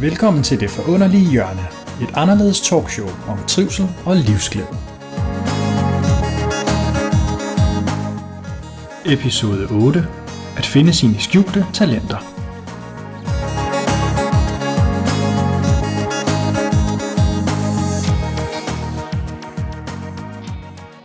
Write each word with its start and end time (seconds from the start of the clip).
Velkommen 0.00 0.42
til 0.42 0.60
Det 0.60 0.70
Forunderlige 0.70 1.30
Hjørne, 1.30 1.66
et 2.02 2.14
anderledes 2.14 2.60
talkshow 2.60 3.08
om 3.28 3.38
trivsel 3.48 3.88
og 4.06 4.16
livsglæde. 4.16 4.76
Episode 9.04 9.66
8. 9.70 10.06
At 10.56 10.66
finde 10.66 10.92
sine 10.92 11.18
skjulte 11.18 11.66
talenter. 11.72 12.18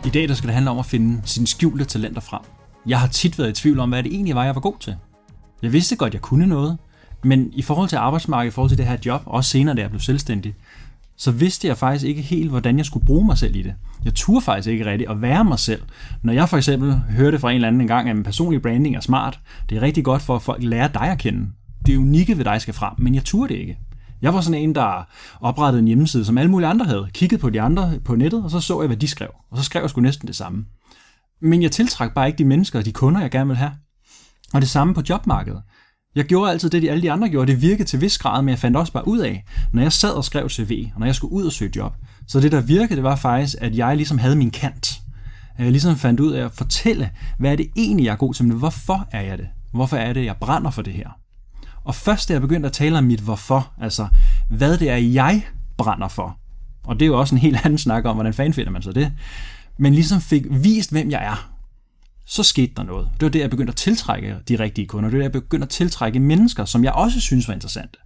I 0.06 0.10
dag 0.10 0.28
der 0.28 0.34
skal 0.34 0.46
det 0.46 0.54
handle 0.54 0.70
om 0.70 0.78
at 0.78 0.86
finde 0.86 1.22
sine 1.24 1.46
skjulte 1.46 1.84
talenter 1.84 2.20
frem. 2.20 2.42
Jeg 2.86 3.00
har 3.00 3.08
tit 3.08 3.38
været 3.38 3.50
i 3.50 3.62
tvivl 3.62 3.78
om, 3.78 3.88
hvad 3.88 4.02
det 4.02 4.14
egentlig 4.14 4.34
var, 4.34 4.44
jeg 4.44 4.54
var 4.54 4.60
god 4.60 4.78
til. 4.80 4.96
Jeg 5.62 5.72
vidste 5.72 5.96
godt, 5.96 6.14
jeg 6.14 6.22
kunne 6.22 6.46
noget, 6.46 6.78
men 7.24 7.50
i 7.52 7.62
forhold 7.62 7.88
til 7.88 7.96
arbejdsmarkedet, 7.96 8.52
i 8.52 8.54
forhold 8.54 8.68
til 8.68 8.78
det 8.78 8.86
her 8.86 8.96
job, 9.06 9.22
også 9.26 9.50
senere, 9.50 9.76
da 9.76 9.80
jeg 9.80 9.90
blev 9.90 10.00
selvstændig, 10.00 10.54
så 11.16 11.30
vidste 11.30 11.68
jeg 11.68 11.78
faktisk 11.78 12.04
ikke 12.04 12.22
helt, 12.22 12.50
hvordan 12.50 12.78
jeg 12.78 12.86
skulle 12.86 13.06
bruge 13.06 13.26
mig 13.26 13.38
selv 13.38 13.56
i 13.56 13.62
det. 13.62 13.74
Jeg 14.04 14.14
turde 14.14 14.44
faktisk 14.44 14.68
ikke 14.68 14.84
rigtigt 14.84 15.10
at 15.10 15.22
være 15.22 15.44
mig 15.44 15.58
selv. 15.58 15.82
Når 16.22 16.32
jeg 16.32 16.48
for 16.48 16.56
eksempel 16.56 16.92
hørte 16.94 17.38
fra 17.38 17.50
en 17.50 17.54
eller 17.54 17.68
anden 17.68 17.80
en 17.80 17.86
gang, 17.86 18.10
at 18.10 18.24
personlig 18.24 18.62
branding 18.62 18.96
er 18.96 19.00
smart, 19.00 19.40
det 19.68 19.76
er 19.76 19.82
rigtig 19.82 20.04
godt 20.04 20.22
for, 20.22 20.36
at 20.36 20.42
folk 20.42 20.62
lærer 20.62 20.88
dig 20.88 21.02
at 21.02 21.18
kende. 21.18 21.48
Det 21.86 21.96
unikke 21.96 22.38
ved 22.38 22.44
dig 22.44 22.60
skal 22.60 22.74
frem, 22.74 22.92
men 22.98 23.14
jeg 23.14 23.24
turde 23.24 23.54
det 23.54 23.60
ikke. 23.60 23.78
Jeg 24.22 24.34
var 24.34 24.40
sådan 24.40 24.60
en, 24.60 24.74
der 24.74 25.08
oprettede 25.40 25.80
en 25.80 25.86
hjemmeside, 25.86 26.24
som 26.24 26.38
alle 26.38 26.50
mulige 26.50 26.68
andre 26.68 26.86
havde. 26.86 27.08
Kiggede 27.14 27.40
på 27.40 27.50
de 27.50 27.60
andre 27.60 27.92
på 28.04 28.14
nettet, 28.14 28.44
og 28.44 28.50
så 28.50 28.60
så 28.60 28.80
jeg, 28.80 28.86
hvad 28.86 28.96
de 28.96 29.08
skrev. 29.08 29.28
Og 29.50 29.58
så 29.58 29.64
skrev 29.64 29.82
jeg 29.82 29.90
sgu 29.90 30.00
næsten 30.00 30.28
det 30.28 30.36
samme. 30.36 30.64
Men 31.40 31.62
jeg 31.62 31.72
tiltrak 31.72 32.14
bare 32.14 32.26
ikke 32.26 32.38
de 32.38 32.44
mennesker 32.44 32.78
og 32.78 32.84
de 32.84 32.92
kunder, 32.92 33.20
jeg 33.20 33.30
gerne 33.30 33.48
vil 33.48 33.56
have. 33.56 33.72
Og 34.54 34.60
det 34.60 34.68
samme 34.68 34.94
på 34.94 35.02
jobmarkedet. 35.08 35.62
Jeg 36.14 36.24
gjorde 36.24 36.50
altid 36.50 36.70
det, 36.70 36.82
de 36.82 36.90
alle 36.90 37.02
de 37.02 37.12
andre 37.12 37.28
gjorde. 37.28 37.52
Det 37.52 37.62
virkede 37.62 37.84
til 37.84 38.00
vis 38.00 38.18
grad, 38.18 38.42
men 38.42 38.48
jeg 38.48 38.58
fandt 38.58 38.76
også 38.76 38.92
bare 38.92 39.08
ud 39.08 39.18
af, 39.18 39.44
når 39.72 39.82
jeg 39.82 39.92
sad 39.92 40.10
og 40.10 40.24
skrev 40.24 40.48
CV, 40.50 40.88
og 40.94 41.00
når 41.00 41.06
jeg 41.06 41.14
skulle 41.14 41.32
ud 41.32 41.44
og 41.44 41.52
søge 41.52 41.72
job. 41.76 41.94
Så 42.26 42.40
det, 42.40 42.52
der 42.52 42.60
virkede, 42.60 42.96
det 42.96 43.02
var 43.02 43.16
faktisk, 43.16 43.56
at 43.60 43.76
jeg 43.76 43.96
ligesom 43.96 44.18
havde 44.18 44.36
min 44.36 44.50
kant. 44.50 45.00
Jeg 45.58 45.70
ligesom 45.70 45.96
fandt 45.96 46.20
ud 46.20 46.32
af 46.32 46.44
at 46.44 46.52
fortælle, 46.52 47.10
hvad 47.38 47.52
er 47.52 47.56
det 47.56 47.70
egentlig, 47.76 48.04
jeg 48.04 48.12
er 48.12 48.16
god 48.16 48.34
til, 48.34 48.44
men 48.44 48.56
hvorfor 48.56 49.08
er 49.12 49.20
jeg 49.20 49.38
det? 49.38 49.48
Hvorfor 49.72 49.96
er 49.96 50.12
det, 50.12 50.24
jeg 50.24 50.36
brænder 50.36 50.70
for 50.70 50.82
det 50.82 50.92
her? 50.92 51.08
Og 51.84 51.94
først 51.94 52.28
da 52.28 52.32
jeg 52.32 52.40
begyndte 52.40 52.66
at 52.66 52.72
tale 52.72 52.98
om 52.98 53.04
mit 53.04 53.20
hvorfor, 53.20 53.72
altså 53.80 54.06
hvad 54.48 54.78
det 54.78 54.90
er, 54.90 54.96
jeg 54.96 55.42
brænder 55.76 56.08
for, 56.08 56.36
og 56.84 57.00
det 57.00 57.02
er 57.02 57.06
jo 57.06 57.20
også 57.20 57.34
en 57.34 57.40
helt 57.40 57.58
anden 57.64 57.78
snak 57.78 58.04
om, 58.04 58.16
hvordan 58.16 58.34
fanden 58.34 58.54
finder 58.54 58.70
man 58.70 58.82
så 58.82 58.92
det, 58.92 59.12
men 59.78 59.94
ligesom 59.94 60.20
fik 60.20 60.44
vist, 60.50 60.90
hvem 60.90 61.10
jeg 61.10 61.24
er, 61.24 61.51
så 62.26 62.42
skete 62.42 62.72
der 62.76 62.82
noget. 62.82 63.08
Det 63.14 63.22
var 63.22 63.30
det, 63.30 63.38
jeg 63.38 63.50
begyndte 63.50 63.70
at 63.70 63.76
tiltrække 63.76 64.36
de 64.48 64.58
rigtige 64.58 64.86
kunder. 64.86 65.10
Det 65.10 65.18
var 65.18 65.18
det, 65.18 65.34
jeg 65.34 65.42
begyndte 65.42 65.64
at 65.64 65.70
tiltrække 65.70 66.20
mennesker, 66.20 66.64
som 66.64 66.84
jeg 66.84 66.92
også 66.92 67.20
synes 67.20 67.48
var 67.48 67.54
interessante. 67.54 67.98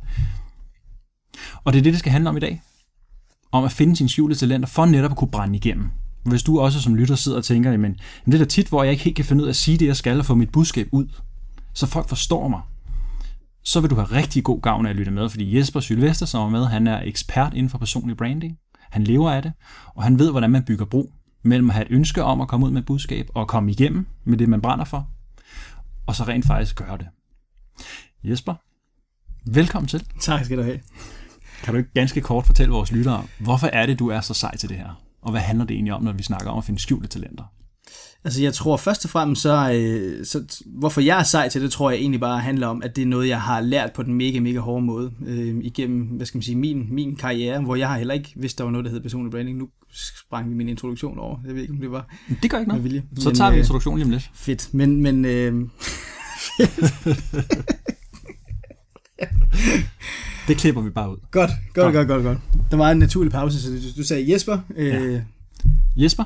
Og 1.65 1.73
det 1.73 1.79
er 1.79 1.83
det, 1.83 1.93
det 1.93 1.99
skal 1.99 2.13
handle 2.13 2.31
om 2.31 2.37
i 2.37 2.41
dag. 2.41 2.63
Om 3.53 3.65
at 3.65 3.73
finde 3.73 3.97
sine 3.97 4.09
skjulte 4.09 4.37
talenter, 4.37 4.69
for 4.69 4.87
netop 4.87 5.11
at 5.11 5.17
kunne 5.17 5.31
brænde 5.31 5.57
igennem. 5.57 5.91
Hvis 6.25 6.43
du 6.43 6.61
også 6.61 6.81
som 6.81 6.95
lytter 6.95 7.15
sidder 7.15 7.39
og 7.39 7.45
tænker, 7.45 7.71
jamen, 7.71 7.97
det 8.27 8.35
er 8.35 8.39
da 8.39 8.45
tit, 8.45 8.69
hvor 8.69 8.83
jeg 8.83 8.93
ikke 8.93 9.05
helt 9.05 9.17
kan 9.17 9.25
finde 9.25 9.43
ud 9.43 9.49
af 9.49 9.53
at 9.53 9.57
sige 9.57 9.79
det, 9.79 9.87
jeg 9.87 9.97
skal, 9.97 10.19
og 10.19 10.27
få 10.27 10.35
mit 10.35 10.53
budskab 10.53 10.89
ud, 10.93 11.07
så 11.75 11.87
folk 11.87 12.09
forstår 12.09 12.49
mig, 12.49 12.61
så 13.65 13.81
vil 13.81 13.91
du 13.91 13.95
have 13.95 14.07
rigtig 14.07 14.45
god 14.45 14.61
gavn 14.61 14.87
af 14.87 14.91
at 14.91 14.97
lytte 14.97 15.11
med, 15.11 15.29
fordi 15.29 15.57
Jesper 15.57 15.81
Sylvester, 15.81 16.27
som 16.27 16.43
er 16.43 16.59
med, 16.59 16.67
han 16.67 16.87
er 16.87 17.03
ekspert 17.05 17.55
inden 17.55 17.71
for 17.71 17.79
personlig 17.79 18.17
branding. 18.17 18.59
Han 18.91 19.05
lever 19.05 19.31
af 19.31 19.43
det, 19.43 19.53
og 19.95 20.03
han 20.03 20.19
ved, 20.19 20.31
hvordan 20.31 20.51
man 20.51 20.65
bygger 20.65 20.85
bro 20.85 21.13
mellem 21.43 21.71
at 21.71 21.75
have 21.75 21.87
et 21.87 21.93
ønske 21.93 22.23
om 22.23 22.41
at 22.41 22.49
komme 22.49 22.67
ud 22.67 22.71
med 22.71 22.81
et 22.81 22.87
budskab 22.87 23.31
og 23.35 23.49
komme 23.49 23.71
igennem 23.71 24.07
med 24.25 24.39
det, 24.39 24.49
man 24.49 24.61
brænder 24.61 24.85
for, 24.85 25.09
og 26.07 26.15
så 26.15 26.25
rent 26.25 26.47
faktisk 26.47 26.77
gøre 26.77 26.99
det. 26.99 27.07
Jesper, 28.25 28.55
velkommen 29.47 29.89
til. 29.89 30.07
Tak 30.21 30.45
skal 30.45 30.59
du 30.59 30.63
have. 30.63 30.81
Kan 31.63 31.75
du 31.75 31.79
ikke 31.79 31.91
ganske 31.95 32.21
kort 32.21 32.47
fortælle 32.47 32.73
vores 32.73 32.93
lyttere, 32.93 33.25
hvorfor 33.39 33.67
er 33.67 33.87
det, 33.87 33.99
du 33.99 34.09
er 34.09 34.21
så 34.21 34.35
sej 34.35 34.57
til 34.57 34.69
det 34.69 34.77
her? 34.77 35.03
Og 35.23 35.31
hvad 35.31 35.41
handler 35.41 35.65
det 35.65 35.75
egentlig 35.75 35.95
om, 35.95 36.03
når 36.03 36.13
vi 36.13 36.23
snakker 36.23 36.51
om 36.51 36.59
at 36.59 36.65
finde 36.65 36.81
skjulte 36.81 37.09
talenter? 37.09 37.45
Altså 38.25 38.43
jeg 38.43 38.55
tror 38.55 38.77
først 38.77 39.05
og 39.05 39.11
fremmest, 39.11 39.43
så, 39.43 39.73
øh, 39.73 40.27
så 40.27 40.63
hvorfor 40.67 41.01
jeg 41.01 41.19
er 41.19 41.23
sej 41.23 41.49
til 41.49 41.63
det, 41.63 41.73
tror 41.73 41.91
jeg 41.91 41.99
egentlig 41.99 42.21
bare 42.21 42.41
handler 42.41 42.67
om, 42.67 42.83
at 42.83 42.97
det 42.97 43.03
er 43.03 43.07
noget, 43.07 43.29
jeg 43.29 43.41
har 43.41 43.61
lært 43.61 43.93
på 43.93 44.03
den 44.03 44.15
mega, 44.15 44.41
mega 44.41 44.59
hårde 44.59 44.87
måde 44.87 45.13
øh, 45.27 45.55
igennem, 45.63 46.03
hvad 46.03 46.27
skal 46.27 46.39
man 46.39 46.43
sige, 46.43 46.57
min, 46.57 46.87
min 46.91 47.17
karriere, 47.17 47.61
hvor 47.61 47.77
jeg 47.77 47.89
har 47.89 47.99
heller 47.99 48.15
ikke 48.15 48.33
vidst, 48.37 48.59
der 48.59 48.65
var 48.65 48.71
noget, 48.71 48.85
der 48.85 48.91
hed 48.91 49.01
personlig 49.01 49.31
branding. 49.31 49.59
Nu 49.59 49.69
sprang 49.93 50.51
vi 50.51 50.55
min 50.55 50.69
introduktion 50.69 51.19
over. 51.19 51.39
Jeg 51.47 51.55
ved 51.55 51.63
ikke, 51.63 51.75
om 51.75 51.81
det 51.81 51.91
var 51.91 52.15
Det 52.43 52.51
gør 52.51 52.59
ikke 52.59 52.69
noget. 52.69 52.85
Vilje. 52.85 53.03
Så 53.19 53.31
tager 53.31 53.51
vi 53.51 53.59
introduktionen 53.59 53.99
lige 53.99 54.07
om 54.07 54.11
lidt. 54.11 54.31
Fedt. 54.35 54.75
Men, 54.75 55.03
men 55.03 55.25
øh, 55.25 55.55
det 60.49 60.57
klipper 60.57 60.83
vi 60.83 60.91
bare 60.91 61.11
ud. 61.11 61.17
Godt, 61.31 61.51
godt, 61.75 61.95
godt, 61.95 62.09
godt, 62.09 62.23
godt. 62.23 62.39
Der 62.71 62.77
var 62.77 62.91
en 62.91 62.99
naturlig 62.99 63.33
pause, 63.33 63.63
så 63.63 63.71
du, 63.71 63.77
du 63.97 64.05
sagde 64.07 64.33
Jesper. 64.33 64.59
Øh, 64.77 65.13
ja. 65.15 65.21
Jesper, 65.97 66.25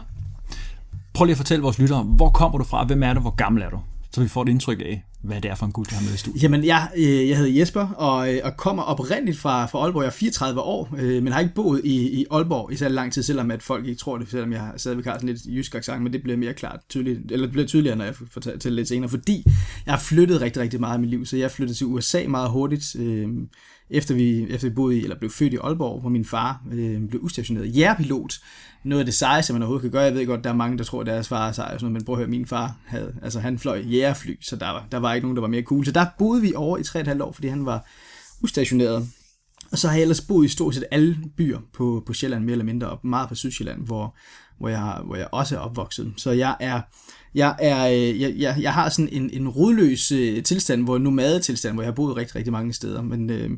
prøv 1.15 1.25
lige 1.25 1.32
at 1.32 1.37
fortælle 1.37 1.62
vores 1.62 1.78
lyttere, 1.78 2.03
hvor 2.03 2.31
kommer 2.31 2.59
du 2.59 2.65
fra, 2.65 2.84
hvem 2.84 3.03
er 3.03 3.15
du, 3.15 3.21
hvor 3.21 3.34
gammel 3.34 3.62
er 3.62 3.71
du? 3.71 3.78
Så 4.10 4.21
vi 4.22 4.28
får 4.28 4.43
et 4.43 4.48
indtryk 4.48 4.81
af, 4.81 5.04
hvad 5.23 5.41
det 5.41 5.51
er 5.51 5.55
for 5.55 5.67
en 5.67 5.73
gut, 5.73 5.91
du 5.91 5.95
har 5.95 6.03
med 6.03 6.15
i 6.15 6.17
studiet. 6.17 6.43
Jamen, 6.43 6.65
jeg, 6.65 6.89
øh, 6.97 7.29
jeg 7.29 7.37
hedder 7.37 7.59
Jesper, 7.59 7.89
og, 7.89 8.35
øh, 8.35 8.41
og 8.45 8.57
kommer 8.57 8.83
oprindeligt 8.83 9.39
fra, 9.39 9.67
fra 9.67 9.79
Aalborg. 9.79 10.03
Jeg 10.03 10.07
er 10.07 10.13
34 10.13 10.61
år, 10.61 10.95
øh, 10.99 11.23
men 11.23 11.33
har 11.33 11.41
ikke 11.41 11.55
boet 11.55 11.81
i, 11.85 12.21
i 12.21 12.27
Aalborg 12.31 12.73
i 12.73 12.77
så 12.77 12.89
lang 12.89 13.13
tid, 13.13 13.23
selvom 13.23 13.51
at 13.51 13.63
folk 13.63 13.87
ikke 13.87 13.99
tror 13.99 14.19
det, 14.19 14.31
selvom 14.31 14.53
jeg 14.53 14.73
stadigvæk 14.77 15.05
har 15.05 15.15
sådan 15.15 15.29
lidt 15.29 15.47
jysk 15.47 15.75
accent, 15.75 16.03
men 16.03 16.13
det 16.13 16.23
bliver 16.23 16.37
mere 16.39 16.55
klart 16.55 16.81
tydeligt, 16.89 17.33
eller 17.33 17.47
det 17.47 17.53
bliver 17.53 17.67
tydeligere, 17.67 17.97
når 17.97 18.05
jeg 18.05 18.15
fortæller 18.31 18.59
til 18.59 18.73
lidt 18.73 18.89
senere, 18.89 19.11
fordi 19.11 19.45
jeg 19.87 19.95
har 19.95 20.01
flyttet 20.01 20.41
rigtig, 20.41 20.63
rigtig 20.63 20.81
meget 20.81 20.99
i 20.99 21.01
mit 21.01 21.11
liv, 21.11 21.27
så 21.27 21.37
jeg 21.37 21.51
flyttede 21.51 21.79
til 21.79 21.87
USA 21.87 22.29
meget 22.29 22.51
hurtigt, 22.51 22.97
øh, 22.99 23.29
efter 23.91 24.15
vi, 24.15 24.47
efter 24.51 24.69
vi 24.69 24.75
boede 24.75 24.99
i, 24.99 25.03
eller 25.03 25.19
blev 25.19 25.31
født 25.31 25.53
i 25.53 25.57
Aalborg, 25.57 26.01
hvor 26.01 26.11
min 26.11 26.25
far 26.25 26.63
øh, 26.73 27.09
blev 27.09 27.21
ustationeret 27.23 27.77
jægerpilot. 27.77 28.39
Noget 28.85 29.01
af 29.01 29.05
det 29.05 29.15
sejeste, 29.15 29.53
man 29.53 29.63
overhovedet 29.63 29.83
kan 29.83 29.91
gøre. 29.91 30.03
Jeg 30.03 30.15
ved 30.15 30.27
godt, 30.27 30.45
der 30.45 30.51
er 30.51 30.55
mange, 30.55 30.79
der 30.79 30.85
tror, 30.85 31.01
at 31.01 31.07
deres 31.07 31.29
far 31.29 31.49
er 31.49 31.53
sej, 31.53 31.69
sådan 31.69 31.79
noget, 31.83 31.93
men 31.93 32.05
prøv 32.05 32.15
at 32.15 32.19
høre, 32.19 32.29
min 32.29 32.47
far 32.47 32.77
havde, 32.87 33.15
altså 33.23 33.41
han 33.41 33.59
fløj 33.59 33.79
jægerfly, 33.79 34.35
så 34.41 34.57
der 34.57 34.67
var, 34.67 34.87
der 34.93 34.99
var 34.99 35.09
ikke 35.15 35.25
nogen, 35.25 35.37
der 35.37 35.41
var 35.41 35.48
mere 35.48 35.62
cool. 35.62 35.84
Så 35.84 35.93
der 35.93 36.06
boede 36.19 36.43
vi 36.43 36.53
over 36.54 36.78
i 36.78 36.81
3,5 36.81 37.22
år, 37.22 37.32
fordi 37.32 37.48
han 37.48 37.66
var 37.66 37.87
ustationeret. 38.43 39.09
Og 39.72 39.78
så 39.78 39.88
har 39.88 39.94
jeg 39.94 40.03
ellers 40.03 40.21
boet 40.21 40.44
i 40.44 40.48
stort 40.48 40.75
set 40.75 40.84
alle 40.91 41.19
byer 41.37 41.59
på, 41.72 42.03
på 42.06 42.12
Sjælland, 42.12 42.44
mere 42.44 42.53
eller 42.53 42.65
mindre, 42.65 42.88
og 42.88 42.98
meget 43.06 43.28
på 43.28 43.34
Sydsjælland, 43.34 43.87
hvor, 43.87 44.16
hvor, 44.59 44.69
jeg, 44.69 45.00
hvor 45.04 45.16
jeg 45.16 45.28
også 45.32 45.56
er 45.56 45.60
opvokset. 45.60 46.12
Så 46.16 46.31
jeg 46.31 46.56
er, 46.60 46.81
jeg, 47.34 47.56
er, 47.59 47.87
øh, 47.87 48.21
jeg, 48.21 48.34
jeg, 48.37 48.56
jeg 48.60 48.75
har 48.75 48.88
sådan 48.88 49.09
en, 49.12 49.31
en 49.32 49.48
rodløs 49.48 50.12
øh, 50.12 50.43
tilstand, 50.43 50.84
hvor 50.84 50.98
nomadetilstand, 50.98 51.75
hvor 51.75 51.82
jeg 51.82 51.88
har 51.88 51.94
boet 51.94 52.16
rigtig, 52.16 52.37
rigtig 52.37 52.53
mange 52.53 52.72
steder. 52.72 53.03
Men, 53.03 53.31
øh, 53.31 53.50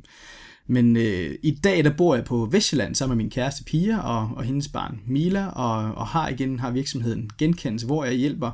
men 0.67 0.97
øh, 0.97 1.35
i 1.43 1.51
dag, 1.65 1.85
der 1.85 1.97
bor 1.97 2.15
jeg 2.15 2.25
på 2.25 2.49
Vestjylland 2.51 2.95
sammen 2.95 3.17
med 3.17 3.25
min 3.25 3.31
kæreste 3.31 3.65
Pia 3.65 3.99
og, 3.99 4.31
og 4.37 4.43
hendes 4.45 4.69
barn 4.69 5.01
Mila, 5.07 5.47
og, 5.47 5.95
og 5.95 6.07
har 6.07 6.29
igen 6.29 6.59
har 6.59 6.71
virksomheden 6.71 7.31
Genkendelse, 7.39 7.87
hvor 7.87 8.05
jeg 8.05 8.15
hjælper 8.15 8.51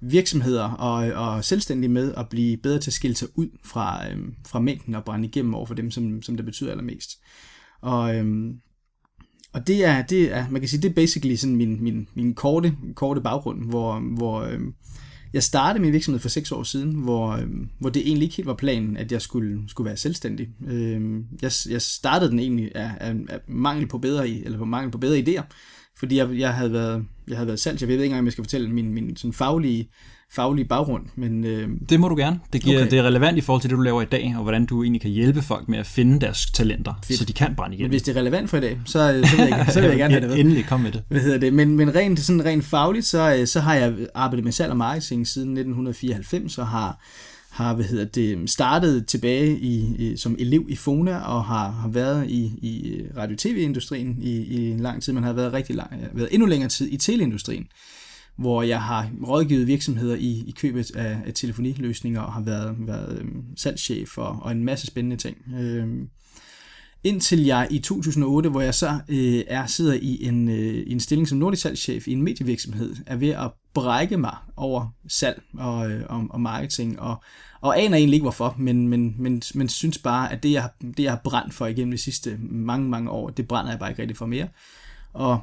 virksomheder 0.00 0.64
og, 0.64 1.12
og 1.12 1.44
selvstændige 1.44 1.90
med 1.90 2.14
at 2.16 2.28
blive 2.28 2.56
bedre 2.56 2.78
til 2.78 2.90
at 2.90 2.94
skille 2.94 3.16
sig 3.16 3.28
ud 3.34 3.48
fra, 3.64 4.10
øhm, 4.10 4.34
fra 4.46 4.60
mængden 4.60 4.94
og 4.94 5.04
brænde 5.04 5.28
igennem 5.28 5.54
over 5.54 5.66
for 5.66 5.74
dem, 5.74 5.90
som, 5.90 6.22
som 6.22 6.36
det 6.36 6.44
betyder 6.44 6.70
allermest. 6.70 7.10
Og, 7.80 8.16
øhm, 8.16 8.60
og 9.52 9.66
det 9.66 9.84
er, 9.84 10.02
det 10.02 10.32
er, 10.32 10.48
man 10.50 10.60
kan 10.60 10.68
sige, 10.68 10.82
det 10.82 10.90
er 10.90 10.94
basically 10.94 11.34
sådan 11.34 11.56
min, 11.56 11.82
min, 11.82 12.08
min 12.14 12.34
korte, 12.34 12.76
korte 12.94 13.20
baggrund, 13.20 13.64
hvor, 13.64 14.00
hvor 14.00 14.40
øhm, 14.40 14.74
jeg 15.32 15.42
startede 15.42 15.82
min 15.82 15.92
virksomhed 15.92 16.20
for 16.20 16.28
seks 16.28 16.52
år 16.52 16.62
siden, 16.62 16.94
hvor, 16.94 17.28
øhm, 17.28 17.68
hvor 17.78 17.90
det 17.90 18.02
egentlig 18.06 18.22
ikke 18.22 18.36
helt 18.36 18.46
var 18.46 18.54
planen, 18.54 18.96
at 18.96 19.12
jeg 19.12 19.22
skulle, 19.22 19.62
skulle 19.68 19.86
være 19.86 19.96
selvstændig. 19.96 20.48
Øhm, 20.68 21.26
jeg, 21.42 21.52
jeg 21.68 21.82
startede 21.82 22.30
den 22.30 22.38
egentlig 22.38 22.72
af, 22.74 22.90
af, 23.00 23.14
af 23.28 23.40
mangel 23.48 23.86
på 23.88 23.98
bedre, 23.98 24.28
eller 24.28 24.58
på 24.58 24.64
mangel 24.64 24.90
på 24.90 24.98
bedre 24.98 25.18
idéer, 25.18 25.42
fordi 25.98 26.16
jeg, 26.16 26.38
jeg 26.38 26.54
havde 26.54 26.72
været, 26.72 27.04
jeg 27.28 27.36
havde 27.36 27.46
været 27.46 27.60
salg. 27.60 27.80
Jeg 27.80 27.88
ved 27.88 27.94
ikke 27.94 28.04
engang, 28.04 28.18
om 28.18 28.24
jeg 28.24 28.32
skal 28.32 28.44
fortælle 28.44 28.70
min, 28.70 28.94
min 28.94 29.16
sådan 29.16 29.32
faglige 29.32 29.88
faglige 30.30 30.64
baggrund. 30.64 31.06
Men, 31.16 31.44
øh... 31.44 31.68
Det 31.88 32.00
må 32.00 32.08
du 32.08 32.16
gerne. 32.16 32.40
Det, 32.52 32.60
giver, 32.62 32.80
okay. 32.80 32.90
det 32.90 32.98
er 32.98 33.02
relevant 33.02 33.38
i 33.38 33.40
forhold 33.40 33.62
til 33.62 33.70
det, 33.70 33.76
du 33.76 33.82
laver 33.82 34.02
i 34.02 34.04
dag, 34.04 34.34
og 34.36 34.42
hvordan 34.42 34.66
du 34.66 34.82
egentlig 34.82 35.02
kan 35.02 35.10
hjælpe 35.10 35.42
folk 35.42 35.68
med 35.68 35.78
at 35.78 35.86
finde 35.86 36.20
deres 36.20 36.50
talenter, 36.50 36.94
Fedt. 37.04 37.18
så 37.18 37.24
de 37.24 37.32
kan 37.32 37.54
brænde 37.56 37.76
igen. 37.76 37.84
Men 37.84 37.90
hvis 37.90 38.02
det 38.02 38.16
er 38.16 38.20
relevant 38.20 38.50
for 38.50 38.56
i 38.56 38.60
dag, 38.60 38.80
så, 38.84 39.12
øh, 39.12 39.26
så, 39.26 39.36
vil, 39.36 39.46
jeg, 39.46 39.66
så 39.72 39.80
vil 39.80 39.88
jeg 39.88 39.98
gerne 40.02 40.14
have 40.14 40.20
det 40.20 40.30
med. 40.30 40.38
Endelig, 40.38 40.66
kom 40.66 40.80
med 40.80 40.92
det. 40.92 41.02
Hvad 41.08 41.20
hedder 41.20 41.38
det? 41.38 41.52
Men, 41.52 41.76
men 41.76 41.94
rent, 41.94 42.20
sådan 42.20 42.44
rent 42.44 42.64
fagligt, 42.64 43.06
så, 43.06 43.36
øh, 43.40 43.46
så 43.46 43.60
har 43.60 43.74
jeg 43.74 43.94
arbejdet 44.14 44.44
med 44.44 44.52
salg 44.52 44.70
og 44.70 44.76
marketing 44.76 45.26
siden 45.26 45.48
1994, 45.48 46.58
og 46.58 46.66
har 46.66 47.00
har 47.58 47.74
hvad 47.74 47.84
hedder 47.84 48.04
det, 48.04 48.50
startet 48.50 49.06
tilbage 49.06 49.58
i, 49.58 49.96
i, 49.98 50.16
som 50.16 50.36
elev 50.38 50.66
i 50.68 50.76
Fona 50.76 51.18
og 51.18 51.44
har, 51.44 51.70
har 51.70 51.88
været 51.88 52.30
i, 52.30 52.42
i 52.44 53.02
radio-tv-industrien 53.16 54.18
i, 54.20 54.30
i 54.30 54.70
en 54.70 54.80
lang 54.80 55.02
tid, 55.02 55.12
men 55.12 55.24
har 55.24 55.32
været 55.32 55.52
rigtig 55.52 55.76
lang, 55.76 55.90
været 56.12 56.28
endnu 56.32 56.46
længere 56.46 56.68
tid 56.68 56.92
i 56.92 56.96
teleindustrien 56.96 57.66
hvor 58.36 58.62
jeg 58.62 58.82
har 58.82 59.10
rådgivet 59.26 59.66
virksomheder 59.66 60.16
i, 60.16 60.44
i 60.46 60.54
købet 60.58 60.96
af, 60.96 61.18
af 61.26 61.34
telefoniløsninger 61.34 62.20
og 62.20 62.32
har 62.32 62.40
været, 62.40 62.76
været 62.78 63.18
øhm, 63.18 63.42
salgschef 63.56 64.18
og, 64.18 64.38
og 64.42 64.52
en 64.52 64.64
masse 64.64 64.86
spændende 64.86 65.16
ting. 65.16 65.36
Øhm, 65.60 66.08
indtil 67.04 67.44
jeg 67.44 67.68
i 67.70 67.78
2008, 67.78 68.48
hvor 68.48 68.60
jeg 68.60 68.74
så 68.74 69.00
øh, 69.08 69.44
er 69.46 69.66
sidder 69.66 69.94
i 69.94 70.24
en, 70.24 70.48
øh, 70.48 70.84
en 70.86 71.00
stilling 71.00 71.28
som 71.28 71.38
nordisk 71.38 71.62
salgschef 71.62 72.08
i 72.08 72.12
en 72.12 72.22
medievirksomhed, 72.22 72.96
er 73.06 73.16
ved 73.16 73.28
at 73.28 73.50
brække 73.74 74.16
mig 74.16 74.36
over 74.56 74.94
salg 75.08 75.42
og, 75.54 75.90
øh, 75.90 76.04
og, 76.08 76.26
og 76.30 76.40
marketing, 76.40 77.00
og, 77.00 77.22
og 77.60 77.80
aner 77.80 77.96
egentlig 77.96 78.14
ikke 78.14 78.24
hvorfor, 78.24 78.54
men, 78.58 78.88
men, 78.88 79.14
men, 79.18 79.42
men 79.54 79.68
synes 79.68 79.98
bare, 79.98 80.32
at 80.32 80.42
det 80.42 80.52
jeg, 80.52 80.68
det, 80.80 81.00
jeg 81.00 81.12
har 81.12 81.20
brændt 81.24 81.54
for 81.54 81.66
igennem 81.66 81.92
de 81.92 81.98
sidste 81.98 82.38
mange, 82.40 82.88
mange 82.88 83.10
år, 83.10 83.30
det 83.30 83.48
brænder 83.48 83.70
jeg 83.70 83.78
bare 83.78 83.90
ikke 83.90 84.02
rigtig 84.02 84.16
for 84.16 84.26
mere. 84.26 84.48
Og 85.12 85.40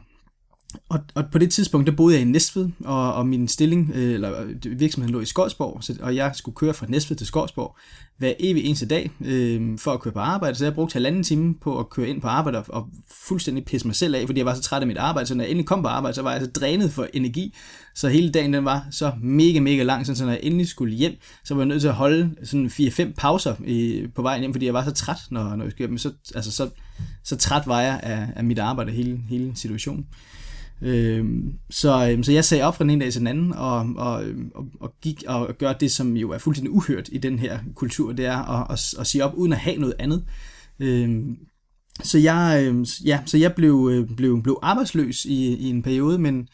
og, 0.89 0.99
og 1.15 1.23
på 1.31 1.37
det 1.37 1.51
tidspunkt, 1.51 1.87
der 1.87 1.93
boede 1.93 2.15
jeg 2.15 2.21
i 2.21 2.25
Næstved, 2.25 2.69
og, 2.85 3.13
og 3.13 3.27
min 3.27 3.47
stilling, 3.47 3.91
øh, 3.95 4.13
eller 4.13 4.41
øh, 4.41 4.79
virksomheden 4.79 5.13
lå 5.13 5.21
i 5.21 5.25
Skodsborg, 5.25 5.83
så, 5.83 5.95
og 6.01 6.15
jeg 6.15 6.31
skulle 6.35 6.55
køre 6.55 6.73
fra 6.73 6.85
Næstved 6.89 7.17
til 7.17 7.27
Skodsborg 7.27 7.77
hver 8.17 8.33
evig 8.39 8.65
eneste 8.65 8.85
dag 8.85 9.11
øh, 9.25 9.79
for 9.79 9.91
at 9.91 9.99
køre 9.99 10.13
på 10.13 10.19
arbejde. 10.19 10.55
Så 10.57 10.65
jeg 10.65 10.73
brugte 10.73 10.93
halvanden 10.93 11.23
time 11.23 11.55
på 11.55 11.79
at 11.79 11.89
køre 11.89 12.07
ind 12.07 12.21
på 12.21 12.27
arbejde 12.27 12.57
og, 12.57 12.65
og 12.69 12.87
fuldstændig 13.11 13.65
pisse 13.65 13.87
mig 13.87 13.95
selv 13.95 14.15
af, 14.15 14.25
fordi 14.25 14.39
jeg 14.39 14.45
var 14.45 14.53
så 14.53 14.61
træt 14.61 14.81
af 14.81 14.87
mit 14.87 14.97
arbejde. 14.97 15.27
Så 15.27 15.35
når 15.35 15.43
jeg 15.43 15.51
endelig 15.51 15.67
kom 15.67 15.81
på 15.81 15.87
arbejde, 15.87 16.15
så 16.15 16.21
var 16.21 16.31
jeg 16.31 16.41
så 16.41 16.47
drænet 16.47 16.91
for 16.91 17.07
energi. 17.13 17.55
Så 17.95 18.09
hele 18.09 18.31
dagen 18.31 18.53
den 18.53 18.65
var 18.65 18.87
så 18.91 19.11
mega, 19.21 19.59
mega 19.59 19.83
lang, 19.83 20.05
så 20.05 20.25
når 20.25 20.31
jeg 20.31 20.39
endelig 20.43 20.67
skulle 20.67 20.95
hjem, 20.95 21.13
så 21.43 21.53
var 21.53 21.61
jeg 21.61 21.67
nødt 21.67 21.81
til 21.81 21.87
at 21.87 21.93
holde 21.93 22.35
sådan 22.43 22.67
4-5 22.67 23.13
pauser 23.17 23.55
i, 23.65 24.07
på 24.15 24.21
vejen 24.21 24.39
hjem, 24.41 24.53
fordi 24.53 24.65
jeg 24.65 24.73
var 24.73 24.83
så 24.83 24.91
træt, 24.91 25.17
når, 25.29 25.55
når 25.55 25.63
jeg 25.63 25.71
skulle 25.71 25.87
hjem. 25.87 25.97
Så, 25.97 26.11
altså, 26.35 26.51
så, 26.51 26.69
så 27.23 27.37
træt 27.37 27.67
var 27.67 27.81
jeg 27.81 27.99
af, 28.03 28.27
af 28.35 28.43
mit 28.43 28.59
arbejde, 28.59 28.91
hele, 28.91 29.19
hele 29.29 29.51
situationen. 29.55 30.05
Øhm, 30.81 31.53
så, 31.69 32.09
øhm, 32.11 32.23
så 32.23 32.31
jeg 32.31 32.45
sagde 32.45 32.63
op 32.63 32.75
fra 32.77 32.83
den 32.83 32.89
ene 32.89 33.03
dag 33.03 33.11
til 33.11 33.19
den 33.19 33.27
anden, 33.27 33.53
og, 33.53 33.77
og, 33.97 34.23
og, 34.55 34.65
og 34.79 34.93
gik 35.01 35.23
og 35.27 35.55
gør 35.59 35.73
det, 35.73 35.91
som 35.91 36.17
jo 36.17 36.31
er 36.31 36.37
fuldstændig 36.37 36.71
uhørt 36.71 37.09
i 37.11 37.17
den 37.17 37.39
her 37.39 37.59
kultur, 37.75 38.11
det 38.11 38.25
er 38.25 38.37
at, 38.37 38.67
at, 38.69 38.99
at 38.99 39.07
sige 39.07 39.23
op 39.23 39.33
uden 39.35 39.53
at 39.53 39.59
have 39.59 39.77
noget 39.77 39.95
andet. 39.99 40.25
Øh, 40.79 41.19
så 42.03 42.17
jeg, 42.17 42.63
øhm, 42.65 42.85
ja, 43.05 43.19
så 43.25 43.37
jeg 43.37 43.53
blev, 43.55 43.89
øh, 43.91 44.15
blev, 44.15 44.43
blev 44.43 44.59
arbejdsløs 44.61 45.25
i, 45.25 45.55
i 45.55 45.69
en 45.69 45.83
periode, 45.83 46.19
men, 46.19 46.47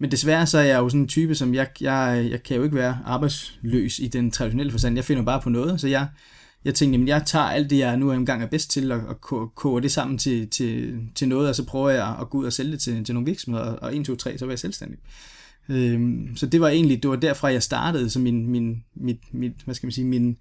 men 0.00 0.10
desværre 0.10 0.46
så 0.46 0.58
er 0.58 0.62
jeg 0.62 0.78
jo 0.78 0.88
sådan 0.88 1.00
en 1.00 1.08
type, 1.08 1.34
som 1.34 1.54
jeg, 1.54 1.68
jeg, 1.80 2.28
jeg 2.30 2.42
kan 2.42 2.56
jo 2.56 2.62
ikke 2.62 2.76
være 2.76 2.98
arbejdsløs 3.04 3.98
i 3.98 4.08
den 4.08 4.30
traditionelle 4.30 4.72
forstand. 4.72 4.94
Jeg 4.94 5.04
finder 5.04 5.22
bare 5.22 5.40
på 5.40 5.50
noget, 5.50 5.80
så 5.80 5.88
jeg, 5.88 6.06
jeg 6.66 6.74
tænkte, 6.74 6.94
jamen 6.94 7.08
jeg 7.08 7.22
tager 7.26 7.44
alt 7.44 7.70
det, 7.70 7.78
jeg 7.78 7.96
nu 7.96 8.12
engang 8.12 8.42
er 8.42 8.46
bedst 8.46 8.70
til, 8.70 8.92
og, 8.92 9.00
og 9.08 9.20
koger 9.54 9.80
det 9.80 9.92
sammen 9.92 10.18
til, 10.18 10.50
til, 10.50 11.00
til 11.14 11.28
noget, 11.28 11.48
og 11.48 11.54
så 11.54 11.66
prøver 11.66 11.90
jeg 11.90 12.16
at 12.20 12.30
gå 12.30 12.38
ud 12.38 12.44
og 12.44 12.52
sælge 12.52 12.72
det 12.72 12.80
til, 12.80 13.04
til 13.04 13.14
nogle 13.14 13.26
virksomheder, 13.26 13.64
og 13.64 13.96
1, 13.96 14.06
2, 14.06 14.16
3, 14.16 14.38
så 14.38 14.44
var 14.44 14.52
jeg 14.52 14.58
selvstændig. 14.58 14.98
Øhm, 15.68 16.36
så 16.36 16.46
det 16.46 16.60
var 16.60 16.68
egentlig, 16.68 17.02
det 17.02 17.10
var 17.10 17.16
derfra 17.16 17.52
jeg 17.52 17.62
startede, 17.62 18.10
så 18.10 18.18
min, 18.18 18.50
min, 18.50 18.76
mit, 18.94 19.18
mit, 19.32 19.52
hvad 19.64 19.74
skal 19.74 19.86
man 19.86 19.92
sige, 19.92 20.04
min, 20.04 20.36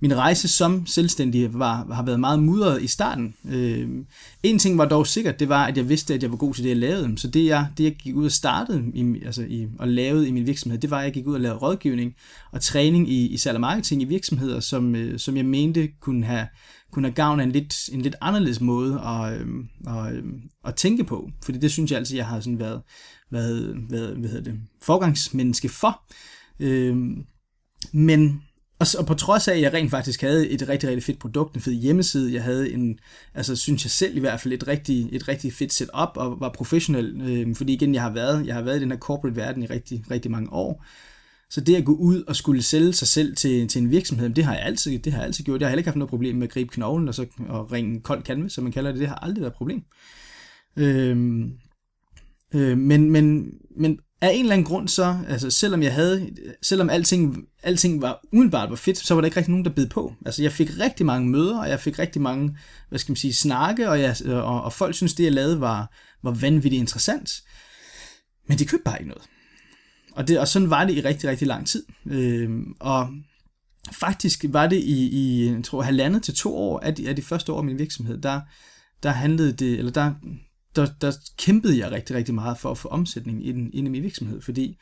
min 0.00 0.16
rejse 0.16 0.48
som 0.48 0.86
selvstændig 0.86 1.54
var, 1.54 1.86
har 1.92 2.02
været 2.02 2.20
meget 2.20 2.42
mudret 2.42 2.82
i 2.82 2.86
starten. 2.86 3.34
Øhm, 3.50 4.06
en 4.42 4.58
ting 4.58 4.78
var 4.78 4.84
dog 4.84 5.06
sikkert, 5.06 5.40
det 5.40 5.48
var, 5.48 5.66
at 5.66 5.76
jeg 5.76 5.88
vidste, 5.88 6.14
at 6.14 6.22
jeg 6.22 6.30
var 6.30 6.36
god 6.36 6.54
til 6.54 6.64
det, 6.64 6.70
jeg 6.70 6.76
lavede. 6.76 7.18
Så 7.18 7.28
det 7.28 7.46
jeg, 7.46 7.66
det 7.78 7.84
jeg 7.84 7.94
gik 7.94 8.14
ud 8.14 8.24
og 8.24 8.32
startede 8.32 8.84
i, 8.94 9.22
altså 9.24 9.42
i, 9.48 9.66
og 9.78 9.88
lavede 9.88 10.28
i 10.28 10.30
min 10.30 10.46
virksomhed, 10.46 10.78
det 10.80 10.90
var, 10.90 10.98
at 10.98 11.04
jeg 11.04 11.12
gik 11.12 11.26
ud 11.26 11.34
og 11.34 11.40
lavede 11.40 11.58
rådgivning 11.58 12.14
og 12.52 12.60
træning 12.60 13.10
i, 13.10 13.26
i 13.26 13.36
salg 13.36 13.54
og 13.54 13.60
marketing 13.60 14.02
i 14.02 14.04
virksomheder, 14.04 14.60
som, 14.60 14.94
øh, 14.94 15.18
som 15.18 15.36
jeg 15.36 15.44
mente 15.44 15.88
kunne 16.00 16.24
have, 16.24 16.46
kunne 16.92 17.06
have 17.06 17.14
gavn 17.14 17.40
af 17.40 17.44
en 17.44 17.52
lidt, 17.52 17.88
en 17.92 18.02
lidt 18.02 18.16
anderledes 18.20 18.60
måde 18.60 19.00
at, 19.00 19.40
øh, 19.40 19.46
at, 19.86 20.14
øh, 20.14 20.22
at 20.64 20.74
tænke 20.74 21.04
på. 21.04 21.30
Fordi 21.44 21.58
det 21.58 21.70
synes 21.70 21.90
jeg 21.90 21.98
altid, 21.98 22.16
jeg 22.16 22.26
har 22.26 22.40
sådan 22.40 22.58
været, 22.58 22.82
hvad, 23.30 23.74
hvad, 23.88 24.14
hvad 24.14 24.28
hedder 24.28 24.50
det, 24.50 24.60
forgangsmenneske 24.82 25.68
for. 25.68 26.02
Øh, 26.60 26.96
men 27.92 28.42
og, 28.80 28.86
og 28.98 29.06
på 29.06 29.14
trods 29.14 29.48
af, 29.48 29.54
at 29.54 29.60
jeg 29.60 29.72
rent 29.72 29.90
faktisk 29.90 30.20
havde 30.20 30.50
et 30.50 30.68
rigtig, 30.68 30.88
rigtig 30.88 31.04
fedt 31.04 31.18
produkt, 31.18 31.54
en 31.54 31.60
fed 31.60 31.72
hjemmeside, 31.72 32.34
jeg 32.34 32.42
havde 32.42 32.72
en, 32.72 32.98
altså 33.34 33.56
synes 33.56 33.84
jeg 33.84 33.90
selv 33.90 34.16
i 34.16 34.20
hvert 34.20 34.40
fald, 34.40 34.54
et 34.54 34.68
rigtig, 34.68 35.08
et 35.12 35.28
rigtig 35.28 35.52
fedt 35.52 35.72
setup 35.72 36.10
og 36.14 36.40
var 36.40 36.48
professionel, 36.48 37.20
øh, 37.20 37.56
fordi 37.56 37.72
igen, 37.72 37.94
jeg 37.94 38.02
har 38.02 38.10
været, 38.10 38.46
jeg 38.46 38.54
har 38.54 38.62
været 38.62 38.76
i 38.76 38.80
den 38.80 38.90
her 38.90 38.98
corporate 38.98 39.36
verden 39.36 39.62
i 39.62 39.66
rigtig, 39.66 40.04
rigtig 40.10 40.30
mange 40.30 40.52
år. 40.52 40.84
Så 41.50 41.60
det 41.60 41.76
at 41.76 41.84
gå 41.84 41.94
ud 41.94 42.22
og 42.22 42.36
skulle 42.36 42.62
sælge 42.62 42.92
sig 42.92 43.08
selv 43.08 43.36
til, 43.36 43.68
til 43.68 43.82
en 43.82 43.90
virksomhed, 43.90 44.30
det 44.30 44.44
har 44.44 44.54
jeg 44.54 44.62
altid, 44.62 44.98
det 44.98 45.12
har 45.12 45.20
jeg 45.20 45.26
altid 45.26 45.44
gjort. 45.44 45.60
Jeg 45.60 45.66
har 45.66 45.70
heller 45.70 45.80
ikke 45.80 45.88
haft 45.88 45.96
noget 45.96 46.10
problem 46.10 46.36
med 46.36 46.46
at 46.46 46.52
gribe 46.52 46.70
knoglen 46.70 47.08
og, 47.08 47.14
så, 47.14 47.26
og 47.48 47.72
ringe 47.72 48.00
kold 48.00 48.22
canvas, 48.22 48.52
som 48.52 48.64
man 48.64 48.72
kalder 48.72 48.90
det. 48.90 49.00
Det 49.00 49.08
har 49.08 49.14
aldrig 49.14 49.40
været 49.40 49.52
et 49.52 49.56
problem. 49.56 49.82
Øhm, 50.76 51.52
Øh, 52.54 52.78
men, 52.78 53.10
men, 53.10 53.52
men 53.76 53.98
af 54.20 54.32
en 54.32 54.40
eller 54.40 54.52
anden 54.52 54.66
grund 54.66 54.88
så, 54.88 55.18
altså 55.28 55.50
selvom 55.50 55.82
jeg 55.82 55.94
havde, 55.94 56.30
selvom 56.62 56.90
alting, 56.90 57.44
alting 57.62 58.02
var 58.02 58.20
umiddelbart 58.32 58.70
var 58.70 58.76
fedt, 58.76 58.98
så 58.98 59.14
var 59.14 59.20
der 59.20 59.26
ikke 59.26 59.36
rigtig 59.36 59.50
nogen, 59.50 59.64
der 59.64 59.70
bed 59.70 59.88
på. 59.88 60.14
Altså 60.26 60.42
jeg 60.42 60.52
fik 60.52 60.78
rigtig 60.78 61.06
mange 61.06 61.28
møder, 61.28 61.58
og 61.58 61.68
jeg 61.68 61.80
fik 61.80 61.98
rigtig 61.98 62.22
mange, 62.22 62.56
hvad 62.88 62.98
skal 62.98 63.10
man 63.10 63.16
sige, 63.16 63.32
snakke, 63.32 63.90
og, 63.90 64.00
jeg, 64.00 64.16
og, 64.26 64.62
og 64.62 64.72
folk 64.72 64.94
synes 64.94 65.14
det, 65.14 65.24
jeg 65.24 65.32
lavede, 65.32 65.60
var, 65.60 65.94
var 66.22 66.30
vanvittigt 66.30 66.80
interessant. 66.80 67.30
Men 68.48 68.58
de 68.58 68.66
købte 68.66 68.84
bare 68.84 68.98
ikke 68.98 69.08
noget. 69.08 69.24
Og, 70.12 70.28
det, 70.28 70.38
og 70.38 70.48
sådan 70.48 70.70
var 70.70 70.84
det 70.84 70.94
i 70.94 71.00
rigtig, 71.00 71.30
rigtig 71.30 71.46
lang 71.46 71.66
tid. 71.66 71.84
Øh, 72.06 72.50
og 72.80 73.08
faktisk 73.92 74.44
var 74.48 74.66
det 74.66 74.76
i, 74.76 75.08
i 75.08 75.52
jeg 75.52 75.64
tror, 75.64 75.82
halvandet 75.82 76.22
til 76.22 76.34
to 76.34 76.56
år 76.56 76.80
af 76.80 76.94
de, 76.94 77.08
af 77.08 77.16
de 77.16 77.22
første 77.22 77.52
år 77.52 77.58
af 77.58 77.64
min 77.64 77.78
virksomhed, 77.78 78.18
der, 78.18 78.40
der 79.02 79.10
handlede 79.10 79.52
det, 79.52 79.78
eller 79.78 79.92
der, 79.92 80.14
der, 80.76 80.86
der 81.00 81.12
kæmpede 81.38 81.78
jeg 81.78 81.90
rigtig, 81.90 82.16
rigtig 82.16 82.34
meget 82.34 82.58
for 82.58 82.70
at 82.70 82.78
få 82.78 82.88
omsætning 82.88 83.46
ind, 83.46 83.74
ind 83.74 83.86
i 83.86 83.90
min 83.90 84.02
virksomhed, 84.02 84.40
fordi 84.40 84.78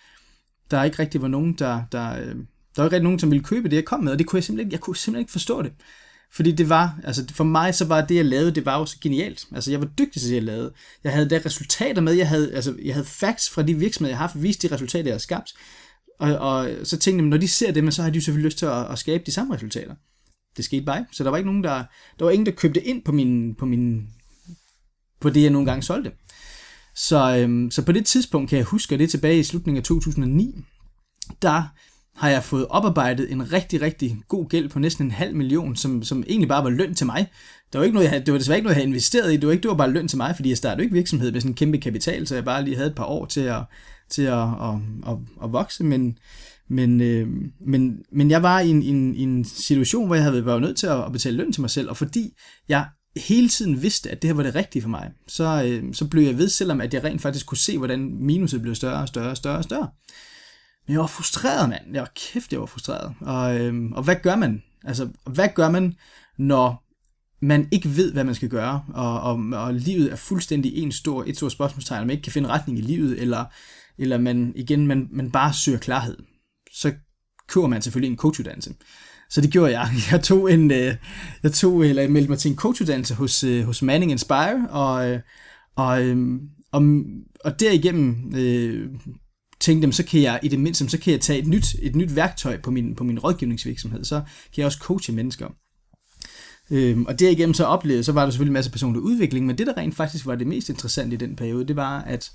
der 0.71 0.85
ikke 0.85 0.99
rigtig 0.99 1.23
var 1.23 1.29
nogen, 1.29 1.53
der, 1.53 1.83
der, 1.93 2.21
øh, 2.21 2.35
der 2.77 2.83
var 2.83 2.85
ikke 2.85 2.97
rigtig 2.97 3.03
nogen, 3.03 3.19
som 3.19 3.31
ville 3.31 3.45
købe 3.45 3.69
det, 3.69 3.77
jeg 3.77 3.85
kom 3.85 4.05
med, 4.05 4.13
og 4.13 4.19
det 4.19 4.27
kunne 4.27 4.37
jeg 4.37 4.45
simpelthen 4.45 4.67
ikke, 4.67 4.75
jeg 4.75 4.81
kunne 4.81 4.97
simpelthen 4.97 5.23
ikke 5.23 5.33
forstå 5.33 5.63
det. 5.63 5.73
Fordi 6.33 6.53
det 6.53 6.69
var, 6.69 7.01
altså 7.05 7.25
for 7.33 7.45
mig 7.45 7.75
så 7.75 7.85
var 7.85 8.07
det, 8.07 8.15
jeg 8.15 8.25
lavede, 8.25 8.55
det 8.55 8.67
var 8.67 8.79
jo 8.79 8.87
så 8.87 8.97
genialt. 9.01 9.47
Altså 9.55 9.71
jeg 9.71 9.81
var 9.81 9.87
dygtig 9.87 10.23
til 10.23 10.31
det, 10.31 10.37
jeg 10.37 10.43
lavede. 10.43 10.73
Jeg 11.05 11.13
havde 11.13 11.31
der 11.31 11.47
resultater 11.47 12.03
med, 12.03 12.13
jeg 12.13 12.29
havde, 12.29 12.53
altså, 12.55 12.77
jeg 12.85 12.95
havde 12.95 13.07
facts 13.07 13.51
fra 13.51 13.63
de 13.63 13.75
virksomheder, 13.75 14.11
jeg 14.11 14.19
har 14.19 14.27
haft, 14.27 14.43
vist 14.43 14.63
de 14.63 14.73
resultater, 14.73 15.05
jeg 15.05 15.15
har 15.15 15.19
skabt. 15.19 15.55
Og, 16.19 16.39
og 16.39 16.71
så 16.85 16.99
tænkte 16.99 17.23
jeg, 17.23 17.29
når 17.29 17.37
de 17.37 17.49
ser 17.49 17.73
det, 17.73 17.95
så 17.95 18.03
har 18.03 18.11
de 18.11 18.17
jo 18.17 18.23
selvfølgelig 18.23 18.47
lyst 18.47 18.59
til 18.59 18.67
at, 18.67 18.93
at 18.93 18.99
skabe 18.99 19.23
de 19.27 19.33
samme 19.33 19.55
resultater. 19.55 19.95
Det 20.57 20.65
skete 20.65 20.85
bare 20.85 21.07
Så 21.13 21.25
der 21.25 21.31
var 21.31 21.37
ikke 21.37 21.49
nogen, 21.49 21.65
der, 21.65 21.85
der 22.19 22.25
var 22.25 22.31
ingen, 22.31 22.47
der 22.47 22.53
købte 22.53 22.83
ind 22.83 23.05
på 23.05 23.13
min, 23.13 23.55
på 23.55 23.67
min 23.67 24.09
på 25.21 25.31
det, 25.31 25.43
jeg 25.43 25.51
nogle 25.51 25.67
gange 25.67 25.83
solgte. 25.83 26.13
Så, 26.95 27.37
øhm, 27.37 27.71
så 27.71 27.83
på 27.83 27.93
det 27.93 28.07
tidspunkt 28.07 28.51
kan 28.51 28.59
jeg 28.59 28.65
huske, 28.65 28.95
og 28.95 28.99
det 28.99 29.05
er 29.05 29.09
tilbage 29.09 29.39
i 29.39 29.43
slutningen 29.43 29.79
af 29.79 29.85
2009, 29.85 30.55
der 31.43 31.63
har 32.17 32.29
jeg 32.29 32.45
fået 32.45 32.67
oparbejdet 32.67 33.33
en 33.33 33.53
rigtig, 33.53 33.81
rigtig 33.81 34.19
god 34.29 34.49
gæld 34.49 34.69
på 34.69 34.79
næsten 34.79 35.07
en 35.07 35.11
halv 35.11 35.37
million, 35.37 35.77
som, 35.77 36.03
som 36.03 36.25
egentlig 36.29 36.49
bare 36.49 36.65
var 36.65 36.71
løn 36.71 36.95
til 36.95 37.07
mig. 37.07 37.27
Det 37.73 37.79
var, 37.79 37.85
ikke 37.85 37.95
noget, 37.95 38.13
jeg, 38.13 38.27
det 38.27 38.33
var 38.33 38.39
desværre 38.39 38.59
ikke 38.59 38.65
noget, 38.65 38.75
jeg 38.75 38.81
havde 38.81 38.89
investeret 38.89 39.33
i. 39.33 39.37
Det 39.37 39.47
var, 39.47 39.53
ikke, 39.53 39.63
det 39.63 39.69
var 39.69 39.77
bare 39.77 39.91
løn 39.91 40.09
til 40.09 40.17
mig, 40.17 40.37
fordi 40.37 40.49
jeg 40.49 40.57
startede 40.57 40.83
ikke 40.83 40.95
virksomhed 40.95 41.33
med 41.33 41.41
sådan 41.41 41.51
en 41.51 41.55
kæmpe 41.55 41.79
kapital, 41.79 42.27
så 42.27 42.35
jeg 42.35 42.45
bare 42.45 42.65
lige 42.65 42.77
havde 42.77 42.89
et 42.89 42.95
par 42.95 43.05
år 43.05 43.27
til 43.27 43.41
at, 43.41 43.63
til 44.11 44.23
at, 44.23 44.43
at, 44.43 44.75
at, 45.07 45.17
at 45.45 45.53
vokse. 45.53 45.85
Men, 45.85 46.19
men, 46.69 47.01
øh, 47.01 47.29
men, 47.67 47.99
men 48.13 48.31
jeg 48.31 48.43
var 48.43 48.61
i 48.61 48.69
en, 48.69 48.83
en, 48.83 49.15
en 49.15 49.45
situation, 49.45 50.07
hvor 50.07 50.15
jeg 50.15 50.25
havde 50.25 50.47
været 50.47 50.61
nødt 50.61 50.77
til 50.77 50.87
at 50.87 51.13
betale 51.13 51.37
løn 51.37 51.53
til 51.53 51.61
mig 51.61 51.71
selv, 51.71 51.91
og 51.91 51.97
fordi 51.97 52.33
jeg 52.69 52.87
hele 53.19 53.49
tiden 53.49 53.83
vidste, 53.83 54.11
at 54.11 54.23
det 54.23 54.29
her 54.29 54.35
var 54.35 54.43
det 54.43 54.55
rigtige 54.55 54.83
for 54.83 54.89
mig, 54.89 55.11
så, 55.27 55.63
øh, 55.67 55.95
så 55.95 56.09
blev 56.09 56.23
jeg 56.23 56.39
ved, 56.39 56.49
selvom 56.49 56.81
at 56.81 56.95
jeg 56.95 57.05
rent 57.05 57.23
faktisk 57.23 57.47
kunne 57.47 57.59
se, 57.59 57.79
hvordan 57.79 58.15
minuset 58.21 58.63
blev 58.63 58.75
større 58.75 59.03
og 59.03 59.09
større 59.09 59.31
og 59.31 59.37
større 59.37 59.59
og 59.59 59.65
større. 59.65 59.89
Men 60.87 60.93
jeg 60.93 61.01
var 61.01 61.07
frustreret, 61.07 61.69
mand. 61.69 61.83
Jeg 61.93 62.01
var 62.01 62.13
kæft, 62.15 62.53
jeg 62.53 62.61
var 62.61 62.67
frustreret. 62.67 63.15
Og, 63.21 63.61
øh, 63.61 63.91
og 63.93 64.03
hvad 64.03 64.17
gør 64.23 64.37
man? 64.37 64.63
Altså, 64.85 65.09
hvad 65.25 65.49
gør 65.55 65.71
man, 65.71 65.95
når 66.39 66.85
man 67.41 67.69
ikke 67.73 67.97
ved, 67.97 68.13
hvad 68.13 68.25
man 68.25 68.35
skal 68.35 68.49
gøre, 68.49 68.85
og, 68.95 69.21
og, 69.21 69.35
og 69.53 69.75
livet 69.75 70.13
er 70.13 70.17
fuldstændig 70.17 70.77
en 70.77 70.93
stor, 70.93 71.25
et 71.27 71.37
stort 71.37 71.53
spørgsmålstegn, 71.53 72.01
og 72.01 72.07
man 72.07 72.15
ikke 72.15 72.23
kan 72.23 72.33
finde 72.33 72.49
retning 72.49 72.79
i 72.79 72.83
livet, 72.83 73.21
eller, 73.21 73.45
eller 73.99 74.19
man 74.19 74.53
igen, 74.57 74.87
man, 74.87 75.09
man 75.11 75.31
bare 75.31 75.53
søger 75.53 75.79
klarhed. 75.79 76.17
Så 76.73 76.93
køber 77.49 77.67
man 77.67 77.83
selvfølgelig 77.83 78.11
en 78.11 78.19
coachuddannelse. 78.19 78.75
Så 79.31 79.41
det 79.41 79.51
gjorde 79.51 79.79
jeg. 79.79 79.89
Jeg 80.11 80.23
tog 80.23 80.53
en, 80.53 80.71
øh, 80.71 80.95
jeg 81.43 81.53
tog, 81.53 81.87
eller 81.87 82.03
jeg 82.03 82.11
meldte 82.11 82.31
mig 82.31 82.39
til 82.39 82.51
en 82.51 82.57
coachuddannelse 82.57 83.15
hos, 83.15 83.45
øh, 83.45 83.65
hos 83.65 83.83
Manning 83.83 84.13
Inspire, 84.13 84.69
og, 84.71 85.11
øh, 85.11 85.21
og, 85.77 86.05
øhm, 86.05 86.41
og, 86.73 86.83
og 87.45 87.61
derigennem 87.61 88.33
øh, 88.37 88.91
tænkte 89.61 89.83
dem, 89.83 89.93
så 89.93 90.05
kan 90.05 90.23
jeg 90.23 90.41
i 90.43 90.49
det 90.49 90.61
mindste, 90.61 90.89
så 90.89 90.99
kan 90.99 91.13
jeg 91.13 91.21
tage 91.21 91.39
et 91.39 91.47
nyt, 91.47 91.75
et 91.83 91.97
nyt 91.97 92.17
værktøj 92.17 92.61
på 92.61 92.71
min, 92.71 92.95
på 92.95 93.05
min 93.05 93.19
rådgivningsvirksomhed, 93.19 94.05
så 94.05 94.21
kan 94.21 94.57
jeg 94.57 94.67
også 94.67 94.79
coache 94.79 95.15
mennesker. 95.15 95.49
Øhm, 96.71 97.07
og 97.07 97.19
derigennem 97.19 97.55
så 97.55 97.65
oplevede, 97.65 98.05
så 98.05 98.13
var 98.13 98.25
der 98.25 98.31
selvfølgelig 98.31 98.51
en 98.51 98.55
masse 98.55 98.71
personlig 98.71 99.03
udvikling, 99.03 99.47
men 99.47 99.59
det 99.59 99.67
der 99.67 99.77
rent 99.77 99.95
faktisk 99.95 100.27
var 100.27 100.35
det 100.35 100.47
mest 100.47 100.69
interessante 100.69 101.15
i 101.15 101.19
den 101.19 101.37
periode, 101.37 101.69
det 101.69 101.77
var, 101.77 102.01
at, 102.01 102.31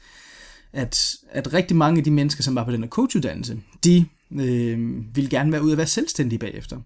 at, 0.74 1.16
at 1.32 1.54
rigtig 1.54 1.78
mange 1.78 1.98
af 1.98 2.04
de 2.04 2.12
mennesker, 2.12 2.44
som 2.44 2.56
var 2.56 2.64
på 2.64 2.72
den 2.72 2.84
her 2.84 2.90
coachuddannelse, 2.90 3.58
de 3.84 4.06
øh, 4.40 5.16
ville 5.16 5.30
gerne 5.30 5.52
være 5.52 5.64
ud 5.64 5.72
og 5.72 5.78
være 5.78 5.88
selvstændig 5.88 6.40
bagefter. 6.40 6.78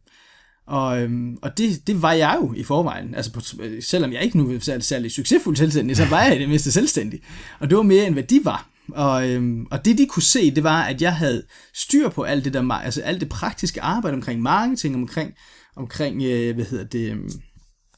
Og, 0.67 1.01
øhm, 1.01 1.37
og 1.41 1.57
det, 1.57 1.87
det 1.87 2.01
var 2.01 2.13
jeg 2.13 2.37
jo 2.41 2.53
i 2.53 2.63
forvejen. 2.63 3.15
Altså 3.15 3.31
på, 3.31 3.41
selvom 3.81 4.13
jeg 4.13 4.23
ikke 4.23 4.37
nu 4.37 4.51
er 4.51 4.59
særlig, 4.59 4.83
særlig 4.83 5.11
succesfuld 5.11 5.55
selvstændig, 5.55 5.97
så 5.97 6.05
var 6.05 6.23
jeg 6.23 6.39
det 6.39 6.49
mindste 6.49 6.71
selvstændig. 6.71 7.19
Og 7.59 7.69
det 7.69 7.77
var 7.77 7.83
mere 7.83 8.05
end 8.05 8.15
hvad 8.15 8.23
de 8.23 8.39
var. 8.43 8.69
Og, 8.91 9.29
øhm, 9.29 9.67
og 9.71 9.85
det 9.85 9.97
de 9.97 10.05
kunne 10.05 10.23
se, 10.23 10.55
det 10.55 10.63
var, 10.63 10.83
at 10.83 11.01
jeg 11.01 11.15
havde 11.15 11.43
styr 11.73 12.09
på 12.09 12.23
alt 12.23 12.45
det 12.45 12.53
der, 12.53 12.71
altså 12.71 13.01
alt 13.01 13.21
det 13.21 13.29
praktiske 13.29 13.81
arbejde 13.81 14.15
omkring 14.15 14.41
marketing, 14.41 14.95
omkring, 14.95 15.33
omkring 15.75 16.23
øh, 16.23 16.55
hvad 16.55 16.65
hedder 16.65 16.83
det, 16.83 17.11
øh, 17.11 17.17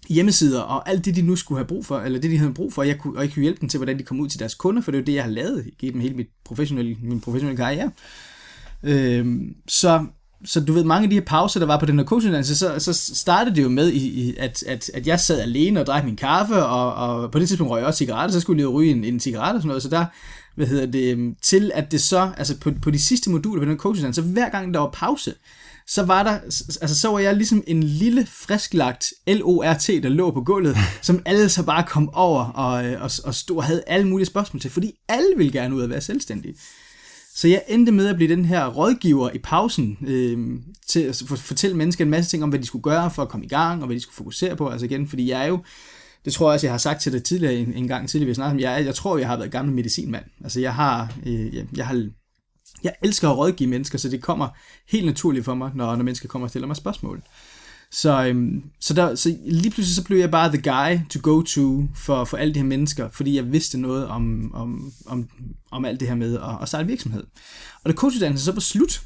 hjemmesider 0.09 0.61
og 0.61 0.89
alt 0.89 1.05
det, 1.05 1.15
de 1.15 1.21
nu 1.21 1.35
skulle 1.35 1.59
have 1.59 1.67
brug 1.67 1.85
for, 1.85 1.99
eller 1.99 2.19
det, 2.19 2.31
de 2.31 2.37
havde 2.37 2.53
brug 2.53 2.73
for, 2.73 2.81
og 2.81 2.87
jeg 2.87 2.97
kunne, 2.97 3.17
og 3.17 3.23
jeg 3.23 3.33
kunne 3.33 3.43
hjælpe 3.43 3.61
dem 3.61 3.69
til, 3.69 3.77
hvordan 3.77 3.99
de 3.99 4.03
kom 4.03 4.19
ud 4.19 4.29
til 4.29 4.39
deres 4.39 4.55
kunder, 4.55 4.81
for 4.81 4.91
det 4.91 4.97
er 4.97 5.01
jo 5.01 5.05
det, 5.05 5.13
jeg 5.13 5.23
har 5.23 5.31
lavet 5.31 5.69
gennem 5.79 6.01
hele 6.01 6.15
mit 6.15 6.27
professionelle, 6.45 6.97
min 7.01 7.21
professionelle 7.21 7.57
karriere. 7.57 7.91
Øhm, 8.83 9.55
så, 9.67 10.05
så 10.45 10.59
du 10.59 10.73
ved, 10.73 10.83
mange 10.83 11.03
af 11.03 11.09
de 11.09 11.15
her 11.15 11.25
pauser, 11.25 11.59
der 11.59 11.67
var 11.67 11.79
på 11.79 11.85
den 11.85 11.99
her 11.99 12.05
coachuddannelse, 12.05 12.57
så, 12.57 12.79
så 12.79 12.93
startede 13.15 13.55
det 13.55 13.63
jo 13.63 13.69
med, 13.69 13.89
i, 13.89 14.07
i, 14.07 14.35
at, 14.37 14.63
at, 14.63 14.91
at 14.93 15.07
jeg 15.07 15.19
sad 15.19 15.39
alene 15.39 15.79
og 15.79 15.85
drak 15.85 16.05
min 16.05 16.15
kaffe, 16.15 16.65
og, 16.65 16.93
og 16.93 17.31
på 17.31 17.39
det 17.39 17.47
tidspunkt 17.47 17.71
røg 17.71 17.79
jeg 17.79 17.87
også 17.87 17.97
cigaretter, 17.97 18.33
så 18.33 18.39
skulle 18.39 18.57
jeg 18.57 18.67
lige 18.67 18.75
ryge 18.75 18.91
en, 18.91 19.03
en 19.03 19.19
cigaret 19.19 19.55
og 19.55 19.61
sådan 19.61 19.67
noget, 19.67 19.83
så 19.83 19.89
der, 19.89 20.05
hvad 20.55 20.67
hedder 20.67 20.85
det, 20.85 21.11
øhm, 21.11 21.35
til 21.41 21.71
at 21.73 21.91
det 21.91 22.01
så, 22.01 22.31
altså 22.37 22.59
på, 22.59 22.71
på 22.81 22.91
de 22.91 22.99
sidste 22.99 23.29
moduler 23.29 23.63
på 23.63 23.69
den 23.69 23.77
coachuddannelse, 23.77 24.21
så 24.21 24.27
hver 24.27 24.49
gang 24.49 24.73
der 24.73 24.79
var 24.79 24.89
pause, 24.93 25.33
så 25.87 26.03
var 26.03 26.23
der, 26.23 26.39
altså 26.81 26.99
så 26.99 27.11
var 27.11 27.19
jeg 27.19 27.35
ligesom 27.35 27.63
en 27.67 27.83
lille 27.83 28.25
frisklagt 28.25 29.05
LORT, 29.27 29.87
der 29.87 30.09
lå 30.09 30.31
på 30.31 30.41
gulvet, 30.41 30.77
som 31.01 31.21
alle 31.25 31.49
så 31.49 31.63
bare 31.63 31.83
kom 31.87 32.13
over 32.13 32.45
og, 32.45 32.85
øh, 32.85 33.01
og, 33.01 33.11
og 33.23 33.35
stod 33.35 33.57
og 33.57 33.63
havde 33.63 33.83
alle 33.87 34.07
mulige 34.07 34.25
spørgsmål 34.25 34.61
til, 34.61 34.71
fordi 34.71 34.91
alle 35.07 35.33
ville 35.37 35.51
gerne 35.51 35.75
ud 35.75 35.83
at 35.83 35.89
være 35.89 36.01
selvstændige. 36.01 36.55
Så 37.39 37.47
jeg 37.47 37.63
endte 37.67 37.91
med 37.91 38.07
at 38.07 38.15
blive 38.15 38.35
den 38.35 38.45
her 38.45 38.67
rådgiver 38.67 39.29
i 39.29 39.37
pausen, 39.37 39.97
øh, 40.07 40.59
til 40.87 40.99
at 40.99 41.23
fortælle 41.37 41.77
mennesker 41.77 42.05
en 42.05 42.11
masse 42.11 42.31
ting 42.31 42.43
om, 42.43 42.49
hvad 42.49 42.59
de 42.59 42.65
skulle 42.65 42.83
gøre 42.83 43.11
for 43.11 43.21
at 43.21 43.29
komme 43.29 43.45
i 43.45 43.49
gang, 43.49 43.81
og 43.81 43.85
hvad 43.85 43.95
de 43.95 44.01
skulle 44.01 44.15
fokusere 44.15 44.55
på. 44.55 44.67
Altså 44.69 44.85
igen, 44.85 45.07
fordi 45.07 45.29
jeg 45.29 45.43
er 45.43 45.47
jo, 45.47 45.59
det 46.25 46.33
tror 46.33 46.49
jeg 46.49 46.53
også, 46.53 46.67
jeg 46.67 46.73
har 46.73 46.77
sagt 46.77 47.01
til 47.01 47.11
dig 47.11 47.23
tidligere, 47.23 47.55
en, 47.55 47.73
en 47.73 47.87
gang 47.87 48.09
tidligere, 48.09 48.27
vi 48.27 48.33
snakkede 48.33 48.53
om, 48.53 48.59
jeg, 48.59 48.85
jeg 48.85 48.95
tror, 48.95 49.17
jeg 49.17 49.27
har 49.27 49.37
været 49.37 49.51
gammel 49.51 49.75
medicinmand. 49.75 50.25
Altså 50.43 50.59
jeg 50.59 50.75
har, 50.75 51.13
øh, 51.25 51.55
jeg, 51.55 51.65
jeg 51.75 51.87
har 51.87 52.09
jeg 52.83 52.93
elsker 53.03 53.29
at 53.29 53.37
rådgive 53.37 53.69
mennesker, 53.69 53.97
så 53.97 54.09
det 54.09 54.21
kommer 54.21 54.47
helt 54.89 55.05
naturligt 55.05 55.45
for 55.45 55.55
mig, 55.55 55.71
når, 55.75 55.95
når 55.95 56.03
mennesker 56.03 56.27
kommer 56.27 56.45
og 56.45 56.49
stiller 56.49 56.67
mig 56.67 56.75
spørgsmål. 56.75 57.21
Så, 57.91 58.25
øhm, 58.25 58.63
så, 58.79 58.93
der, 58.93 59.15
så 59.15 59.37
lige 59.45 59.71
pludselig 59.71 59.95
så 59.95 60.03
blev 60.03 60.17
jeg 60.17 60.31
bare 60.31 60.51
the 60.53 60.61
guy 60.61 60.99
to 61.09 61.19
go 61.23 61.41
to 61.41 61.87
for, 61.95 62.25
for 62.25 62.37
alle 62.37 62.53
de 62.53 62.59
her 62.59 62.65
mennesker, 62.65 63.09
fordi 63.09 63.35
jeg 63.35 63.51
vidste 63.51 63.77
noget 63.77 64.07
om, 64.07 64.55
om, 64.55 64.91
om, 65.05 65.29
om 65.71 65.85
alt 65.85 65.99
det 65.99 66.07
her 66.07 66.15
med 66.15 66.35
at, 66.35 66.57
at 66.61 66.67
starte 66.67 66.87
virksomhed. 66.87 67.23
Og 67.83 67.89
da 67.89 67.95
coachuddannelsen 67.95 68.45
så 68.45 68.51
var 68.51 68.59
slut, 68.59 69.01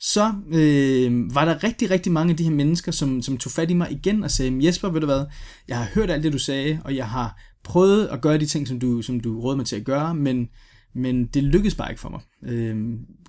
så 0.00 0.32
øh, 0.52 1.34
var 1.34 1.44
der 1.44 1.64
rigtig, 1.64 1.90
rigtig 1.90 2.12
mange 2.12 2.30
af 2.30 2.36
de 2.36 2.44
her 2.44 2.50
mennesker, 2.50 2.92
som, 2.92 3.22
som 3.22 3.38
tog 3.38 3.52
fat 3.52 3.70
i 3.70 3.74
mig 3.74 3.92
igen 3.92 4.24
og 4.24 4.30
sagde, 4.30 4.66
Jesper, 4.66 4.88
ved 4.88 5.00
du 5.00 5.06
hvad, 5.06 5.24
jeg 5.68 5.78
har 5.78 5.88
hørt 5.94 6.10
alt 6.10 6.24
det, 6.24 6.32
du 6.32 6.38
sagde, 6.38 6.80
og 6.84 6.96
jeg 6.96 7.08
har 7.08 7.40
prøvet 7.64 8.06
at 8.06 8.20
gøre 8.20 8.38
de 8.38 8.46
ting, 8.46 8.68
som 8.68 8.80
du, 8.80 9.02
som 9.02 9.20
du 9.20 9.40
rådede 9.40 9.56
mig 9.56 9.66
til 9.66 9.76
at 9.76 9.84
gøre, 9.84 10.14
men 10.14 10.48
men 10.94 11.26
det 11.26 11.44
lykkedes 11.44 11.74
bare 11.74 11.90
ikke 11.90 12.00
for 12.00 12.08
mig. 12.08 12.20
Øh, 12.52 12.76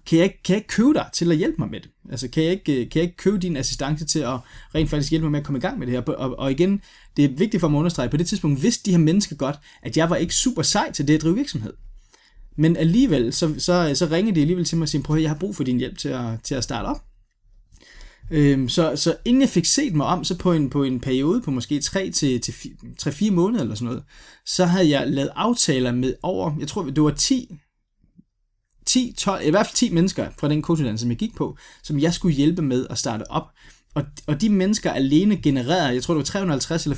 kan, 0.05 0.17
jeg 0.17 0.24
ikke, 0.24 0.43
kan 0.43 0.53
jeg 0.53 0.58
ikke 0.58 0.67
købe 0.67 0.93
dig 0.93 1.05
til 1.13 1.31
at 1.31 1.38
hjælpe 1.38 1.55
mig 1.60 1.70
med 1.70 1.79
det? 1.79 1.89
Altså, 2.12 2.27
kan 2.27 2.43
jeg 2.43 2.51
ikke, 2.51 2.63
kan 2.65 3.00
jeg 3.00 3.03
ikke 3.03 3.17
købe 3.17 3.38
din 3.38 3.58
assistance 3.58 4.05
til 4.05 4.20
at 4.20 4.39
rent 4.75 4.89
faktisk 4.89 5.12
hjælpe 5.12 5.25
mig 5.25 5.31
med 5.31 5.39
at 5.39 5.46
komme 5.46 5.58
i 5.58 5.62
gang 5.62 5.79
med 5.79 5.88
det 5.88 5.93
her? 5.93 6.01
Og, 6.01 6.39
og 6.39 6.51
igen, 6.51 6.81
det 7.17 7.25
er 7.25 7.29
vigtigt 7.29 7.62
for 7.62 7.67
mig 7.67 7.77
at 7.77 7.79
understrege, 7.79 8.10
på 8.10 8.17
det 8.17 8.27
tidspunkt 8.27 8.63
vidste 8.63 8.86
de 8.86 8.91
her 8.91 8.98
mennesker 8.98 9.36
godt, 9.36 9.55
at 9.81 9.98
jeg 9.98 10.10
var 10.10 10.15
ikke 10.15 10.34
super 10.34 10.62
sej 10.62 10.91
til 10.91 11.08
det 11.08 11.15
at 11.15 11.22
drive 11.22 11.36
virksomhed. 11.36 11.74
Men 12.58 12.77
alligevel, 12.77 13.34
så, 13.34 13.55
så, 13.58 13.91
så 13.96 14.08
ringede 14.12 14.36
de 14.36 14.41
alligevel 14.41 14.65
til 14.65 14.77
mig 14.77 14.84
og 14.84 14.89
sagde, 14.89 15.03
prøv 15.03 15.15
at 15.15 15.22
jeg 15.22 15.29
har 15.29 15.38
brug 15.38 15.55
for 15.55 15.63
din 15.63 15.77
hjælp 15.77 15.98
til 15.98 16.10
at, 16.10 16.41
til 16.43 16.55
at 16.55 16.63
starte 16.63 16.86
op. 16.86 17.03
Øhm, 18.31 18.70
så, 18.70 18.96
så 18.96 19.15
inden 19.25 19.41
jeg 19.41 19.50
fik 19.50 19.65
set 19.65 19.93
mig 19.93 20.05
om, 20.05 20.24
så 20.24 20.38
på 20.38 20.53
en, 20.53 20.70
på 20.70 20.84
en 20.84 21.00
periode 21.00 21.41
på 21.41 21.51
måske 21.51 21.79
3 21.79 22.12
til, 22.12 22.41
til 22.41 22.51
3-4 23.01 23.31
måneder 23.31 23.62
eller 23.62 23.75
sådan 23.75 23.86
noget, 23.86 24.03
så 24.46 24.65
havde 24.65 24.89
jeg 24.89 25.08
lavet 25.08 25.29
aftaler 25.36 25.91
med 25.91 26.13
over, 26.24 26.55
jeg 26.60 26.67
tror 26.67 26.84
det 26.84 27.03
var 27.03 27.12
10, 27.12 27.58
10 28.85 29.13
12, 29.17 29.47
i 29.47 29.50
hvert 29.50 29.65
fald 29.65 29.75
10 29.75 29.93
mennesker 29.93 30.27
fra 30.39 30.50
den 30.50 30.61
coachuddannelse, 30.61 31.03
som 31.03 31.09
jeg 31.09 31.17
gik 31.17 31.35
på, 31.35 31.57
som 31.83 32.00
jeg 32.00 32.13
skulle 32.13 32.35
hjælpe 32.35 32.61
med 32.61 32.88
at 32.89 32.97
starte 32.97 33.31
op. 33.31 33.47
Og, 33.95 34.03
og 34.27 34.41
de 34.41 34.50
mennesker 34.50 34.91
alene 34.91 35.38
genererede, 35.38 35.93
jeg 35.93 36.03
tror 36.03 36.13
det 36.13 36.19
var 36.19 36.23
350 36.23 36.85
eller 36.85 36.97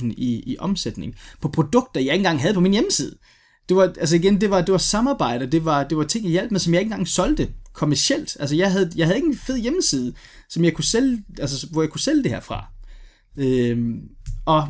400.000 0.00 0.06
i, 0.06 0.42
i 0.46 0.56
omsætning 0.58 1.14
på 1.40 1.48
produkter, 1.48 2.00
jeg 2.00 2.12
ikke 2.12 2.14
engang 2.14 2.40
havde 2.40 2.54
på 2.54 2.60
min 2.60 2.72
hjemmeside. 2.72 3.16
Det 3.68 3.76
var, 3.76 3.82
altså 3.82 4.16
igen, 4.16 4.40
det 4.40 4.50
var, 4.50 4.62
det 4.62 4.72
var 4.72 4.78
samarbejde, 4.78 5.46
det 5.46 5.64
var, 5.64 5.84
det 5.84 5.98
var 5.98 6.04
ting, 6.04 6.24
jeg 6.24 6.32
hjalp 6.32 6.50
med, 6.50 6.60
som 6.60 6.74
jeg 6.74 6.80
ikke 6.80 6.88
engang 6.88 7.08
solgte 7.08 7.48
kommercielt. 7.72 8.36
Altså 8.40 8.56
jeg 8.56 8.72
havde, 8.72 8.90
jeg 8.96 9.06
havde 9.06 9.16
ikke 9.16 9.28
en 9.28 9.36
fed 9.36 9.58
hjemmeside, 9.58 10.14
som 10.48 10.64
jeg 10.64 10.72
kunne 10.74 10.84
sælge, 10.84 11.22
altså, 11.38 11.66
hvor 11.72 11.82
jeg 11.82 11.90
kunne 11.90 12.00
sælge 12.00 12.22
det 12.22 12.30
her 12.30 12.40
fra. 12.40 12.66
Øhm, 13.36 14.00
og, 14.44 14.68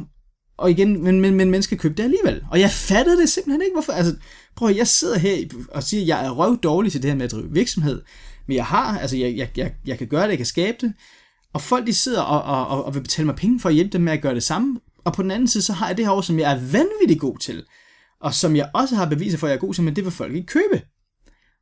og 0.57 0.71
igen, 0.71 1.03
men, 1.03 1.21
men, 1.21 1.35
men 1.35 1.51
mennesker 1.51 1.77
købte 1.77 1.97
det 1.97 2.03
alligevel. 2.03 2.45
Og 2.51 2.61
jeg 2.61 2.71
fattede 2.71 3.21
det 3.21 3.29
simpelthen 3.29 3.63
ikke, 3.63 3.75
hvorfor. 3.75 3.93
Altså, 3.93 4.17
prøv 4.57 4.69
at 4.69 4.77
jeg 4.77 4.87
sidder 4.87 5.19
her 5.19 5.47
og 5.69 5.83
siger, 5.83 6.01
at 6.01 6.09
jeg 6.09 6.27
er 6.27 6.31
røv 6.31 6.61
dårlig 6.61 6.93
til 6.93 7.03
det 7.03 7.11
her 7.11 7.17
med 7.17 7.25
at 7.25 7.33
drive 7.33 7.53
virksomhed, 7.53 8.03
men 8.47 8.57
jeg 8.57 8.67
har, 8.67 8.99
altså 8.99 9.17
jeg, 9.17 9.37
jeg, 9.37 9.51
jeg, 9.57 9.75
jeg 9.87 9.99
kan 9.99 10.07
gøre 10.07 10.23
det, 10.23 10.29
jeg 10.29 10.37
kan 10.37 10.47
skabe 10.47 10.77
det, 10.81 10.93
og 11.53 11.63
folk 11.63 11.87
de 11.87 11.95
sidder 11.95 12.21
og, 12.23 12.69
og, 12.69 12.85
og 12.85 12.95
vil 12.95 13.01
betale 13.01 13.27
mig 13.27 13.37
penge 13.37 13.61
for 13.61 13.69
at 13.69 13.75
hjælpe 13.75 13.93
dem 13.93 14.01
med 14.01 14.13
at 14.13 14.23
gøre 14.23 14.35
det 14.35 14.43
samme, 14.43 14.81
og 15.05 15.13
på 15.13 15.23
den 15.23 15.31
anden 15.31 15.49
side, 15.49 15.63
så 15.63 15.73
har 15.73 15.87
jeg 15.87 15.97
det 15.97 16.05
her 16.05 16.13
over, 16.13 16.23
som 16.23 16.39
jeg 16.39 16.53
er 16.53 16.61
vanvittigt 16.61 17.21
god 17.21 17.39
til, 17.39 17.65
og 18.21 18.35
som 18.35 18.57
jeg 18.57 18.71
også 18.75 18.97
har 18.97 19.09
beviser 19.09 19.39
for, 19.39 19.47
at 19.47 19.51
jeg 19.51 19.57
er 19.57 19.61
god 19.61 19.75
til, 19.75 19.83
men 19.83 19.97
det 19.97 20.05
vil 20.05 20.13
folk 20.13 20.35
ikke 20.35 20.47
købe. 20.47 20.83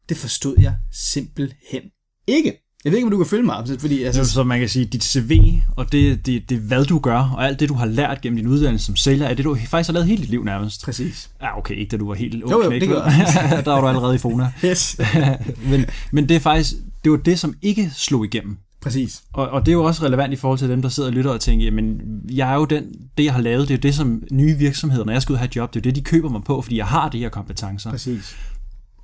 Det 0.08 0.16
forstod 0.16 0.56
jeg 0.60 0.74
simpelthen 0.92 1.82
ikke. 2.26 2.62
Jeg 2.84 2.92
ved 2.92 2.98
ikke, 2.98 3.06
om 3.06 3.10
du 3.10 3.16
kan 3.16 3.26
følge 3.26 3.42
mig, 3.42 3.64
fordi... 3.78 4.02
Altså... 4.02 4.24
Så 4.24 4.44
man 4.44 4.58
kan 4.58 4.68
sige, 4.68 4.84
dit 4.84 5.04
CV, 5.04 5.40
og 5.76 5.92
det, 5.92 6.26
det, 6.26 6.50
det, 6.50 6.58
hvad 6.58 6.84
du 6.84 6.98
gør, 6.98 7.34
og 7.36 7.46
alt 7.46 7.60
det, 7.60 7.68
du 7.68 7.74
har 7.74 7.86
lært 7.86 8.20
gennem 8.20 8.36
din 8.36 8.46
uddannelse 8.46 8.86
som 8.86 8.96
sælger, 8.96 9.26
er 9.26 9.34
det, 9.34 9.44
du 9.44 9.56
faktisk 9.68 9.88
har 9.88 9.92
lavet 9.92 10.08
hele 10.08 10.22
dit 10.22 10.30
liv 10.30 10.44
nærmest. 10.44 10.84
Præcis. 10.84 11.30
Ja, 11.42 11.58
okay, 11.58 11.76
ikke 11.76 11.90
da 11.90 11.96
du 11.96 12.08
var 12.08 12.14
helt 12.14 12.42
ung 12.42 12.52
jo, 12.52 12.62
jo, 12.62 12.68
knæk, 12.68 12.80
det 12.80 12.88
gør 12.88 13.02
Der 13.64 13.70
var 13.70 13.80
du 13.80 13.88
allerede 13.88 14.14
i 14.14 14.18
Fona. 14.18 14.52
Yes. 14.64 15.00
men, 15.70 15.86
men 16.10 16.28
det 16.28 16.36
er 16.36 16.40
faktisk, 16.40 16.72
det 17.04 17.12
var 17.12 17.18
det, 17.18 17.38
som 17.38 17.54
ikke 17.62 17.90
slog 17.94 18.24
igennem. 18.24 18.56
Præcis. 18.82 19.22
Og, 19.32 19.48
og 19.48 19.66
det 19.66 19.72
er 19.72 19.76
jo 19.76 19.84
også 19.84 20.04
relevant 20.04 20.32
i 20.32 20.36
forhold 20.36 20.58
til 20.58 20.68
dem, 20.68 20.82
der 20.82 20.88
sidder 20.88 21.08
og 21.08 21.14
lytter 21.14 21.30
og 21.30 21.40
tænker, 21.40 21.64
jamen, 21.64 22.00
jeg 22.30 22.50
er 22.50 22.54
jo 22.54 22.64
den, 22.64 22.84
det 23.18 23.24
jeg 23.24 23.32
har 23.32 23.40
lavet, 23.40 23.68
det 23.68 23.74
er 23.74 23.78
jo 23.78 23.80
det, 23.80 23.94
som 23.94 24.22
nye 24.32 24.54
virksomheder, 24.54 25.04
når 25.04 25.12
jeg 25.12 25.22
skal 25.22 25.32
ud 25.32 25.34
og 25.34 25.38
have 25.38 25.46
et 25.46 25.56
job, 25.56 25.74
det 25.74 25.80
er 25.80 25.82
det, 25.82 25.94
de 25.94 26.00
køber 26.00 26.28
mig 26.28 26.44
på, 26.44 26.62
fordi 26.62 26.76
jeg 26.76 26.86
har 26.86 27.08
de 27.08 27.18
her 27.18 27.28
kompetencer. 27.28 27.90
Præcis. 27.90 28.36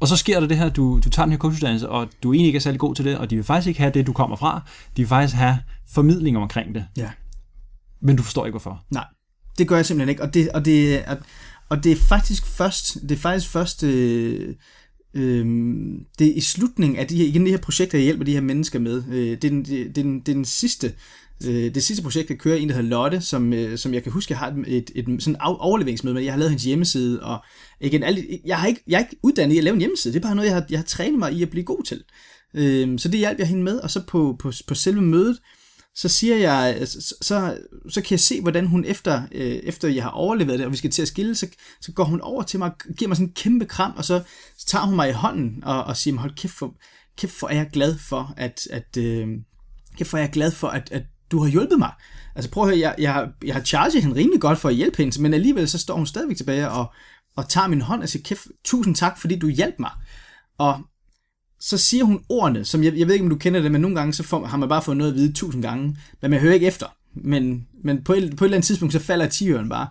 Og 0.00 0.08
så 0.08 0.16
sker 0.16 0.40
der 0.40 0.46
det 0.46 0.56
her, 0.56 0.68
du, 0.68 1.00
du 1.04 1.10
tager 1.10 1.26
den 1.26 1.32
her 1.32 1.38
coachuddannelse, 1.38 1.88
og 1.88 2.08
du 2.22 2.32
egentlig 2.32 2.46
ikke 2.46 2.56
er 2.56 2.60
særlig 2.60 2.80
god 2.80 2.94
til 2.94 3.04
det, 3.04 3.18
og 3.18 3.30
de 3.30 3.36
vil 3.36 3.44
faktisk 3.44 3.68
ikke 3.68 3.80
have 3.80 3.92
det, 3.92 4.06
du 4.06 4.12
kommer 4.12 4.36
fra. 4.36 4.62
De 4.96 5.02
vil 5.02 5.08
faktisk 5.08 5.36
have 5.36 5.58
formidling 5.88 6.38
omkring 6.38 6.74
det. 6.74 6.86
Ja. 6.96 7.10
Men 8.00 8.16
du 8.16 8.22
forstår 8.22 8.46
ikke, 8.46 8.52
hvorfor. 8.52 8.84
Nej, 8.90 9.04
det 9.58 9.68
gør 9.68 9.76
jeg 9.76 9.86
simpelthen 9.86 10.08
ikke. 10.08 10.22
Og 10.22 10.34
det, 10.34 10.48
og 10.48 10.64
det, 10.64 11.04
og, 11.04 11.16
og 11.68 11.84
det 11.84 11.92
er 11.92 11.96
faktisk 11.96 12.46
først, 12.46 12.94
det 13.02 13.12
er 13.12 13.16
faktisk 13.16 13.48
først, 13.50 13.82
øh, 13.82 14.54
øh, 15.14 15.46
det 16.18 16.26
er 16.26 16.34
i 16.34 16.40
slutningen 16.40 16.98
af 16.98 17.06
de 17.06 17.16
her, 17.16 17.24
igen 17.24 17.46
de 17.46 17.50
her 17.50 17.58
projekter, 17.58 17.98
jeg 17.98 18.04
hjælper 18.04 18.24
de 18.24 18.32
her 18.32 18.40
mennesker 18.40 18.78
med. 18.78 19.04
Øh, 19.08 19.14
det, 19.14 19.44
er 19.44 19.50
den, 19.50 19.64
det, 19.64 19.80
er 19.80 19.92
den, 19.92 20.20
det 20.20 20.28
er 20.28 20.34
den 20.34 20.44
sidste, 20.44 20.92
øh, 21.46 21.74
det 21.74 21.82
sidste 21.82 22.02
projekt, 22.02 22.30
jeg 22.30 22.38
kører, 22.38 22.56
en, 22.56 22.68
der 22.68 22.74
hedder 22.74 22.88
Lotte, 22.88 23.20
som, 23.20 23.52
øh, 23.52 23.78
som 23.78 23.94
jeg 23.94 24.02
kan 24.02 24.12
huske, 24.12 24.32
jeg 24.32 24.38
har 24.38 24.62
et, 24.66 24.90
et, 24.94 25.08
et 25.08 25.22
sådan 25.22 25.40
overleveringsmøde 25.40 26.14
med. 26.14 26.22
Jeg 26.22 26.32
har 26.32 26.38
lavet 26.38 26.50
hendes 26.50 26.64
hjemmeside, 26.64 27.22
og 27.22 27.38
igen, 27.80 28.02
alle, 28.02 28.40
jeg, 28.44 28.58
har 28.58 28.66
ikke, 28.66 28.82
jeg 28.86 28.96
er 28.96 29.04
ikke 29.04 29.16
uddannet 29.22 29.54
i 29.54 29.58
at 29.58 29.64
lave 29.64 29.74
en 29.74 29.80
hjemmeside. 29.80 30.14
Det 30.14 30.18
er 30.18 30.28
bare 30.28 30.34
noget, 30.34 30.48
jeg 30.48 30.56
har, 30.56 30.66
jeg 30.70 30.78
har 30.78 30.84
trænet 30.84 31.18
mig 31.18 31.32
i 31.32 31.42
at 31.42 31.50
blive 31.50 31.64
god 31.64 31.82
til. 31.84 32.04
Øh, 32.54 32.98
så 32.98 33.08
det 33.08 33.18
hjalp 33.18 33.38
jeg 33.38 33.48
hende 33.48 33.62
med, 33.62 33.78
og 33.78 33.90
så 33.90 34.02
på, 34.06 34.36
på, 34.38 34.52
på 34.66 34.74
selve 34.74 35.02
mødet, 35.02 35.38
så 35.94 36.08
siger 36.08 36.36
jeg, 36.36 36.88
så, 36.88 37.14
så, 37.22 37.58
så 37.88 38.00
kan 38.00 38.10
jeg 38.10 38.20
se, 38.20 38.40
hvordan 38.40 38.66
hun 38.66 38.84
efter, 38.84 39.22
øh, 39.32 39.46
efter 39.46 39.88
jeg 39.88 40.02
har 40.02 40.10
overlevet 40.10 40.58
det, 40.58 40.66
og 40.66 40.72
vi 40.72 40.76
skal 40.76 40.90
til 40.90 41.02
at 41.02 41.08
skille, 41.08 41.34
så, 41.34 41.46
så 41.80 41.92
går 41.92 42.04
hun 42.04 42.20
over 42.20 42.42
til 42.42 42.58
mig 42.58 42.70
og 42.70 42.94
giver 42.94 43.08
mig 43.08 43.16
sådan 43.16 43.28
en 43.28 43.34
kæmpe 43.34 43.64
kram, 43.64 43.92
og 43.96 44.04
så, 44.04 44.22
så 44.58 44.66
tager 44.66 44.84
hun 44.84 44.96
mig 44.96 45.08
i 45.08 45.12
hånden 45.12 45.64
og, 45.64 45.84
og 45.84 45.96
siger, 45.96 46.16
hold 46.16 46.34
kæft 46.34 46.54
for, 46.54 46.74
kæft 47.16 47.32
for 47.32 47.48
er 47.48 47.54
jeg 47.54 47.70
glad 47.72 47.98
for, 47.98 48.34
at, 48.36 48.68
at 48.70 48.96
øh, 48.98 49.28
kæft 49.96 50.10
for 50.10 50.18
er 50.18 50.22
jeg 50.22 50.30
glad 50.30 50.50
for, 50.50 50.68
at, 50.68 50.88
at 50.92 51.02
du 51.30 51.42
har 51.42 51.50
hjulpet 51.50 51.78
mig. 51.78 51.92
Altså 52.34 52.50
prøv 52.50 52.64
at 52.64 52.68
høre, 52.68 52.78
jeg, 52.78 52.94
jeg, 52.98 53.28
jeg 53.44 53.54
har 53.54 53.62
charget 53.62 54.02
hende 54.02 54.16
rimelig 54.16 54.40
godt 54.40 54.58
for 54.58 54.68
at 54.68 54.74
hjælpe 54.74 54.96
hende, 54.96 55.22
men 55.22 55.34
alligevel 55.34 55.68
så 55.68 55.78
står 55.78 55.96
hun 55.96 56.06
stadigvæk 56.06 56.36
tilbage 56.36 56.70
og, 56.70 56.92
og 57.36 57.48
tager 57.48 57.68
min 57.68 57.80
hånd 57.80 58.02
og 58.02 58.08
siger, 58.08 58.22
kæft, 58.22 58.46
tusind 58.64 58.94
tak, 58.94 59.18
fordi 59.18 59.38
du 59.38 59.48
hjalp 59.48 59.74
mig. 59.78 59.90
Og 60.58 60.80
så 61.60 61.78
siger 61.78 62.04
hun 62.04 62.24
ordene, 62.28 62.64
som 62.64 62.84
jeg, 62.84 62.96
jeg 62.96 63.06
ved 63.06 63.14
ikke, 63.14 63.24
om 63.24 63.30
du 63.30 63.36
kender 63.36 63.62
det, 63.62 63.72
men 63.72 63.80
nogle 63.80 63.96
gange 63.96 64.12
så 64.12 64.22
får, 64.22 64.46
har 64.46 64.56
man 64.56 64.68
bare 64.68 64.82
fået 64.82 64.96
noget 64.96 65.10
at 65.10 65.16
vide 65.16 65.32
tusind 65.32 65.62
gange, 65.62 65.96
men 66.22 66.30
man 66.30 66.40
hører 66.40 66.54
ikke 66.54 66.66
efter. 66.66 66.86
Men, 67.14 67.66
men 67.84 68.04
på, 68.04 68.12
et, 68.12 68.36
på 68.36 68.44
et 68.44 68.46
eller 68.46 68.56
andet 68.56 68.66
tidspunkt, 68.66 68.92
så 68.92 68.98
falder 68.98 69.28
tiøren 69.28 69.68
bare. 69.68 69.88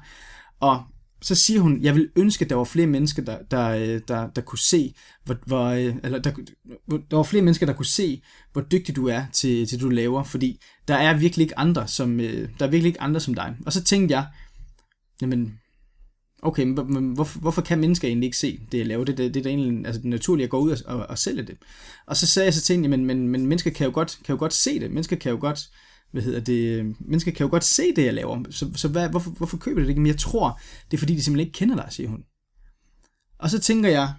Og 0.59 0.83
så 1.21 1.35
siger 1.35 1.61
hun, 1.61 1.81
jeg 1.81 1.95
vil 1.95 2.09
ønske, 2.15 2.43
at 2.43 2.49
der 2.49 2.55
var 2.55 2.63
flere 2.63 2.87
mennesker, 2.87 3.23
der, 3.23 3.37
der, 3.51 3.69
øh, 3.69 4.01
der, 4.07 4.29
der 4.29 4.41
kunne 4.41 4.59
se, 4.59 4.93
hvor, 5.25 5.35
hvor, 5.45 5.65
øh, 5.65 5.95
eller 6.03 6.19
der, 6.19 6.31
der 7.11 7.15
var 7.15 7.23
flere 7.23 7.43
mennesker, 7.43 7.65
der 7.65 7.73
kunne 7.73 7.85
se, 7.85 8.21
hvor 8.53 8.61
dygtig 8.61 8.95
du 8.95 9.07
er 9.07 9.23
til, 9.33 9.67
til 9.67 9.81
du 9.81 9.89
laver, 9.89 10.23
fordi 10.23 10.61
der 10.87 10.95
er 10.95 11.17
virkelig 11.17 11.43
ikke 11.43 11.59
andre 11.59 11.87
som, 11.87 12.19
øh, 12.19 12.49
der 12.59 12.65
er 12.65 12.69
virkelig 12.69 12.89
ikke 12.89 13.01
andre 13.01 13.19
som 13.19 13.33
dig. 13.33 13.55
Og 13.65 13.73
så 13.73 13.83
tænkte 13.83 14.15
jeg, 14.15 14.27
jamen, 15.21 15.59
okay, 16.41 16.63
men 16.63 17.13
hvorfor, 17.13 17.39
hvorfor 17.39 17.61
kan 17.61 17.79
mennesker 17.79 18.07
egentlig 18.07 18.27
ikke 18.27 18.37
se 18.37 18.59
det, 18.71 18.77
jeg 18.77 18.87
laver? 18.87 19.05
Det, 19.05 19.17
det, 19.17 19.33
det 19.33 19.45
er 19.45 19.49
egentlig 19.49 19.85
altså, 19.85 20.01
det 20.01 20.09
naturlige 20.09 20.43
at 20.43 20.49
gå 20.49 20.59
ud 20.59 20.71
og, 20.71 20.77
og, 20.85 21.07
og 21.07 21.17
sælge 21.17 21.43
det. 21.43 21.57
Og 22.05 22.17
så 22.17 22.27
sagde 22.27 22.45
jeg 22.45 22.53
så 22.53 22.61
til 22.61 22.75
hende, 22.75 22.89
men, 22.89 23.05
men, 23.05 23.27
men 23.27 23.45
mennesker 23.45 23.71
kan 23.71 23.85
jo, 23.85 23.93
godt, 23.93 24.19
kan 24.25 24.33
jo 24.33 24.39
godt 24.39 24.53
se 24.53 24.79
det. 24.79 24.91
Mennesker 24.91 25.15
kan 25.15 25.31
jo 25.31 25.37
godt, 25.41 25.69
hvad 26.11 26.21
hedder 26.21 26.39
det, 26.39 26.79
øh, 26.79 26.85
mennesker 26.99 27.31
kan 27.31 27.43
jo 27.43 27.51
godt 27.51 27.63
se 27.63 27.95
det, 27.95 28.05
jeg 28.05 28.13
laver. 28.13 28.43
Så, 28.49 28.71
så 28.75 28.87
hvad, 28.87 29.09
hvorfor, 29.09 29.31
hvorfor 29.31 29.57
køber 29.57 29.81
det 29.81 29.89
ikke? 29.89 30.01
Men 30.01 30.07
jeg 30.07 30.17
tror, 30.17 30.59
det 30.91 30.97
er 30.97 30.99
fordi, 30.99 31.15
de 31.15 31.23
simpelthen 31.23 31.47
ikke 31.47 31.57
kender 31.57 31.75
dig, 31.75 31.87
siger 31.89 32.09
hun. 32.09 32.23
Og 33.39 33.49
så 33.49 33.59
tænker 33.59 33.89
jeg, 33.89 34.13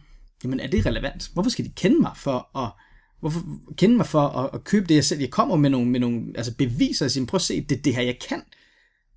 jamen 0.45 0.61
er 0.61 0.67
det 0.67 0.87
relevant? 0.87 1.31
Hvorfor 1.33 1.51
skal 1.51 1.65
de 1.65 1.71
kende 1.77 2.01
mig 2.01 2.13
for 2.17 2.59
at 2.59 2.73
Hvorfor 3.21 3.43
kende 3.77 3.97
mig 3.97 4.07
for 4.07 4.29
at, 4.29 4.51
at 4.55 4.65
købe 4.65 4.87
det, 4.87 4.95
jeg 4.95 5.05
selv? 5.05 5.21
Jeg 5.21 5.31
kommer 5.31 5.57
med 5.57 5.71
nogle, 5.71 5.91
med 5.91 6.01
nogle 6.01 6.23
altså 6.37 6.55
beviser 6.55 7.05
og 7.05 7.11
siger, 7.11 7.27
prøv 7.27 7.37
at 7.37 7.43
se, 7.43 7.61
det 7.61 7.79
er 7.79 7.83
det 7.83 7.95
her, 7.95 8.03
jeg 8.03 8.19
kan. 8.29 8.43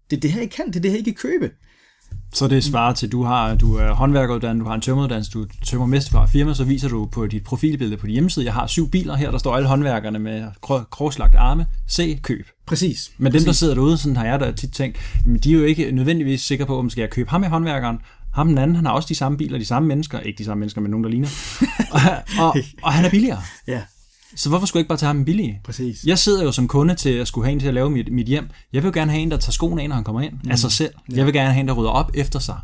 det 0.09 0.17
er 0.17 0.21
det 0.21 0.31
her, 0.31 0.41
I 0.41 0.45
kan, 0.45 0.67
det 0.67 0.75
er 0.75 0.79
det 0.79 0.91
her, 0.91 0.97
I 0.97 1.01
kan 1.01 1.13
købe. 1.13 1.49
Så 2.33 2.47
det 2.47 2.63
svarer 2.63 2.93
til, 2.93 3.11
du, 3.11 3.23
har, 3.23 3.55
du 3.55 3.75
er 3.75 3.93
håndværkeruddannet, 3.93 4.63
du 4.63 4.67
har 4.67 4.75
en 4.75 4.81
tømmeruddannelse, 4.81 5.31
du 5.31 5.45
tømmer 5.65 5.85
mest 5.85 6.09
fra 6.09 6.25
firma, 6.25 6.53
så 6.53 6.63
viser 6.63 6.89
du 6.89 7.05
på 7.05 7.27
dit 7.27 7.43
profilbillede 7.43 7.97
på 7.97 8.05
din 8.05 8.13
hjemmeside, 8.13 8.45
jeg 8.45 8.53
har 8.53 8.67
syv 8.67 8.89
biler 8.89 9.15
her, 9.15 9.31
der 9.31 9.37
står 9.37 9.55
alle 9.55 9.67
håndværkerne 9.67 10.19
med 10.19 10.43
krogslagt 10.91 11.35
arme, 11.35 11.65
se, 11.87 12.19
køb. 12.23 12.47
Præcis. 12.65 13.11
Men 13.17 13.25
dem, 13.25 13.31
præcis. 13.31 13.45
der 13.45 13.51
sidder 13.51 13.73
derude, 13.73 13.97
sådan 13.97 14.15
har 14.15 14.25
jeg 14.25 14.39
da 14.39 14.51
tit 14.51 14.73
tænkt, 14.73 14.97
men 15.25 15.37
de 15.37 15.51
er 15.51 15.57
jo 15.57 15.63
ikke 15.63 15.91
nødvendigvis 15.91 16.41
sikre 16.41 16.65
på, 16.65 16.79
om 16.79 16.89
skal 16.89 17.01
jeg 17.01 17.09
købe 17.09 17.29
ham 17.29 17.41
med 17.41 17.49
håndværkeren, 17.49 17.99
ham 18.33 18.47
den 18.47 18.57
anden, 18.57 18.75
han 18.75 18.85
har 18.85 18.93
også 18.93 19.07
de 19.09 19.15
samme 19.15 19.37
biler, 19.37 19.57
de 19.57 19.65
samme 19.65 19.87
mennesker, 19.87 20.19
ikke 20.19 20.37
de 20.37 20.45
samme 20.45 20.59
mennesker, 20.59 20.81
men 20.81 20.91
nogen, 20.91 21.03
der 21.03 21.09
ligner, 21.09 21.27
og, 21.97 22.01
og, 22.45 22.55
og 22.83 22.93
han 22.93 23.05
er 23.05 23.09
billigere. 23.09 23.41
Ja, 23.67 23.81
Så 24.35 24.49
hvorfor 24.49 24.65
skulle 24.65 24.79
jeg 24.79 24.81
ikke 24.81 24.89
bare 24.89 24.97
tage 24.97 25.07
ham 25.07 25.25
billige? 25.25 25.61
præcis. 25.63 26.03
Jeg 26.05 26.19
sidder 26.19 26.43
jo 26.43 26.51
som 26.51 26.67
kunde 26.67 26.95
til 26.95 27.09
at 27.09 27.27
skulle 27.27 27.45
have 27.45 27.53
en 27.53 27.59
til 27.59 27.67
at 27.67 27.73
lave 27.73 27.89
mit, 27.89 28.13
mit 28.13 28.27
hjem. 28.27 28.49
Jeg 28.73 28.83
vil 28.83 28.93
gerne 28.93 29.11
have 29.11 29.21
en, 29.21 29.31
der 29.31 29.37
tager 29.37 29.51
skoene 29.51 29.81
af, 29.81 29.89
når 29.89 29.95
han 29.95 30.03
kommer 30.03 30.21
ind, 30.21 30.33
mm. 30.43 30.51
af 30.51 30.59
sig 30.59 30.71
selv. 30.71 30.93
Jeg 31.11 31.25
vil 31.25 31.33
gerne 31.33 31.53
have 31.53 31.61
en, 31.61 31.67
der 31.67 31.73
rydder 31.73 31.89
op 31.91 32.11
efter 32.13 32.39
sig. 32.39 32.57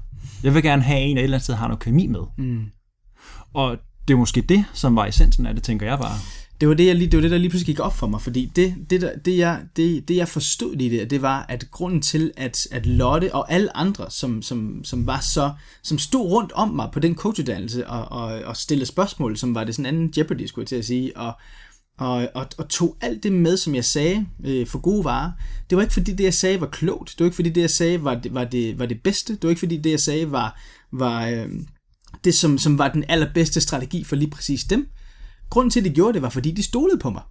Jeg 0.43 0.53
vil 0.53 0.63
gerne 0.63 0.81
have 0.81 0.99
en, 0.99 1.15
der 1.15 1.21
et 1.21 1.23
eller 1.23 1.37
andet 1.37 1.43
sted 1.43 1.55
har 1.55 1.67
noget 1.67 1.79
kemi 1.79 2.07
med. 2.07 2.19
Mm. 2.37 2.61
Og 3.53 3.77
det 4.07 4.13
er 4.13 4.17
måske 4.17 4.41
det, 4.41 4.65
som 4.73 4.95
var 4.95 5.05
essensen 5.05 5.45
af 5.45 5.53
det, 5.55 5.63
tænker 5.63 5.85
jeg 5.87 5.99
bare. 5.99 6.15
Det 6.61 6.69
var 6.69 6.73
det, 6.73 6.85
jeg 6.85 6.95
lige, 6.95 7.11
det 7.11 7.17
var 7.17 7.21
det, 7.21 7.31
der 7.31 7.37
lige 7.37 7.49
pludselig 7.49 7.75
gik 7.75 7.85
op 7.85 7.97
for 7.97 8.07
mig, 8.07 8.21
fordi 8.21 8.51
det, 8.55 8.75
det, 8.89 9.01
der, 9.01 9.17
det, 9.17 9.37
jeg, 9.37 9.61
det, 9.75 10.07
det, 10.07 10.15
jeg 10.15 10.27
forstod 10.27 10.75
i 10.75 10.89
det, 10.89 11.09
det 11.09 11.21
var, 11.21 11.45
at 11.49 11.71
grunden 11.71 12.01
til, 12.01 12.31
at, 12.37 12.67
at 12.71 12.85
Lotte 12.85 13.35
og 13.35 13.51
alle 13.51 13.77
andre, 13.77 14.11
som, 14.11 14.41
som, 14.41 14.83
som 14.83 15.07
var 15.07 15.19
så, 15.19 15.51
som 15.83 15.97
stod 15.97 16.31
rundt 16.31 16.51
om 16.51 16.69
mig 16.69 16.89
på 16.93 16.99
den 16.99 17.15
coachuddannelse 17.15 17.87
og, 17.87 18.21
og, 18.21 18.41
og 18.43 18.57
stillede 18.57 18.85
spørgsmål, 18.85 19.37
som 19.37 19.55
var 19.55 19.63
det 19.63 19.75
sådan 19.75 19.85
en 19.85 19.95
anden 19.95 20.13
Jeopardy, 20.17 20.45
skulle 20.45 20.63
jeg 20.63 20.67
til 20.67 20.75
at 20.75 20.85
sige, 20.85 21.17
og, 21.17 21.33
og, 21.97 22.29
og, 22.33 22.47
og 22.57 22.69
tog 22.69 22.97
alt 23.01 23.23
det 23.23 23.31
med, 23.31 23.57
som 23.57 23.75
jeg 23.75 23.85
sagde, 23.85 24.25
øh, 24.45 24.67
for 24.67 24.79
gode 24.79 25.03
varer. 25.03 25.31
Det 25.69 25.75
var 25.75 25.81
ikke 25.81 25.93
fordi 25.93 26.11
det, 26.11 26.23
jeg 26.23 26.33
sagde, 26.33 26.61
var 26.61 26.67
klogt. 26.67 27.09
Det 27.09 27.19
var 27.19 27.25
ikke 27.25 27.35
fordi 27.35 27.49
det, 27.49 27.61
jeg 27.61 27.69
sagde, 27.69 28.03
var 28.03 28.15
det, 28.15 28.33
var 28.33 28.43
det, 28.43 28.79
var 28.79 28.85
det 28.85 29.01
bedste. 29.03 29.33
Det 29.33 29.43
var 29.43 29.49
ikke 29.49 29.59
fordi 29.59 29.77
det, 29.77 29.91
jeg 29.91 29.99
sagde, 29.99 30.31
var, 30.31 30.59
var 30.91 31.27
øh, 31.27 31.49
det, 32.23 32.33
som, 32.33 32.57
som 32.57 32.77
var 32.77 32.87
den 32.87 33.03
allerbedste 33.09 33.61
strategi 33.61 34.03
for 34.03 34.15
lige 34.15 34.29
præcis 34.29 34.63
dem. 34.63 34.87
Grunden 35.49 35.71
til, 35.71 35.79
at 35.79 35.85
de 35.85 35.89
gjorde 35.89 36.13
det, 36.13 36.21
var 36.21 36.29
fordi 36.29 36.51
de 36.51 36.63
stolede 36.63 36.99
på 36.99 37.09
mig. 37.09 37.21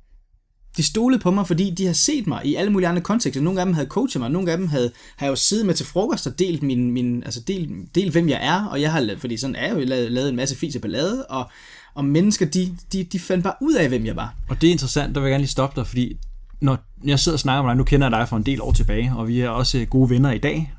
De 0.76 0.82
stolede 0.82 1.20
på 1.20 1.30
mig, 1.30 1.46
fordi 1.46 1.70
de 1.70 1.86
har 1.86 1.92
set 1.92 2.26
mig 2.26 2.46
i 2.46 2.54
alle 2.54 2.72
mulige 2.72 2.88
andre 2.88 3.02
kontekster. 3.02 3.42
Nogle 3.42 3.60
af 3.60 3.66
dem 3.66 3.74
havde 3.74 3.88
coachet 3.88 4.20
mig, 4.20 4.30
nogle 4.30 4.52
af 4.52 4.58
dem 4.58 4.68
havde, 4.68 4.92
har 5.16 5.26
jeg 5.26 5.30
jo 5.30 5.36
siddet 5.36 5.66
med 5.66 5.74
til 5.74 5.86
frokost 5.86 6.26
og 6.26 6.38
delt, 6.38 6.62
min, 6.62 6.90
min, 6.90 7.22
altså 7.24 7.40
delt, 7.40 7.94
delt 7.94 8.12
hvem 8.12 8.28
jeg 8.28 8.38
er, 8.42 8.64
og 8.64 8.80
jeg 8.80 8.92
har 8.92 9.14
fordi 9.18 9.36
sådan 9.36 9.56
er 9.56 9.66
jeg 9.66 9.74
jo 9.74 9.80
lavet, 9.80 10.12
lavet 10.12 10.28
en 10.28 10.36
masse 10.36 10.56
fis 10.56 10.76
og 10.76 10.82
ballade, 10.82 11.26
og, 11.26 11.50
og 11.94 12.04
mennesker, 12.04 12.46
de, 12.46 12.76
de, 12.92 13.04
de 13.04 13.18
fandt 13.18 13.44
bare 13.44 13.54
ud 13.60 13.74
af, 13.74 13.88
hvem 13.88 14.06
jeg 14.06 14.16
var. 14.16 14.34
Og 14.48 14.60
det 14.60 14.66
er 14.66 14.72
interessant, 14.72 15.14
der 15.14 15.20
vil 15.20 15.26
jeg 15.26 15.32
gerne 15.32 15.42
lige 15.42 15.50
stoppe 15.50 15.80
dig, 15.80 15.86
fordi 15.86 16.16
når 16.60 16.78
jeg 17.04 17.20
sidder 17.20 17.36
og 17.36 17.40
snakker 17.40 17.62
med 17.62 17.70
dig, 17.70 17.76
nu 17.76 17.84
kender 17.84 18.06
jeg 18.06 18.18
dig 18.20 18.28
for 18.28 18.36
en 18.36 18.42
del 18.42 18.62
år 18.62 18.72
tilbage, 18.72 19.12
og 19.16 19.28
vi 19.28 19.40
er 19.40 19.48
også 19.48 19.86
gode 19.90 20.10
venner 20.10 20.32
i 20.32 20.38
dag. 20.38 20.72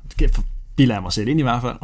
Det 0.78 0.90
af 0.90 1.02
mig 1.02 1.12
selv 1.12 1.28
ind 1.28 1.40
i 1.40 1.42
hvert 1.42 1.62
fald. 1.62 1.76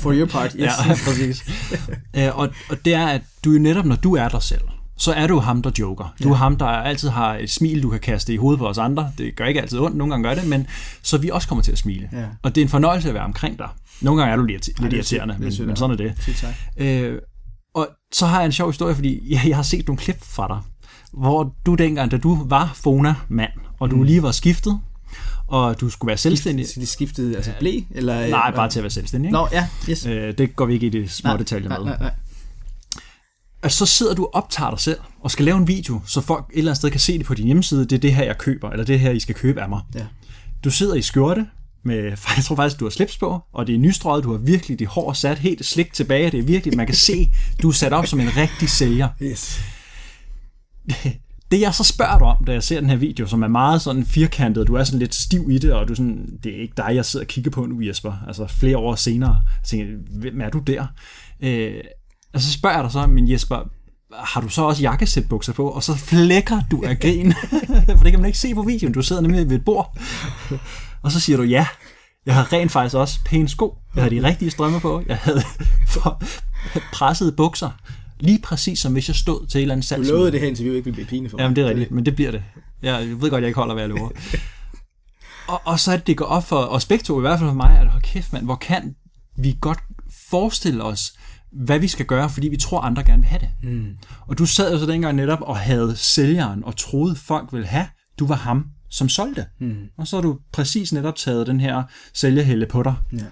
For 0.00 0.12
your 0.12 0.26
part, 0.26 0.52
yes. 0.56 0.60
ja, 0.60 0.72
præcis. 1.04 1.44
Øh, 2.16 2.38
og, 2.38 2.48
og 2.70 2.84
det 2.84 2.94
er, 2.94 3.06
at 3.06 3.22
du 3.44 3.52
jo 3.52 3.58
netop, 3.58 3.84
når 3.84 3.96
du 3.96 4.16
er 4.16 4.28
dig 4.28 4.42
selv, 4.42 4.60
så 4.98 5.12
er 5.12 5.26
du 5.26 5.38
ham, 5.38 5.62
der 5.62 5.70
joker. 5.78 6.14
Du 6.22 6.30
er 6.30 6.34
ham, 6.36 6.56
der 6.56 6.66
altid 6.66 7.08
har 7.08 7.34
et 7.36 7.50
smil, 7.50 7.82
du 7.82 7.90
kan 7.90 8.00
kaste 8.00 8.34
i 8.34 8.36
hovedet 8.36 8.58
på 8.58 8.68
os 8.68 8.78
andre. 8.78 9.12
Det 9.18 9.36
gør 9.36 9.44
ikke 9.44 9.60
altid 9.60 9.78
ondt, 9.78 9.96
nogle 9.96 10.12
gange 10.12 10.28
gør 10.28 10.34
det, 10.34 10.46
men 10.48 10.66
så 11.02 11.18
vi 11.18 11.30
også 11.30 11.48
kommer 11.48 11.62
til 11.62 11.72
at 11.72 11.78
smile. 11.78 12.08
Ja. 12.12 12.24
Og 12.42 12.54
det 12.54 12.60
er 12.60 12.64
en 12.64 12.68
fornøjelse 12.68 13.08
at 13.08 13.14
være 13.14 13.24
omkring 13.24 13.58
dig. 13.58 13.68
Nogle 14.00 14.20
gange 14.20 14.32
er 14.32 14.36
du 14.36 14.44
lidt, 14.44 14.66
lidt 14.66 14.78
det 14.78 14.86
er 14.92 14.96
irriterende. 14.96 15.34
Det 15.40 15.54
er 15.54 15.58
men, 15.60 15.66
men 15.66 15.76
sådan 15.76 15.92
er 15.92 15.96
det. 15.96 16.14
Øh, 16.76 17.18
og 17.74 17.88
så 18.12 18.26
har 18.26 18.38
jeg 18.38 18.46
en 18.46 18.52
sjov 18.52 18.68
historie, 18.70 18.94
fordi 18.94 19.32
jeg, 19.34 19.40
jeg 19.48 19.56
har 19.56 19.62
set 19.62 19.86
nogle 19.86 19.98
klip 19.98 20.24
fra 20.24 20.48
dig, 20.48 20.58
hvor 21.12 21.54
du 21.66 21.74
dengang, 21.74 22.10
da 22.10 22.16
du 22.16 22.44
var 22.48 22.72
Fona-mand, 22.74 23.50
og 23.80 23.90
du 23.90 23.96
Mm. 23.96 24.02
lige 24.02 24.22
var 24.22 24.30
skiftet, 24.30 24.80
og 25.46 25.80
du 25.80 25.90
skulle 25.90 26.08
være 26.08 26.16
selvstændig. 26.16 26.68
Så 26.68 26.80
de 26.80 26.86
skiftede 26.86 27.36
altså 27.36 27.52
blæ? 27.58 27.80
Eller, 27.90 28.28
Nej, 28.28 28.50
bare 28.54 28.68
til 28.68 28.78
at 28.78 28.82
være 28.82 28.90
selvstændig. 28.90 29.28
Ikke? 29.28 29.38
Nå, 29.38 29.48
ja, 29.52 29.66
yes. 29.90 30.06
Øh, 30.06 30.38
det 30.38 30.56
går 30.56 30.66
vi 30.66 30.74
ikke 30.74 30.86
i 30.86 30.90
de 30.90 31.08
små 31.08 31.36
detaljer 31.36 31.68
med. 31.68 31.76
Nej, 31.78 31.84
nej, 31.86 31.98
nej. 32.00 32.10
At 33.62 33.72
så 33.72 33.86
sidder 33.86 34.14
du 34.14 34.24
og 34.24 34.34
optager 34.34 34.70
dig 34.70 34.80
selv, 34.80 34.98
og 35.20 35.30
skal 35.30 35.44
lave 35.44 35.58
en 35.58 35.68
video, 35.68 36.00
så 36.06 36.20
folk 36.20 36.44
et 36.50 36.58
eller 36.58 36.70
andet 36.70 36.76
sted 36.76 36.90
kan 36.90 37.00
se 37.00 37.18
det 37.18 37.26
på 37.26 37.34
din 37.34 37.46
hjemmeside, 37.46 37.80
det 37.80 37.92
er 37.92 38.00
det 38.00 38.14
her, 38.14 38.24
jeg 38.24 38.38
køber, 38.38 38.70
eller 38.70 38.84
det 38.84 39.00
her, 39.00 39.10
I 39.10 39.20
skal 39.20 39.34
købe 39.34 39.62
af 39.62 39.68
mig. 39.68 39.80
Ja. 39.94 40.06
Du 40.64 40.70
sidder 40.70 40.94
i 40.94 41.02
skjorte, 41.02 41.46
med, 41.82 42.04
jeg 42.36 42.44
tror 42.44 42.56
faktisk, 42.56 42.80
du 42.80 42.84
har 42.84 42.90
slips 42.90 43.18
på, 43.18 43.40
og 43.52 43.66
det 43.66 43.74
er 43.74 43.78
nystrøget, 43.78 44.24
du 44.24 44.30
har 44.30 44.38
virkelig 44.38 44.78
det 44.78 44.86
hår 44.86 45.12
sat 45.12 45.38
helt 45.38 45.66
slik 45.66 45.92
tilbage, 45.92 46.30
det 46.30 46.38
er 46.38 46.44
virkelig, 46.44 46.76
man 46.76 46.86
kan 46.86 46.94
se, 46.94 47.30
du 47.62 47.68
er 47.68 47.72
sat 47.72 47.92
op 47.92 48.06
som 48.06 48.20
en 48.20 48.36
rigtig 48.36 48.70
sælger. 48.70 49.08
Yes. 49.22 49.60
Det 51.50 51.60
jeg 51.60 51.74
så 51.74 51.84
spørger 51.84 52.18
dig 52.18 52.26
om, 52.26 52.44
da 52.44 52.52
jeg 52.52 52.62
ser 52.62 52.80
den 52.80 52.90
her 52.90 52.96
video, 52.96 53.26
som 53.26 53.42
er 53.42 53.48
meget 53.48 53.82
sådan 53.82 54.04
firkantet, 54.04 54.66
du 54.66 54.74
er 54.74 54.84
sådan 54.84 54.98
lidt 54.98 55.14
stiv 55.14 55.50
i 55.50 55.58
det, 55.58 55.72
og 55.72 55.88
du 55.88 55.92
er 55.92 55.96
sådan, 55.96 56.38
det 56.44 56.56
er 56.56 56.62
ikke 56.62 56.74
dig, 56.76 56.90
jeg 56.94 57.04
sidder 57.04 57.24
og 57.24 57.28
kigger 57.28 57.50
på 57.50 57.66
nu, 57.66 57.80
Jesper, 57.80 58.12
altså 58.26 58.46
flere 58.46 58.78
år 58.78 58.94
senere, 58.94 59.42
jeg 59.44 59.64
tænker, 59.64 59.86
hvem 60.20 60.40
er 60.40 60.50
du 60.50 60.58
der? 60.58 60.86
Øh, 61.40 61.80
og 62.34 62.40
så 62.40 62.52
spørger 62.52 62.76
jeg 62.76 62.84
dig 62.84 62.92
så, 62.92 63.06
men 63.06 63.30
Jesper, 63.30 63.68
har 64.14 64.40
du 64.40 64.48
så 64.48 64.62
også 64.62 64.82
jakkesætbukser 64.82 65.52
på? 65.52 65.68
Og 65.68 65.82
så 65.82 65.94
flækker 65.94 66.60
du 66.70 66.82
af 66.86 67.00
grin, 67.00 67.34
for 67.96 68.02
det 68.02 68.10
kan 68.12 68.20
man 68.20 68.26
ikke 68.26 68.38
se 68.38 68.54
på 68.54 68.62
videoen, 68.62 68.92
du 68.92 69.02
sidder 69.02 69.22
nemlig 69.22 69.48
ved 69.50 69.56
et 69.56 69.64
bord. 69.64 69.98
Og 71.02 71.12
så 71.12 71.20
siger 71.20 71.36
du, 71.36 71.42
ja, 71.42 71.66
jeg 72.26 72.34
har 72.34 72.52
rent 72.52 72.72
faktisk 72.72 72.96
også 72.96 73.18
pæne 73.24 73.48
sko, 73.48 73.78
jeg 73.94 74.02
havde 74.04 74.16
de 74.16 74.26
rigtige 74.28 74.50
strømmer 74.50 74.78
på, 74.80 75.02
jeg 75.08 75.16
havde 75.16 75.42
for 75.94 76.22
pressede 76.92 77.32
bukser, 77.32 77.70
lige 78.20 78.38
præcis 78.42 78.78
som 78.78 78.92
hvis 78.92 79.08
jeg 79.08 79.16
stod 79.16 79.46
til 79.46 79.58
et 79.58 79.62
eller 79.62 79.74
andet 79.74 79.84
Du 79.84 79.88
salgsmøde. 79.88 80.12
lovede 80.18 80.32
det 80.32 80.40
her 80.40 80.48
interview 80.48 80.74
ikke 80.74 80.84
ville 80.84 80.94
blive 80.94 81.06
pinligt 81.06 81.30
for. 81.30 81.42
Jamen, 81.42 81.56
det 81.56 81.64
er 81.64 81.68
rigtigt, 81.68 81.90
men 81.90 82.06
det 82.06 82.14
bliver 82.16 82.30
det. 82.30 82.42
Jeg 82.82 83.08
ved 83.08 83.30
godt, 83.30 83.42
jeg 83.42 83.48
ikke 83.48 83.58
holder, 83.58 83.74
hvad 83.74 83.84
jeg 83.84 83.90
lover. 83.90 84.10
og, 85.52 85.60
og 85.64 85.80
så 85.80 85.92
er 85.92 85.96
det, 85.96 86.06
det 86.06 86.16
går 86.16 86.24
op 86.24 86.48
for 86.48 86.56
os 86.56 86.86
begge 86.86 87.02
to, 87.02 87.18
i 87.18 87.20
hvert 87.20 87.38
fald 87.38 87.50
for 87.50 87.54
mig, 87.54 87.78
at 87.80 87.88
hold 87.88 88.02
kæft, 88.02 88.32
mand, 88.32 88.44
hvor 88.44 88.56
kan 88.56 88.94
vi 89.36 89.56
godt 89.60 89.78
forestille 90.30 90.84
os, 90.84 91.12
hvad 91.52 91.78
vi 91.78 91.88
skal 91.88 92.06
gøre, 92.06 92.30
fordi 92.30 92.48
vi 92.48 92.56
tror, 92.56 92.80
andre 92.80 93.04
gerne 93.04 93.22
vil 93.22 93.28
have 93.28 93.40
det. 93.40 93.70
Mm. 93.70 93.96
Og 94.20 94.38
du 94.38 94.46
sad 94.46 94.72
jo 94.72 94.78
så 94.78 94.86
dengang 94.86 95.16
netop 95.16 95.40
og 95.40 95.56
havde 95.56 95.96
sælgeren, 95.96 96.64
og 96.64 96.76
troede, 96.76 97.16
folk 97.16 97.52
ville 97.52 97.66
have, 97.66 97.86
du 98.18 98.26
var 98.26 98.34
ham, 98.34 98.64
som 98.90 99.08
solgte. 99.08 99.46
Mm. 99.60 99.76
Og 99.98 100.06
så 100.06 100.16
har 100.16 100.22
du 100.22 100.38
præcis 100.52 100.92
netop 100.92 101.16
taget 101.16 101.46
den 101.46 101.60
her 101.60 101.82
sælgerhælde 102.14 102.66
på 102.66 102.82
dig. 102.82 102.94
Ja. 103.12 103.24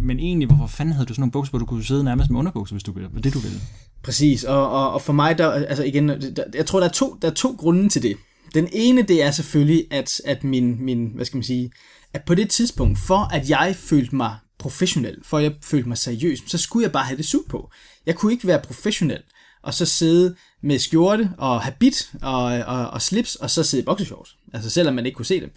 Men 0.00 0.18
egentlig, 0.18 0.48
hvorfor 0.48 0.66
fanden 0.66 0.92
havde 0.92 1.06
du 1.06 1.14
sådan 1.14 1.20
nogle 1.20 1.32
bukser, 1.32 1.50
hvor 1.50 1.58
du 1.58 1.66
kunne 1.66 1.84
sidde 1.84 2.04
nærmest 2.04 2.30
med 2.30 2.38
underbukser, 2.38 2.74
hvis 2.74 2.82
du 2.82 2.92
ville? 2.92 3.10
Det, 3.22 3.34
du 3.34 3.38
ville? 3.38 3.58
Præcis, 4.02 4.44
og, 4.44 4.70
og, 4.70 4.92
og 4.92 5.02
for 5.02 5.12
mig, 5.12 5.38
der, 5.38 5.50
altså 5.50 5.84
igen, 5.84 6.08
der, 6.08 6.44
jeg 6.54 6.66
tror, 6.66 6.80
der 6.80 6.86
er, 6.86 6.92
to, 6.92 7.18
der 7.22 7.30
er 7.30 7.34
to 7.34 7.54
grunde 7.58 7.88
til 7.88 8.02
det. 8.02 8.16
Den 8.54 8.68
ene, 8.72 9.02
det 9.02 9.22
er 9.22 9.30
selvfølgelig, 9.30 9.84
at, 9.90 10.20
at 10.24 10.44
min, 10.44 10.84
min, 10.84 11.10
hvad 11.14 11.24
skal 11.24 11.36
man 11.36 11.44
sige, 11.44 11.70
at 12.14 12.22
på 12.26 12.34
det 12.34 12.50
tidspunkt, 12.50 12.98
for 12.98 13.34
at 13.34 13.50
jeg 13.50 13.76
følte 13.76 14.16
mig 14.16 14.36
professionel, 14.58 15.18
for 15.22 15.38
at 15.38 15.44
jeg 15.44 15.52
følte 15.62 15.88
mig 15.88 15.98
seriøs, 15.98 16.38
så 16.46 16.58
skulle 16.58 16.84
jeg 16.84 16.92
bare 16.92 17.04
have 17.04 17.16
det 17.16 17.26
suit 17.26 17.46
på. 17.48 17.70
Jeg 18.06 18.14
kunne 18.14 18.32
ikke 18.32 18.46
være 18.46 18.60
professionel, 18.62 19.22
og 19.62 19.74
så 19.74 19.86
sidde 19.86 20.34
med 20.62 20.78
skjorte 20.78 21.30
og 21.38 21.62
habit 21.62 22.10
og, 22.22 22.44
og, 22.44 22.90
og 22.90 23.02
slips, 23.02 23.34
og 23.34 23.50
så 23.50 23.62
sidde 23.62 23.82
i 23.82 23.84
boxershorts. 23.84 24.36
Altså 24.52 24.70
selvom 24.70 24.94
man 24.94 25.06
ikke 25.06 25.16
kunne 25.16 25.26
se 25.26 25.40
dem. 25.40 25.50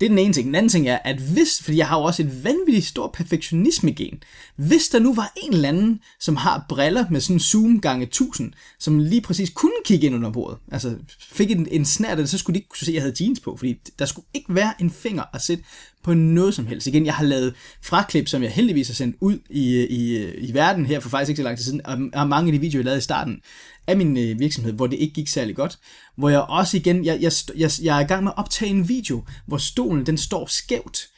Det 0.00 0.06
er 0.06 0.10
den 0.10 0.18
ene 0.18 0.32
ting. 0.32 0.46
Den 0.46 0.54
anden 0.54 0.68
ting 0.68 0.88
er, 0.88 0.98
at 1.04 1.16
hvis, 1.16 1.62
fordi 1.62 1.76
jeg 1.76 1.88
har 1.88 1.98
jo 1.98 2.04
også 2.04 2.22
et 2.22 2.44
vanvittigt 2.44 2.86
stort 2.86 3.12
perfektionisme-gen, 3.12 4.22
hvis 4.56 4.88
der 4.88 4.98
nu 4.98 5.14
var 5.14 5.32
en 5.36 5.52
eller 5.52 5.68
anden, 5.68 6.00
som 6.20 6.36
har 6.36 6.64
briller 6.68 7.04
med 7.10 7.20
sådan 7.20 7.36
en 7.36 7.40
zoom 7.40 7.80
gange 7.80 8.06
1000, 8.06 8.52
som 8.78 8.98
lige 8.98 9.20
præcis 9.20 9.50
kunne 9.50 9.72
kigge 9.84 10.06
ind 10.06 10.14
under 10.14 10.30
bordet, 10.30 10.58
altså 10.72 10.96
fik 11.18 11.50
en, 11.50 11.68
en 11.70 11.84
snært 11.84 12.10
af 12.10 12.16
det, 12.16 12.30
så 12.30 12.38
skulle 12.38 12.54
de 12.54 12.58
ikke 12.58 12.68
kunne 12.68 12.78
se, 12.78 12.90
at 12.90 12.94
jeg 12.94 13.02
havde 13.02 13.16
jeans 13.20 13.40
på, 13.40 13.56
fordi 13.56 13.80
der 13.98 14.06
skulle 14.06 14.26
ikke 14.34 14.54
være 14.54 14.74
en 14.80 14.90
finger 14.90 15.24
at 15.34 15.42
sætte 15.42 15.64
på 16.08 16.14
noget 16.14 16.54
som 16.54 16.66
helst. 16.66 16.86
Igen, 16.86 17.06
jeg 17.06 17.14
har 17.14 17.24
lavet 17.24 17.54
fraklip, 17.82 18.28
som 18.28 18.42
jeg 18.42 18.50
heldigvis 18.50 18.88
har 18.88 18.94
sendt 18.94 19.16
ud 19.20 19.38
i, 19.50 19.86
i, 19.86 20.30
i 20.34 20.54
verden 20.54 20.86
her 20.86 21.00
for 21.00 21.08
faktisk 21.08 21.28
ikke 21.28 21.38
så 21.38 21.42
lang 21.42 21.56
tid 21.56 21.64
siden, 21.64 21.86
og 21.86 21.98
og 22.12 22.28
mange 22.28 22.48
af 22.48 22.52
de 22.52 22.60
videoer, 22.60 22.80
jeg 22.80 22.84
lavede 22.84 22.98
i 22.98 23.02
starten 23.02 23.40
af 23.86 23.96
min 23.96 24.16
øh, 24.16 24.40
virksomhed, 24.40 24.72
hvor 24.72 24.86
det 24.86 24.96
ikke 24.96 25.14
gik 25.14 25.28
særlig 25.28 25.56
godt, 25.56 25.78
hvor 26.16 26.28
jeg 26.28 26.40
også 26.40 26.76
igen, 26.76 27.04
jeg, 27.04 27.18
jeg, 27.20 27.32
jeg, 27.56 27.70
jeg 27.82 27.96
er 27.96 28.00
i 28.00 28.08
gang 28.08 28.24
med 28.24 28.32
at 28.32 28.38
optage 28.38 28.70
en 28.70 28.88
video, 28.88 29.24
hvor 29.46 29.58
stolen 29.58 30.06
den 30.06 30.18
står 30.18 30.46
skævt. 30.46 31.08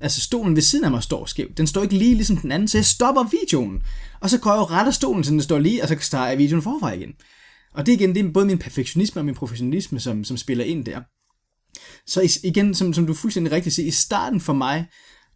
Altså 0.00 0.20
stolen 0.20 0.56
ved 0.56 0.62
siden 0.62 0.84
af 0.84 0.90
mig 0.90 1.02
står 1.02 1.26
skævt. 1.26 1.58
Den 1.58 1.66
står 1.66 1.82
ikke 1.82 1.94
lige 1.94 2.14
ligesom 2.14 2.36
den 2.36 2.52
anden, 2.52 2.68
så 2.68 2.78
jeg 2.78 2.84
stopper 2.84 3.24
videoen. 3.40 3.82
Og 4.20 4.30
så 4.30 4.38
går 4.38 4.50
jeg 4.50 4.60
og 4.60 4.70
retter 4.70 4.92
stolen, 4.92 5.24
så 5.24 5.30
den 5.30 5.42
står 5.42 5.58
lige, 5.58 5.82
og 5.82 5.88
så 5.88 5.96
starter 6.00 6.28
jeg 6.28 6.38
videoen 6.38 6.62
forfra 6.62 6.92
igen. 6.92 7.12
Og 7.74 7.86
det 7.86 7.92
igen, 7.92 8.14
det 8.14 8.24
er 8.24 8.32
både 8.32 8.46
min 8.46 8.58
perfektionisme 8.58 9.20
og 9.20 9.24
min 9.24 9.34
professionalisme, 9.34 10.00
som, 10.00 10.24
som 10.24 10.36
spiller 10.36 10.64
ind 10.64 10.84
der. 10.84 11.00
Så 12.06 12.40
igen, 12.44 12.74
som, 12.74 12.94
som 12.94 13.06
du 13.06 13.14
fuldstændig 13.14 13.52
rigtigt 13.52 13.74
siger, 13.74 13.86
i 13.86 13.90
starten 13.90 14.40
for 14.40 14.52
mig, 14.52 14.86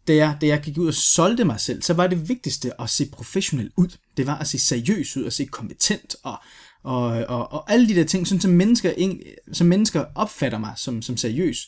da 0.07 0.15
jeg, 0.15 0.37
da 0.41 0.45
jeg 0.47 0.61
gik 0.61 0.77
ud 0.77 0.87
og 0.87 0.93
solgte 0.93 1.45
mig 1.45 1.59
selv, 1.59 1.81
så 1.81 1.93
var 1.93 2.07
det 2.07 2.29
vigtigste 2.29 2.81
at 2.81 2.89
se 2.89 3.05
professionel 3.11 3.71
ud. 3.77 3.97
Det 4.17 4.27
var 4.27 4.37
at 4.37 4.47
se 4.47 4.59
seriøs 4.59 5.17
ud, 5.17 5.25
at 5.25 5.33
se 5.33 5.45
kompetent, 5.45 6.15
og, 6.23 6.37
og, 6.83 7.05
og, 7.07 7.53
og 7.53 7.71
alle 7.71 7.87
de 7.87 7.95
der 7.95 8.03
ting, 8.03 8.27
sådan, 8.27 8.41
som, 8.41 8.51
mennesker, 8.51 8.93
som 9.53 9.67
mennesker 9.67 10.05
opfatter 10.15 10.57
mig 10.57 10.73
som, 10.77 11.01
som 11.01 11.17
seriøs. 11.17 11.67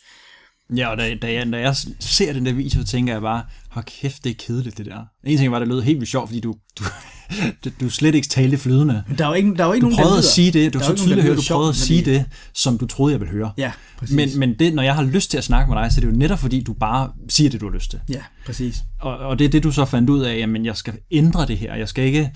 Ja, 0.75 0.89
og 0.89 0.97
da, 0.97 1.15
da, 1.15 1.33
jeg, 1.33 1.51
da 1.51 1.57
jeg 1.57 1.75
ser 1.99 2.33
den 2.33 2.45
der 2.45 2.53
video, 2.53 2.81
så 2.81 2.87
tænker 2.87 3.13
jeg 3.13 3.21
bare, 3.21 3.45
hold 3.69 3.85
kæft, 3.85 4.23
det 4.23 4.29
er 4.29 4.35
kedeligt 4.35 4.77
det 4.77 4.85
der. 4.85 5.05
En 5.23 5.37
ting 5.37 5.51
var, 5.51 5.59
det 5.59 5.67
lød 5.67 5.81
helt 5.81 5.99
vildt 5.99 6.11
sjovt, 6.11 6.29
fordi 6.29 6.39
du, 6.39 6.55
du, 6.79 6.83
du 7.79 7.85
er 7.85 7.89
slet 7.89 8.15
ikke 8.15 8.27
tale 8.27 8.57
flydende. 8.57 9.03
Der 9.17 9.23
er 9.25 9.27
jo 9.29 9.33
ikke, 9.33 9.53
der 9.55 9.63
er 9.63 9.67
jo 9.67 9.73
ikke 9.73 9.85
Du 9.85 9.89
nogen, 9.89 9.97
der 9.97 10.03
prøvede 10.03 10.17
at 10.17 10.23
lyder. 10.23 10.31
sige 10.31 10.51
det, 10.51 10.73
du 10.73 10.79
Der 10.79 10.85
så 10.85 10.95
tydeligt 10.95 11.17
der 11.17 11.23
lyder 11.23 11.35
du 11.35 11.41
prøvede 11.47 11.69
at 11.69 11.75
sige 11.75 12.05
de- 12.05 12.11
det, 12.11 12.25
som 12.53 12.77
du 12.77 12.85
troede, 12.87 13.11
jeg 13.13 13.19
ville 13.19 13.33
høre. 13.33 13.51
Ja, 13.57 13.71
præcis. 13.99 14.15
Men, 14.15 14.39
men 14.39 14.53
det, 14.59 14.73
når 14.73 14.83
jeg 14.83 14.95
har 14.95 15.03
lyst 15.03 15.31
til 15.31 15.37
at 15.37 15.43
snakke 15.43 15.73
med 15.73 15.81
dig, 15.81 15.91
så 15.91 15.99
er 15.99 16.01
det 16.05 16.11
jo 16.13 16.17
netop 16.17 16.39
fordi, 16.39 16.61
du 16.63 16.73
bare 16.73 17.09
siger 17.29 17.49
det, 17.49 17.61
du 17.61 17.69
har 17.69 17.73
lyst 17.75 17.89
til. 17.89 17.99
Ja, 18.09 18.21
præcis. 18.45 18.75
Og, 19.01 19.17
og 19.17 19.39
det 19.39 19.45
er 19.45 19.49
det, 19.49 19.63
du 19.63 19.71
så 19.71 19.85
fandt 19.85 20.09
ud 20.09 20.21
af, 20.21 20.37
jamen 20.37 20.65
jeg 20.65 20.77
skal 20.77 20.93
ændre 21.11 21.45
det 21.47 21.57
her. 21.57 21.75
Jeg 21.75 21.89
skal 21.89 22.03
ikke... 22.03 22.31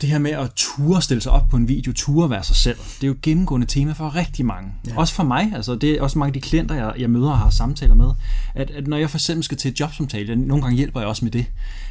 Det 0.00 0.08
her 0.08 0.18
med 0.18 0.30
at 0.30 0.50
ture 0.56 1.02
stille 1.02 1.20
sig 1.20 1.32
op 1.32 1.48
på 1.48 1.56
en 1.56 1.68
video, 1.68 1.92
ture 1.92 2.30
være 2.30 2.44
sig 2.44 2.56
selv, 2.56 2.76
det 2.76 3.02
er 3.02 3.06
jo 3.06 3.12
et 3.12 3.22
gennemgående 3.22 3.66
tema 3.66 3.92
for 3.92 4.14
rigtig 4.14 4.46
mange. 4.46 4.72
Ja. 4.86 4.96
Også 4.96 5.14
for 5.14 5.22
mig, 5.22 5.52
altså 5.54 5.74
det 5.74 5.90
er 5.90 6.02
også 6.02 6.18
mange 6.18 6.28
af 6.28 6.32
de 6.32 6.40
klienter, 6.40 6.74
jeg, 6.74 6.94
jeg 6.98 7.10
møder 7.10 7.30
og 7.30 7.38
har 7.38 7.50
samtaler 7.50 7.94
med, 7.94 8.10
at, 8.54 8.70
at 8.70 8.86
når 8.86 8.96
jeg 8.96 9.10
for 9.10 9.16
eksempel 9.16 9.44
skal 9.44 9.58
til 9.58 9.70
et 9.70 9.80
jobsamtale, 9.80 10.28
jeg, 10.28 10.36
nogle 10.36 10.62
gange 10.62 10.76
hjælper 10.76 11.00
jeg 11.00 11.08
også 11.08 11.24
med 11.24 11.32
det, 11.32 11.46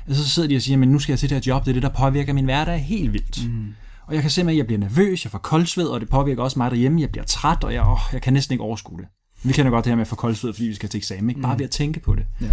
så 0.10 0.30
sidder 0.30 0.50
de 0.50 0.56
og 0.56 0.62
siger, 0.62 0.78
men 0.78 0.90
nu 0.90 1.00
skal 1.00 1.14
jeg 1.14 1.20
til 1.20 1.30
det 1.30 1.36
her 1.36 1.54
job, 1.54 1.66
det 1.66 1.72
er 1.72 1.74
det, 1.74 1.84
der 1.84 1.90
påvirker 1.90 2.34
min 2.34 2.46
hverdag 2.46 2.80
helt 2.80 3.14
vildt. 3.14 3.50
Mm. 3.50 3.74
Og 4.08 4.14
jeg 4.14 4.22
kan 4.22 4.32
simpelthen, 4.32 4.56
at 4.56 4.58
jeg 4.58 4.66
bliver 4.66 4.80
nervøs, 4.80 5.26
jeg 5.26 5.32
får 5.32 5.40
koldsved, 5.40 5.88
og 5.88 6.02
det 6.02 6.10
påvirker 6.10 6.44
også 6.44 6.60
mig 6.60 6.72
derhjemme, 6.72 7.02
jeg 7.02 7.10
bliver 7.10 7.26
træt, 7.26 7.64
og 7.64 7.74
jeg, 7.74 7.88
åh, 7.88 8.00
jeg 8.14 8.22
kan 8.22 8.34
næsten 8.34 8.54
ikke 8.54 8.64
overskue 8.64 8.98
det. 8.98 9.08
Vi 9.44 9.54
kender 9.54 9.72
godt 9.72 9.86
det 9.86 9.92
her 9.92 9.96
med 9.96 10.02
at 10.02 10.08
få 10.08 10.16
koldsved, 10.16 10.54
fordi 10.54 10.68
vi 10.68 10.76
skal 10.76 10.90
til 10.90 10.98
eksamen, 10.98 11.30
ikke? 11.30 11.42
bare 11.42 11.60
ved 11.60 11.66
at 11.66 11.72
tænke 11.72 12.00
på 12.00 12.16
det. 12.16 12.26
Ja. 12.42 12.50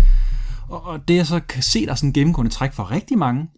Og, 0.68 0.86
og 0.86 1.08
det 1.08 1.16
jeg 1.16 1.26
så 1.26 1.40
kan 1.40 1.62
se, 1.62 1.86
der 1.86 1.92
er 1.92 1.94
sådan 1.94 2.08
en 2.08 2.12
gennemgående 2.12 2.52
træk 2.52 2.72
for 2.72 2.90
rigtig 2.90 3.18
mange, 3.18 3.48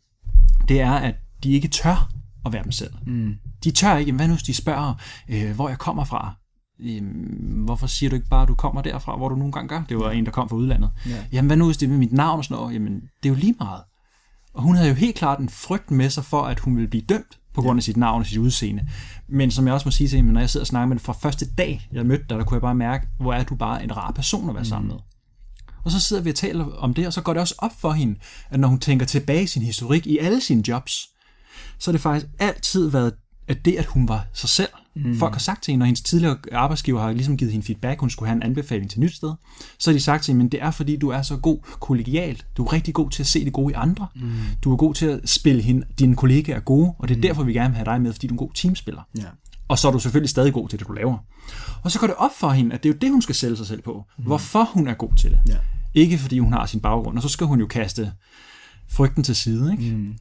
det 0.68 0.80
er, 0.80 0.92
at 0.92 1.14
de 1.42 1.52
ikke 1.52 1.68
tør 1.68 2.10
at 2.46 2.52
være 2.52 2.64
dem 2.64 2.72
selv. 2.72 2.92
Mm. 3.06 3.34
De 3.64 3.70
tør 3.70 3.96
ikke, 3.96 4.12
hvad 4.12 4.28
nu 4.28 4.34
hvis 4.34 4.42
de 4.42 4.54
spørger, 4.54 4.94
øh, 5.28 5.54
hvor 5.54 5.68
jeg 5.68 5.78
kommer 5.78 6.04
fra? 6.04 6.34
Jamen, 6.80 7.64
hvorfor 7.64 7.86
siger 7.86 8.10
du 8.10 8.16
ikke 8.16 8.28
bare, 8.28 8.42
at 8.42 8.48
du 8.48 8.54
kommer 8.54 8.82
derfra, 8.82 9.16
hvor 9.16 9.28
du 9.28 9.36
nogle 9.36 9.52
gange 9.52 9.68
gør? 9.68 9.82
Det 9.88 9.98
var 9.98 10.10
en, 10.10 10.26
der 10.26 10.32
kom 10.32 10.48
fra 10.48 10.56
udlandet. 10.56 10.90
Ja. 11.06 11.24
Jamen, 11.32 11.46
hvad 11.46 11.56
nu 11.56 11.64
hvis 11.64 11.76
det 11.76 11.86
er 11.86 11.90
med 11.90 11.98
mit 11.98 12.12
navn 12.12 12.38
og 12.38 12.44
sådan 12.44 12.56
noget? 12.56 12.74
Jamen, 12.74 12.94
det 12.94 13.28
er 13.28 13.28
jo 13.28 13.34
lige 13.34 13.54
meget. 13.58 13.82
Og 14.54 14.62
hun 14.62 14.76
havde 14.76 14.88
jo 14.88 14.94
helt 14.94 15.16
klart 15.16 15.38
en 15.38 15.48
frygt 15.48 15.90
med 15.90 16.10
sig 16.10 16.24
for, 16.24 16.42
at 16.42 16.60
hun 16.60 16.76
ville 16.76 16.88
blive 16.88 17.04
dømt 17.08 17.38
på 17.54 17.62
grund 17.62 17.78
af 17.78 17.82
sit 17.82 17.96
navn 17.96 18.20
og 18.20 18.26
sit 18.26 18.38
udseende. 18.38 18.88
Men 19.28 19.50
som 19.50 19.66
jeg 19.66 19.74
også 19.74 19.86
må 19.86 19.90
sige 19.90 20.08
til 20.08 20.16
hende, 20.16 20.32
når 20.32 20.40
jeg 20.40 20.50
sidder 20.50 20.64
og 20.64 20.66
snakker 20.66 20.86
med 20.86 20.94
hende 20.94 21.04
fra 21.04 21.12
første 21.12 21.46
dag, 21.54 21.88
jeg 21.92 22.06
mødte 22.06 22.24
dig, 22.28 22.38
der 22.38 22.44
kunne 22.44 22.56
jeg 22.56 22.62
bare 22.62 22.74
mærke, 22.74 23.08
hvor 23.20 23.32
er 23.32 23.44
du 23.44 23.54
bare 23.54 23.84
en 23.84 23.96
rar 23.96 24.12
person 24.12 24.48
at 24.48 24.54
være 24.54 24.64
sammen 24.64 24.88
med. 24.88 24.96
Og 25.84 25.90
så 25.90 26.00
sidder 26.00 26.22
vi 26.22 26.30
og 26.30 26.36
taler 26.36 26.64
om 26.64 26.94
det, 26.94 27.06
og 27.06 27.12
så 27.12 27.22
går 27.22 27.32
det 27.32 27.40
også 27.40 27.54
op 27.58 27.80
for 27.80 27.92
hende, 27.92 28.18
at 28.50 28.60
når 28.60 28.68
hun 28.68 28.78
tænker 28.78 29.06
tilbage 29.06 29.42
i 29.42 29.46
sin 29.46 29.62
historik 29.62 30.06
i 30.06 30.18
alle 30.18 30.40
sine 30.40 30.62
jobs, 30.68 31.08
så 31.82 31.90
har 31.90 31.92
det 31.92 32.00
faktisk 32.00 32.26
altid 32.38 32.88
været 32.88 33.12
at 33.48 33.64
det, 33.64 33.76
at 33.76 33.86
hun 33.86 34.08
var 34.08 34.26
sig 34.32 34.48
selv. 34.48 34.68
Mm. 34.94 35.18
Folk 35.18 35.32
har 35.32 35.38
sagt 35.38 35.62
til 35.62 35.72
hende, 35.72 35.78
når 35.78 35.86
hendes 35.86 36.02
tidligere 36.02 36.36
arbejdsgiver 36.52 37.00
har 37.00 37.12
ligesom 37.12 37.36
givet 37.36 37.52
hende 37.52 37.66
feedback, 37.66 38.00
hun 38.00 38.10
skulle 38.10 38.28
have 38.28 38.36
en 38.36 38.42
anbefaling 38.42 38.90
til 38.90 38.98
et 38.98 39.00
nyt 39.00 39.14
sted, 39.14 39.32
så 39.78 39.90
har 39.90 39.92
de 39.92 40.00
sagt 40.00 40.24
til 40.24 40.32
hende, 40.32 40.44
men 40.44 40.52
det 40.52 40.62
er 40.62 40.70
fordi, 40.70 40.96
du 40.96 41.08
er 41.08 41.22
så 41.22 41.36
god 41.36 41.58
kollegialt. 41.80 42.46
Du 42.56 42.64
er 42.64 42.72
rigtig 42.72 42.94
god 42.94 43.10
til 43.10 43.22
at 43.22 43.26
se 43.26 43.44
det 43.44 43.52
gode 43.52 43.72
i 43.72 43.74
andre. 43.74 44.06
Mm. 44.14 44.30
Du 44.64 44.72
er 44.72 44.76
god 44.76 44.94
til 44.94 45.06
at 45.06 45.28
spille 45.28 45.62
hende, 45.62 45.86
dine 45.98 46.16
kollegaer 46.16 46.60
gode, 46.60 46.94
og 46.98 47.08
det 47.08 47.14
er 47.14 47.18
mm. 47.18 47.22
derfor, 47.22 47.42
vi 47.42 47.52
gerne 47.52 47.68
vil 47.68 47.76
have 47.76 47.84
dig 47.84 48.00
med, 48.00 48.12
fordi 48.12 48.26
du 48.26 48.34
er 48.34 48.34
en 48.34 48.46
god 48.46 48.50
teamspiller. 48.54 49.02
Ja. 49.18 49.24
Og 49.68 49.78
så 49.78 49.88
er 49.88 49.92
du 49.92 49.98
selvfølgelig 49.98 50.30
stadig 50.30 50.52
god 50.52 50.68
til 50.68 50.78
det, 50.78 50.88
du 50.88 50.92
laver. 50.92 51.18
Og 51.82 51.90
så 51.90 51.98
går 51.98 52.06
det 52.06 52.16
op 52.16 52.30
for 52.38 52.50
hende, 52.50 52.74
at 52.74 52.82
det 52.82 52.88
er 52.88 52.92
jo 52.92 52.98
det, 52.98 53.10
hun 53.10 53.22
skal 53.22 53.34
sælge 53.34 53.56
sig 53.56 53.66
selv 53.66 53.82
på. 53.82 54.04
Mm. 54.18 54.24
Hvorfor 54.24 54.64
hun 54.64 54.88
er 54.88 54.94
god 54.94 55.14
til 55.16 55.30
det. 55.30 55.40
Ja. 55.48 55.56
Ikke 55.94 56.18
fordi 56.18 56.38
hun 56.38 56.52
har 56.52 56.66
sin 56.66 56.80
baggrund. 56.80 57.16
Og 57.16 57.22
så 57.22 57.28
skal 57.28 57.46
hun 57.46 57.60
jo 57.60 57.66
kaste 57.66 58.12
frygten 58.88 59.24
til 59.24 59.36
side. 59.36 59.72
Ikke? 59.72 59.94
Mm. 59.94 60.14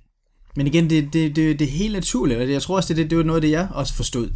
Men 0.56 0.68
igen, 0.68 0.90
det, 0.90 1.14
det, 1.14 1.36
det, 1.36 1.60
det 1.60 1.68
er 1.68 1.72
helt 1.72 1.94
naturligt, 1.94 2.40
og 2.40 2.52
jeg 2.52 2.62
tror 2.62 2.76
også, 2.76 2.88
det, 2.88 2.98
det, 2.98 3.10
det 3.10 3.18
var 3.18 3.24
noget 3.24 3.38
af 3.38 3.42
det, 3.42 3.52
jeg 3.52 3.68
også 3.72 3.94
forstod, 3.94 4.30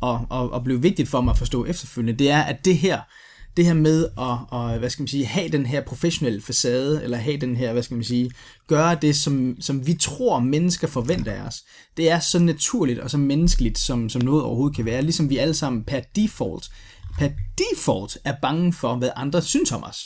og, 0.00 0.26
og, 0.30 0.52
og 0.52 0.64
blev 0.64 0.82
vigtigt 0.82 1.08
for 1.08 1.20
mig 1.20 1.32
at 1.32 1.38
forstå 1.38 1.64
efterfølgende, 1.64 2.18
det 2.18 2.30
er, 2.30 2.42
at 2.42 2.64
det 2.64 2.76
her, 2.76 3.00
det 3.56 3.66
her 3.66 3.74
med 3.74 4.04
at, 4.04 4.38
og, 4.48 4.78
hvad 4.78 4.90
skal 4.90 5.02
man 5.02 5.08
sige, 5.08 5.26
have 5.26 5.48
den 5.48 5.66
her 5.66 5.80
professionelle 5.80 6.40
facade, 6.40 7.04
eller 7.04 7.16
have 7.16 7.36
den 7.36 7.56
her, 7.56 7.72
hvad 7.72 7.82
skal 7.82 7.94
man 7.94 8.04
sige, 8.04 8.30
gøre 8.66 8.98
det, 9.02 9.16
som, 9.16 9.56
som 9.60 9.86
vi 9.86 9.94
tror, 9.94 10.40
mennesker 10.40 10.86
forventer 10.86 11.32
af 11.32 11.40
os, 11.46 11.54
det 11.96 12.10
er 12.10 12.20
så 12.20 12.38
naturligt 12.38 12.98
og 12.98 13.10
så 13.10 13.18
menneskeligt, 13.18 13.78
som, 13.78 14.08
som 14.08 14.22
noget 14.22 14.42
overhovedet 14.42 14.76
kan 14.76 14.84
være, 14.84 15.02
ligesom 15.02 15.30
vi 15.30 15.36
alle 15.36 15.54
sammen 15.54 15.84
per 15.84 16.00
default, 16.16 16.68
per 17.18 17.28
default 17.58 18.18
er 18.24 18.34
bange 18.42 18.72
for, 18.72 18.96
hvad 18.96 19.10
andre 19.16 19.42
synes 19.42 19.72
om 19.72 19.84
os. 19.84 19.98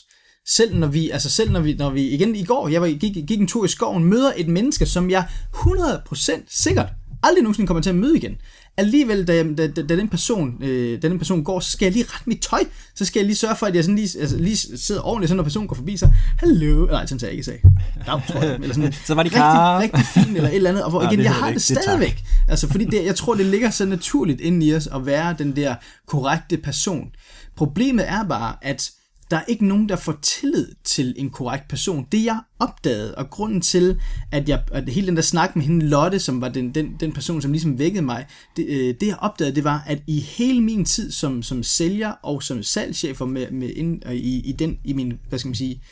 Selv 0.49 0.77
når 0.77 0.87
vi, 0.87 1.11
altså 1.11 1.31
selv 1.31 1.51
når 1.51 1.61
vi, 1.61 1.75
når 1.75 1.91
vi 1.91 2.09
igen 2.09 2.37
i 2.37 2.45
går, 2.45 2.69
jeg 2.69 2.83
var, 2.83 2.89
gik, 2.89 3.27
gik 3.27 3.41
en 3.41 3.47
tur 3.47 3.65
i 3.65 3.69
skoven, 3.69 4.05
møder 4.05 4.33
et 4.37 4.49
menneske, 4.49 4.87
som 4.87 5.11
jeg 5.11 5.27
100% 5.55 6.43
sikkert 6.49 6.89
aldrig 7.23 7.43
nogensinde 7.43 7.67
kommer 7.67 7.83
til 7.83 7.91
at 7.91 7.97
møde 7.97 8.17
igen. 8.17 8.37
Alligevel, 8.77 9.27
da, 9.27 9.43
da, 9.43 9.67
da, 9.67 9.83
da 9.83 9.97
den, 9.97 10.09
person, 10.09 10.63
øh, 10.63 11.03
da 11.03 11.09
den 11.09 11.19
person 11.19 11.45
går, 11.45 11.61
så 11.61 11.71
skal 11.71 11.87
jeg 11.87 11.93
lige 11.93 12.05
rette 12.05 12.29
mit 12.29 12.41
tøj. 12.41 12.65
Så 12.95 13.05
skal 13.05 13.21
jeg 13.21 13.27
lige 13.27 13.37
sørge 13.37 13.57
for, 13.57 13.67
at 13.67 13.75
jeg 13.75 13.85
sådan 13.85 13.97
lige, 13.97 14.21
altså, 14.21 14.37
lige 14.37 14.57
sidder 14.57 15.07
ordentligt, 15.07 15.29
så 15.29 15.35
når 15.35 15.43
personen 15.43 15.69
går 15.69 15.75
forbi, 15.75 15.97
så 15.97 16.09
hallo. 16.39 16.87
Nej, 16.87 17.07
sådan 17.07 17.19
sagde 17.19 17.31
jeg 17.31 17.33
ikke 17.33 17.45
sagde. 17.45 17.61
Dag, 18.07 18.23
tror 18.29 18.41
jeg. 18.41 18.55
Eller 18.55 18.75
sådan, 18.75 18.93
Så 19.07 19.15
var 19.15 19.23
de 19.23 19.27
rigtig, 19.27 19.37
klar. 19.37 19.81
rigtig 19.81 20.05
fint, 20.05 20.37
eller 20.37 20.49
et 20.49 20.55
eller 20.57 20.71
andet. 20.71 20.85
Og 20.85 20.91
hvor 20.91 21.03
igen, 21.03 21.19
det 21.19 21.25
jeg 21.25 21.35
har 21.35 21.47
det 21.47 21.55
det 21.55 21.63
stadigvæk. 21.63 22.25
Altså, 22.49 22.69
fordi 22.69 22.85
det, 22.85 23.05
jeg 23.05 23.17
tror, 23.17 23.35
det 23.35 23.47
ligger 23.47 23.71
så 23.71 23.85
naturligt 23.85 24.41
inde 24.41 24.67
i 24.67 24.75
os 24.75 24.87
at 24.87 25.07
være 25.07 25.35
den 25.39 25.57
der 25.57 25.75
korrekte 26.07 26.57
person. 26.57 27.09
Problemet 27.57 28.09
er 28.09 28.25
bare, 28.25 28.55
at 28.63 28.91
der 29.33 29.38
er 29.38 29.45
ikke 29.49 29.66
nogen, 29.66 29.88
der 29.88 29.97
får 29.97 30.18
tillid 30.23 30.68
til 30.85 31.14
en 31.16 31.31
korrekt 31.31 31.68
person. 31.68 32.07
Det 32.12 32.25
jeg 32.25 32.40
opdagede, 32.59 33.14
og 33.14 33.31
grunden 33.31 33.61
til, 33.61 34.01
at, 34.33 34.49
jeg, 34.49 34.62
at 34.73 34.88
hele 34.88 35.07
den 35.07 35.16
der 35.16 35.23
snak 35.23 35.57
med 35.57 35.64
hende 35.64 35.87
Lotte, 35.87 36.18
som 36.18 36.40
var 36.40 36.49
den, 36.49 36.75
den, 36.75 36.97
den 37.01 37.12
person, 37.12 37.42
som 37.42 37.53
ligesom 37.53 37.79
vækkede 37.79 38.03
mig, 38.03 38.27
det, 38.57 38.66
øh, 38.66 38.95
det 39.01 39.07
jeg 39.07 39.16
opdagede, 39.18 39.55
det 39.55 39.64
var, 39.64 39.85
at 39.87 40.03
i 40.07 40.21
hele 40.21 40.61
min 40.61 40.85
tid 40.85 41.12
som, 41.12 41.42
som 41.42 41.62
sælger 41.62 42.11
og 42.23 42.42
som 42.42 42.62
salgschef 42.62 43.21
med, 43.21 43.51
med 43.51 43.68
ind, 43.68 44.07
øh, 44.07 44.14
i, 44.14 44.40
i, 44.40 44.53
den, 44.53 44.79
i 44.85 44.92
min, 44.92 45.18
hvad 45.29 45.38
skal 45.38 45.49
man 45.49 45.55
sige, 45.55 45.83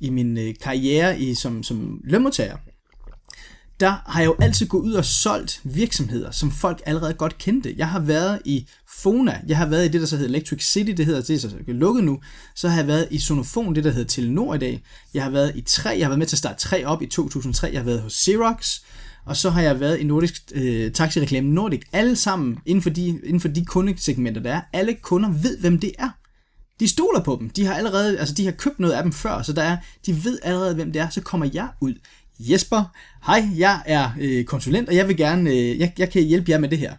i 0.00 0.10
min 0.10 0.38
øh, 0.38 0.54
karriere 0.60 1.20
i, 1.20 1.34
som, 1.34 1.62
som 1.62 2.00
lønmodtager, 2.04 2.56
der 3.80 4.02
har 4.06 4.20
jeg 4.20 4.26
jo 4.26 4.36
altid 4.40 4.66
gået 4.66 4.82
ud 4.82 4.92
og 4.92 5.04
solgt 5.04 5.60
virksomheder, 5.64 6.30
som 6.30 6.50
folk 6.50 6.82
allerede 6.86 7.14
godt 7.14 7.38
kendte. 7.38 7.74
Jeg 7.76 7.88
har 7.88 8.00
været 8.00 8.42
i 8.44 8.66
Fona, 8.88 9.40
jeg 9.46 9.56
har 9.56 9.66
været 9.66 9.84
i 9.84 9.88
det, 9.88 10.00
der 10.00 10.06
så 10.06 10.16
hedder 10.16 10.30
Electric 10.30 10.62
City, 10.62 10.90
det 10.90 11.06
hedder 11.06 11.20
det 11.20 11.34
er 11.34 11.38
så 11.38 11.50
lukket 11.66 12.04
nu. 12.04 12.20
Så 12.54 12.68
har 12.68 12.76
jeg 12.76 12.86
været 12.86 13.08
i 13.10 13.18
Sonofon, 13.18 13.74
det 13.74 13.84
der 13.84 13.90
hedder 13.90 14.08
Telenor 14.08 14.54
i 14.54 14.58
dag. 14.58 14.82
Jeg 15.14 15.22
har 15.22 15.30
været 15.30 15.52
i 15.56 15.60
3, 15.60 15.90
jeg 15.90 16.04
har 16.06 16.08
været 16.08 16.18
med 16.18 16.26
til 16.26 16.34
at 16.34 16.38
starte 16.38 16.60
3 16.60 16.86
op 16.86 17.02
i 17.02 17.06
2003, 17.06 17.70
jeg 17.72 17.80
har 17.80 17.84
været 17.84 18.02
hos 18.02 18.12
Xerox, 18.12 18.80
og 19.26 19.36
så 19.36 19.50
har 19.50 19.62
jeg 19.62 19.80
været 19.80 19.98
i 19.98 20.04
Nordisk 20.04 20.52
øh, 20.54 20.92
Taxireklame 20.92 21.48
Nordic. 21.48 21.82
Alle 21.92 22.16
sammen 22.16 22.58
inden 22.66 22.82
for, 22.82 22.90
de, 22.90 23.06
inden 23.08 23.40
for 23.40 23.48
de 23.48 23.64
kundesegmenter, 23.64 24.42
der 24.42 24.54
er. 24.54 24.60
Alle 24.72 24.94
kunder 24.94 25.30
ved, 25.30 25.58
hvem 25.58 25.78
det 25.78 25.92
er. 25.98 26.08
De 26.80 26.88
stoler 26.88 27.20
på 27.20 27.36
dem. 27.40 27.50
De 27.50 27.66
har 27.66 27.74
allerede, 27.74 28.18
altså 28.18 28.34
de 28.34 28.44
har 28.44 28.52
købt 28.52 28.80
noget 28.80 28.94
af 28.94 29.02
dem 29.02 29.12
før, 29.12 29.42
så 29.42 29.52
der 29.52 29.62
er, 29.62 29.76
de 30.06 30.24
ved 30.24 30.38
allerede, 30.42 30.74
hvem 30.74 30.92
det 30.92 31.02
er. 31.02 31.08
Så 31.08 31.20
kommer 31.20 31.50
jeg 31.54 31.68
ud. 31.80 31.94
Jesper, 32.38 32.84
hej, 33.26 33.44
jeg 33.56 33.80
er 33.86 34.10
øh, 34.20 34.44
konsulent, 34.44 34.88
og 34.88 34.94
jeg 34.94 35.08
vil 35.08 35.16
gerne, 35.16 35.50
øh, 35.50 35.78
jeg, 35.78 35.92
jeg 35.98 36.10
kan 36.10 36.22
hjælpe 36.22 36.50
jer 36.50 36.58
med 36.58 36.68
det 36.68 36.78
her. 36.78 36.92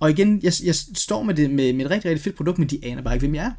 Og 0.00 0.10
igen, 0.10 0.40
jeg, 0.42 0.52
jeg 0.64 0.74
står 0.96 1.22
med, 1.22 1.34
det, 1.34 1.50
med, 1.50 1.72
med 1.72 1.84
et 1.84 1.90
rigtig, 1.90 2.08
rigtig 2.10 2.24
fedt 2.24 2.36
produkt, 2.36 2.58
men 2.58 2.68
de 2.68 2.78
aner 2.82 3.02
bare 3.02 3.14
ikke, 3.14 3.26
hvem 3.26 3.34
jeg 3.34 3.44
er. 3.44 3.50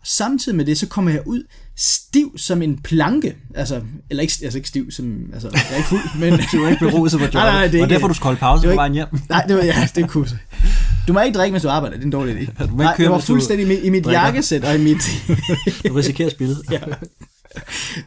Og 0.00 0.06
samtidig 0.06 0.56
med 0.56 0.64
det, 0.64 0.78
så 0.78 0.86
kommer 0.88 1.10
jeg 1.10 1.22
ud 1.26 1.42
stiv 1.76 2.38
som 2.38 2.62
en 2.62 2.78
planke. 2.78 3.36
Altså, 3.54 3.80
eller 4.10 4.22
ikke, 4.22 4.34
altså 4.42 4.58
ikke 4.58 4.68
stiv 4.68 4.90
som, 4.90 5.30
altså, 5.32 5.50
jeg 5.52 5.62
er 5.72 5.76
ikke 5.76 5.88
fuld, 5.88 6.18
men... 6.18 6.32
Du 6.52 6.64
er 6.64 6.68
ikke 6.68 6.84
beruset 6.90 7.18
på 7.20 7.24
jobbet. 7.24 7.34
Nej, 7.40 7.52
nej, 7.52 7.66
det 7.66 7.78
er 7.78 7.82
og 7.82 7.90
derfor 7.90 8.08
du 8.08 8.14
skal 8.14 8.24
holde 8.24 8.38
pause 8.38 8.68
på 8.68 8.74
vejen 8.74 8.92
hjem. 8.92 9.06
Nej, 9.28 9.44
det 9.48 9.56
var, 9.56 9.64
ja, 9.64 9.88
det 9.94 10.08
kunne. 10.08 10.28
Du 11.08 11.12
må 11.12 11.20
ikke 11.20 11.38
drikke, 11.38 11.52
mens 11.52 11.62
du 11.62 11.68
arbejder. 11.68 11.96
Det 11.96 12.02
er 12.02 12.06
en 12.06 12.12
dårlig 12.12 12.36
idé. 12.36 12.44
Du 12.66 12.70
må 12.70 12.72
ikke 12.72 12.76
Nej, 12.76 12.96
køre, 12.96 13.04
jeg 13.04 13.12
var 13.12 13.18
fuldstændig 13.18 13.64
i 13.66 13.68
mit, 13.68 13.78
i 13.84 13.90
mit 13.90 14.04
drikker. 14.04 14.20
jakkesæt 14.20 14.64
og 14.64 14.74
i 14.74 14.78
mit... 14.78 15.02
Du 15.88 15.94
risikerer 15.94 16.30
spillet. 16.30 16.62
ja. 16.70 16.78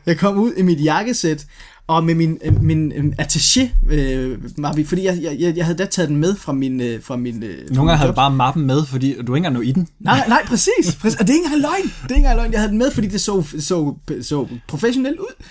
Jeg 0.05 0.17
kom 0.17 0.37
ud 0.37 0.53
i 0.57 0.61
mit 0.61 0.83
jakkesæt, 0.83 1.45
og 1.87 2.03
med 2.03 2.15
min, 2.15 2.37
øh, 2.43 2.63
min 2.63 2.91
øh, 2.91 3.05
attaché, 3.21 3.69
øh, 3.93 4.39
mappe, 4.57 4.85
fordi 4.85 5.03
jeg, 5.03 5.19
jeg, 5.39 5.57
jeg 5.57 5.65
havde 5.65 5.77
da 5.77 5.85
taget 5.85 6.09
den 6.09 6.17
med 6.17 6.35
fra 6.35 6.53
min... 6.53 6.81
Øh, 6.81 7.01
fra 7.03 7.15
min 7.17 7.43
øh, 7.43 7.69
Nogle 7.69 7.91
gange 7.91 7.97
havde 7.97 8.11
du 8.11 8.15
bare 8.15 8.31
mappen 8.31 8.65
med, 8.65 8.85
fordi 8.85 9.13
du 9.13 9.19
ikke 9.21 9.37
engang 9.37 9.53
nå 9.53 9.61
i 9.61 9.71
den. 9.71 9.87
Nej, 9.99 10.23
nej, 10.27 10.45
præcis. 10.45 10.95
præcis. 11.01 11.19
Og 11.19 11.27
det 11.27 11.33
er 11.33 11.37
ikke 11.37 11.45
engang 11.45 11.61
løgn. 11.61 11.83
Det 11.83 12.11
er 12.11 12.15
ikke 12.15 12.15
engang 12.15 12.35
løgn. 12.37 12.51
Jeg 12.51 12.59
havde 12.59 12.69
den 12.69 12.77
med, 12.77 12.91
fordi 12.91 13.07
det 13.07 13.21
så, 13.21 13.43
så, 13.59 13.95
så 14.21 14.47
professionelt 14.67 15.19
ud. 15.19 15.43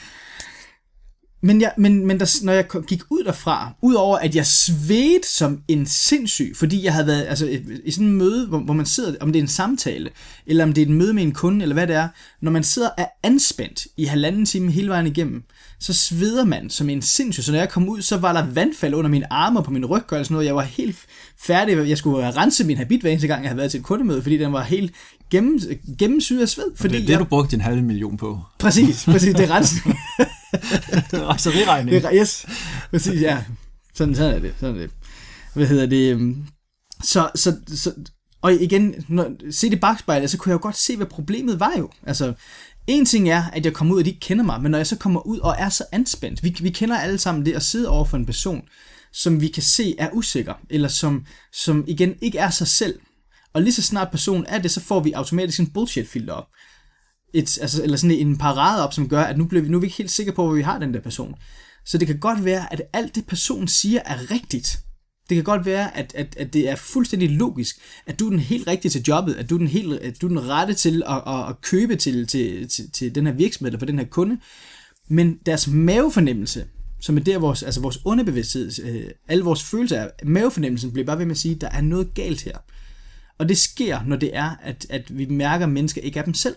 Men, 1.42 1.60
jeg, 1.60 1.72
men, 1.78 2.06
men 2.06 2.20
der, 2.20 2.38
når 2.44 2.52
jeg 2.52 2.64
gik 2.86 3.02
ud 3.10 3.24
derfra, 3.24 3.72
udover 3.82 4.18
at 4.18 4.34
jeg 4.34 4.46
svedte 4.46 5.28
som 5.36 5.60
en 5.68 5.86
sindssyg, 5.86 6.52
fordi 6.56 6.84
jeg 6.84 6.92
havde 6.92 7.06
været 7.06 7.26
altså, 7.28 7.46
i- 7.84 7.90
sådan 7.90 8.06
en 8.08 8.14
møde, 8.14 8.46
hvor, 8.46 8.58
hvor 8.58 8.74
man 8.74 8.86
sidder, 8.86 9.14
om 9.20 9.32
det 9.32 9.38
er 9.38 9.42
en 9.42 9.48
samtale, 9.48 10.10
eller 10.46 10.64
om 10.64 10.72
det 10.72 10.82
er 10.82 10.86
et 10.86 10.92
møde 10.92 11.12
med 11.14 11.22
en 11.22 11.32
kunde, 11.32 11.62
eller 11.62 11.74
hvad 11.74 11.86
det 11.86 11.96
er, 11.96 12.08
når 12.42 12.50
man 12.50 12.64
sidder 12.64 12.88
er 12.98 13.06
anspændt 13.22 13.86
i 13.96 14.04
halvanden 14.04 14.46
time 14.46 14.70
hele 14.72 14.88
vejen 14.88 15.06
igennem, 15.06 15.42
så 15.80 15.92
sveder 15.92 16.44
man 16.44 16.70
som 16.70 16.88
en 16.90 17.02
sindssyg. 17.02 17.44
Så 17.44 17.52
når 17.52 17.58
jeg 17.58 17.68
kom 17.68 17.88
ud, 17.88 18.02
så 18.02 18.16
var 18.16 18.32
der 18.32 18.46
vandfald 18.46 18.94
under 18.94 19.10
mine 19.10 19.32
arme 19.32 19.58
og 19.58 19.64
på 19.64 19.70
min 19.70 19.86
ryg 19.86 20.12
og 20.12 20.24
sådan 20.24 20.34
noget. 20.34 20.46
Jeg 20.46 20.56
var 20.56 20.62
helt 20.62 20.96
færdig. 21.46 21.88
Jeg 21.88 21.98
skulle 21.98 22.30
rense 22.36 22.64
min 22.64 22.76
habit 22.76 23.00
hver 23.00 23.10
eneste 23.10 23.26
gang, 23.26 23.42
jeg 23.42 23.48
havde 23.48 23.58
været 23.58 23.70
til 23.70 23.78
et 23.78 23.84
kundemøde, 23.84 24.22
fordi 24.22 24.36
den 24.38 24.52
var 24.52 24.62
helt 24.62 24.94
gennem, 25.30 25.60
gennemsyret 25.98 26.42
af 26.42 26.48
sved. 26.48 26.76
Fordi 26.76 26.94
Det 26.94 27.02
er 27.02 27.06
det, 27.06 27.12
jeg, 27.12 27.20
du 27.20 27.24
brugte 27.24 27.50
din 27.50 27.60
halve 27.60 27.82
million 27.82 28.16
på. 28.16 28.40
Præcis, 28.58 29.04
præcis, 29.04 29.34
det 29.34 29.44
er 29.50 29.54
rens. 29.54 29.74
Rejseriregning. 31.12 31.90
Det 32.02 32.04
er, 32.04 32.14
yes, 32.14 32.46
præcis, 32.90 33.20
ja. 33.22 33.44
Sådan, 33.94 34.14
sådan 34.14 34.34
er 34.34 34.38
det, 34.38 34.54
sådan 34.60 34.74
er 34.76 34.80
det. 34.80 34.90
Hvad 35.54 35.66
hedder 35.66 35.86
det? 35.86 36.12
øhm, 36.12 36.44
Så, 37.02 37.30
så, 37.34 37.56
så 37.74 37.92
og 38.42 38.52
igen, 38.52 38.94
når, 39.08 39.30
se 39.50 39.70
det 39.70 39.80
bagspejlet, 39.80 40.30
så 40.30 40.38
kunne 40.38 40.50
jeg 40.50 40.54
jo 40.54 40.62
godt 40.62 40.76
se, 40.76 40.96
hvad 40.96 41.06
problemet 41.06 41.60
var 41.60 41.72
jo. 41.78 41.90
Altså, 42.06 42.32
en 42.86 43.06
ting 43.06 43.28
er, 43.28 43.44
at 43.52 43.64
jeg 43.64 43.72
kommer 43.72 43.94
ud, 43.94 43.98
og 43.98 44.04
de 44.04 44.10
ikke 44.10 44.20
kender 44.20 44.44
mig, 44.44 44.62
men 44.62 44.70
når 44.70 44.78
jeg 44.78 44.86
så 44.86 44.96
kommer 44.96 45.26
ud 45.26 45.38
og 45.38 45.54
er 45.58 45.68
så 45.68 45.84
anspændt, 45.92 46.44
vi, 46.44 46.56
vi 46.60 46.70
kender 46.70 46.98
alle 46.98 47.18
sammen 47.18 47.46
det 47.46 47.52
at 47.52 47.62
sidde 47.62 47.88
over 47.88 48.04
for 48.04 48.16
en 48.16 48.26
person, 48.26 48.62
som 49.12 49.40
vi 49.40 49.48
kan 49.48 49.62
se 49.62 49.94
er 49.98 50.10
usikker, 50.12 50.54
eller 50.70 50.88
som, 50.88 51.26
som 51.52 51.84
igen 51.88 52.14
ikke 52.22 52.38
er 52.38 52.50
sig 52.50 52.66
selv. 52.66 52.98
Og 53.54 53.62
lige 53.62 53.72
så 53.72 53.82
snart 53.82 54.10
personen 54.10 54.46
er 54.48 54.58
det, 54.58 54.70
så 54.70 54.80
får 54.80 55.00
vi 55.00 55.12
automatisk 55.12 55.60
en 55.60 55.70
bullshit-filter 55.70 56.32
op. 56.32 56.46
Et, 57.34 57.58
altså, 57.60 57.82
eller 57.82 57.96
sådan 57.96 58.16
en 58.16 58.38
parade 58.38 58.84
op, 58.84 58.92
som 58.92 59.08
gør, 59.08 59.22
at 59.22 59.38
nu, 59.38 59.44
bliver 59.44 59.62
vi, 59.62 59.68
nu 59.68 59.76
er 59.76 59.80
vi 59.80 59.86
ikke 59.86 59.98
helt 59.98 60.10
sikre 60.10 60.32
på, 60.32 60.44
hvor 60.44 60.54
vi 60.54 60.62
har 60.62 60.78
den 60.78 60.94
der 60.94 61.00
person. 61.00 61.34
Så 61.84 61.98
det 61.98 62.06
kan 62.06 62.18
godt 62.18 62.44
være, 62.44 62.72
at 62.72 62.82
alt 62.92 63.14
det 63.14 63.26
personen 63.26 63.68
siger 63.68 64.00
er 64.04 64.30
rigtigt. 64.30 64.78
Det 65.28 65.34
kan 65.34 65.44
godt 65.44 65.66
være, 65.66 65.96
at, 65.96 66.12
at, 66.14 66.36
at 66.36 66.52
det 66.52 66.68
er 66.68 66.76
fuldstændig 66.76 67.30
logisk, 67.30 67.76
at 68.06 68.20
du 68.20 68.26
er 68.26 68.30
den 68.30 68.38
helt 68.38 68.66
rigtige 68.66 68.90
til 68.90 69.02
jobbet, 69.08 69.34
at 69.34 69.50
du 69.50 69.54
er 69.54 69.58
den, 69.58 69.68
helt, 69.68 69.92
at 69.92 70.22
du 70.22 70.26
er 70.26 70.28
den 70.28 70.48
rette 70.48 70.74
til 70.74 71.02
at, 71.06 71.22
at, 71.26 71.48
at 71.48 71.60
købe 71.60 71.96
til, 71.96 72.26
til, 72.26 72.68
til, 72.68 72.90
til 72.90 73.14
den 73.14 73.26
her 73.26 73.32
virksomhed 73.32 73.68
eller 73.68 73.78
for 73.78 73.86
den 73.86 73.98
her 73.98 74.06
kunde. 74.06 74.38
Men 75.08 75.38
deres 75.46 75.68
mavefornemmelse, 75.68 76.64
som 77.00 77.16
er 77.16 77.20
der 77.20 77.38
vores, 77.38 77.62
altså 77.62 77.80
vores 77.80 77.98
underbevidsthed, 78.04 78.70
øh, 78.84 79.10
alle 79.28 79.44
vores 79.44 79.62
følelser, 79.62 80.08
mavefornemmelsen 80.24 80.92
bliver 80.92 81.06
bare 81.06 81.18
ved 81.18 81.24
med 81.26 81.34
at 81.34 81.38
sige, 81.38 81.54
at 81.54 81.60
der 81.60 81.70
er 81.70 81.80
noget 81.80 82.14
galt 82.14 82.42
her. 82.42 82.58
Og 83.38 83.48
det 83.48 83.58
sker, 83.58 84.00
når 84.06 84.16
det 84.16 84.36
er, 84.36 84.50
at, 84.62 84.86
at 84.90 85.18
vi 85.18 85.26
mærker, 85.26 85.66
at 85.66 85.72
mennesker 85.72 86.00
ikke 86.00 86.18
er 86.18 86.24
dem 86.24 86.34
selv. 86.34 86.56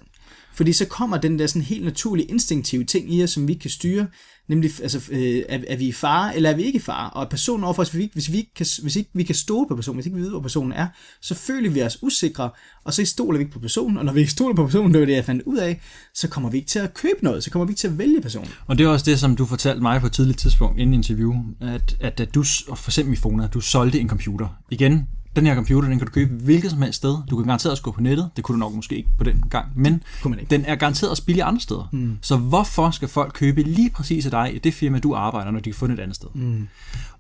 Fordi 0.54 0.74
så 0.74 0.86
kommer 0.86 1.18
den 1.18 1.40
der 1.40 1.48
sådan 1.48 1.62
helt 1.62 1.86
naturlige 1.86 2.28
instinktive 2.28 2.84
ting 2.84 3.14
i 3.14 3.24
os, 3.24 3.30
som 3.30 3.48
vi 3.48 3.54
ikke 3.54 3.62
kan 3.62 3.72
styre, 3.72 4.08
nemlig 4.50 4.72
altså, 4.82 5.02
øh, 5.12 5.44
er, 5.50 5.60
er 5.68 5.78
vi 5.78 5.88
i 5.88 5.92
fare, 5.92 6.36
eller 6.36 6.50
er 6.50 6.56
vi 6.56 6.64
ikke 6.64 6.78
i 6.78 6.82
fare? 6.82 7.10
Og 7.10 7.30
personen 7.30 7.64
overfor 7.64 7.82
os, 7.82 7.90
hvis 7.90 7.98
vi, 7.98 8.04
ikke, 8.04 8.14
hvis 8.14 8.32
vi, 8.32 8.38
ikke 8.38 8.54
kan, 8.54 8.66
hvis 8.82 8.96
ikke 8.96 9.10
vi 9.14 9.24
kan 9.24 9.36
stole 9.36 9.68
på 9.68 9.76
personen, 9.76 9.98
hvis 9.98 10.06
ikke 10.06 10.18
vi 10.18 10.24
ved, 10.24 10.30
hvor 10.30 10.40
personen 10.40 10.72
er, 10.72 10.88
så 11.22 11.36
føler 11.36 11.70
vi 11.70 11.84
os 11.84 12.04
usikre, 12.04 12.50
og 12.84 12.94
så 12.94 13.06
stoler 13.06 13.38
vi 13.38 13.42
ikke 13.42 13.54
på 13.54 13.60
personen, 13.60 13.98
og 13.98 14.06
når 14.06 14.14
vi 14.14 14.20
ikke 14.20 14.32
stoler 14.32 14.56
på 14.56 14.66
personen, 14.66 14.94
det 14.94 15.00
var 15.00 15.06
det, 15.06 15.14
jeg 15.14 15.26
fandt 15.26 15.44
ud 15.46 15.58
af, 15.58 15.82
så 16.14 16.28
kommer 16.28 16.50
vi 16.50 16.58
ikke 16.58 16.70
til 16.70 16.80
at 16.80 16.94
købe 16.94 17.20
noget, 17.24 17.44
så 17.44 17.52
kommer 17.52 17.66
vi 17.66 17.72
ikke 17.72 17.80
til 17.80 17.88
at 17.88 17.98
vælge 17.98 18.22
personen. 18.22 18.50
Og 18.68 18.78
det 18.78 18.84
er 18.84 18.88
også 18.88 19.06
det, 19.06 19.20
som 19.20 19.36
du 19.36 19.46
fortalte 19.46 19.82
mig 19.82 20.02
på 20.02 20.08
et 20.08 20.14
tidligt 20.14 20.40
tidspunkt 20.40 20.80
inden 20.80 20.94
interview, 20.94 21.34
at, 21.62 21.98
at, 22.00 22.20
at 22.20 22.36
du, 22.36 22.44
for 22.76 22.90
eksempel 22.90 23.14
i 23.14 23.18
Fona, 23.18 23.48
du 23.48 23.62
solgte 23.62 24.00
en 24.00 24.10
computer. 24.10 24.48
Igen, 24.70 25.08
den 25.40 25.48
her 25.48 25.56
computer, 25.56 25.90
den 25.90 25.98
kan 25.98 26.08
du 26.08 26.14
købe 26.14 26.34
hvilket 26.34 26.72
som 26.72 26.82
helst 26.82 26.98
sted. 26.98 27.18
Du 27.30 27.36
kan 27.36 27.46
garanteret 27.46 27.72
også 27.72 27.84
gå 27.84 27.92
på 27.92 28.02
nettet. 28.02 28.30
Det 28.36 28.44
kunne 28.44 28.54
du 28.54 28.60
nok 28.60 28.74
måske 28.74 28.98
ikke 28.98 29.10
på 29.18 29.24
den 29.24 29.44
gang. 29.50 29.68
Men 29.76 30.04
den 30.50 30.66
er 30.66 30.76
garanteret 30.76 31.10
også 31.10 31.26
billig 31.26 31.44
andre 31.44 31.62
steder. 31.62 31.90
Mm. 31.92 32.18
Så 32.22 32.38
hvorfor 32.38 32.92
skal 32.92 33.08
folk 33.08 33.34
købe 33.34 33.64
lige 33.64 33.90
præcis 33.90 34.26
af 34.26 34.32
dig 34.32 34.56
i 34.56 34.60
det 34.60 34.74
firma, 34.74 35.00
du 35.00 35.16
arbejder, 35.16 35.52
når 35.52 35.60
de 35.60 35.64
kan 35.64 35.74
få 35.74 35.86
et 35.86 36.00
andet 36.00 36.16
sted? 36.16 36.28
Mm. 36.34 36.68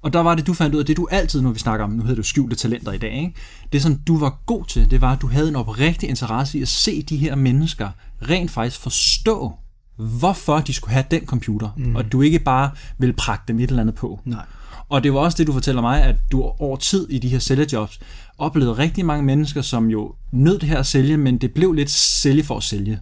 Og 0.01 0.13
der 0.13 0.19
var 0.19 0.35
det, 0.35 0.47
du 0.47 0.53
fandt 0.53 0.75
ud 0.75 0.79
af, 0.79 0.85
det 0.85 0.97
du 0.97 1.07
altid, 1.11 1.41
når 1.41 1.51
vi 1.51 1.59
snakker 1.59 1.85
om, 1.85 1.91
nu 1.91 2.01
hedder 2.01 2.15
det 2.15 2.25
skjulte 2.25 2.55
talenter 2.55 2.91
i 2.91 2.97
dag, 2.97 3.13
ikke? 3.13 3.33
det 3.73 3.81
som 3.81 3.95
du 3.95 4.17
var 4.17 4.37
god 4.45 4.65
til, 4.65 4.91
det 4.91 5.01
var, 5.01 5.11
at 5.11 5.21
du 5.21 5.27
havde 5.27 5.49
en 5.49 5.55
oprigtig 5.55 6.09
interesse 6.09 6.57
i 6.57 6.61
at 6.61 6.67
se 6.67 7.01
de 7.01 7.17
her 7.17 7.35
mennesker 7.35 7.89
rent 8.29 8.51
faktisk 8.51 8.79
forstå, 8.79 9.53
hvorfor 9.95 10.59
de 10.59 10.73
skulle 10.73 10.93
have 10.93 11.05
den 11.11 11.25
computer, 11.25 11.69
mm. 11.77 11.95
og 11.95 12.11
du 12.11 12.21
ikke 12.21 12.39
bare 12.39 12.71
vil 12.97 13.13
prakke 13.13 13.43
dem 13.47 13.59
et 13.59 13.69
eller 13.69 13.81
andet 13.81 13.95
på. 13.95 14.19
Nej. 14.25 14.45
Og 14.89 15.03
det 15.03 15.13
var 15.13 15.19
også 15.19 15.37
det, 15.37 15.47
du 15.47 15.53
fortæller 15.53 15.81
mig, 15.81 16.03
at 16.03 16.15
du 16.31 16.41
over 16.41 16.77
tid 16.77 17.09
i 17.09 17.19
de 17.19 17.27
her 17.27 17.39
sælgerjobs 17.39 17.99
oplevede 18.37 18.77
rigtig 18.77 19.05
mange 19.05 19.25
mennesker, 19.25 19.61
som 19.61 19.89
jo 19.89 20.13
nød 20.31 20.59
det 20.59 20.69
her 20.69 20.79
at 20.79 20.85
sælge, 20.85 21.17
men 21.17 21.37
det 21.37 21.53
blev 21.53 21.73
lidt 21.73 21.89
sælge 21.91 22.43
for 22.43 22.57
at 22.57 22.63
sælge. 22.63 22.99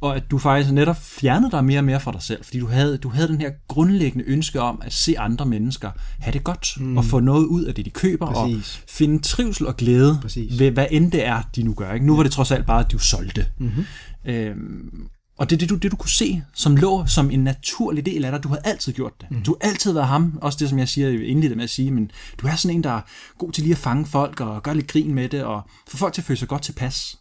Og 0.00 0.16
at 0.16 0.30
du 0.30 0.38
faktisk 0.38 0.72
netop 0.72 0.96
fjernede 1.02 1.50
dig 1.50 1.64
mere 1.64 1.80
og 1.80 1.84
mere 1.84 2.00
fra 2.00 2.12
dig 2.12 2.22
selv, 2.22 2.44
fordi 2.44 2.58
du 2.58 2.66
havde, 2.66 2.98
du 2.98 3.08
havde 3.08 3.28
den 3.28 3.40
her 3.40 3.50
grundlæggende 3.68 4.24
ønske 4.28 4.60
om 4.60 4.82
at 4.84 4.92
se 4.92 5.18
andre 5.18 5.46
mennesker 5.46 5.90
have 6.18 6.32
det 6.32 6.44
godt, 6.44 6.74
mm. 6.76 6.96
og 6.98 7.04
få 7.04 7.20
noget 7.20 7.44
ud 7.44 7.64
af 7.64 7.74
det, 7.74 7.84
de 7.84 7.90
køber, 7.90 8.26
Præcis. 8.26 8.82
og 8.84 8.90
finde 8.90 9.22
trivsel 9.22 9.66
og 9.66 9.76
glæde 9.76 10.18
Præcis. 10.22 10.58
ved, 10.58 10.70
hvad 10.70 10.86
end 10.90 11.12
det 11.12 11.26
er, 11.26 11.42
de 11.56 11.62
nu 11.62 11.74
gør. 11.74 11.92
Ikke? 11.92 12.06
Nu 12.06 12.16
var 12.16 12.22
det 12.22 12.32
trods 12.32 12.50
alt 12.50 12.66
bare, 12.66 12.80
at 12.80 12.92
du 12.92 12.98
solgte. 12.98 13.46
Mm-hmm. 13.58 13.84
Øhm, 14.24 15.08
og 15.38 15.50
det 15.50 15.56
er 15.56 15.58
det 15.58 15.70
du, 15.70 15.74
det, 15.74 15.90
du 15.90 15.96
kunne 15.96 16.10
se, 16.10 16.42
som 16.54 16.76
lå 16.76 17.06
som 17.06 17.30
en 17.30 17.44
naturlig 17.44 18.06
del 18.06 18.24
af 18.24 18.32
dig. 18.32 18.42
Du 18.42 18.48
har 18.48 18.56
altid 18.56 18.92
gjort 18.92 19.12
det. 19.20 19.30
Mm. 19.30 19.42
Du 19.42 19.56
har 19.60 19.68
altid 19.68 19.92
været 19.92 20.06
ham. 20.06 20.38
Også 20.42 20.58
det, 20.58 20.68
som 20.68 20.78
jeg 20.78 20.88
siger 20.88 21.08
indledte 21.08 21.56
med 21.56 21.64
at 21.64 21.70
sige. 21.70 21.90
Men 21.90 22.10
du 22.38 22.46
er 22.46 22.56
sådan 22.56 22.76
en, 22.76 22.84
der 22.84 22.90
er 22.90 23.00
god 23.38 23.52
til 23.52 23.62
lige 23.62 23.72
at 23.72 23.78
fange 23.78 24.06
folk 24.06 24.40
og 24.40 24.62
gøre 24.62 24.74
lidt 24.74 24.86
grin 24.86 25.14
med 25.14 25.28
det. 25.28 25.44
Og 25.44 25.62
få 25.88 25.96
folk 25.96 26.14
til 26.14 26.20
at 26.20 26.26
føle 26.26 26.38
sig 26.38 26.48
godt 26.48 26.62
tilpas. 26.62 27.18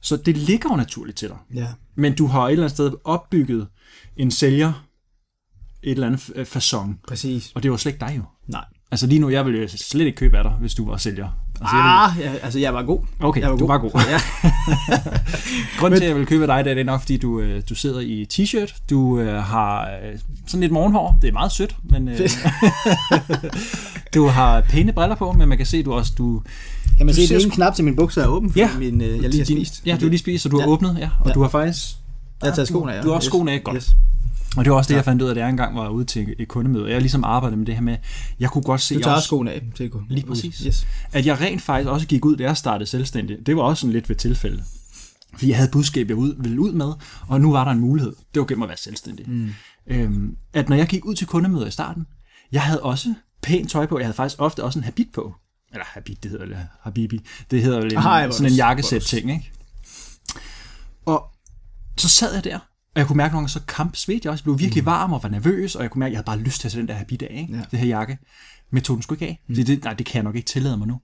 Så 0.00 0.16
det 0.16 0.36
ligger 0.36 0.70
jo 0.70 0.76
naturligt 0.76 1.18
til 1.18 1.28
dig. 1.28 1.36
Ja. 1.54 1.66
Men 1.94 2.14
du 2.14 2.26
har 2.26 2.46
et 2.46 2.52
eller 2.52 2.64
andet 2.64 2.76
sted 2.76 2.92
opbygget 3.04 3.68
en 4.16 4.30
sælger 4.30 4.86
et 5.82 5.90
eller 5.90 6.06
andet 6.06 6.48
façon. 6.56 7.06
Præcis. 7.08 7.52
Og 7.54 7.62
det 7.62 7.70
var 7.70 7.76
slet 7.76 7.92
ikke 7.92 8.06
dig 8.06 8.14
jo. 8.16 8.22
Nej. 8.46 8.64
Altså 8.90 9.06
lige 9.06 9.18
nu, 9.18 9.28
jeg 9.28 9.46
ville 9.46 9.68
slet 9.68 10.06
ikke 10.06 10.16
købe 10.16 10.38
af 10.38 10.44
dig, 10.44 10.52
hvis 10.52 10.74
du 10.74 10.86
var 10.86 10.96
sælger. 10.96 11.28
Altså, 11.60 11.76
ah, 11.76 12.10
jeg, 12.20 12.40
altså 12.42 12.58
jeg 12.58 12.74
var 12.74 12.82
god. 12.82 13.00
Okay, 13.20 13.40
jeg 13.40 13.50
var 13.50 13.56
du 13.56 13.66
god. 13.66 13.68
var 13.68 13.78
god. 13.78 13.90
Ja. 14.10 14.20
Grunden 15.78 15.98
til, 16.00 16.04
at 16.04 16.08
jeg 16.10 16.18
vil 16.18 16.26
købe 16.26 16.46
dig, 16.46 16.64
det 16.64 16.78
er 16.78 16.84
nok, 16.84 17.00
fordi 17.00 17.16
du, 17.16 17.40
øh, 17.40 17.62
du 17.68 17.74
sidder 17.74 18.00
i 18.00 18.26
t-shirt. 18.32 18.78
Du 18.90 19.18
øh, 19.18 19.42
har 19.42 19.82
øh, 19.82 20.18
sådan 20.46 20.60
lidt 20.60 20.72
morgenhår. 20.72 21.18
Det 21.22 21.28
er 21.28 21.32
meget 21.32 21.52
sødt, 21.52 21.76
men 21.84 22.08
øh, 22.08 22.18
du 24.14 24.26
har 24.26 24.60
pæne 24.60 24.92
briller 24.92 25.16
på, 25.16 25.32
men 25.32 25.48
man 25.48 25.58
kan 25.58 25.66
se, 25.66 25.76
at 25.76 25.84
du 25.84 25.92
også... 25.92 26.12
Du, 26.18 26.42
kan 26.96 27.06
man 27.06 27.14
du 27.14 27.26
se, 27.26 27.34
at 27.34 27.42
den 27.42 27.50
knap 27.50 27.74
til 27.74 27.84
min 27.84 27.96
bukser 27.96 28.22
er 28.22 28.26
åben, 28.26 28.52
Ja. 28.56 28.70
min, 28.78 29.00
øh, 29.00 29.22
jeg 29.22 29.30
lige 29.30 29.38
har 29.40 29.44
spist. 29.44 29.82
Ja, 29.86 29.94
du 29.96 30.00
har 30.04 30.08
lige 30.08 30.18
spist, 30.18 30.42
så 30.42 30.48
du 30.48 30.56
har 30.56 30.66
Ja. 30.66 30.70
åbnet, 30.72 30.96
ja. 31.00 31.08
Og 31.20 31.28
Ja. 31.28 31.32
du 31.32 31.42
har 31.42 31.48
faktisk... 31.48 31.86
Jeg 32.42 32.50
har 32.50 32.54
taget 32.54 32.68
skoene 32.68 32.92
af. 32.92 32.96
ja. 32.96 33.02
Du 33.02 33.08
har 33.08 33.14
også 33.16 33.26
Yes. 33.26 33.30
skoene 33.30 33.52
af, 33.52 33.64
godt. 33.64 33.76
Yes. 33.76 33.96
Og 34.56 34.64
det 34.64 34.70
var 34.70 34.76
også 34.78 34.88
det, 34.88 34.94
jeg 34.94 35.04
fandt 35.04 35.22
ud 35.22 35.28
af, 35.28 35.34
da 35.34 35.40
jeg 35.40 35.50
engang 35.50 35.76
var 35.76 35.88
ude 35.88 36.04
til 36.04 36.34
et 36.38 36.48
kundemøde. 36.48 36.84
Og 36.84 36.90
jeg 36.90 37.00
ligesom 37.00 37.24
arbejdede 37.24 37.56
med 37.56 37.66
det 37.66 37.74
her 37.74 37.82
med, 37.82 37.96
jeg 38.40 38.50
kunne 38.50 38.62
godt 38.64 38.80
se 38.80 38.94
Du 38.94 39.00
tager 39.00 39.14
også 39.16 39.26
skoene 39.26 39.52
af 39.52 39.62
til 39.74 39.84
at 39.84 39.90
gå. 39.90 40.02
Lige 40.08 40.26
præcis. 40.26 40.58
Yes. 40.58 40.86
at 41.12 41.26
jeg 41.26 41.40
rent 41.40 41.62
faktisk 41.62 41.88
også 41.88 42.06
gik 42.06 42.24
ud, 42.24 42.36
da 42.36 42.42
jeg 42.44 42.56
startede 42.56 42.90
selvstændig. 42.90 43.46
Det 43.46 43.56
var 43.56 43.62
også 43.62 43.80
sådan 43.80 43.92
lidt 43.92 44.08
ved 44.08 44.16
tilfælde. 44.16 44.62
Fordi 45.34 45.48
jeg 45.48 45.56
havde 45.56 45.66
et 45.68 45.72
budskab, 45.72 46.08
jeg 46.08 46.16
ud- 46.16 46.34
ville 46.38 46.60
ud 46.60 46.72
med, 46.72 46.92
og 47.28 47.40
nu 47.40 47.52
var 47.52 47.64
der 47.64 47.70
en 47.70 47.80
mulighed. 47.80 48.12
Det 48.34 48.40
var 48.40 48.46
gennem 48.46 48.62
at 48.62 48.68
være 48.68 48.78
selvstændig. 48.78 49.30
Mm. 49.30 49.50
Øhm, 49.86 50.36
at 50.52 50.68
når 50.68 50.76
jeg 50.76 50.86
gik 50.86 51.04
ud 51.04 51.14
til 51.14 51.26
kundemøder 51.26 51.66
i 51.66 51.70
starten, 51.70 52.06
jeg 52.52 52.62
havde 52.62 52.82
også 52.82 53.14
pænt 53.42 53.70
tøj 53.70 53.86
på. 53.86 53.98
Jeg 53.98 54.06
havde 54.06 54.16
faktisk 54.16 54.40
ofte 54.40 54.64
også 54.64 54.78
en 54.78 54.84
habit 54.84 55.08
på. 55.14 55.34
Eller 55.72 55.84
habit, 55.88 56.22
det 56.22 56.30
hedder 56.30 56.46
det. 56.46 56.56
Habibi. 56.82 57.20
Det 57.50 57.62
hedder 57.62 57.80
hvor 58.26 58.30
sådan 58.32 58.52
en 58.52 58.56
jakkesæt 58.56 59.02
ting, 59.02 59.30
ikke? 59.30 59.50
Og 61.06 61.24
så 61.96 62.08
sad 62.08 62.34
jeg 62.34 62.44
der, 62.44 62.58
og 62.94 62.98
jeg 62.98 63.06
kunne 63.06 63.16
mærke 63.16 63.32
nogle 63.32 63.42
gange, 63.42 63.48
så 63.48 63.60
kamp 63.68 63.96
svedte 63.96 64.26
jeg 64.26 64.32
også. 64.32 64.42
Jeg 64.42 64.44
blev 64.44 64.58
virkelig 64.58 64.86
varm 64.86 65.12
og 65.12 65.22
var 65.22 65.28
nervøs, 65.28 65.74
og 65.74 65.82
jeg 65.82 65.90
kunne 65.90 66.00
mærke, 66.00 66.10
at 66.10 66.12
jeg 66.12 66.18
havde 66.18 66.24
bare 66.26 66.38
lyst 66.38 66.60
til 66.60 66.68
at 66.68 66.72
tage 66.72 66.80
den 66.80 66.88
der 66.88 66.94
habit 66.94 67.22
af, 67.22 67.36
ikke? 67.40 67.56
Ja. 67.56 67.62
det 67.70 67.78
her 67.78 67.86
jakke. 67.86 68.18
Men 68.70 68.76
jeg 68.76 68.84
tog 68.84 68.96
den 68.96 69.02
sgu 69.02 69.14
ikke 69.14 69.26
af. 69.26 69.40
Mm. 69.48 69.54
Det, 69.54 69.66
det, 69.66 69.84
nej, 69.84 69.92
det 69.94 70.06
kan 70.06 70.14
jeg 70.14 70.22
nok 70.22 70.36
ikke 70.36 70.46
tillade 70.46 70.76
mig 70.76 70.88
nu. 70.88 71.00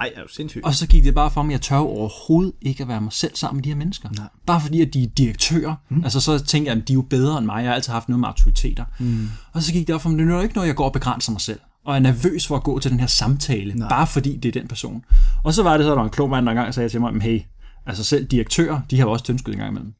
Ej, 0.00 0.12
er 0.16 0.22
du 0.22 0.28
sindssyg. 0.28 0.60
Og 0.64 0.74
så 0.74 0.86
gik 0.86 1.04
det 1.04 1.14
bare 1.14 1.30
for 1.30 1.42
mig, 1.42 1.50
at 1.50 1.52
jeg 1.52 1.60
tør 1.60 1.76
jo 1.76 1.82
overhovedet 1.86 2.52
ikke 2.62 2.82
at 2.82 2.88
være 2.88 3.00
mig 3.00 3.12
selv 3.12 3.36
sammen 3.36 3.56
med 3.56 3.64
de 3.64 3.68
her 3.68 3.76
mennesker. 3.76 4.08
Nej. 4.16 4.26
Bare 4.46 4.60
fordi, 4.60 4.80
at 4.80 4.94
de 4.94 5.02
er 5.02 5.06
direktører. 5.06 5.74
Mm. 5.88 6.04
Altså 6.04 6.20
så 6.20 6.38
tænker 6.44 6.72
jeg, 6.72 6.80
at 6.80 6.88
de 6.88 6.92
er 6.92 6.94
jo 6.94 7.02
bedre 7.02 7.38
end 7.38 7.46
mig. 7.46 7.62
Jeg 7.62 7.70
har 7.70 7.74
altid 7.74 7.92
haft 7.92 8.08
noget 8.08 8.20
med 8.20 8.28
autoriteter. 8.28 8.84
Mm. 8.98 9.28
Og 9.52 9.62
så 9.62 9.72
gik 9.72 9.86
det 9.86 9.94
op 9.94 10.02
for 10.02 10.08
mig, 10.08 10.18
det 10.18 10.28
er 10.30 10.34
jo 10.34 10.40
ikke 10.40 10.54
noget, 10.54 10.68
jeg 10.68 10.76
går 10.76 10.84
og 10.84 10.92
begrænser 10.92 11.32
mig 11.32 11.40
selv. 11.40 11.60
Og 11.84 11.94
er 11.94 11.98
nervøs 11.98 12.46
for 12.46 12.56
at 12.56 12.62
gå 12.62 12.78
til 12.78 12.90
den 12.90 13.00
her 13.00 13.06
samtale, 13.06 13.74
Nej. 13.74 13.88
bare 13.88 14.06
fordi 14.06 14.36
det 14.36 14.48
er 14.56 14.60
den 14.60 14.68
person. 14.68 15.04
Og 15.44 15.54
så 15.54 15.62
var 15.62 15.76
det 15.76 15.84
så, 15.84 15.88
at 15.88 15.90
der 15.90 15.96
var 15.96 16.04
en 16.04 16.10
klog 16.10 16.30
mand, 16.30 16.46
der 16.46 16.52
engang 16.52 16.74
sagde 16.74 16.88
til 16.88 17.00
mig, 17.00 17.12
"Men 17.12 17.22
hey, 17.22 17.40
altså 17.86 18.04
selv 18.04 18.26
direktører, 18.26 18.80
de 18.90 18.96
har 18.98 19.06
jo 19.06 19.12
også 19.12 19.24
tønsket 19.24 19.52
en 19.52 19.58
gang 19.58 19.70
imellem. 19.70 19.92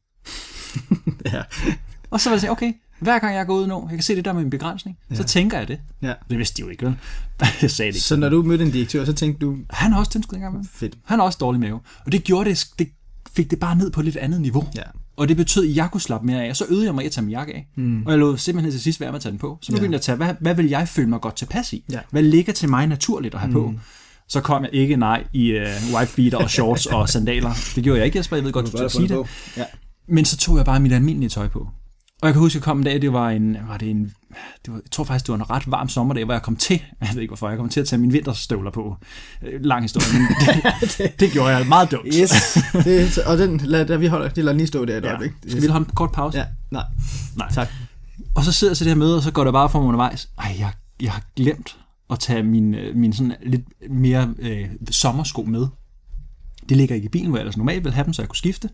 Ja. 1.33 1.41
Og 2.11 2.21
så 2.21 2.29
var 2.29 2.33
jeg 2.35 2.39
sige, 2.41 2.51
okay, 2.51 2.73
hver 2.99 3.19
gang 3.19 3.35
jeg 3.35 3.45
går 3.45 3.55
ud 3.55 3.67
nu, 3.67 3.87
jeg 3.89 3.97
kan 3.97 4.03
se 4.03 4.15
det 4.15 4.25
der 4.25 4.33
med 4.33 4.41
min 4.41 4.49
begrænsning, 4.49 4.97
ja. 5.11 5.15
så 5.15 5.23
tænker 5.23 5.57
jeg 5.57 5.67
det. 5.67 5.79
ja. 6.01 6.13
Det 6.29 6.37
vidste 6.37 6.57
de 6.57 6.61
jo 6.61 6.69
ikke, 6.69 6.85
vel? 6.85 6.95
Jeg 7.61 7.71
sagde 7.71 7.91
det 7.91 7.95
ikke. 7.95 8.03
Så 8.05 8.15
når 8.15 8.29
du 8.29 8.43
mødte 8.43 8.63
en 8.65 8.71
direktør, 8.71 9.05
så 9.05 9.13
tænkte 9.13 9.45
du, 9.45 9.57
Han 9.69 9.91
har 9.91 9.99
også 9.99 10.11
tønsket 10.11 10.33
en 10.33 10.39
gang 10.39 10.53
imellem. 10.53 10.69
fedt. 10.73 10.97
Han 11.05 11.19
har 11.19 11.25
også 11.25 11.37
dårlig 11.41 11.59
mave. 11.61 11.79
Og 12.05 12.11
det 12.11 12.23
gjorde 12.23 12.49
det, 12.49 12.67
det 12.79 12.89
fik 13.35 13.51
det 13.51 13.59
bare 13.59 13.75
ned 13.75 13.91
på 13.91 13.99
et 13.99 14.05
lidt 14.05 14.17
andet 14.17 14.41
niveau. 14.41 14.67
Ja. 14.75 14.81
Og 15.17 15.27
det 15.27 15.37
betød, 15.37 15.69
at 15.69 15.75
jeg 15.75 15.89
kunne 15.91 16.01
slappe 16.01 16.27
mere 16.27 16.43
af. 16.45 16.49
Og 16.49 16.55
så 16.55 16.65
øvede 16.69 16.85
jeg 16.85 16.95
mig 16.95 17.05
at 17.05 17.11
tage 17.11 17.25
min 17.25 17.31
jakke 17.31 17.53
af. 17.53 17.67
Mm. 17.75 18.03
Og 18.05 18.11
jeg 18.11 18.19
lå 18.19 18.37
simpelthen 18.37 18.71
til 18.71 18.81
sidst 18.81 18.99
være 18.99 19.11
med 19.11 19.15
at 19.15 19.21
tage 19.21 19.31
den 19.31 19.39
på. 19.39 19.57
Så 19.61 19.71
nu 19.71 19.75
Ja. 19.75 19.79
begyndte 19.79 19.93
jeg 19.93 19.97
at 19.99 20.01
tage, 20.01 20.15
hvad, 20.15 20.33
hvad 20.41 20.55
vil 20.55 20.69
jeg 20.69 20.87
føle 20.87 21.09
mig 21.09 21.21
godt 21.21 21.35
tilpas 21.35 21.73
i? 21.73 21.83
Ja. 21.91 21.99
Hvad 22.11 22.23
ligger 22.23 22.53
til 22.53 22.69
mig 22.69 22.87
naturligt 22.87 23.33
at 23.33 23.39
have 23.39 23.47
mm. 23.47 23.53
på? 23.53 23.73
Så 24.27 24.41
kom 24.41 24.63
jeg 24.63 24.73
ikke, 24.73 24.95
nej, 24.97 25.23
i 25.33 25.53
uh, 25.55 25.61
white 25.95 26.11
beater 26.15 26.37
og 26.37 26.49
shorts 26.49 26.85
og 26.85 27.09
sandaler. 27.09 27.53
Det 27.75 27.83
gjorde 27.83 27.97
jeg 27.99 28.05
ikke, 28.05 28.17
Jesper. 28.17 28.35
Jeg 28.35 28.45
ved 28.45 28.51
godt, 28.51 28.65
du 28.65 28.77
skal 28.77 28.89
sige 28.89 29.07
det. 29.07 29.25
Ja. 29.57 29.63
Men 30.09 30.25
så 30.25 30.37
tog 30.37 30.57
jeg 30.57 30.65
bare 30.65 30.79
mit 30.79 30.91
almindelige 30.93 31.29
tøj 31.29 31.47
på. 31.47 31.59
Og 32.21 32.25
jeg 32.27 32.33
kan 32.33 32.39
huske, 32.39 32.51
at 32.51 32.55
jeg 32.55 32.63
kom 32.63 32.77
en 32.77 32.83
dag, 32.83 33.01
det 33.01 33.13
var 33.13 33.29
en, 33.29 33.57
var 33.67 33.77
det 33.77 33.89
en 33.89 34.13
det 34.65 34.73
var, 34.73 34.79
jeg 34.83 34.91
tror 34.91 35.03
faktisk, 35.03 35.25
det 35.27 35.31
var 35.31 35.35
en 35.37 35.49
ret 35.49 35.71
varm 35.71 35.89
sommerdag, 35.89 36.25
hvor 36.25 36.33
jeg 36.33 36.41
kom 36.41 36.55
til, 36.55 36.81
jeg 37.01 37.09
ved 37.13 37.21
ikke 37.21 37.29
hvorfor, 37.29 37.49
jeg 37.49 37.57
kom 37.57 37.69
til 37.69 37.79
at 37.79 37.87
tage 37.87 37.99
mine 37.99 38.11
vinterstøvler 38.13 38.71
på. 38.71 38.97
Øh, 39.43 39.61
Lang 39.63 39.81
historie, 39.83 40.05
men 40.13 40.27
det, 40.97 41.13
det 41.19 41.31
gjorde 41.31 41.49
jeg 41.49 41.67
meget 41.67 41.91
dumt. 41.91 42.07
Yes. 42.21 42.57
det, 42.85 43.17
og 43.17 43.37
den, 43.37 43.57
lad, 43.63 43.85
der, 43.85 43.97
vi 43.97 44.07
holder, 44.07 44.29
det 44.29 44.43
lader 44.43 44.57
lige 44.57 44.67
stå 44.67 44.85
der 44.85 44.97
et 44.97 45.03
Ja. 45.03 45.07
øjeblik. 45.07 45.31
Skal 45.41 45.55
vi 45.55 45.59
lige 45.59 45.71
holde 45.71 45.85
en 45.89 45.95
kort 45.95 46.11
pause? 46.11 46.37
Ja, 46.37 46.45
nej. 46.71 46.83
Nej. 47.35 47.51
Tak. 47.51 47.67
Og 48.35 48.43
så 48.43 48.51
sidder 48.51 48.71
jeg 48.71 48.77
til 48.77 48.85
det 48.85 48.91
her 48.91 48.97
møde, 48.99 49.15
og 49.15 49.23
så 49.23 49.31
går 49.31 49.43
det 49.43 49.53
bare 49.53 49.69
for 49.69 49.79
mig 49.79 49.87
undervejs. 49.87 50.29
Ej, 50.37 50.55
jeg, 50.59 50.71
jeg 51.01 51.11
har 51.11 51.23
glemt 51.35 51.77
at 52.09 52.19
tage 52.19 52.43
min, 52.43 52.73
øh, 52.75 52.95
min 52.95 53.13
sådan 53.13 53.33
lidt 53.45 53.61
mere 53.89 54.33
øh, 54.39 54.65
sommersko 54.91 55.43
med. 55.43 55.67
Det 56.69 56.77
ligger 56.77 56.95
ikke 56.95 57.05
i 57.05 57.09
bilen, 57.09 57.29
hvor 57.29 57.37
jeg 57.37 57.41
ellers 57.41 57.57
normalt 57.57 57.83
ville 57.83 57.95
have 57.95 58.05
dem, 58.05 58.13
så 58.13 58.21
jeg 58.21 58.29
kunne 58.29 58.37
skifte. 58.37 58.69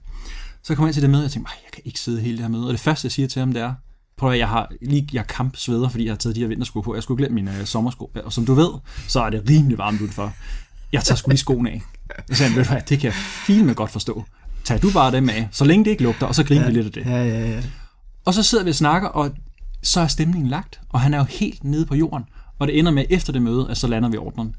Så 0.65 0.75
kommer 0.75 0.88
jeg 0.88 0.89
ind 0.89 0.93
til 0.93 1.01
det 1.01 1.10
møde, 1.10 1.19
og 1.21 1.23
jeg 1.23 1.32
tænker, 1.32 1.49
"Ej, 1.49 1.58
jeg 1.63 1.71
kan 1.71 1.82
ikke 1.86 1.99
sidde 1.99 2.21
hele 2.21 2.38
det 2.38 2.41
her 2.43 2.49
møde. 2.49 2.65
Og 2.67 2.71
det 2.71 2.80
første, 2.80 3.06
jeg 3.06 3.12
siger 3.12 3.28
til 3.28 3.39
ham, 3.39 3.54
det 3.54 3.62
er, 3.62 3.73
prøv 4.17 4.32
at 4.32 4.38
jeg 4.39 4.47
har 4.49 4.71
lige 4.82 5.10
jeg 5.13 5.28
kamp 5.28 5.56
sveder, 5.58 5.89
fordi 5.89 6.06
jeg 6.06 6.12
har 6.12 6.17
taget 6.17 6.36
de 6.36 6.41
her 6.41 6.47
vintersko 6.47 6.82
på. 6.82 6.95
Jeg 6.95 7.04
skulle 7.04 7.17
glemme 7.17 7.36
mine 7.36 7.60
øh, 7.60 7.65
sommersko. 7.65 8.12
Og 8.25 8.34
som 8.34 8.45
du 8.45 8.54
ved, 8.54 8.69
så 9.08 9.21
er 9.21 9.30
det 9.30 9.43
rimelig 9.49 9.78
varmt 9.78 10.01
udenfor. 10.01 10.34
Jeg 10.91 11.04
tager 11.04 11.17
sgu 11.17 11.30
lige 11.30 11.38
skoene 11.39 11.71
af. 11.71 11.82
Så 12.32 12.36
sagde 12.36 12.56
ved 12.56 12.63
du 12.63 12.69
hvad, 12.69 12.82
det 12.89 12.99
kan 12.99 13.06
jeg 13.08 13.13
fint 13.13 13.65
med 13.65 13.75
godt 13.75 13.91
forstå. 13.91 14.23
Tag 14.63 14.82
du 14.82 14.91
bare 14.91 15.12
dem 15.12 15.30
af, 15.30 15.47
så 15.51 15.65
længe 15.65 15.86
det 15.86 15.91
ikke 15.91 16.04
lugter, 16.04 16.28
og 16.28 16.36
så 16.36 16.43
griner 16.43 16.65
vi 16.65 16.71
lidt 16.71 16.86
af 16.86 16.91
det. 16.91 17.06
Ja, 17.06 17.25
ja, 17.25 17.49
ja. 17.49 17.62
Og 18.25 18.34
så 18.34 18.43
sidder 18.43 18.63
vi 18.63 18.69
og 18.69 18.75
snakker, 18.75 19.08
og 19.08 19.32
så 19.84 19.99
er 19.99 20.08
stemningen 20.08 20.49
lagt, 20.49 20.80
og 20.89 21.01
han 21.01 21.13
er 21.13 21.17
jo 21.17 21.23
helt 21.23 21.63
nede 21.63 21.86
på 21.86 21.95
jorden. 21.95 22.23
Og 22.60 22.67
det 22.67 22.80
ender 22.80 22.91
med, 22.91 23.06
efter 23.10 23.34
det 23.34 23.41
møde, 23.41 23.67
at 23.69 23.78
så 23.78 23.88
lander 23.88 24.10
vi 24.10 24.17
ordnen. 24.17 24.56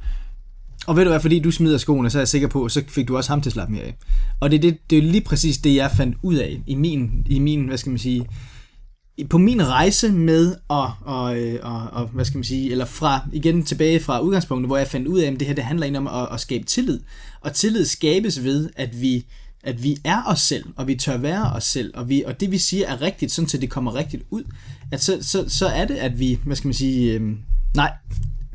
Og 0.86 0.96
ved 0.96 1.04
du 1.04 1.10
hvad, 1.10 1.20
fordi 1.20 1.38
du 1.38 1.50
smider 1.50 1.78
skoene, 1.78 2.10
så 2.10 2.18
er 2.18 2.20
jeg 2.20 2.28
sikker 2.28 2.48
på, 2.48 2.68
så 2.68 2.82
fik 2.88 3.08
du 3.08 3.16
også 3.16 3.30
ham 3.30 3.40
til 3.40 3.48
at 3.48 3.52
slappe 3.52 3.74
mere 3.74 3.84
af. 3.84 3.96
Og 4.40 4.50
det 4.50 4.56
er, 4.56 4.60
det, 4.60 4.78
det 4.90 4.98
er 4.98 5.02
lige 5.02 5.20
præcis 5.20 5.58
det, 5.58 5.74
jeg 5.74 5.90
fandt 5.90 6.16
ud 6.22 6.34
af 6.34 6.60
i 6.66 6.74
min, 6.74 7.26
i 7.26 7.38
min 7.38 7.66
hvad 7.66 7.78
skal 7.78 7.90
man 7.90 7.98
sige, 7.98 8.26
på 9.30 9.38
min 9.38 9.68
rejse 9.68 10.12
med 10.12 10.56
og, 10.68 10.92
og, 11.00 11.36
og, 11.62 11.90
og, 11.92 12.06
hvad 12.06 12.24
skal 12.24 12.38
man 12.38 12.44
sige, 12.44 12.70
eller 12.70 12.84
fra, 12.84 13.28
igen 13.32 13.64
tilbage 13.64 14.00
fra 14.00 14.20
udgangspunktet, 14.20 14.68
hvor 14.68 14.76
jeg 14.76 14.88
fandt 14.88 15.08
ud 15.08 15.18
af, 15.18 15.32
at 15.32 15.40
det 15.40 15.46
her 15.46 15.54
det 15.54 15.64
handler 15.64 15.84
egentlig 15.84 16.10
om 16.10 16.22
at, 16.22 16.28
at 16.32 16.40
skabe 16.40 16.64
tillid. 16.64 17.00
Og 17.40 17.52
tillid 17.52 17.84
skabes 17.84 18.44
ved, 18.44 18.70
at 18.76 19.00
vi, 19.00 19.26
at 19.64 19.82
vi 19.82 19.96
er 20.04 20.22
os 20.26 20.40
selv, 20.40 20.64
og 20.76 20.86
vi 20.86 20.94
tør 20.94 21.16
være 21.16 21.52
os 21.52 21.64
selv, 21.64 21.92
og, 21.94 22.08
vi, 22.08 22.22
og 22.26 22.40
det 22.40 22.50
vi 22.50 22.58
siger 22.58 22.86
er 22.86 23.02
rigtigt, 23.02 23.32
sådan 23.32 23.48
til 23.48 23.60
det 23.60 23.70
kommer 23.70 23.94
rigtigt 23.94 24.22
ud, 24.30 24.42
at 24.92 25.02
så, 25.02 25.18
så, 25.20 25.44
så 25.48 25.66
er 25.66 25.84
det, 25.84 25.94
at 25.94 26.18
vi, 26.18 26.38
hvad 26.44 26.56
skal 26.56 26.68
man 26.68 26.74
sige, 26.74 27.12
øhm, 27.12 27.38
nej, 27.74 27.92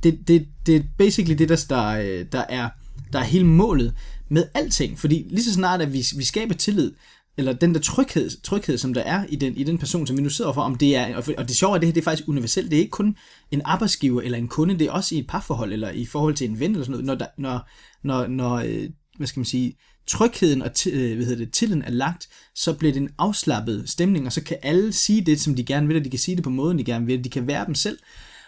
det, 0.04 0.28
det, 0.28 0.48
det 0.66 0.76
er 0.76 0.82
basically 0.98 1.38
det, 1.38 1.50
der, 1.50 1.66
der, 1.70 2.24
der, 2.24 2.44
er, 2.50 2.70
der 3.14 3.20
er 3.20 3.24
hele 3.24 3.46
målet 3.46 3.94
med 4.30 4.46
alting, 4.54 5.00
fordi 5.00 5.28
lige 5.30 5.44
så 5.44 5.54
snart, 5.54 5.82
at 5.82 5.94
vi, 5.94 6.06
vi 6.18 6.24
skaber 6.24 6.54
tillid, 6.54 6.92
eller 7.38 7.54
den 7.54 7.74
der 7.74 7.80
tryghed, 7.80 8.42
tryghed, 8.44 8.78
som 8.78 8.94
der 8.94 9.02
er 9.02 9.26
i 9.30 9.36
den, 9.36 9.58
i 9.58 9.64
den 9.64 9.78
person, 9.78 10.08
som 10.08 10.18
vi 10.18 10.22
nu 10.22 10.30
sidder 10.30 10.54
for, 10.54 10.62
om 10.62 10.76
det 10.76 10.96
er, 10.96 11.16
og 11.38 11.48
det 11.48 11.56
sjove 11.56 11.72
er, 11.72 11.76
at 11.76 11.82
det 11.82 11.88
her 11.88 11.94
det 11.94 12.02
er 12.02 12.04
faktisk 12.04 12.28
universelt, 12.28 12.72
det 12.72 12.78
er 12.78 12.82
ikke 12.82 12.92
kun 12.92 13.16
en 13.52 13.62
arbejdsgiver 13.66 14.22
eller 14.22 14.38
en 14.38 14.48
kunde, 14.48 14.80
det 14.80 14.88
er 14.88 14.92
også 14.92 15.16
i 15.16 15.20
et 15.20 15.28
parforhold, 15.28 15.74
eller 15.74 15.90
i 15.90 16.06
forhold 16.06 16.36
til 16.36 16.50
en 16.50 16.60
ven, 16.60 16.72
eller 16.72 16.86
sådan 16.86 16.92
noget, 16.92 17.06
når, 17.06 17.16
der, 17.16 17.28
når, 17.38 17.70
når, 18.04 18.28
når 18.28 18.56
øh, 18.56 18.90
hvad 19.18 19.28
skal 19.28 19.40
man 19.40 19.46
sige, 19.46 19.78
trygheden 20.08 20.62
og 20.62 20.72
øh, 20.88 21.16
hvad 21.16 21.26
hedder 21.26 21.46
det, 21.46 21.54
tilliden 21.54 21.82
er 21.82 21.92
lagt, 21.92 22.28
så 22.56 22.74
bliver 22.74 22.94
det 22.94 23.02
en 23.02 23.10
afslappet 23.18 23.90
stemning, 23.90 24.26
og 24.26 24.34
så 24.34 24.44
kan 24.44 24.58
alle 24.64 24.94
sige 24.94 25.22
det, 25.22 25.42
som 25.42 25.56
de 25.56 25.64
gerne 25.64 25.88
vil, 25.88 25.98
og 25.98 26.04
de 26.04 26.10
kan 26.10 26.20
sige 26.20 26.36
det 26.36 26.44
på 26.44 26.50
måden, 26.50 26.78
de 26.78 26.84
gerne 26.84 27.06
vil, 27.06 27.24
de 27.24 27.30
kan 27.30 27.48
være 27.48 27.66
dem 27.66 27.76
selv. 27.76 27.98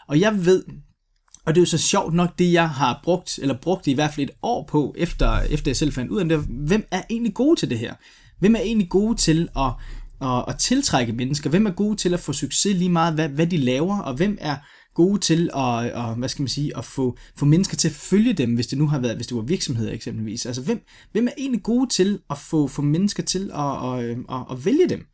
Og 0.07 0.19
jeg 0.19 0.45
ved, 0.45 0.63
og 1.45 1.55
det 1.55 1.59
er 1.59 1.61
jo 1.61 1.65
så 1.65 1.77
sjovt 1.77 2.13
nok 2.13 2.39
det, 2.39 2.53
jeg 2.53 2.69
har 2.69 2.99
brugt, 3.03 3.39
eller 3.41 3.57
brugt 3.61 3.87
i 3.87 3.93
hvert 3.93 4.13
fald 4.13 4.29
et 4.29 4.35
år 4.41 4.65
på, 4.69 4.95
efter, 4.97 5.39
efter 5.39 5.71
jeg 5.71 5.77
selv 5.77 5.91
fandt 5.91 6.11
ud 6.11 6.19
af 6.19 6.29
det, 6.29 6.39
hvem 6.39 6.87
er 6.91 7.01
egentlig 7.09 7.33
gode 7.33 7.59
til 7.59 7.69
det 7.69 7.79
her? 7.79 7.93
Hvem 8.39 8.55
er 8.55 8.59
egentlig 8.59 8.89
gode 8.89 9.17
til 9.17 9.49
at, 9.57 9.71
at, 10.21 10.45
at 10.47 10.57
tiltrække 10.57 11.13
mennesker? 11.13 11.49
Hvem 11.49 11.65
er 11.65 11.71
gode 11.71 11.95
til 11.95 12.13
at 12.13 12.19
få 12.19 12.33
succes 12.33 12.75
lige 12.75 12.89
meget, 12.89 13.13
hvad, 13.13 13.29
hvad 13.29 13.47
de 13.47 13.57
laver? 13.57 13.99
Og 13.99 14.13
hvem 14.13 14.37
er 14.41 14.55
gode 14.93 15.19
til 15.19 15.49
at, 15.55 15.85
at 15.85 16.15
hvad 16.17 16.29
skal 16.29 16.41
man 16.41 16.49
sige, 16.49 16.77
at 16.77 16.85
få, 16.85 17.17
få 17.35 17.45
mennesker 17.45 17.77
til 17.77 17.87
at 17.87 17.93
følge 17.93 18.33
dem, 18.33 18.55
hvis 18.55 18.67
det 18.67 18.77
nu 18.77 18.87
har 18.87 18.99
været, 18.99 19.15
hvis 19.15 19.27
det 19.27 19.37
var 19.37 19.43
virksomheder 19.43 19.91
eksempelvis. 19.91 20.45
Altså, 20.45 20.61
hvem, 20.61 20.85
hvem 21.11 21.27
er 21.27 21.31
egentlig 21.37 21.63
gode 21.63 21.89
til 21.89 22.19
at 22.29 22.37
få, 22.37 22.67
få 22.67 22.81
mennesker 22.81 23.23
til 23.23 23.51
at, 23.53 23.99
at, 23.99 24.17
at, 24.29 24.45
at 24.51 24.65
vælge 24.65 24.89
dem? 24.89 25.05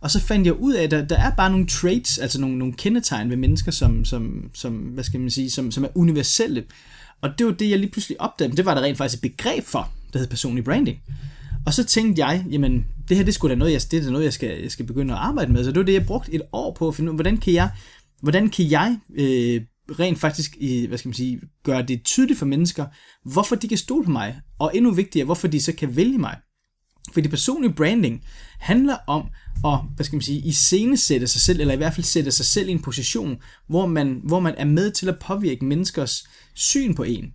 Og 0.00 0.10
så 0.10 0.20
fandt 0.20 0.46
jeg 0.46 0.54
ud 0.54 0.74
af, 0.74 0.82
at 0.82 0.90
der, 0.90 1.04
der 1.04 1.16
er 1.16 1.30
bare 1.30 1.50
nogle 1.50 1.66
traits, 1.66 2.18
altså 2.18 2.40
nogle, 2.40 2.58
nogle 2.58 2.74
kendetegn 2.74 3.30
ved 3.30 3.36
mennesker, 3.36 3.72
som, 3.72 4.04
som, 4.04 4.50
som, 4.54 4.74
hvad 4.74 5.04
skal 5.04 5.20
man 5.20 5.30
sige, 5.30 5.50
som, 5.50 5.70
som 5.70 5.84
er 5.84 5.88
universelle. 5.94 6.64
Og 7.20 7.30
det 7.38 7.46
var 7.46 7.52
det, 7.52 7.70
jeg 7.70 7.78
lige 7.78 7.90
pludselig 7.90 8.20
opdagede. 8.20 8.56
Det 8.56 8.64
var 8.64 8.74
der 8.74 8.82
rent 8.82 8.98
faktisk 8.98 9.24
et 9.24 9.32
begreb 9.32 9.64
for, 9.64 9.92
der 10.12 10.18
hed 10.18 10.26
personlig 10.26 10.64
branding. 10.64 10.98
Og 11.66 11.74
så 11.74 11.84
tænkte 11.84 12.26
jeg, 12.26 12.44
jamen, 12.50 12.86
det 13.08 13.16
her 13.16 13.24
det 13.24 13.34
skulle 13.34 13.54
da 13.54 13.58
noget, 13.58 13.72
jeg, 13.72 13.80
det 13.90 14.06
er 14.06 14.10
noget, 14.10 14.24
jeg 14.24 14.32
skal, 14.32 14.62
jeg 14.62 14.70
skal 14.70 14.86
begynde 14.86 15.14
at 15.14 15.20
arbejde 15.20 15.52
med. 15.52 15.64
Så 15.64 15.70
det 15.70 15.78
var 15.78 15.84
det, 15.84 15.92
jeg 15.92 16.06
brugte 16.06 16.34
et 16.34 16.42
år 16.52 16.74
på 16.74 16.88
at 16.88 16.94
finde 16.94 17.10
ud 17.10 17.14
af, 17.14 17.16
hvordan 17.16 17.36
kan 17.36 17.52
jeg, 17.52 17.70
hvordan 18.22 18.48
kan 18.50 18.70
jeg 18.70 18.98
øh, 19.14 19.60
rent 20.00 20.18
faktisk 20.18 20.56
øh, 20.60 20.88
hvad 20.88 20.98
skal 20.98 21.08
man 21.08 21.14
sige, 21.14 21.40
gøre 21.64 21.82
det 21.82 22.04
tydeligt 22.04 22.38
for 22.38 22.46
mennesker, 22.46 22.86
hvorfor 23.24 23.56
de 23.56 23.68
kan 23.68 23.78
stole 23.78 24.04
på 24.04 24.10
mig, 24.10 24.40
og 24.58 24.70
endnu 24.74 24.90
vigtigere, 24.90 25.24
hvorfor 25.24 25.48
de 25.48 25.62
så 25.62 25.72
kan 25.72 25.96
vælge 25.96 26.18
mig. 26.18 26.36
Fordi 27.12 27.28
personlig 27.28 27.74
branding 27.74 28.24
handler 28.58 28.96
om 29.06 29.28
at, 29.64 29.78
hvad 29.96 30.04
skal 30.04 30.16
man 30.16 30.22
sige, 30.22 30.38
i 30.38 30.48
iscenesætte 30.48 31.26
sig 31.26 31.40
selv, 31.40 31.60
eller 31.60 31.74
i 31.74 31.76
hvert 31.76 31.94
fald 31.94 32.04
sætte 32.04 32.30
sig 32.30 32.46
selv 32.46 32.68
i 32.68 32.72
en 32.72 32.82
position, 32.82 33.36
hvor 33.66 33.86
man, 33.86 34.20
hvor 34.24 34.40
man 34.40 34.54
er 34.58 34.64
med 34.64 34.90
til 34.90 35.08
at 35.08 35.18
påvirke 35.18 35.64
menneskers 35.64 36.28
syn 36.54 36.94
på 36.94 37.02
en. 37.02 37.34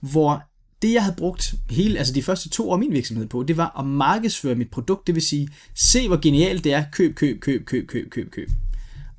Hvor 0.00 0.42
det, 0.82 0.92
jeg 0.92 1.02
havde 1.02 1.16
brugt 1.16 1.54
hele, 1.70 1.98
altså 1.98 2.14
de 2.14 2.22
første 2.22 2.48
to 2.48 2.70
år 2.70 2.72
af 2.72 2.78
min 2.78 2.92
virksomhed 2.92 3.26
på, 3.26 3.42
det 3.42 3.56
var 3.56 3.80
at 3.80 3.86
markedsføre 3.86 4.54
mit 4.54 4.70
produkt, 4.70 5.06
det 5.06 5.14
vil 5.14 5.22
sige, 5.22 5.48
se 5.74 6.08
hvor 6.08 6.20
genialt 6.20 6.64
det 6.64 6.72
er, 6.72 6.84
køb, 6.92 7.14
køb, 7.14 7.40
køb, 7.40 7.64
køb, 7.64 7.86
køb, 7.88 8.10
køb, 8.10 8.30
køb. 8.30 8.50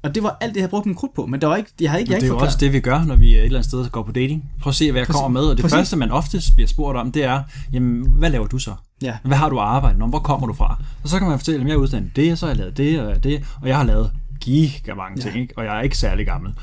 Og 0.03 0.15
det 0.15 0.23
var 0.23 0.37
alt 0.41 0.49
det, 0.49 0.55
jeg 0.55 0.61
havde 0.61 0.69
brugt 0.69 0.85
min 0.85 0.95
krudt 0.95 1.13
på, 1.13 1.25
men 1.25 1.41
der 1.41 1.47
var 1.47 1.55
ikke, 1.55 1.69
jeg 1.81 1.89
havde 1.91 2.01
ikke, 2.01 2.13
jeg 2.13 2.21
det 2.21 2.27
er 2.27 2.33
jo 2.33 2.37
også 2.37 2.57
det, 2.59 2.73
vi 2.73 2.79
gør, 2.79 3.03
når 3.03 3.15
vi 3.15 3.33
et 3.35 3.43
eller 3.43 3.59
andet 3.59 3.69
sted 3.69 3.89
går 3.89 4.03
på 4.03 4.11
dating. 4.11 4.51
Prøv 4.61 4.69
at 4.71 4.75
se, 4.75 4.91
hvad 4.91 5.01
jeg 5.01 5.07
Præcis. 5.07 5.19
kommer 5.19 5.39
med. 5.39 5.49
Og 5.49 5.57
det 5.57 5.63
Præcis. 5.63 5.77
første, 5.77 5.97
man 5.97 6.11
oftest 6.11 6.55
bliver 6.55 6.67
spurgt 6.67 6.97
om, 6.97 7.11
det 7.11 7.23
er, 7.23 7.43
jamen, 7.73 8.07
hvad 8.09 8.29
laver 8.29 8.47
du 8.47 8.57
så? 8.57 8.73
Ja. 9.01 9.17
Hvad 9.23 9.37
har 9.37 9.49
du 9.49 9.59
arbejdet 9.59 9.99
med? 9.99 10.07
Hvor 10.07 10.19
kommer 10.19 10.47
du 10.47 10.53
fra? 10.53 10.83
Og 11.03 11.09
så 11.09 11.19
kan 11.19 11.27
man 11.27 11.39
fortælle, 11.39 11.61
at 11.61 11.67
jeg 11.67 11.73
er 11.73 11.77
uddannet 11.77 12.15
det, 12.15 12.31
og 12.31 12.37
så 12.37 12.45
har 12.45 12.51
jeg 12.53 12.57
lavet 12.57 12.77
det, 12.77 12.99
og 12.99 13.23
det, 13.23 13.43
og 13.61 13.67
jeg 13.67 13.77
har 13.77 13.83
lavet 13.83 14.11
giga 14.41 14.93
mange 14.93 15.21
ting, 15.21 15.35
ja. 15.35 15.41
ikke? 15.41 15.53
og 15.57 15.65
jeg 15.65 15.77
er 15.77 15.81
ikke 15.81 15.97
særlig 15.97 16.25
gammel. 16.25 16.53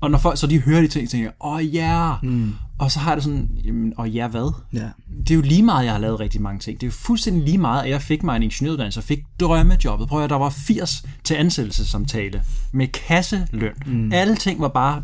Og 0.00 0.10
når 0.10 0.18
folk 0.18 0.38
så 0.38 0.46
de 0.46 0.60
hører 0.60 0.80
de 0.80 0.88
ting, 0.88 1.10
tænker 1.10 1.30
åh 1.40 1.52
oh, 1.52 1.74
ja, 1.74 2.08
yeah. 2.08 2.16
mm. 2.22 2.54
Og 2.78 2.90
så 2.90 2.98
har 2.98 3.14
det 3.14 3.24
sådan, 3.24 3.50
jamen, 3.64 3.92
og 3.96 4.10
ja 4.10 4.28
hvad? 4.28 4.52
Ja. 4.72 4.88
Det 5.18 5.30
er 5.30 5.34
jo 5.34 5.40
lige 5.40 5.62
meget, 5.62 5.84
jeg 5.84 5.92
har 5.92 6.00
lavet 6.00 6.20
rigtig 6.20 6.42
mange 6.42 6.58
ting. 6.58 6.80
Det 6.80 6.86
er 6.86 6.88
jo 6.88 6.92
fuldstændig 6.92 7.44
lige 7.44 7.58
meget, 7.58 7.82
at 7.82 7.90
jeg 7.90 8.02
fik 8.02 8.22
mig 8.22 8.36
en 8.36 8.42
ingeniøruddannelse 8.42 9.00
og 9.00 9.04
fik 9.04 9.24
drømmejobbet. 9.40 10.08
Prøv 10.08 10.24
at 10.24 10.30
der 10.30 10.36
var 10.36 10.50
80 10.50 11.04
til 11.24 11.34
ansættelsessamtale 11.34 12.42
med 12.72 12.86
kasseløn. 12.88 13.74
Mm. 13.86 14.12
Alle 14.12 14.36
ting 14.36 14.60
var 14.60 14.68
bare 14.68 15.02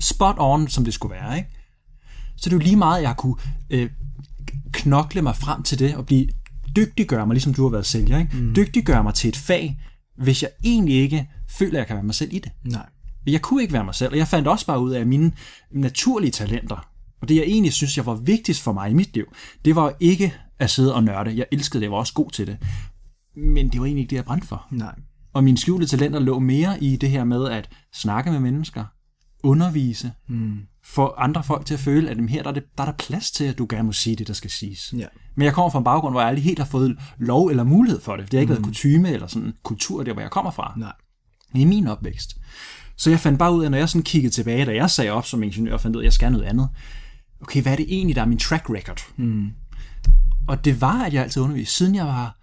spot 0.00 0.36
on, 0.38 0.68
som 0.68 0.84
det 0.84 0.94
skulle 0.94 1.14
være. 1.14 1.36
Ikke? 1.36 1.48
Så 2.36 2.50
det 2.50 2.52
er 2.52 2.56
jo 2.56 2.62
lige 2.62 2.76
meget, 2.76 2.98
at 2.98 3.02
jeg 3.02 3.16
kunne 3.16 3.36
øh, 3.70 3.90
knokle 4.72 5.22
mig 5.22 5.36
frem 5.36 5.62
til 5.62 5.78
det 5.78 5.94
og 5.94 6.06
blive 6.06 6.28
dygtiggøre 6.76 7.26
mig, 7.26 7.34
ligesom 7.34 7.54
du 7.54 7.62
har 7.62 7.70
været 7.70 7.86
sælger. 7.86 8.18
Ikke? 8.18 8.36
Mm. 8.36 8.54
Dygtiggøre 8.54 9.02
mig 9.02 9.14
til 9.14 9.28
et 9.28 9.36
fag, 9.36 9.80
hvis 10.18 10.42
jeg 10.42 10.50
egentlig 10.64 10.94
ikke 10.94 11.28
føler, 11.48 11.72
at 11.72 11.78
jeg 11.78 11.86
kan 11.86 11.96
være 11.96 12.04
mig 12.04 12.14
selv 12.14 12.32
i 12.32 12.38
det. 12.38 12.52
Nej. 12.64 12.86
Jeg 13.26 13.42
kunne 13.42 13.62
ikke 13.62 13.72
være 13.72 13.84
mig 13.84 13.94
selv, 13.94 14.12
og 14.12 14.18
jeg 14.18 14.28
fandt 14.28 14.48
også 14.48 14.66
bare 14.66 14.80
ud 14.80 14.90
af, 14.92 15.00
at 15.00 15.06
mine 15.06 15.32
naturlige 15.70 16.30
talenter, 16.30 16.91
og 17.22 17.28
det 17.28 17.36
jeg 17.36 17.44
egentlig 17.44 17.72
synes, 17.72 17.96
jeg 17.96 18.06
var 18.06 18.14
vigtigst 18.14 18.62
for 18.62 18.72
mig 18.72 18.90
i 18.90 18.94
mit 18.94 19.14
liv, 19.14 19.24
det 19.64 19.76
var 19.76 19.94
ikke 20.00 20.34
at 20.58 20.70
sidde 20.70 20.94
og 20.94 21.04
nørde. 21.04 21.36
Jeg 21.36 21.46
elskede 21.52 21.80
det, 21.80 21.84
jeg 21.84 21.92
var 21.92 21.98
også 21.98 22.14
god 22.14 22.30
til 22.30 22.46
det. 22.46 22.58
Men 23.36 23.68
det 23.68 23.80
var 23.80 23.86
egentlig 23.86 24.02
ikke 24.02 24.10
det, 24.10 24.16
jeg 24.16 24.24
brændte 24.24 24.46
for. 24.46 24.66
Nej. 24.70 24.94
Og 25.32 25.44
mine 25.44 25.58
skjulte 25.58 25.86
talenter 25.86 26.20
lå 26.20 26.38
mere 26.38 26.82
i 26.82 26.96
det 26.96 27.10
her 27.10 27.24
med 27.24 27.48
at 27.48 27.68
snakke 27.94 28.30
med 28.30 28.40
mennesker, 28.40 28.84
undervise, 29.42 30.12
mm. 30.28 30.58
få 30.84 31.14
andre 31.18 31.44
folk 31.44 31.66
til 31.66 31.74
at 31.74 31.80
føle, 31.80 32.10
at 32.10 32.30
her 32.30 32.42
der 32.42 32.50
er, 32.50 32.54
det, 32.54 32.64
der 32.78 32.84
er 32.84 32.90
der 32.90 32.96
plads 32.98 33.30
til, 33.30 33.44
at 33.44 33.58
du 33.58 33.66
gerne 33.68 33.82
må 33.82 33.92
sige 33.92 34.16
det, 34.16 34.28
der 34.28 34.34
skal 34.34 34.50
siges. 34.50 34.94
Ja. 34.96 35.06
Men 35.34 35.44
jeg 35.44 35.54
kommer 35.54 35.70
fra 35.70 35.78
en 35.78 35.84
baggrund, 35.84 36.14
hvor 36.14 36.20
jeg 36.20 36.28
aldrig 36.28 36.44
helt 36.44 36.58
har 36.58 36.66
fået 36.66 36.98
lov 37.18 37.46
eller 37.46 37.64
mulighed 37.64 38.00
for 38.00 38.16
det. 38.16 38.24
Det 38.24 38.38
har 38.38 38.40
ikke 38.40 38.52
mm. 38.52 38.56
været 38.56 38.66
kutume 38.66 39.10
eller 39.10 39.26
sådan 39.26 39.52
kultur, 39.62 40.02
der 40.02 40.12
hvor 40.12 40.22
jeg 40.22 40.30
kommer 40.30 40.50
fra. 40.50 40.74
Nej. 40.76 40.92
I 41.54 41.64
min 41.64 41.86
opvækst. 41.86 42.36
Så 42.96 43.10
jeg 43.10 43.20
fandt 43.20 43.38
bare 43.38 43.54
ud 43.54 43.64
af, 43.64 43.70
når 43.70 43.78
jeg 43.78 43.88
sådan 43.88 44.02
kiggede 44.02 44.34
tilbage, 44.34 44.64
da 44.64 44.74
jeg 44.74 44.90
sagde 44.90 45.10
op 45.10 45.26
som 45.26 45.42
ingeniør 45.42 45.74
og 45.74 45.80
fandt 45.80 45.96
ud 45.96 46.00
af, 46.00 46.02
at 46.02 46.04
jeg 46.04 46.12
skal 46.12 46.32
noget 46.32 46.44
andet. 46.44 46.68
Okay, 47.42 47.62
hvad 47.62 47.72
er 47.72 47.76
det 47.76 47.86
egentlig, 47.88 48.16
der 48.16 48.22
er 48.22 48.26
min 48.26 48.38
track 48.38 48.70
record? 48.70 49.00
Mm. 49.16 49.50
Og 50.48 50.64
det 50.64 50.80
var, 50.80 51.04
at 51.04 51.14
jeg 51.14 51.22
altid 51.22 51.42
underviste. 51.42 51.74
Siden 51.74 51.94
jeg 51.94 52.06
var 52.06 52.36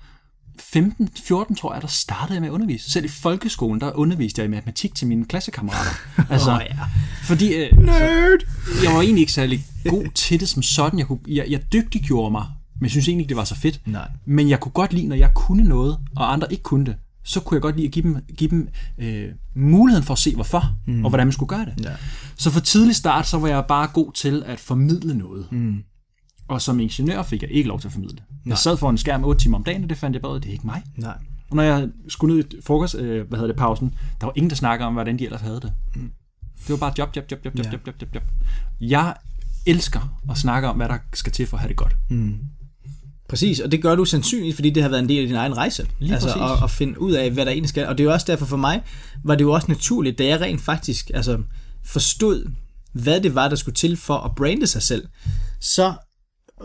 15-14, 0.62 1.56
tror 1.56 1.74
jeg, 1.74 1.82
der 1.82 1.88
startede 1.88 2.34
jeg 2.34 2.42
med 2.42 2.50
at 2.50 2.54
undervise. 2.54 2.92
Selv 2.92 3.06
i 3.06 3.08
folkeskolen, 3.08 3.82
der 3.82 3.92
underviste 3.92 4.42
jeg 4.42 4.48
i 4.48 4.52
matematik 4.52 4.96
til 4.96 5.08
mine 5.08 5.26
klassekammerater. 5.26 5.92
Altså, 6.34 6.52
oh, 6.52 6.62
ja. 6.70 6.76
Fordi 7.24 7.54
øh, 7.54 7.78
Nerd. 7.78 8.32
Altså, 8.32 8.84
jeg 8.84 8.94
var 8.94 9.02
egentlig 9.02 9.22
ikke 9.22 9.34
særlig 9.34 9.66
god 9.90 10.06
til 10.16 10.40
det 10.40 10.50
som 10.50 10.64
sådan. 10.64 11.00
Jeg, 11.00 11.08
kunne, 11.08 11.20
jeg, 11.28 11.46
jeg 11.50 11.74
dygtiggjorde 11.74 12.32
mig, 12.32 12.46
men 12.76 12.84
jeg 12.84 12.92
synes 12.92 13.08
egentlig 13.08 13.24
ikke, 13.24 13.30
det 13.30 13.38
var 13.38 13.44
så 13.44 13.56
fedt. 13.56 13.82
Nej. 13.86 14.08
Men 14.26 14.50
jeg 14.50 14.60
kunne 14.60 14.72
godt 14.72 14.94
lide, 14.94 15.08
når 15.08 15.16
jeg 15.16 15.32
kunne 15.36 15.64
noget, 15.64 15.98
og 16.16 16.34
andre 16.34 16.52
ikke 16.52 16.64
kunne 16.64 16.86
det 16.86 16.96
så 17.30 17.40
kunne 17.40 17.56
jeg 17.56 17.62
godt 17.62 17.76
lide 17.76 17.88
at 17.88 17.94
give 17.94 18.04
dem, 18.04 18.18
give 18.38 18.50
dem 18.50 18.68
øh, 18.98 19.30
muligheden 19.56 20.06
for 20.06 20.14
at 20.14 20.18
se 20.18 20.36
hvorfor, 20.36 20.76
mm. 20.88 21.06
og 21.06 21.10
hvordan 21.10 21.28
man 21.28 21.32
skulle 21.32 21.48
gøre 21.48 21.66
det. 21.66 21.86
Ja. 21.86 21.96
Så 22.36 22.52
for 22.52 22.60
tidlig 22.60 22.96
start, 22.96 23.28
så 23.28 23.38
var 23.38 23.48
jeg 23.48 23.66
bare 23.68 23.88
god 23.94 24.14
til 24.14 24.44
at 24.46 24.60
formidle 24.60 25.18
noget. 25.18 25.48
Mm. 25.52 25.84
Og 26.48 26.62
som 26.62 26.80
ingeniør 26.80 27.24
fik 27.24 27.42
jeg 27.42 27.52
ikke 27.52 27.68
lov 27.68 27.80
til 27.80 27.88
at 27.88 27.92
formidle. 27.92 28.18
Nej. 28.18 28.36
Jeg 28.46 28.58
sad 28.58 28.78
for 28.78 28.90
en 28.90 28.98
skærm 28.98 29.24
8 29.24 29.42
timer 29.42 29.58
om 29.58 29.64
dagen, 29.64 29.84
og 29.84 29.90
det 29.90 29.98
fandt 29.98 30.14
jeg 30.14 30.22
bare 30.22 30.32
ud, 30.32 30.40
det 30.40 30.50
er 30.50 30.54
ikke 30.54 30.66
mig. 30.66 30.84
Nej. 30.98 31.18
Og 31.50 31.56
når 31.56 31.64
jeg 31.64 31.90
skulle 32.08 32.36
ned 32.36 32.54
i 32.54 32.62
frokost, 32.66 32.96
øh, 32.96 33.28
hvad 33.28 33.40
hedder 33.40 33.54
det, 33.54 33.60
pausen, 33.60 33.96
der 34.22 34.26
var 34.26 34.34
ingen, 34.36 34.50
der 34.50 34.56
snakkede 34.56 34.88
om, 34.88 34.94
hvordan 34.94 35.20
de 35.20 35.26
ellers 35.26 35.42
havde 35.42 35.60
det. 35.62 35.74
Mm. 35.96 36.12
Det 36.58 36.70
var 36.70 36.78
bare 36.78 36.94
job, 36.98 37.16
job, 37.16 37.32
job, 37.32 37.46
job, 37.46 37.58
job, 37.58 37.66
ja. 37.66 37.72
job, 37.72 37.88
job, 37.88 37.96
job, 38.02 38.16
job. 38.16 38.24
Jeg 38.82 39.16
elsker 39.66 40.20
at 40.30 40.38
snakke 40.38 40.68
om, 40.68 40.76
hvad 40.76 40.90
der 40.90 40.98
skal 41.14 41.34
til 41.34 41.48
for 41.48 41.58
at 41.58 41.62
have 41.62 41.70
det 41.70 41.78
godt. 41.78 41.96
Mm. 42.10 42.40
Præcis, 43.30 43.60
og 43.60 43.72
det 43.72 43.82
gør 43.82 43.96
du 43.96 44.06
sandsynligt, 44.06 44.56
fordi 44.56 44.70
det 44.70 44.84
har 44.84 44.90
været 44.90 45.02
en 45.02 45.10
del 45.10 45.22
af 45.22 45.28
din 45.28 45.36
egen 45.36 45.58
rejse. 45.58 45.88
Lige 46.00 46.14
altså 46.14 46.30
at, 46.30 46.64
at 46.64 46.72
finde 46.72 47.02
ud 47.02 47.12
af, 47.12 47.32
hvad 47.32 47.46
der 47.46 47.52
egentlig 47.52 47.70
skal. 47.70 47.88
Og 47.88 47.98
det 47.98 48.04
er 48.04 48.06
jo 48.06 48.14
også 48.14 48.26
derfor 48.30 48.46
for 48.46 48.58
mig, 48.58 48.82
var 49.24 49.36
det 49.36 49.44
jo 49.44 49.52
også 49.52 49.68
naturligt, 49.68 50.18
da 50.18 50.26
jeg 50.26 50.42
rent 50.42 50.62
faktisk 50.62 51.12
altså, 51.14 51.40
forstod, 51.86 52.52
hvad 52.94 53.22
det 53.22 53.36
var, 53.36 53.48
der 53.48 53.56
skulle 53.56 53.76
til 53.76 53.98
for 53.98 54.18
at 54.18 54.36
brande 54.36 54.68
sig 54.68 54.82
selv, 54.82 55.08
så 55.60 55.94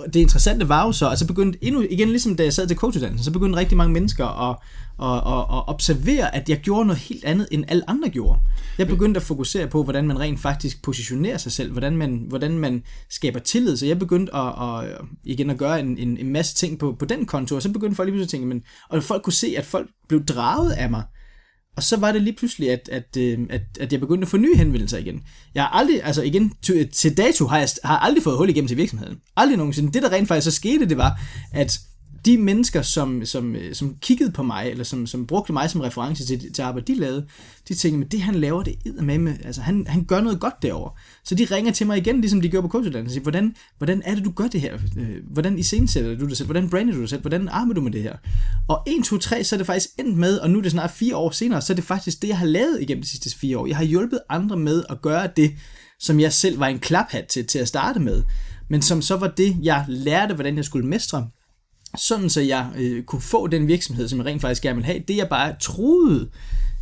det 0.07 0.20
interessante 0.20 0.68
var 0.68 0.86
jo 0.86 0.92
så, 0.92 1.09
altså 1.09 1.26
begyndte 1.26 1.59
endnu, 1.64 1.80
igen 1.90 2.09
ligesom 2.09 2.36
da 2.36 2.42
jeg 2.42 2.53
sad 2.53 2.66
til 2.66 2.76
coachuddannelsen, 2.76 3.24
så 3.24 3.30
begyndte 3.30 3.59
rigtig 3.59 3.76
mange 3.76 3.92
mennesker 3.92 4.51
at, 4.51 4.57
at, 5.03 5.16
at, 5.16 5.59
at 5.59 5.68
observere, 5.68 6.34
at 6.34 6.49
jeg 6.49 6.59
gjorde 6.59 6.86
noget 6.86 7.01
helt 7.01 7.24
andet, 7.24 7.49
end 7.51 7.64
alle 7.68 7.90
andre 7.90 8.09
gjorde. 8.09 8.38
Jeg 8.78 8.88
begyndte 8.88 9.18
at 9.18 9.24
fokusere 9.24 9.66
på, 9.66 9.82
hvordan 9.82 10.07
man 10.07 10.20
rent 10.20 10.40
faktisk 10.40 10.82
positionerer 10.82 11.38
sig 11.38 11.53
selv, 11.53 11.72
hvordan 11.72 11.97
man, 11.97 12.24
hvordan 12.28 12.59
man 12.59 12.82
skaber 13.11 13.38
tillid, 13.38 13.76
så 13.76 13.86
jeg 13.86 13.99
begyndte 13.99 14.34
at, 14.34 14.49
at, 14.49 14.99
igen 15.24 15.51
at 15.51 15.59
gøre 15.59 15.80
en, 15.80 15.99
en, 15.99 16.16
en 16.16 16.32
masse 16.32 16.55
ting 16.55 16.78
på, 16.78 16.97
på 16.99 17.05
den 17.05 17.26
konto, 17.26 17.55
og 17.57 17.62
så 17.62 17.72
begyndte 17.72 17.97
folk 17.97 18.07
lige 18.07 18.12
pludselig 18.12 18.26
at 18.26 18.30
tænke, 18.30 18.47
men, 18.47 18.62
og 18.88 19.03
folk 19.03 19.22
kunne 19.22 19.32
se, 19.32 19.55
at 19.59 19.64
folk 19.64 19.90
blev 20.09 20.24
draget 20.24 20.72
af 20.72 20.90
mig, 20.90 21.03
og 21.76 21.82
så 21.82 21.96
var 21.96 22.12
det 22.12 22.22
lige 22.22 22.36
pludselig, 22.36 22.70
at, 22.70 22.88
at, 22.92 23.16
øh, 23.18 23.38
at, 23.50 23.62
at 23.80 23.92
jeg 23.92 24.00
begyndte 24.00 24.24
at 24.24 24.28
få 24.28 24.36
nye 24.36 24.56
henvendelser 24.56 24.98
igen. 24.98 25.22
Jeg 25.54 25.62
har 25.62 25.70
aldrig, 25.70 26.04
altså 26.04 26.22
igen, 26.22 26.52
til, 26.62 26.88
til 26.88 27.16
dato 27.16 27.46
har 27.46 27.58
jeg 27.58 27.68
har 27.84 27.98
aldrig 27.98 28.22
fået 28.22 28.36
hul 28.36 28.48
igennem 28.48 28.68
til 28.68 28.76
virksomheden. 28.76 29.18
Aldrig 29.36 29.58
nogensinde. 29.58 29.92
Det, 29.92 30.02
der 30.02 30.12
rent 30.12 30.28
faktisk 30.28 30.44
så 30.44 30.50
skete, 30.50 30.88
det 30.88 30.96
var, 30.96 31.20
at 31.52 31.80
de 32.24 32.38
mennesker, 32.38 32.82
som, 32.82 33.24
som, 33.24 33.56
øh, 33.56 33.74
som 33.74 33.96
kiggede 34.00 34.32
på 34.32 34.42
mig, 34.42 34.70
eller 34.70 34.84
som, 34.84 35.06
som 35.06 35.26
brugte 35.26 35.52
mig 35.52 35.70
som 35.70 35.80
reference 35.80 36.26
til, 36.26 36.52
til 36.52 36.62
arbejde, 36.62 36.92
de 36.94 37.00
lavede, 37.00 37.26
de 37.68 37.74
tænkte, 37.74 38.06
at 38.06 38.12
det 38.12 38.20
han 38.20 38.34
laver, 38.34 38.62
det 38.62 38.74
er 38.98 39.02
med, 39.02 39.18
med 39.18 39.34
altså 39.44 39.60
han, 39.60 39.86
han 39.86 40.04
gør 40.04 40.20
noget 40.20 40.40
godt 40.40 40.62
derovre. 40.62 40.90
Så 41.24 41.34
de 41.34 41.44
ringer 41.44 41.72
til 41.72 41.86
mig 41.86 41.98
igen, 41.98 42.20
ligesom 42.20 42.40
de 42.40 42.48
gjorde 42.48 42.68
på 42.68 42.72
coachuddannelsen, 42.72 43.08
og 43.08 43.12
siger, 43.12 43.22
hvordan, 43.22 43.54
hvordan 43.78 44.02
er 44.04 44.14
det, 44.14 44.24
du 44.24 44.30
gør 44.30 44.46
det 44.46 44.60
her? 44.60 44.74
Øh, 44.98 45.16
hvordan 45.30 45.58
iscenesætter 45.58 46.16
du 46.16 46.28
det 46.28 46.36
selv? 46.36 46.46
Hvordan 46.46 46.70
brander 46.70 46.94
du 46.94 47.00
det 47.00 47.10
selv? 47.10 47.20
Hvordan 47.20 47.48
arbejder 47.48 47.74
du 47.74 47.80
med 47.80 47.92
det 47.92 48.02
her? 48.02 48.16
Og 48.68 48.82
1, 48.86 49.04
2, 49.04 49.18
3, 49.18 49.44
så 49.44 49.56
er 49.56 49.58
det 49.58 49.66
faktisk 49.66 49.90
endt 49.98 50.18
med, 50.18 50.38
og 50.38 50.50
nu 50.50 50.58
er 50.58 50.62
det 50.62 50.70
snart 50.70 50.90
fire 50.90 51.16
år 51.16 51.30
senere, 51.30 51.62
så 51.62 51.72
er 51.72 51.74
det 51.74 51.84
faktisk 51.84 52.22
det, 52.22 52.28
jeg 52.28 52.38
har 52.38 52.46
lavet 52.46 52.78
igennem 52.80 53.02
de 53.02 53.08
sidste 53.08 53.38
fire 53.38 53.58
år. 53.58 53.66
Jeg 53.66 53.76
har 53.76 53.84
hjulpet 53.84 54.20
andre 54.28 54.56
med 54.56 54.84
at 54.90 55.02
gøre 55.02 55.28
det, 55.36 55.52
som 56.00 56.20
jeg 56.20 56.32
selv 56.32 56.60
var 56.60 56.66
en 56.66 56.78
klaphat 56.78 57.26
til, 57.26 57.46
til 57.46 57.58
at 57.58 57.68
starte 57.68 58.00
med, 58.00 58.22
men 58.68 58.82
som 58.82 59.02
så 59.02 59.16
var 59.16 59.28
det, 59.28 59.56
jeg 59.62 59.84
lærte, 59.88 60.34
hvordan 60.34 60.56
jeg 60.56 60.64
skulle 60.64 60.86
mestre, 60.86 61.28
sådan 61.97 62.30
så 62.30 62.40
jeg 62.40 62.70
øh, 62.78 63.03
kunne 63.03 63.22
få 63.22 63.47
den 63.47 63.68
virksomhed, 63.68 64.09
som 64.09 64.18
jeg 64.18 64.26
rent 64.26 64.40
faktisk 64.40 64.62
gerne 64.62 64.76
vil 64.76 64.84
have. 64.84 65.03
Det 65.09 65.16
jeg 65.16 65.28
bare 65.28 65.55
troede 65.61 66.30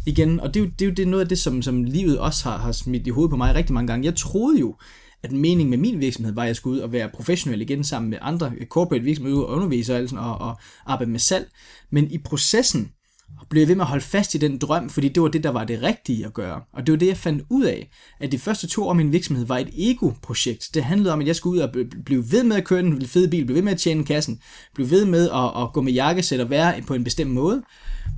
igen, 0.06 0.40
og 0.40 0.54
det 0.54 0.60
er 0.60 0.64
jo, 0.64 0.70
det 0.78 0.84
er 0.84 0.88
jo 0.88 0.94
det, 0.94 1.08
noget 1.08 1.22
af 1.22 1.28
det, 1.28 1.38
som, 1.38 1.62
som 1.62 1.84
livet 1.84 2.18
også 2.18 2.44
har, 2.48 2.58
har 2.58 2.72
smidt 2.72 3.06
i 3.06 3.10
hovedet 3.10 3.30
på 3.30 3.36
mig 3.36 3.54
rigtig 3.54 3.74
mange 3.74 3.86
gange. 3.86 4.06
Jeg 4.06 4.16
troede 4.16 4.60
jo, 4.60 4.76
at 5.22 5.32
meningen 5.32 5.70
med 5.70 5.78
min 5.78 6.00
virksomhed 6.00 6.34
var, 6.34 6.42
at 6.42 6.48
jeg 6.48 6.56
skulle 6.56 6.76
ud 6.76 6.80
og 6.80 6.92
være 6.92 7.08
professionel 7.08 7.60
igen 7.60 7.84
sammen 7.84 8.10
med 8.10 8.18
andre 8.20 8.52
corporate 8.64 9.04
virksomheder, 9.04 9.38
og 9.38 9.48
undervise 9.48 9.96
og, 9.96 10.08
og, 10.18 10.38
og 10.38 10.60
arbejde 10.86 11.10
med 11.10 11.20
salg. 11.20 11.50
Men 11.90 12.10
i 12.10 12.18
processen, 12.18 12.92
og 13.40 13.46
blev 13.48 13.68
ved 13.68 13.74
med 13.74 13.84
at 13.84 13.88
holde 13.88 14.04
fast 14.04 14.34
i 14.34 14.38
den 14.38 14.58
drøm, 14.58 14.90
fordi 14.90 15.08
det 15.08 15.22
var 15.22 15.28
det, 15.28 15.44
der 15.44 15.50
var 15.50 15.64
det 15.64 15.82
rigtige 15.82 16.26
at 16.26 16.34
gøre. 16.34 16.60
Og 16.72 16.86
det 16.86 16.92
var 16.92 16.98
det, 16.98 17.06
jeg 17.06 17.16
fandt 17.16 17.44
ud 17.50 17.64
af, 17.64 17.90
at 18.20 18.32
de 18.32 18.38
første 18.38 18.66
to 18.66 18.84
år 18.84 18.90
af 18.90 18.96
min 18.96 19.12
virksomhed 19.12 19.46
var 19.46 19.58
et 19.58 19.70
ego-projekt. 19.72 20.70
Det 20.74 20.84
handlede 20.84 21.12
om, 21.12 21.20
at 21.20 21.26
jeg 21.26 21.36
skulle 21.36 21.56
ud 21.56 21.60
og 21.60 21.74
blive 22.04 22.32
ved 22.32 22.44
med 22.44 22.56
at 22.56 22.64
køre 22.64 22.82
den 22.82 23.06
fede 23.06 23.28
bil, 23.28 23.44
blive 23.44 23.54
ved 23.54 23.62
med 23.62 23.72
at 23.72 23.78
tjene 23.78 24.04
kassen, 24.04 24.40
blive 24.74 24.90
ved 24.90 25.04
med 25.04 25.30
at, 25.30 25.62
at 25.62 25.72
gå 25.72 25.82
med 25.82 25.92
jakkesæt 25.92 26.40
og 26.40 26.50
være 26.50 26.82
på 26.82 26.94
en 26.94 27.04
bestemt 27.04 27.30
måde. 27.30 27.62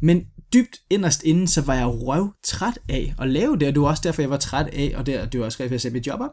Men 0.03 0.25
dybt 0.53 0.77
inderst 0.91 1.23
inden, 1.23 1.47
så 1.47 1.61
var 1.61 1.75
jeg 1.75 1.87
røv 1.87 2.35
træt 2.45 2.79
af 2.89 3.15
at 3.19 3.29
lave 3.31 3.57
det, 3.59 3.69
og 3.69 3.75
det 3.75 3.83
var 3.83 3.89
også 3.89 4.03
derfor, 4.05 4.23
jeg 4.23 4.31
var 4.31 4.37
træt 4.37 4.67
af, 4.67 4.93
og 4.97 5.07
det, 5.07 5.33
det 5.33 5.41
var 5.41 5.47
også 5.47 5.63
derfor, 5.63 5.75
jeg 5.75 5.81
sagde 5.81 5.95
mit 5.95 6.07
job 6.07 6.21
op. 6.21 6.31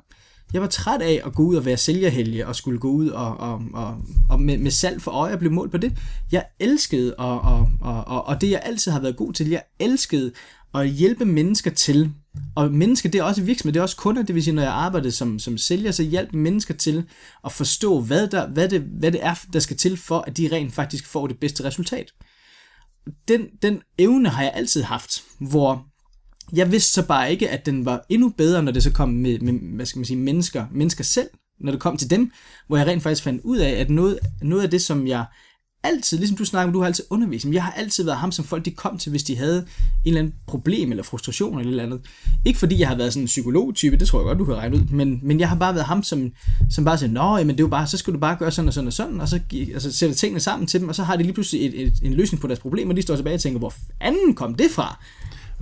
Jeg 0.54 0.62
var 0.62 0.68
træt 0.68 1.02
af 1.02 1.22
at 1.26 1.34
gå 1.34 1.44
ud 1.44 1.56
og 1.56 1.66
være 1.66 1.78
sælgerhelge 1.78 2.48
og 2.48 2.56
skulle 2.56 2.80
gå 2.80 2.90
ud 2.90 3.10
og, 3.10 3.38
og, 3.38 3.62
og, 3.74 3.98
og 4.30 4.42
med, 4.42 4.58
med 4.58 4.72
salg 4.72 5.02
for 5.02 5.12
øje 5.12 5.34
og 5.34 5.40
blive 5.40 5.54
målt 5.54 5.72
på 5.72 5.78
det. 5.78 5.98
Jeg 6.32 6.46
elskede, 6.60 7.16
og, 7.16 7.42
og, 7.42 7.70
og, 7.82 8.08
og, 8.08 8.28
og 8.28 8.42
det 8.42 8.50
jeg 8.52 8.62
altid 8.66 8.92
har 8.92 9.00
været 9.00 9.18
god 9.18 9.34
til, 9.34 9.50
jeg 9.50 9.64
elskede 9.80 10.32
at 10.76 10.90
hjælpe 10.90 11.26
mennesker 11.26 11.72
til, 11.72 12.12
og 12.56 12.72
mennesker, 12.72 13.10
det 13.10 13.20
er 13.20 13.24
også 13.24 13.42
virksomhed, 13.42 13.74
det 13.74 13.80
er 13.80 13.84
også 13.84 13.98
kunder, 13.98 14.24
det 14.24 14.36
vil 14.36 14.44
sige, 14.44 14.54
når 14.54 14.62
jeg 14.62 14.72
arbejdede 14.72 15.12
som, 15.12 15.40
som 15.40 15.58
sælger, 15.58 15.92
så 15.92 16.04
hjælp 16.04 16.34
mennesker 16.34 16.74
til 16.74 17.04
at 17.46 17.52
forstå, 17.52 18.02
hvad, 18.02 18.28
der, 18.28 18.48
hvad, 18.48 18.70
det, 18.70 18.82
hvad 18.82 19.12
det 19.12 19.26
er, 19.26 19.36
der 19.54 19.60
skal 19.60 19.78
til 19.78 19.98
for, 19.98 20.20
at 20.20 20.38
de 20.38 20.50
rent 20.52 20.74
faktisk 20.74 21.08
får 21.08 21.28
det 21.28 21.40
bedste 21.40 21.64
resultat. 21.64 22.12
Den, 23.28 23.48
den 23.62 23.82
evne 23.98 24.30
har 24.30 24.44
jeg 24.44 24.52
altid 24.56 24.84
haft, 24.84 25.24
hvor 25.40 25.91
jeg 26.54 26.72
vidste 26.72 26.94
så 26.94 27.06
bare 27.06 27.32
ikke, 27.32 27.50
at 27.50 27.66
den 27.66 27.86
var 27.86 28.06
endnu 28.10 28.30
bedre, 28.30 28.64
når 28.64 28.72
det 28.72 28.84
så 28.84 28.92
kom 28.92 29.10
med, 29.10 29.40
med 29.40 29.54
hvad 29.76 29.86
skal 29.86 30.00
man 30.00 30.06
sige, 30.06 30.18
mennesker, 30.18 30.66
mennesker 30.72 31.04
selv, 31.04 31.28
når 31.60 31.72
det 31.72 31.82
kom 31.82 31.98
til 31.98 32.10
dem, 32.10 32.32
hvor 32.68 32.78
jeg 32.78 32.88
rent 32.88 33.04
faktisk 33.04 33.24
fandt 33.24 33.42
ud 33.44 33.58
af, 33.58 33.70
at 33.70 33.90
noget, 33.90 34.20
noget 34.42 34.64
af 34.64 34.70
det, 34.70 34.82
som 34.82 35.08
jeg 35.08 35.26
altid, 35.84 36.18
ligesom 36.18 36.38
du 36.38 36.46
snakker 36.46 36.68
om, 36.68 36.74
du 36.74 36.80
har 36.80 36.86
altid 36.86 37.04
undervist, 37.10 37.46
men 37.46 37.54
jeg 37.54 37.64
har 37.64 37.72
altid 37.72 38.04
været 38.04 38.18
ham, 38.18 38.32
som 38.32 38.46
folk 38.46 38.66
de 38.66 38.72
kom 38.72 38.98
til, 38.98 39.10
hvis 39.10 39.24
de 39.24 39.38
havde 39.38 39.58
en 39.58 39.66
eller 40.06 40.20
anden 40.20 40.34
problem 40.48 40.92
eller 40.92 41.04
frustration 41.04 41.60
eller 41.60 41.70
eller 41.70 41.84
andet. 41.84 42.02
Ikke 42.46 42.60
fordi 42.60 42.80
jeg 42.80 42.88
har 42.88 42.96
været 42.96 43.14
sådan 43.14 43.24
en 43.24 43.28
psykologtype, 43.28 43.98
det 43.98 44.08
tror 44.08 44.20
jeg 44.20 44.26
godt, 44.26 44.40
du 44.40 44.46
kan 44.46 44.56
regne 44.56 44.76
ud, 44.76 44.82
men, 44.82 45.20
men 45.24 45.40
jeg 45.40 45.50
har 45.50 45.56
bare 45.56 45.74
været 45.74 45.86
ham, 45.86 46.04
som, 46.04 46.32
som 46.70 46.86
bare 46.86 46.98
siger, 46.98 47.12
nå, 47.12 47.38
men 47.38 47.50
det 47.50 47.60
er 47.60 47.64
jo 47.64 47.68
bare, 47.68 47.88
så 47.88 47.98
skal 47.98 48.14
du 48.14 48.20
bare 48.20 48.36
gøre 48.36 48.52
sådan 48.52 48.68
og 48.68 48.74
sådan 48.74 48.88
og 48.88 48.94
sådan, 48.94 49.22
og 49.22 49.28
så 49.28 49.40
altså, 49.74 49.92
sætter 49.92 50.16
tingene 50.16 50.40
sammen 50.40 50.68
til 50.68 50.80
dem, 50.80 50.90
og 50.90 50.96
så 50.96 51.04
har 51.04 51.16
de 51.16 51.24
lige 51.24 51.34
pludselig 51.34 51.66
et, 51.66 51.88
et, 51.88 51.94
en 52.04 52.14
løsning 52.14 52.42
på 52.42 52.48
deres 52.48 52.60
problem, 52.60 52.90
og 52.90 52.96
de 52.96 53.02
står 53.02 53.16
tilbage 53.16 53.36
og 53.36 53.42
tænker, 53.42 53.60
hvor 53.60 53.74
fanden 54.02 54.36
kom 54.36 54.56
det 54.56 54.72
fra? 54.72 55.04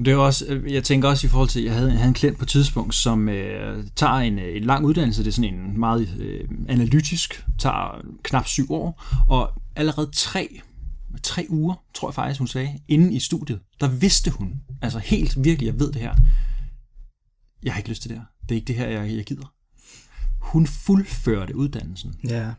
Det 0.05 0.07
er 0.07 0.15
også, 0.15 0.45
øh, 0.47 0.73
jeg 0.73 0.83
tænker 0.83 1.09
også 1.09 1.27
i 1.27 1.29
forhold 1.29 1.49
til, 1.49 1.63
jeg 1.63 1.73
havde, 1.73 1.89
jeg 1.89 1.97
havde 1.97 2.07
en 2.07 2.13
klient 2.13 2.37
på 2.37 2.43
et 2.43 2.49
tidspunkt, 2.49 2.95
som 2.95 3.29
øh, 3.29 3.83
tager 3.95 4.13
en, 4.13 4.39
øh, 4.39 4.57
en 4.57 4.63
lang 4.63 4.85
uddannelse, 4.85 5.23
det 5.23 5.27
er 5.27 5.33
sådan 5.33 5.53
en 5.53 5.79
meget 5.79 6.15
øh, 6.19 6.49
analytisk, 6.67 7.45
tager 7.57 8.01
knap 8.23 8.47
syv 8.47 8.71
år, 8.71 9.03
og 9.27 9.51
allerede 9.75 10.09
tre, 10.13 10.61
tre 11.23 11.45
uger, 11.49 11.83
tror 11.93 12.09
jeg 12.09 12.13
faktisk, 12.13 12.39
hun 12.39 12.47
sagde, 12.47 12.79
inden 12.87 13.13
i 13.13 13.19
studiet, 13.19 13.59
der 13.79 13.87
vidste 13.87 14.31
hun, 14.31 14.53
altså 14.81 14.99
helt 14.99 15.43
virkelig, 15.43 15.67
jeg 15.67 15.79
ved 15.79 15.91
det 15.91 16.01
her, 16.01 16.15
jeg 17.63 17.73
har 17.73 17.77
ikke 17.77 17.89
lyst 17.89 18.01
til 18.01 18.09
det 18.09 18.17
her, 18.17 18.25
det 18.41 18.51
er 18.51 18.55
ikke 18.55 18.67
det 18.67 18.75
her, 18.75 18.87
jeg, 18.87 19.15
jeg 19.15 19.25
gider. 19.25 19.53
Hun 20.39 20.67
fuldførte 20.67 21.55
uddannelsen. 21.55 22.13
Ja. 22.23 22.51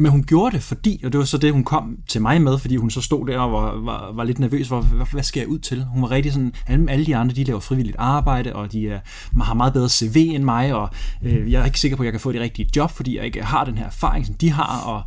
Men 0.00 0.10
hun 0.10 0.24
gjorde 0.24 0.56
det, 0.56 0.62
fordi, 0.62 1.00
og 1.04 1.12
det 1.12 1.18
var 1.18 1.24
så 1.24 1.38
det, 1.38 1.52
hun 1.52 1.64
kom 1.64 1.96
til 2.08 2.22
mig 2.22 2.42
med, 2.42 2.58
fordi 2.58 2.76
hun 2.76 2.90
så 2.90 3.00
stod 3.00 3.26
der 3.26 3.38
og 3.38 3.52
var, 3.52 3.80
var, 3.80 4.12
var 4.12 4.24
lidt 4.24 4.38
nervøs 4.38 4.68
for, 4.68 4.80
hvad, 4.80 5.06
hvad 5.12 5.22
skal 5.22 5.40
jeg 5.40 5.48
ud 5.48 5.58
til? 5.58 5.84
Hun 5.84 6.02
var 6.02 6.10
rigtig 6.10 6.32
sådan, 6.32 6.52
alle, 6.66 7.06
de 7.06 7.16
andre, 7.16 7.34
de 7.34 7.44
laver 7.44 7.60
frivilligt 7.60 7.96
arbejde, 7.98 8.56
og 8.56 8.72
de 8.72 8.88
er, 8.88 9.00
man 9.32 9.46
har 9.46 9.54
meget 9.54 9.72
bedre 9.72 9.88
CV 9.88 10.30
end 10.34 10.44
mig, 10.44 10.74
og 10.74 10.90
øh, 11.22 11.52
jeg 11.52 11.60
er 11.60 11.64
ikke 11.64 11.80
sikker 11.80 11.96
på, 11.96 12.02
at 12.02 12.04
jeg 12.04 12.12
kan 12.12 12.20
få 12.20 12.32
det 12.32 12.40
rigtige 12.40 12.68
job, 12.76 12.90
fordi 12.90 13.16
jeg 13.16 13.24
ikke 13.24 13.42
har 13.42 13.64
den 13.64 13.78
her 13.78 13.86
erfaring, 13.86 14.26
som 14.26 14.34
de 14.34 14.50
har, 14.50 14.80
og, 14.80 15.02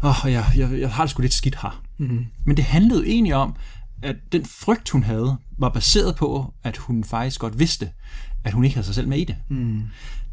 og 0.00 0.32
jeg, 0.32 0.44
jeg, 0.56 0.80
jeg 0.80 0.90
har 0.90 1.02
det 1.02 1.10
sgu 1.10 1.22
lidt 1.22 1.34
skidt 1.34 1.58
her. 1.62 1.82
Mm-hmm. 1.98 2.26
Men 2.44 2.56
det 2.56 2.64
handlede 2.64 3.06
egentlig 3.06 3.34
om, 3.34 3.54
at 4.02 4.16
den 4.32 4.44
frygt, 4.44 4.90
hun 4.90 5.02
havde, 5.02 5.36
var 5.58 5.68
baseret 5.68 6.16
på, 6.16 6.54
at 6.62 6.76
hun 6.76 7.04
faktisk 7.04 7.40
godt 7.40 7.58
vidste, 7.58 7.90
at 8.44 8.52
hun 8.52 8.64
ikke 8.64 8.76
havde 8.76 8.86
sig 8.86 8.94
selv 8.94 9.08
med 9.08 9.18
i 9.18 9.24
det. 9.24 9.36
Mm. 9.48 9.82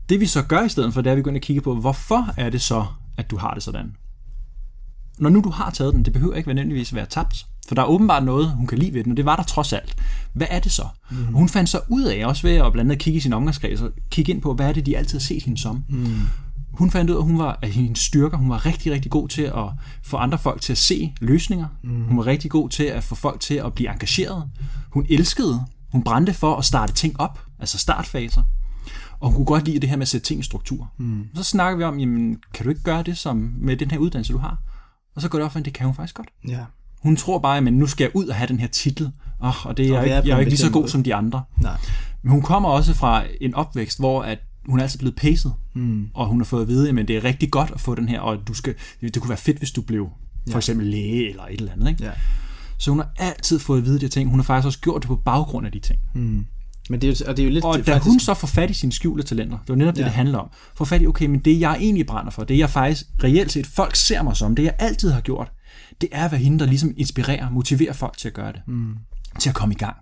Det 0.09 0.19
vi 0.19 0.25
så 0.25 0.43
gør 0.43 0.63
i 0.63 0.69
stedet 0.69 0.93
for, 0.93 1.01
det 1.01 1.09
er, 1.09 1.11
at 1.11 1.17
vi 1.17 1.23
går 1.23 1.31
ind 1.31 1.37
og 1.37 1.41
kigger 1.41 1.61
på, 1.61 1.75
hvorfor 1.75 2.33
er 2.37 2.49
det 2.49 2.61
så, 2.61 2.85
at 3.17 3.31
du 3.31 3.37
har 3.37 3.53
det 3.53 3.63
sådan? 3.63 3.95
Når 5.19 5.29
nu 5.29 5.41
du 5.41 5.49
har 5.49 5.69
taget 5.69 5.93
den, 5.93 6.05
det 6.05 6.13
behøver 6.13 6.35
ikke 6.35 6.49
nødvendigvis 6.49 6.95
være 6.95 7.05
tabt. 7.05 7.45
For 7.67 7.75
der 7.75 7.81
er 7.81 7.85
åbenbart 7.85 8.23
noget, 8.23 8.51
hun 8.51 8.67
kan 8.67 8.77
lide 8.77 8.93
ved 8.93 9.03
den, 9.03 9.11
og 9.11 9.17
det 9.17 9.25
var 9.25 9.35
der 9.35 9.43
trods 9.43 9.73
alt. 9.73 9.95
Hvad 10.33 10.47
er 10.49 10.59
det 10.59 10.71
så? 10.71 10.87
Mm. 11.11 11.33
Hun 11.33 11.49
fandt 11.49 11.69
så 11.69 11.79
ud 11.87 12.03
af, 12.03 12.25
også 12.25 12.47
ved 12.47 12.55
at 12.55 12.73
blandt 12.73 12.91
andet 12.91 13.03
kigge 13.03 13.17
i 13.17 13.19
sin 13.19 13.33
omgangskreds, 13.33 13.81
og 13.81 13.91
kigge 14.09 14.31
ind 14.31 14.41
på, 14.41 14.53
hvad 14.53 14.67
er 14.67 14.73
det, 14.73 14.85
de 14.85 14.97
altid 14.97 15.19
har 15.19 15.21
set 15.21 15.43
hende 15.43 15.61
som. 15.61 15.83
Mm. 15.89 16.05
Hun 16.73 16.91
fandt 16.91 17.09
ud 17.11 17.15
af, 17.15 17.19
at 17.19 17.25
hun 17.25 17.37
var 17.37 17.59
at 17.61 17.69
hendes 17.69 17.99
styrker. 17.99 18.37
Hun 18.37 18.49
var 18.49 18.65
rigtig, 18.65 18.91
rigtig 18.91 19.11
god 19.11 19.27
til 19.27 19.41
at 19.41 19.65
få 20.03 20.17
andre 20.17 20.37
folk 20.37 20.61
til 20.61 20.73
at 20.73 20.77
se 20.77 21.13
løsninger. 21.21 21.67
Mm. 21.83 22.03
Hun 22.03 22.17
var 22.17 22.25
rigtig 22.25 22.51
god 22.51 22.69
til 22.69 22.83
at 22.83 23.03
få 23.03 23.15
folk 23.15 23.39
til 23.39 23.55
at 23.55 23.73
blive 23.73 23.89
engageret. 23.89 24.43
Hun 24.89 25.05
elskede, 25.09 25.65
hun 25.91 26.03
brændte 26.03 26.33
for 26.33 26.55
at 26.55 26.65
starte 26.65 26.93
ting 26.93 27.19
op, 27.19 27.39
altså 27.59 27.77
startfaser. 27.77 28.43
Og 29.19 29.29
hun 29.29 29.35
kunne 29.35 29.45
godt 29.45 29.65
lide 29.65 29.79
det 29.79 29.89
her 29.89 29.95
med 29.95 30.01
at 30.01 30.07
sætte 30.07 30.27
ting 30.27 30.39
i 30.39 30.43
struktur. 30.43 30.91
Mm. 30.97 31.27
Så 31.35 31.43
snakker 31.43 31.77
vi 31.77 31.83
om, 31.83 31.99
jamen, 31.99 32.37
kan 32.53 32.63
du 32.63 32.69
ikke 32.69 32.83
gøre 32.83 33.03
det 33.03 33.17
som 33.17 33.53
med 33.57 33.77
den 33.77 33.91
her 33.91 33.97
uddannelse, 33.97 34.33
du 34.33 34.37
har? 34.37 34.57
Og 35.15 35.21
så 35.21 35.29
går 35.29 35.37
det 35.37 35.45
op 35.45 35.51
for, 35.51 35.59
at 35.59 35.65
det 35.65 35.73
kan 35.73 35.85
hun 35.85 35.95
faktisk 35.95 36.15
godt. 36.15 36.29
Ja. 36.47 36.59
Hun 36.99 37.15
tror 37.15 37.39
bare, 37.39 37.57
at 37.57 37.73
nu 37.73 37.87
skal 37.87 38.03
jeg 38.03 38.15
ud 38.15 38.25
og 38.25 38.35
have 38.35 38.47
den 38.47 38.59
her 38.59 38.67
titel, 38.67 39.11
oh, 39.39 39.65
og 39.65 39.77
det 39.77 39.89
er, 39.89 39.99
og 39.99 40.09
jeg, 40.09 40.27
jeg 40.27 40.35
er 40.35 40.39
ikke 40.39 40.51
lige 40.51 40.59
så 40.59 40.71
god 40.71 40.87
som 40.87 41.03
de 41.03 41.15
andre. 41.15 41.43
Nej. 41.61 41.77
Men 42.21 42.31
hun 42.31 42.41
kommer 42.41 42.69
også 42.69 42.93
fra 42.93 43.23
en 43.41 43.55
opvækst, 43.55 43.99
hvor 43.99 44.21
at 44.21 44.39
hun 44.65 44.79
er 44.79 44.83
altid 44.83 44.99
blevet 44.99 45.15
pacet, 45.15 45.53
mm. 45.73 46.09
og 46.13 46.27
hun 46.27 46.39
har 46.39 46.45
fået 46.45 46.61
at 46.61 46.67
vide, 46.67 46.89
at 46.99 47.07
det 47.07 47.17
er 47.17 47.23
rigtig 47.23 47.51
godt 47.51 47.71
at 47.71 47.79
få 47.79 47.95
den 47.95 48.09
her, 48.09 48.19
og 48.19 48.47
du 48.47 48.53
skal, 48.53 48.75
det 49.01 49.19
kunne 49.19 49.29
være 49.29 49.37
fedt, 49.37 49.57
hvis 49.57 49.71
du 49.71 49.81
blev 49.81 50.09
for 50.51 50.57
eksempel 50.57 50.87
læge 50.87 51.29
eller 51.29 51.43
et 51.43 51.59
eller 51.59 51.71
andet. 51.71 51.89
Ikke? 51.89 52.03
Ja. 52.03 52.11
Så 52.77 52.91
hun 52.91 52.99
har 52.99 53.11
altid 53.17 53.59
fået 53.59 53.77
at 53.77 53.85
vide 53.85 53.99
de 53.99 54.07
ting. 54.07 54.29
Hun 54.29 54.39
har 54.39 54.43
faktisk 54.43 54.65
også 54.65 54.79
gjort 54.79 55.01
det 55.01 55.07
på 55.07 55.15
baggrund 55.15 55.65
af 55.65 55.71
de 55.71 55.79
ting. 55.79 55.99
Mm. 56.13 56.45
Men 56.91 57.01
det 57.01 57.21
er, 57.21 57.29
og 57.29 57.37
det 57.37 57.43
er 57.43 57.47
jo 57.47 57.53
lidt... 57.53 57.65
Og 57.65 57.77
det, 57.77 57.87
da 57.87 57.93
faktisk... 57.93 58.09
hun 58.09 58.19
så 58.19 58.33
får 58.33 58.47
fat 58.47 58.69
i 58.69 58.73
sine 58.73 58.91
skjulte 58.91 59.23
talenter, 59.23 59.57
det 59.57 59.69
var 59.69 59.75
netop 59.75 59.95
det, 59.95 60.01
ja. 60.01 60.05
det 60.05 60.13
handler 60.13 60.37
om. 60.37 60.49
Får 60.75 60.85
fat 60.85 61.01
i, 61.01 61.07
okay, 61.07 61.25
men 61.25 61.39
det 61.39 61.59
jeg 61.59 61.77
egentlig 61.79 62.05
brænder 62.05 62.31
for, 62.31 62.43
det 62.43 62.57
jeg 62.57 62.69
faktisk 62.69 63.05
reelt 63.23 63.51
set, 63.51 63.67
folk 63.67 63.95
ser 63.95 64.21
mig 64.21 64.37
som, 64.37 64.55
det 64.55 64.63
jeg 64.63 64.75
altid 64.79 65.11
har 65.11 65.21
gjort, 65.21 65.51
det 66.01 66.09
er 66.11 66.25
at 66.25 66.31
være 66.31 66.41
hende, 66.41 66.59
der 66.59 66.65
ligesom 66.65 66.93
inspirerer, 66.97 67.49
motiverer 67.49 67.93
folk 67.93 68.17
til 68.17 68.27
at 68.27 68.33
gøre 68.33 68.51
det. 68.51 68.61
Mm. 68.67 68.97
Til 69.39 69.49
at 69.49 69.55
komme 69.55 69.73
i 69.73 69.77
gang. 69.77 69.95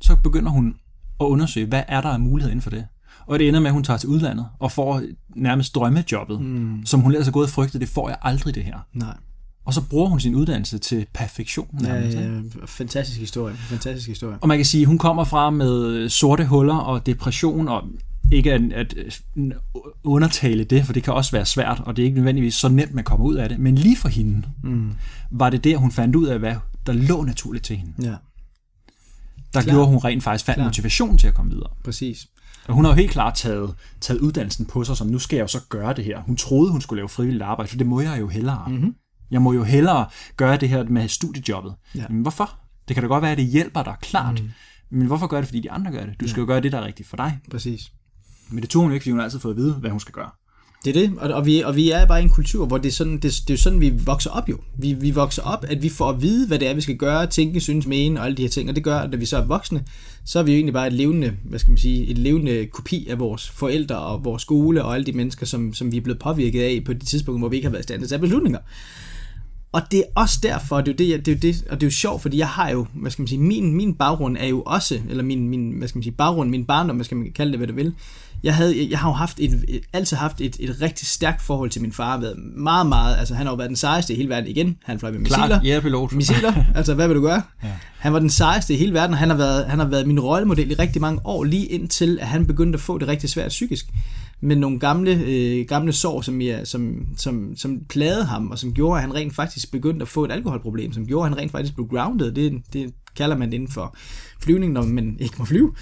Så 0.00 0.16
begynder 0.16 0.50
hun 0.50 0.74
at 1.20 1.24
undersøge, 1.24 1.66
hvad 1.66 1.82
er 1.88 2.00
der 2.00 2.08
af 2.08 2.20
mulighed 2.20 2.50
inden 2.50 2.62
for 2.62 2.70
det. 2.70 2.86
Og 3.26 3.38
det 3.38 3.48
ender 3.48 3.60
med, 3.60 3.66
at 3.66 3.72
hun 3.72 3.84
tager 3.84 3.98
til 3.98 4.08
udlandet 4.08 4.46
og 4.58 4.72
får 4.72 5.02
nærmest 5.36 5.74
drømmejobbet, 5.74 6.40
mm. 6.40 6.86
som 6.86 7.00
hun 7.00 7.12
ellers 7.12 7.26
har 7.26 7.32
gået 7.32 7.46
og 7.46 7.50
frygtet, 7.50 7.80
det 7.80 7.88
får 7.88 8.08
jeg 8.08 8.18
aldrig 8.22 8.54
det 8.54 8.64
her. 8.64 8.78
Nej. 8.92 9.16
Og 9.66 9.74
så 9.74 9.82
bruger 9.82 10.08
hun 10.08 10.20
sin 10.20 10.34
uddannelse 10.34 10.78
til 10.78 11.06
perfektion. 11.14 11.68
Nærmest, 11.80 12.16
ja, 12.16 12.22
ja, 12.22 12.40
fantastisk 12.66 13.20
historie. 13.20 13.54
Fantastisk 13.56 14.08
historie. 14.08 14.38
Og 14.40 14.48
man 14.48 14.58
kan 14.58 14.64
sige, 14.64 14.80
at 14.80 14.86
hun 14.86 14.98
kommer 14.98 15.24
fra 15.24 15.50
med 15.50 16.08
sorte 16.08 16.46
huller 16.46 16.74
og 16.74 17.06
depression, 17.06 17.68
og 17.68 17.82
ikke 18.32 18.52
at, 18.52 18.72
at 18.72 19.22
undertale 20.04 20.64
det, 20.64 20.84
for 20.84 20.92
det 20.92 21.02
kan 21.02 21.14
også 21.14 21.32
være 21.32 21.46
svært, 21.46 21.82
og 21.86 21.96
det 21.96 22.02
er 22.02 22.06
ikke 22.06 22.16
nødvendigvis 22.16 22.54
så 22.54 22.68
nemt, 22.68 22.94
man 22.94 23.04
kommer 23.04 23.26
ud 23.26 23.34
af 23.34 23.48
det. 23.48 23.58
Men 23.58 23.74
lige 23.74 23.96
for 23.96 24.08
hende, 24.08 24.42
mm. 24.62 24.92
var 25.30 25.50
det 25.50 25.64
der, 25.64 25.76
hun 25.76 25.92
fandt 25.92 26.16
ud 26.16 26.26
af, 26.26 26.38
hvad 26.38 26.54
der 26.86 26.92
lå 26.92 27.22
naturligt 27.22 27.64
til 27.64 27.76
hende. 27.76 27.92
Ja. 28.02 28.14
Der 29.54 29.62
Klar. 29.62 29.74
gjorde 29.74 29.86
hun 29.86 29.98
rent 29.98 30.22
faktisk 30.22 30.44
fandt 30.44 30.56
Klar. 30.56 30.64
motivation 30.64 31.18
til 31.18 31.26
at 31.26 31.34
komme 31.34 31.50
videre. 31.50 31.70
Præcis. 31.84 32.26
Og 32.68 32.74
hun 32.74 32.84
har 32.84 32.92
jo 32.92 32.96
helt 32.96 33.10
klart 33.10 33.34
taget, 33.34 33.74
taget 34.00 34.20
uddannelsen 34.20 34.66
på 34.66 34.84
sig, 34.84 34.96
som 34.96 35.06
nu 35.06 35.18
skal 35.18 35.36
jeg 35.36 35.42
jo 35.42 35.48
så 35.48 35.60
gøre 35.68 35.94
det 35.94 36.04
her. 36.04 36.20
Hun 36.20 36.36
troede, 36.36 36.72
hun 36.72 36.80
skulle 36.80 36.98
lave 36.98 37.08
frivilligt 37.08 37.42
arbejde, 37.42 37.68
for 37.68 37.76
det 37.76 37.86
må 37.86 38.00
jeg 38.00 38.20
jo 38.20 38.28
hellere. 38.28 38.64
Mm-hmm. 38.68 38.94
Jeg 39.30 39.42
må 39.42 39.52
jo 39.52 39.62
hellere 39.62 40.06
gøre 40.36 40.56
det 40.56 40.68
her 40.68 40.84
med 40.84 41.08
studiejobbet. 41.08 41.74
Ja. 41.94 42.04
Men 42.10 42.22
hvorfor? 42.22 42.58
Det 42.88 42.96
kan 42.96 43.02
da 43.02 43.08
godt 43.08 43.22
være, 43.22 43.32
at 43.32 43.38
det 43.38 43.46
hjælper 43.46 43.82
dig, 43.82 43.94
klart. 44.00 44.42
Mm. 44.42 44.50
Men 44.90 45.06
hvorfor 45.06 45.26
gør 45.26 45.36
det, 45.36 45.46
fordi 45.46 45.60
de 45.60 45.70
andre 45.70 45.92
gør 45.92 46.04
det? 46.04 46.20
Du 46.20 46.28
skal 46.28 46.40
jo 46.40 46.46
gøre 46.46 46.60
det, 46.60 46.72
der 46.72 46.78
er 46.78 46.84
rigtigt 46.84 47.08
for 47.08 47.16
dig. 47.16 47.38
Præcis. 47.50 47.92
Men 48.50 48.62
det 48.62 48.70
tog 48.70 48.82
hun 48.82 48.92
ikke, 48.92 49.02
fordi 49.02 49.10
hun 49.10 49.18
har 49.18 49.24
altid 49.24 49.40
fået 49.40 49.52
at 49.52 49.56
vide, 49.56 49.72
hvad 49.72 49.90
hun 49.90 50.00
skal 50.00 50.12
gøre. 50.12 50.30
Det 50.84 50.96
er 50.96 51.00
det, 51.00 51.18
og, 51.18 51.30
og, 51.30 51.46
vi, 51.46 51.60
og 51.60 51.76
vi 51.76 51.90
er 51.90 52.06
bare 52.06 52.20
i 52.20 52.22
en 52.22 52.30
kultur, 52.30 52.66
hvor 52.66 52.78
det 52.78 52.88
er 52.88 52.92
sådan, 52.92 53.18
det, 53.18 53.34
det 53.48 53.54
er 53.54 53.58
sådan 53.58 53.80
vi 53.80 53.92
vokser 54.04 54.30
op 54.30 54.48
jo. 54.48 54.58
Vi, 54.78 54.92
vi 54.92 55.10
vokser 55.10 55.42
op, 55.42 55.64
at 55.68 55.82
vi 55.82 55.88
får 55.88 56.08
at 56.08 56.22
vide, 56.22 56.46
hvad 56.46 56.58
det 56.58 56.68
er, 56.68 56.74
vi 56.74 56.80
skal 56.80 56.96
gøre, 56.96 57.26
tænke, 57.26 57.60
synes, 57.60 57.86
mene 57.86 58.20
og 58.20 58.26
alle 58.26 58.36
de 58.36 58.42
her 58.42 58.48
ting, 58.48 58.68
og 58.68 58.76
det 58.76 58.84
gør, 58.84 58.98
at 58.98 59.10
når 59.10 59.18
vi 59.18 59.26
så 59.26 59.36
er 59.36 59.44
voksne, 59.44 59.84
så 60.24 60.38
er 60.38 60.42
vi 60.42 60.52
jo 60.52 60.56
egentlig 60.56 60.72
bare 60.72 60.86
et 60.86 60.92
levende, 60.92 61.36
hvad 61.44 61.58
skal 61.58 61.70
man 61.70 61.78
sige, 61.78 62.06
et 62.06 62.18
levende 62.18 62.66
kopi 62.66 63.06
af 63.10 63.18
vores 63.18 63.50
forældre 63.50 63.96
og 63.96 64.24
vores 64.24 64.42
skole 64.42 64.84
og 64.84 64.94
alle 64.94 65.06
de 65.06 65.12
mennesker, 65.12 65.46
som, 65.46 65.74
som 65.74 65.92
vi 65.92 65.96
er 65.96 66.00
blevet 66.00 66.18
påvirket 66.18 66.62
af 66.62 66.82
på 66.84 66.92
de 66.92 67.04
tidspunkter, 67.04 67.38
hvor 67.38 67.48
vi 67.48 67.56
ikke 67.56 67.66
har 67.66 67.72
været 67.72 67.82
i 67.82 67.88
stand 67.88 68.00
til 68.00 68.04
at 68.04 68.08
tage 68.08 68.20
beslutninger. 68.20 68.58
Og 69.72 69.82
det 69.90 69.98
er 69.98 70.04
også 70.14 70.38
derfor, 70.42 70.80
det 70.80 71.00
er 71.00 71.06
jo 71.08 71.16
det, 71.16 71.26
det, 71.26 71.32
er 71.32 71.36
jo 71.36 71.52
det, 71.52 71.66
og 71.70 71.80
det 71.80 71.86
er 71.86 71.90
jo 71.90 71.94
sjovt, 71.94 72.22
fordi 72.22 72.38
jeg 72.38 72.48
har 72.48 72.70
jo, 72.70 72.86
hvad 72.94 73.10
skal 73.10 73.22
man 73.22 73.28
sige, 73.28 73.38
min, 73.38 73.72
min 73.72 73.94
baggrund 73.94 74.36
er 74.40 74.46
jo 74.46 74.62
også, 74.62 75.00
eller 75.08 75.24
min, 75.24 75.48
min 75.48 75.70
hvad 75.78 75.88
skal 75.88 75.98
man 75.98 76.02
sige, 76.02 76.12
baggrund, 76.12 76.50
min 76.50 76.64
barndom, 76.64 76.96
hvad 76.96 77.04
skal 77.04 77.16
man 77.16 77.32
kalde 77.32 77.52
det, 77.52 77.58
hvad 77.58 77.68
du 77.68 77.74
vil, 77.74 77.94
jeg, 78.42 78.54
havde, 78.54 78.90
jeg 78.90 78.98
har 78.98 79.08
jo 79.08 79.14
haft 79.14 79.40
et, 79.40 79.82
altid 79.92 80.16
haft 80.16 80.40
et, 80.40 80.56
et 80.60 80.76
rigtig 80.82 81.08
stærkt 81.08 81.42
forhold 81.42 81.70
til 81.70 81.82
min 81.82 81.92
far, 81.92 82.20
været 82.20 82.36
meget, 82.56 82.86
meget, 82.86 83.16
altså 83.16 83.34
han 83.34 83.46
har 83.46 83.52
jo 83.52 83.56
været 83.56 83.68
den 83.68 83.76
sejeste 83.76 84.12
i 84.12 84.16
hele 84.16 84.28
verden 84.28 84.50
igen, 84.50 84.76
han 84.84 84.98
fløj 84.98 85.10
med 85.10 85.18
missiler. 85.18 85.46
Klart, 85.46 85.64
ja, 85.64 85.80
pilot. 85.80 86.12
Missiler, 86.12 86.52
altså 86.74 86.94
hvad 86.94 87.08
vil 87.08 87.16
du 87.16 87.22
gøre? 87.22 87.42
Ja. 87.62 87.68
Han 87.98 88.12
var 88.12 88.18
den 88.18 88.30
sejeste 88.30 88.74
i 88.74 88.76
hele 88.76 88.92
verden, 88.92 89.12
og 89.12 89.18
han 89.18 89.30
har, 89.30 89.36
været, 89.36 89.66
han 89.66 89.78
har 89.78 89.86
været 89.86 90.06
min 90.06 90.20
rollemodel 90.20 90.70
i 90.70 90.74
rigtig 90.74 91.00
mange 91.00 91.20
år, 91.24 91.44
lige 91.44 91.66
indtil 91.66 92.18
at 92.20 92.26
han 92.26 92.46
begyndte 92.46 92.76
at 92.76 92.80
få 92.80 92.98
det 92.98 93.08
rigtig 93.08 93.30
svært 93.30 93.48
psykisk 93.48 93.86
med 94.40 94.56
nogle 94.56 94.78
gamle, 94.78 95.20
øh, 95.26 95.66
gamle 95.68 95.92
sår, 95.92 96.20
som, 96.20 96.40
jeg, 96.40 96.60
som, 96.64 97.06
som, 97.16 97.56
som 97.56 97.80
plagede 97.88 98.24
ham, 98.24 98.50
og 98.50 98.58
som 98.58 98.72
gjorde, 98.72 98.96
at 98.96 99.02
han 99.02 99.14
rent 99.14 99.34
faktisk 99.34 99.70
begyndte 99.72 100.02
at 100.02 100.08
få 100.08 100.24
et 100.24 100.32
alkoholproblem, 100.32 100.92
som 100.92 101.06
gjorde, 101.06 101.24
at 101.26 101.30
han 101.30 101.38
rent 101.38 101.52
faktisk 101.52 101.74
blev 101.74 101.88
grounded. 101.88 102.32
Det, 102.32 102.52
det 102.72 102.92
kalder 103.16 103.36
man 103.36 103.48
det 103.48 103.54
inden 103.54 103.70
for 103.72 103.96
flyvning, 104.42 104.72
når 104.72 104.82
man 104.82 105.16
ikke 105.18 105.34
må 105.38 105.44
flyve. 105.44 105.72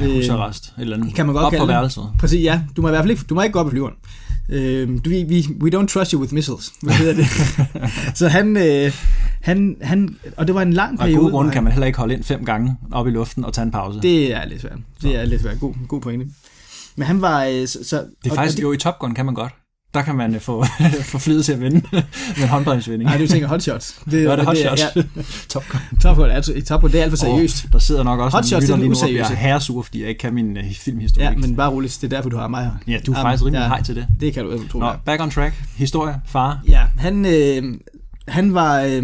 Ja, 0.00 0.06
husarrest, 0.14 0.64
et 0.64 0.82
eller 0.82 0.96
andet. 0.96 1.14
Kan 1.14 1.26
man 1.26 1.34
godt 1.34 1.44
Op 1.44 1.50
kalde 1.52 1.62
på 1.62 1.66
værelset. 1.66 2.04
Præcis, 2.20 2.44
ja. 2.44 2.62
Du 2.76 2.82
må 2.82 2.88
i 2.88 2.90
hvert 2.90 3.02
fald 3.02 3.10
ikke, 3.10 3.22
du 3.28 3.34
må 3.34 3.42
ikke 3.42 3.52
gå 3.52 3.58
op 3.58 3.66
i 3.66 3.70
flyveren. 3.70 3.94
Øh, 4.48 4.88
du, 5.04 5.10
vi, 5.10 5.22
vi, 5.22 5.46
we 5.62 5.80
don't 5.80 5.86
trust 5.86 6.10
you 6.10 6.20
with 6.20 6.34
missiles. 6.34 6.72
Hvad 6.82 6.94
hedder 6.94 7.14
det? 7.14 7.26
så 8.18 8.28
han, 8.28 8.56
øh, 8.56 8.92
han, 9.40 9.76
han, 9.82 10.16
og 10.36 10.46
det 10.46 10.54
var 10.54 10.62
en 10.62 10.72
lang 10.72 10.92
Og 10.92 10.98
periode. 10.98 11.16
gode 11.18 11.30
hvor 11.30 11.38
grunde 11.38 11.50
kan 11.52 11.64
man 11.64 11.72
heller 11.72 11.86
ikke 11.86 11.98
holde 11.98 12.14
ind 12.14 12.24
fem 12.24 12.44
gange 12.44 12.76
op 12.92 13.06
i 13.06 13.10
luften 13.10 13.44
og 13.44 13.52
tage 13.52 13.62
en 13.64 13.70
pause. 13.70 13.94
Det, 13.94 14.02
Det 14.02 14.34
er 14.34 14.44
lidt 14.44 14.60
svært. 14.60 14.78
Det 15.02 15.16
er 15.16 15.24
lidt 15.24 15.42
svært. 15.42 15.60
God, 15.60 15.74
god 15.88 16.00
pointe. 16.00 16.26
Men 16.96 17.06
han 17.06 17.22
var... 17.22 17.44
øh, 17.44 17.66
Så, 17.68 17.78
så, 17.84 18.04
det 18.24 18.30
er 18.30 18.34
faktisk, 18.34 18.58
og 18.58 18.62
jo 18.62 18.72
i 18.72 18.76
Top 18.76 18.98
Gun 18.98 19.14
kan 19.14 19.24
man 19.24 19.34
godt. 19.34 19.52
Der 19.94 20.02
kan 20.02 20.14
man 20.16 20.34
øh, 20.34 20.40
få, 20.40 20.64
få 21.12 21.18
flyet 21.18 21.44
til 21.44 21.52
at 21.52 21.60
vinde 21.60 21.82
med 21.92 22.02
en 22.42 22.48
håndbremsvinding. 22.48 23.10
Nej, 23.10 23.18
du 23.18 23.26
tænker 23.26 23.48
hotshots. 23.48 24.00
Det, 24.10 24.12
Nå, 24.24 24.32
det 24.32 24.38
er 24.38 24.44
hot 24.44 24.56
det 24.56 24.78
shots. 24.78 24.96
Ja, 24.96 25.02
Top 25.48 25.64
Gun. 25.70 25.80
Top 26.02 26.16
Gun, 26.16 26.30
altså, 26.30 26.62
Top 26.68 26.80
Gun, 26.80 26.90
det 26.92 26.98
er 26.98 27.02
alt 27.02 27.10
for 27.12 27.16
seriøst. 27.16 27.64
Oh, 27.64 27.72
der 27.72 27.78
sidder 27.78 28.02
nok 28.02 28.20
også 28.20 28.36
Hot 28.36 28.44
shots, 28.44 28.62
lytter 28.62 28.76
det 28.76 28.82
er 28.82 28.88
lige 28.88 28.88
nu 28.88 28.94
og 29.02 29.08
bliver 29.08 29.22
useriøse. 29.24 29.40
herresure, 29.42 29.84
fordi 29.84 30.00
jeg 30.00 30.08
ikke 30.08 30.18
kan 30.18 30.34
min 30.34 30.56
uh, 30.56 30.62
filmhistorik. 30.74 31.24
Ja, 31.24 31.36
men 31.36 31.56
bare 31.56 31.70
roligt, 31.70 31.98
det 32.00 32.12
er 32.12 32.16
derfor, 32.16 32.30
du 32.30 32.36
har 32.36 32.48
mig 32.48 32.64
her. 32.64 32.70
ja, 32.86 32.98
du 33.06 33.12
er 33.12 33.16
Jamen, 33.18 33.28
faktisk 33.28 33.44
rimelig 33.44 33.60
ja, 33.62 33.68
hej 33.68 33.82
til 33.82 33.96
det. 33.96 34.06
Det 34.20 34.34
kan 34.34 34.44
du 34.44 34.68
tro. 34.68 34.78
Nå, 34.78 34.92
back 35.04 35.22
on 35.22 35.30
track. 35.30 35.54
Historie, 35.76 36.14
far. 36.26 36.60
Ja, 36.68 36.82
han, 36.98 37.26
øh, 37.26 37.74
han, 38.28 38.54
var, 38.54 38.80
øh, 38.80 39.02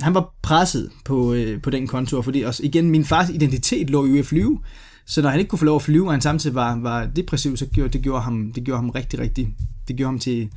han 0.00 0.14
var 0.14 0.34
presset 0.42 0.90
på, 1.04 1.32
øh, 1.32 1.62
på 1.62 1.70
den 1.70 1.86
konto, 1.86 2.22
fordi 2.22 2.42
også, 2.42 2.62
igen, 2.62 2.90
min 2.90 3.04
fars 3.04 3.28
identitet 3.30 3.90
lå 3.90 4.06
jo 4.06 4.14
i 4.14 4.18
at 4.18 4.26
flyve, 4.26 4.58
så 5.06 5.22
når 5.22 5.28
han 5.28 5.38
ikke 5.38 5.48
kunne 5.48 5.58
få 5.58 5.64
lov 5.64 5.76
at 5.76 5.82
flyve, 5.82 6.06
og 6.06 6.12
han 6.12 6.20
samtidig 6.20 6.54
var, 6.54 6.76
var 6.76 7.06
depressiv, 7.06 7.56
så 7.56 7.66
gjorde 7.66 7.92
det 7.92 8.02
gjorde 8.02 8.22
ham, 8.22 8.52
det 8.52 8.64
gjorde 8.64 8.78
ham 8.78 8.90
rigtig, 8.90 9.18
rigtig, 9.18 9.54
det 9.88 9.96
gjorde 9.96 10.08
ham 10.08 10.18
til, 10.18 10.50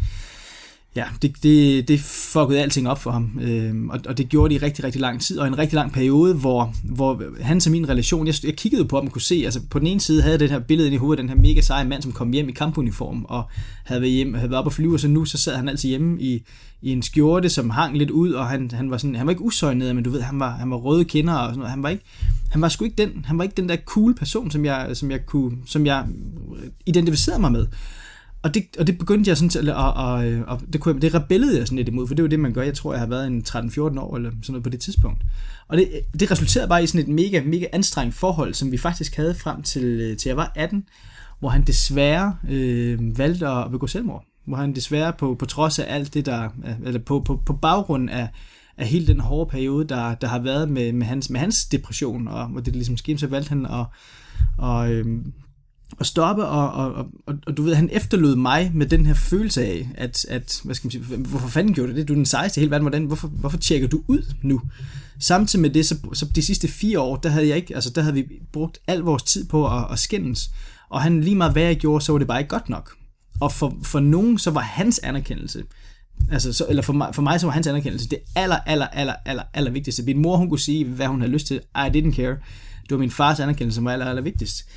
ja, 0.96 1.06
det, 1.22 1.44
det, 1.44 1.88
det 1.88 2.00
fuckede 2.00 2.62
alting 2.62 2.90
op 2.90 3.02
for 3.02 3.12
ham, 3.12 3.40
øhm, 3.42 3.90
og, 3.90 4.00
og 4.06 4.18
det 4.18 4.30
gjorde 4.30 4.54
det 4.54 4.62
i 4.62 4.66
rigtig, 4.66 4.84
rigtig 4.84 5.02
lang 5.02 5.22
tid, 5.22 5.40
og 5.40 5.48
en 5.48 5.58
rigtig 5.58 5.76
lang 5.76 5.92
periode, 5.92 6.34
hvor, 6.34 6.74
hvor 6.84 7.24
han 7.42 7.62
og 7.66 7.72
min 7.72 7.90
relation, 7.90 8.28
jeg, 8.28 8.36
jeg 8.44 8.56
kiggede 8.56 8.86
på 8.86 8.96
ham 8.96 9.06
og 9.06 9.12
kunne 9.12 9.22
se, 9.22 9.42
altså 9.46 9.62
på 9.70 9.80
den 9.80 9.88
ene 9.88 10.00
side 10.00 10.22
havde 10.22 10.32
jeg 10.32 10.40
det 10.40 10.50
her 10.50 10.60
billede 10.60 10.88
inde 10.88 10.96
i 10.96 10.98
hovedet, 10.98 11.22
den 11.22 11.30
her 11.30 11.36
mega 11.36 11.62
seje 11.62 11.86
mand, 11.86 12.02
som 12.02 12.12
kom 12.12 12.32
hjem 12.32 12.50
i 12.50 12.52
kampuniform, 12.52 13.26
og 13.30 13.44
havde 13.84 14.02
været, 14.02 14.14
hjem, 14.14 14.34
havde 14.34 14.50
været 14.50 14.60
op 14.60 14.66
og 14.66 14.74
flyve, 14.74 14.94
og 14.94 15.00
så 15.00 15.08
nu 15.08 15.26
så 15.26 15.38
sad 15.38 15.56
han 15.56 15.70
altid 15.70 15.90
hjemme 15.90 16.22
i, 16.22 16.44
i 16.82 16.92
en 16.92 17.02
skjorte, 17.02 17.50
som 17.50 17.70
hang 17.70 17.98
lidt 17.98 18.10
ud, 18.10 18.32
og 18.32 18.48
han, 18.48 18.72
han 18.74 18.92
var 18.92 18.98
sådan, 18.98 19.16
han 19.16 19.28
var 19.28 19.32
ikke 19.32 19.44
usøjnet, 19.44 19.96
men 19.96 20.04
du 20.04 20.10
ved, 20.10 20.22
han 20.22 20.40
var, 20.40 20.52
han 20.52 20.72
var 20.72 20.78
røde 20.78 21.06
kinder 21.06 21.34
og 21.34 21.48
sådan 21.48 21.58
noget. 21.58 21.72
Han 21.72 21.84
var 21.84 21.90
ikke, 21.90 22.04
han 22.50 22.62
var 22.62 22.70
sgu 22.70 22.86
ikke 22.86 23.04
den, 23.04 23.26
han 23.26 23.38
var 23.38 23.44
ikke 23.44 23.56
den 23.58 23.70
der 23.70 23.76
cool 23.86 24.16
person, 24.16 24.52
som 24.52 24.66
jeg, 24.66 24.90
som 24.94 25.12
jeg 25.12 25.26
kunne, 25.26 25.58
som 25.66 25.86
jeg 25.86 26.06
identificerede 26.86 27.42
mig 27.42 27.52
med. 27.52 27.68
Og 28.42 28.54
det, 28.54 28.64
og 28.80 28.88
det 28.88 28.98
begyndte 28.98 29.30
jeg 29.30 29.38
sådan 29.38 29.50
til, 29.50 29.72
og, 29.74 29.94
og, 29.94 30.14
og 30.48 30.62
det, 30.74 30.82
kunne 30.82 30.94
jeg, 30.96 31.02
det 31.02 31.14
rebellede 31.14 31.58
jeg 31.58 31.68
sådan 31.68 31.76
lidt 31.76 31.88
imod, 31.88 32.08
for 32.08 32.16
det 32.16 32.24
var 32.24 32.30
det, 32.30 32.40
man 32.40 32.54
gør. 32.54 32.62
Jeg 32.62 32.74
tror, 32.74 32.94
jeg 32.94 33.00
har 33.00 33.08
været 33.08 33.28
en 33.28 33.44
13-14 33.48 33.80
år 34.00 34.16
eller 34.16 34.32
sådan 34.32 34.44
noget 34.50 34.64
på 34.64 34.70
det 34.70 34.80
tidspunkt. 34.80 35.24
Og 35.68 35.78
det, 35.78 35.90
det 36.20 36.32
resulterede 36.32 36.68
bare 36.68 36.84
i 36.84 36.88
sådan 36.88 37.02
et 37.02 37.08
mega, 37.08 37.42
mega 37.46 37.66
anstrengt 37.72 38.16
forhold, 38.16 38.54
som 38.54 38.72
vi 38.72 38.78
faktisk 38.78 39.16
havde 39.16 39.36
frem 39.36 39.62
til, 39.62 39.84
øh, 39.84 40.18
til 40.18 40.30
jeg 40.30 40.38
var 40.38 40.52
18, 40.56 40.86
hvor 41.40 41.50
han 41.50 41.64
desværre 41.64 42.36
øh, 42.50 43.18
valgte 43.18 43.48
at 43.48 43.72
begå 43.72 43.88
selvmord. 43.88 44.26
Hvor 44.46 44.58
han 44.58 44.76
desværre 44.76 45.14
på, 45.14 45.36
på 45.40 45.46
trods 45.46 45.80
af 45.80 45.96
alt 45.96 46.14
det, 46.14 46.26
der, 46.26 46.50
øh, 46.66 46.74
eller 46.86 47.00
på, 47.00 47.20
på, 47.20 47.42
på 47.46 47.54
baggrund 47.54 48.10
af, 48.10 48.30
af 48.78 48.88
hele 48.88 49.08
den 49.08 49.20
hårde 49.20 49.50
periode, 49.50 49.88
der, 49.88 50.16
der 50.16 50.28
har 50.28 50.40
været 50.40 50.70
med, 50.70 50.94
med, 50.94 51.08
hans, 51.08 51.30
med 51.30 51.40
hans 51.40 51.66
depression, 51.66 52.28
og 52.28 52.48
hvor 52.48 52.62
det 52.62 52.76
ligesom 52.76 52.98
skete, 52.98 53.20
så 53.20 53.28
valgte 53.28 53.50
han 53.50 53.66
at, 53.66 53.86
og, 54.58 54.92
øh, 54.94 55.06
at 56.00 56.06
stoppe, 56.06 56.46
og, 56.46 56.72
og, 56.72 56.94
og, 56.94 57.08
og, 57.26 57.36
og 57.48 57.58
du 57.58 57.64
ved, 57.64 57.76
han 57.76 57.90
efterlod 57.92 58.36
mig 58.36 58.72
med 58.74 58.86
den 58.86 59.06
her 59.06 59.14
følelse 59.14 59.66
af, 59.66 59.90
at, 59.96 60.26
at 60.30 60.62
hvad 60.64 60.76
skal 60.76 60.88
man 60.88 60.92
sige, 60.92 61.18
hvorfor 61.18 61.48
fanden 61.48 61.74
gjorde 61.74 61.92
du 61.92 61.98
det? 61.98 62.08
Du 62.08 62.14
er 62.14 62.18
den 62.18 62.26
sejeste 62.26 62.60
i 62.60 62.62
hele 62.62 62.72
verden, 62.72 62.84
hvordan, 62.84 63.06
hvorfor, 63.06 63.28
hvorfor 63.28 63.58
tjekker 63.58 63.88
du 63.88 64.04
ud 64.08 64.34
nu? 64.42 64.62
Samtidig 65.20 65.62
med 65.62 65.70
det, 65.70 65.86
så, 65.86 65.98
så 66.14 66.26
de 66.26 66.42
sidste 66.42 66.68
fire 66.68 67.00
år, 67.00 67.16
der 67.16 67.30
havde 67.30 67.48
jeg 67.48 67.58
ikke, 67.58 67.76
altså 67.76 67.90
der 67.90 68.02
havde 68.02 68.14
vi 68.14 68.26
brugt 68.52 68.78
al 68.88 69.00
vores 69.00 69.24
tid 69.24 69.48
på 69.48 69.78
at, 69.78 69.92
at 69.92 70.00
skændes, 70.00 70.50
og 70.90 71.02
han 71.02 71.22
lige 71.22 71.36
meget 71.36 71.52
hvad 71.52 71.64
jeg 71.64 71.78
gjorde, 71.78 72.06
så 72.06 72.12
var 72.12 72.20
det 72.20 72.28
bare 72.28 72.40
ikke 72.40 72.50
godt 72.50 72.70
nok. 72.70 72.96
Og 73.40 73.52
for, 73.52 73.78
for 73.84 74.00
nogen, 74.00 74.38
så 74.38 74.52
var 74.52 74.62
hans 74.62 75.00
anerkendelse, 75.00 75.64
altså, 76.32 76.54
så, 76.54 76.66
eller 76.70 76.82
for 76.82 76.94
mig, 76.94 77.16
for 77.16 77.22
mig, 77.22 77.40
så 77.40 77.48
var 77.48 77.54
hans 77.54 77.68
anerkendelse 77.68 78.10
det 78.10 78.20
aller, 78.36 78.58
aller, 78.58 78.88
aller, 78.88 79.14
aller, 79.26 79.44
aller 79.54 79.72
vigtigste. 79.72 80.04
Min 80.04 80.22
mor, 80.22 80.38
hun 80.38 80.50
kunne 80.50 80.60
sige, 80.60 80.86
hvad 80.86 81.08
hun 81.08 81.22
havde 81.22 81.34
lyst 81.34 81.48
til. 81.48 81.62
I 81.76 81.98
didn't 81.98 82.16
care. 82.16 82.38
Det 82.84 82.92
var 82.92 82.98
min 82.98 83.12
fars 83.12 83.40
anerkendelse, 83.40 83.76
som 83.76 83.86
var 83.86 83.92
aller, 83.92 84.06
aller 84.06 84.22
vigtigst. 84.22 84.70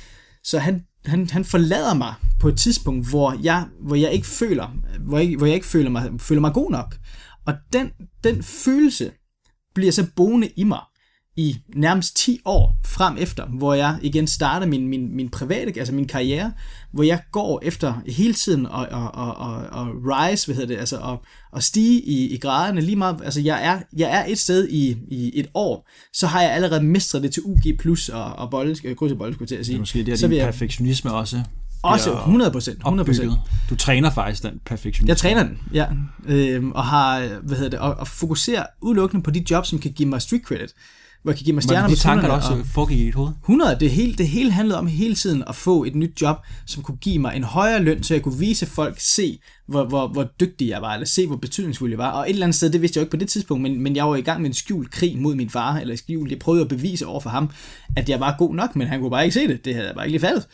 Så 0.43 0.59
han, 0.59 0.83
han, 1.05 1.29
han 1.29 1.45
forlader 1.45 1.93
mig 1.93 2.13
på 2.39 2.47
et 2.47 2.57
tidspunkt, 2.57 3.09
hvor 3.09 3.39
jeg, 3.43 3.67
hvor 3.79 3.95
jeg 3.95 4.11
ikke 4.11 4.27
føler, 4.27 4.67
hvor 4.99 5.17
jeg, 5.17 5.35
hvor 5.37 5.45
jeg 5.45 5.55
ikke 5.55 5.67
føler 5.67 5.89
mig, 5.89 6.11
føler 6.17 6.41
mig 6.41 6.53
god 6.53 6.71
nok. 6.71 6.95
Og 7.45 7.53
den, 7.73 7.91
den 8.23 8.43
følelse 8.43 9.11
bliver 9.75 9.91
så 9.91 10.07
boende 10.15 10.49
i 10.55 10.63
mig 10.63 10.79
i 11.37 11.57
nærmest 11.75 12.17
10 12.17 12.39
år 12.45 12.75
frem 12.85 13.17
efter, 13.19 13.45
hvor 13.45 13.73
jeg 13.73 13.97
igen 14.01 14.27
starter 14.27 14.67
min, 14.67 14.87
min, 14.87 15.15
min 15.15 15.29
private, 15.29 15.79
altså 15.79 15.93
min 15.93 16.07
karriere, 16.07 16.51
hvor 16.91 17.03
jeg 17.03 17.21
går 17.31 17.59
efter 17.63 18.01
hele 18.07 18.33
tiden 18.33 18.65
og, 18.65 18.87
og, 18.91 19.15
og, 19.15 19.35
og, 19.35 19.55
og 19.71 19.87
rise, 19.87 20.47
hvad 20.47 20.55
hedder 20.55 20.67
det, 20.67 20.79
altså 20.79 20.97
og, 20.97 21.23
og 21.51 21.63
stige 21.63 22.01
i, 22.01 22.33
i 22.33 22.37
graderne 22.37 22.81
lige 22.81 22.95
meget, 22.95 23.21
altså 23.23 23.41
jeg 23.41 23.65
er, 23.65 23.79
jeg 23.97 24.11
er 24.11 24.25
et 24.31 24.39
sted 24.39 24.69
i, 24.69 24.97
i 25.07 25.39
et 25.39 25.47
år, 25.53 25.89
så 26.13 26.27
har 26.27 26.41
jeg 26.41 26.51
allerede 26.51 26.83
mestret 26.83 27.23
det 27.23 27.33
til 27.33 27.43
UG 27.45 27.77
plus 27.79 28.09
og, 28.09 28.25
og 28.25 28.49
bold, 28.51 28.95
kryds 28.95 29.11
og 29.11 29.17
bold, 29.17 29.33
skulle 29.33 29.47
til 29.47 29.55
at 29.55 29.65
sige. 29.65 29.73
Det 29.73 29.77
er 29.77 29.81
måske 29.81 29.99
det, 29.99 30.11
at 30.11 30.21
vil 30.21 30.29
din 30.29 30.37
jeg, 30.37 30.45
perfektionisme 30.45 31.13
også 31.13 31.43
også 31.83 32.09
bliver 32.09 32.17
100 32.17 32.51
procent, 32.51 32.77
100 32.77 33.05
procent. 33.05 33.31
opbygget. 33.31 33.69
Du 33.69 33.75
træner 33.75 34.11
faktisk 34.11 34.43
den 34.43 34.59
perfektionisme. 34.65 35.09
Jeg 35.09 35.17
træner 35.17 35.43
den, 35.43 35.59
ja. 35.73 35.85
Øhm, 36.25 36.71
og 36.71 36.83
har, 36.85 37.19
hvad 37.43 37.57
hedder 37.57 37.69
det, 37.69 37.79
og, 37.79 37.95
og 37.95 38.07
fokuserer 38.07 38.65
udelukkende 38.81 39.23
på 39.23 39.31
de 39.31 39.45
jobs, 39.51 39.69
som 39.69 39.79
kan 39.79 39.91
give 39.91 40.09
mig 40.09 40.21
street 40.21 40.41
credit. 40.41 40.73
Hvor 41.23 41.31
jeg 41.31 41.37
kan 41.37 41.43
give 41.43 41.53
mig 41.53 41.63
stjerner 41.63 41.87
på 41.87 41.95
de 41.95 41.99
tanker, 41.99 42.27
der 42.27 42.35
også 42.35 42.63
foregik 42.65 42.99
i 42.99 43.05
dit 43.05 43.15
hoved? 43.15 43.31
100, 43.41 43.77
det 43.79 43.91
hele, 43.91 44.13
det 44.13 44.27
hele 44.27 44.51
handlede 44.51 44.79
om 44.79 44.87
hele 44.87 45.15
tiden 45.15 45.43
at 45.47 45.55
få 45.55 45.83
et 45.83 45.95
nyt 45.95 46.21
job, 46.21 46.37
som 46.65 46.83
kunne 46.83 46.97
give 46.97 47.19
mig 47.19 47.35
en 47.35 47.43
højere 47.43 47.83
løn, 47.83 48.03
så 48.03 48.13
jeg 48.13 48.23
kunne 48.23 48.39
vise 48.39 48.65
folk, 48.65 48.95
se 48.99 49.39
hvor, 49.67 49.85
hvor, 49.85 50.07
hvor 50.07 50.23
dygtig 50.39 50.69
jeg 50.69 50.81
var, 50.81 50.93
eller 50.93 51.05
se 51.05 51.27
hvor 51.27 51.35
betydningsfuld 51.35 51.91
jeg 51.91 51.97
var. 51.97 52.11
Og 52.11 52.23
et 52.23 52.29
eller 52.29 52.45
andet 52.45 52.55
sted, 52.55 52.69
det 52.69 52.81
vidste 52.81 52.97
jeg 52.97 53.01
jo 53.01 53.05
ikke 53.05 53.11
på 53.11 53.17
det 53.17 53.29
tidspunkt, 53.29 53.61
men, 53.61 53.81
men 53.81 53.95
jeg 53.95 54.09
var 54.09 54.15
i 54.15 54.21
gang 54.21 54.41
med 54.41 54.49
en 54.49 54.53
skjult 54.53 54.91
krig 54.91 55.17
mod 55.17 55.35
min 55.35 55.49
far, 55.49 55.77
eller 55.77 55.95
skjult, 55.95 56.31
jeg 56.31 56.39
prøvede 56.39 56.61
at 56.61 56.69
bevise 56.69 57.07
over 57.07 57.19
for 57.19 57.29
ham, 57.29 57.49
at 57.95 58.09
jeg 58.09 58.19
var 58.19 58.35
god 58.37 58.55
nok, 58.55 58.75
men 58.75 58.87
han 58.87 58.99
kunne 58.99 59.11
bare 59.11 59.23
ikke 59.23 59.33
se 59.33 59.47
det. 59.47 59.65
Det 59.65 59.73
havde 59.73 59.87
jeg 59.87 59.95
bare 59.95 60.05
ikke 60.05 60.19
lige 60.19 60.27
fattet. 60.27 60.47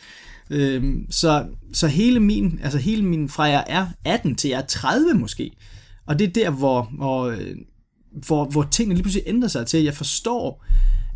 Øhm, 0.50 1.06
så, 1.10 1.44
så 1.72 1.86
hele 1.86 2.20
min, 2.20 2.60
altså 2.62 2.78
hele 2.78 3.04
min, 3.04 3.28
fra 3.28 3.44
jeg 3.44 3.64
er 3.66 3.86
18 4.04 4.34
til 4.34 4.50
jeg 4.50 4.58
er 4.58 4.66
30 4.66 5.14
måske, 5.14 5.50
og 6.06 6.18
det 6.18 6.28
er 6.28 6.32
der, 6.32 6.50
hvor, 6.50 6.90
hvor, 6.96 7.24
øh, 7.24 7.54
hvor, 8.12 8.44
hvor 8.44 8.62
tingene 8.62 8.94
lige 8.94 9.02
pludselig 9.02 9.24
ændrer 9.26 9.48
sig 9.48 9.66
til, 9.66 9.78
at 9.78 9.84
jeg 9.84 9.94
forstår, 9.94 10.64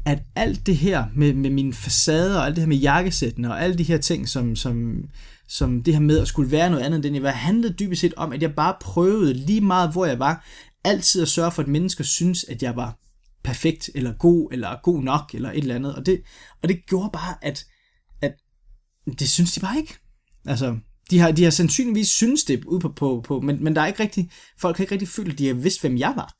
at 0.04 0.22
alt 0.36 0.66
det 0.66 0.76
her 0.76 1.04
med, 1.14 1.34
med 1.34 1.50
mine 1.50 1.74
facader, 1.74 2.38
og 2.38 2.46
alt 2.46 2.56
det 2.56 2.62
her 2.62 2.68
med 2.68 2.76
jakkesættene, 2.76 3.50
og 3.50 3.62
alle 3.62 3.78
de 3.78 3.82
her 3.82 3.98
ting, 3.98 4.28
som, 4.28 4.56
som, 4.56 5.04
som 5.48 5.82
det 5.82 5.94
her 5.94 6.00
med 6.00 6.20
at 6.20 6.28
skulle 6.28 6.50
være 6.50 6.70
noget 6.70 6.84
andet 6.84 6.96
end 6.96 7.02
den 7.02 7.14
jeg 7.14 7.22
var, 7.22 7.30
handlede 7.30 7.74
dybest 7.74 8.00
set 8.00 8.14
om, 8.16 8.32
at 8.32 8.42
jeg 8.42 8.54
bare 8.54 8.76
prøvede 8.80 9.34
lige 9.34 9.60
meget, 9.60 9.92
hvor 9.92 10.06
jeg 10.06 10.18
var, 10.18 10.46
altid 10.84 11.22
at 11.22 11.28
sørge 11.28 11.52
for, 11.52 11.62
at 11.62 11.68
mennesker 11.68 12.04
synes, 12.04 12.44
at 12.44 12.62
jeg 12.62 12.76
var 12.76 12.98
perfekt, 13.44 13.90
eller 13.94 14.12
god, 14.12 14.48
eller 14.52 14.76
god 14.82 15.02
nok, 15.02 15.30
eller 15.34 15.50
et 15.50 15.58
eller 15.58 15.74
andet. 15.74 15.94
Og 15.94 16.06
det, 16.06 16.22
og 16.62 16.68
det 16.68 16.86
gjorde 16.86 17.10
bare, 17.12 17.34
at, 17.42 17.66
at 18.22 18.34
det 19.18 19.28
synes 19.28 19.52
de 19.52 19.60
bare 19.60 19.78
ikke. 19.78 19.94
Altså, 20.46 20.76
de 21.10 21.18
har, 21.18 21.32
de 21.32 21.44
har 21.44 21.50
sandsynligvis 21.50 22.08
synes 22.08 22.44
det 22.44 22.64
ude 22.64 22.80
på, 22.80 22.88
på, 22.88 23.24
på 23.26 23.40
men, 23.40 23.64
men 23.64 23.76
der 23.76 23.82
er 23.82 23.86
ikke 23.86 24.02
rigtig, 24.02 24.30
folk 24.58 24.76
har 24.76 24.82
ikke 24.82 24.92
rigtig 24.92 25.08
følt, 25.08 25.32
at 25.32 25.38
de 25.38 25.46
har 25.46 25.54
vidst, 25.54 25.80
hvem 25.80 25.98
jeg 25.98 26.12
var 26.16 26.34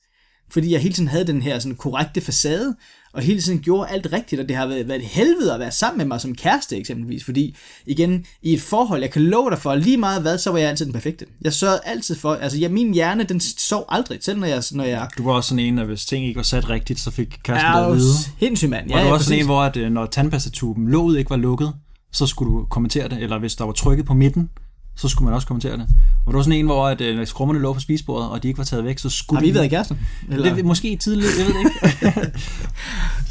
fordi 0.55 0.73
jeg 0.73 0.81
hele 0.81 0.95
tiden 0.95 1.09
havde 1.09 1.27
den 1.27 1.43
her 1.43 1.59
sådan 1.59 1.77
korrekte 1.77 2.21
facade, 2.21 2.75
og 3.13 3.23
hele 3.23 3.41
tiden 3.41 3.59
gjorde 3.61 3.91
alt 3.91 4.13
rigtigt, 4.13 4.41
og 4.41 4.49
det 4.49 4.57
har 4.57 4.67
været, 4.67 4.89
været 4.89 5.01
et 5.03 5.07
helvede 5.07 5.55
at 5.55 5.61
være 5.61 5.73
sammen 5.73 5.99
med 5.99 6.05
mig 6.07 6.21
som 6.21 6.35
kæreste 6.35 6.77
eksempelvis, 6.77 7.25
fordi 7.25 7.57
igen, 7.87 8.25
i 8.43 8.55
et 8.55 8.61
forhold, 8.61 9.01
jeg 9.01 9.11
kan 9.11 9.23
love 9.23 9.51
dig 9.51 9.59
for, 9.59 9.75
lige 9.75 9.97
meget 9.97 10.23
hvad, 10.23 10.39
så 10.39 10.51
var 10.51 10.59
jeg 10.59 10.69
altid 10.69 10.85
den 10.85 10.93
perfekte. 10.93 11.27
Jeg 11.43 11.53
sørgede 11.53 11.81
altid 11.85 12.15
for, 12.17 12.35
altså 12.35 12.59
ja, 12.59 12.69
min 12.69 12.95
hjerne, 12.95 13.25
den 13.25 13.41
sov 13.41 13.85
aldrig, 13.89 14.19
selv 14.21 14.39
når 14.39 14.47
jeg... 14.47 14.63
Når 14.73 14.85
jeg 14.85 15.09
du 15.19 15.25
var 15.25 15.33
også 15.33 15.49
sådan 15.49 15.65
en, 15.65 15.79
at 15.79 15.87
hvis 15.87 16.05
ting 16.05 16.27
ikke 16.27 16.37
var 16.37 16.43
sat 16.43 16.71
rigtigt, 16.71 17.01
så 17.01 17.11
fik 17.11 17.39
kæresten 17.43 17.73
det 17.73 17.91
at 17.91 17.97
vide. 17.97 18.15
Sindssygt 18.39 18.71
mand. 18.71 18.91
Ja, 18.91 18.95
og 18.95 19.01
du 19.01 19.05
var 19.05 19.09
ja, 19.09 19.15
også 19.15 19.25
sådan 19.25 19.39
en, 19.39 19.47
hvor 19.47 19.63
at, 19.63 19.77
øh, 19.77 19.91
når 19.91 20.07
tandpastatuben 20.07 20.89
låget 20.89 21.19
ikke 21.19 21.31
var 21.31 21.37
lukket, 21.37 21.73
så 22.13 22.27
skulle 22.27 22.53
du 22.53 22.65
kommentere 22.71 23.09
det, 23.09 23.19
eller 23.19 23.39
hvis 23.39 23.55
der 23.55 23.65
var 23.65 23.73
trykket 23.73 24.07
på 24.07 24.15
midten, 24.15 24.49
så 24.97 25.09
skulle 25.09 25.27
man 25.27 25.35
også 25.35 25.47
kommentere 25.47 25.77
det. 25.77 25.87
Og 26.27 26.33
det 26.33 26.37
var 26.37 26.43
sådan 26.43 26.59
en, 26.59 26.67
hvor 26.67 26.89
at, 26.89 27.01
øh, 27.01 27.27
skrummerne 27.27 27.61
lå 27.61 27.73
på 27.73 27.81
spisebordet, 27.81 28.29
og 28.29 28.43
de 28.43 28.49
ikke 28.49 28.59
var 28.59 28.65
taget 28.65 28.85
væk, 28.85 28.99
så 28.99 29.11
skulle 29.11 29.39
Har 29.39 29.47
vi 29.47 29.55
været 29.55 29.71
kærester? 29.71 29.95
Eller? 30.31 30.55
Det, 30.55 30.65
måske 30.65 30.97
tidligere, 30.97 31.33
jeg 31.39 31.47
ved 31.47 31.55
ikke. 31.59 32.33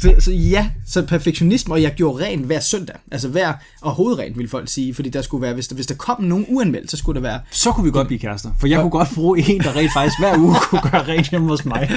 så, 0.00 0.24
så, 0.24 0.32
ja, 0.32 0.70
så 0.86 1.02
perfektionisme, 1.06 1.74
og 1.74 1.82
jeg 1.82 1.94
gjorde 1.94 2.24
rent 2.24 2.46
hver 2.46 2.60
søndag. 2.60 2.96
Altså 3.12 3.28
hver, 3.28 3.52
og 3.82 3.92
hovedrent, 3.92 4.38
vil 4.38 4.48
folk 4.48 4.68
sige, 4.68 4.94
fordi 4.94 5.08
der 5.08 5.22
skulle 5.22 5.42
være, 5.42 5.54
hvis 5.54 5.68
der, 5.68 5.74
hvis 5.74 5.86
der 5.86 5.94
kom 5.94 6.22
nogen 6.22 6.46
uanmeldt, 6.48 6.90
så 6.90 6.96
skulle 6.96 7.16
der 7.16 7.28
være... 7.28 7.40
Så 7.50 7.72
kunne 7.72 7.84
vi 7.84 7.90
godt 7.90 8.06
blive 8.06 8.18
kærester, 8.18 8.50
for 8.60 8.66
jeg 8.66 8.80
kunne 8.80 8.90
godt 8.90 9.08
bruge 9.14 9.38
en, 9.38 9.60
der 9.60 9.76
rent 9.76 9.92
faktisk 9.92 10.18
hver 10.18 10.38
uge 10.38 10.54
kunne 10.70 10.90
gøre 10.90 11.08
rent 11.08 11.30
hjemme 11.30 11.48
hos 11.48 11.64
mig. 11.64 11.90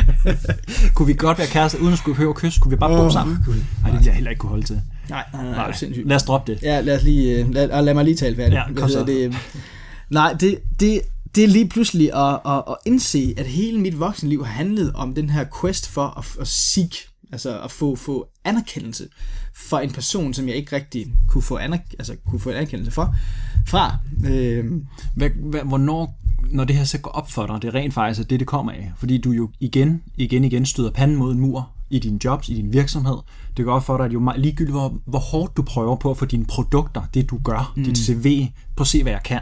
kunne 0.96 1.08
vi 1.08 1.14
godt 1.14 1.38
være 1.38 1.48
kærester, 1.48 1.80
uden 1.80 1.94
at 1.94 2.00
skulle 2.00 2.18
høre 2.18 2.34
kys? 2.34 2.58
Kunne 2.58 2.70
vi 2.70 2.76
bare 2.76 2.90
bo 2.90 3.06
oh, 3.06 3.12
sammen? 3.12 3.38
Nej, 3.38 3.56
det 3.86 3.94
ville 3.94 4.06
jeg 4.06 4.14
heller 4.14 4.30
ikke 4.30 4.40
kunne 4.40 4.50
holde 4.50 4.66
til. 4.66 4.82
Nej, 5.10 5.24
nej, 5.34 5.44
nej, 5.44 5.52
nej. 5.56 5.72
sindssygt. 5.72 6.08
Lad 6.08 6.16
os 6.16 6.24
droppe 6.24 6.54
det. 6.54 6.62
Ja, 6.64 6.82
lad, 6.82 6.98
os 6.98 7.04
lige, 7.04 7.40
øh, 7.40 7.54
lad, 7.54 7.84
lad 7.84 7.94
mig 7.94 8.04
lige 8.06 8.16
tale 8.16 8.36
færdigt. 8.36 8.56
Ja, 8.56 8.74
kom 8.76 8.90
så. 8.90 9.04
Det, 9.06 9.36
nej, 10.10 10.34
det, 10.40 10.60
det, 10.80 11.02
det 11.36 11.44
er 11.44 11.48
lige 11.48 11.70
pludselig 11.70 12.14
at, 12.14 12.40
at, 12.46 12.64
at 12.68 12.76
indse, 12.86 13.34
at 13.38 13.46
hele 13.46 13.80
mit 13.80 14.00
voksenliv 14.00 14.46
har 14.46 14.54
handlet 14.54 14.94
om 14.94 15.14
den 15.16 15.30
her 15.30 15.46
quest 15.62 15.90
for 15.90 16.18
at, 16.20 16.42
at 16.42 16.48
seek, 16.48 16.96
altså 17.32 17.60
at 17.60 17.72
få, 17.72 17.96
få 17.96 18.28
anerkendelse 18.46 19.08
for 19.56 19.80
en 19.80 19.92
person, 19.92 20.34
som 20.34 20.48
jeg 20.48 20.56
ikke 20.56 20.76
rigtig 20.76 21.08
kunne 21.28 21.42
få, 21.42 21.58
anerk- 21.58 21.94
altså, 22.00 22.16
kunne 22.30 22.40
få 22.40 22.50
anerkendelse 22.50 22.92
for, 22.92 23.16
fra. 23.68 23.98
Øh, 24.26 24.66
hvad, 25.16 25.30
hvad, 25.30 25.62
hvornår, 25.62 26.20
når 26.52 26.64
det 26.64 26.76
her 26.76 26.84
så 26.84 26.98
går 26.98 27.12
op 27.12 27.32
for 27.32 27.46
dig, 27.48 27.62
det 27.62 27.68
er 27.68 27.76
rent 27.76 27.94
faktisk 27.94 28.20
at 28.22 28.30
det, 28.30 28.40
det 28.40 28.48
kommer 28.48 28.72
af? 28.72 28.92
Fordi 28.98 29.18
du 29.18 29.32
jo 29.32 29.50
igen, 29.60 30.04
igen, 30.16 30.44
igen 30.44 30.66
støder 30.66 30.92
panden 30.92 31.18
mod 31.18 31.34
en 31.34 31.40
mur 31.40 31.70
i 31.90 32.00
din 32.00 32.20
jobs, 32.24 32.50
i 32.50 32.54
din 32.54 32.74
virksomhed. 32.74 33.18
Det 33.58 33.66
går 33.66 33.74
op 33.74 33.84
for 33.84 33.98
dig, 33.98 34.06
at 34.06 34.14
jo 34.14 34.32
ligegyldigt, 34.38 34.74
hvor, 34.74 35.02
hvor 35.06 35.20
hårdt 35.20 35.58
du 35.58 35.62
prøver 35.62 35.96
på 35.96 36.12
at 36.12 36.18
få 36.18 36.26
dine 36.26 36.46
produkter, 36.46 37.02
det 37.14 37.30
du 37.30 37.40
gør, 37.44 37.74
mm. 37.76 37.84
dit 37.84 37.98
CV, 37.98 38.48
på 38.76 38.84
at 38.84 38.88
se, 38.88 39.04
hvad 39.04 39.12
jeg 39.12 39.24
kan. 39.24 39.42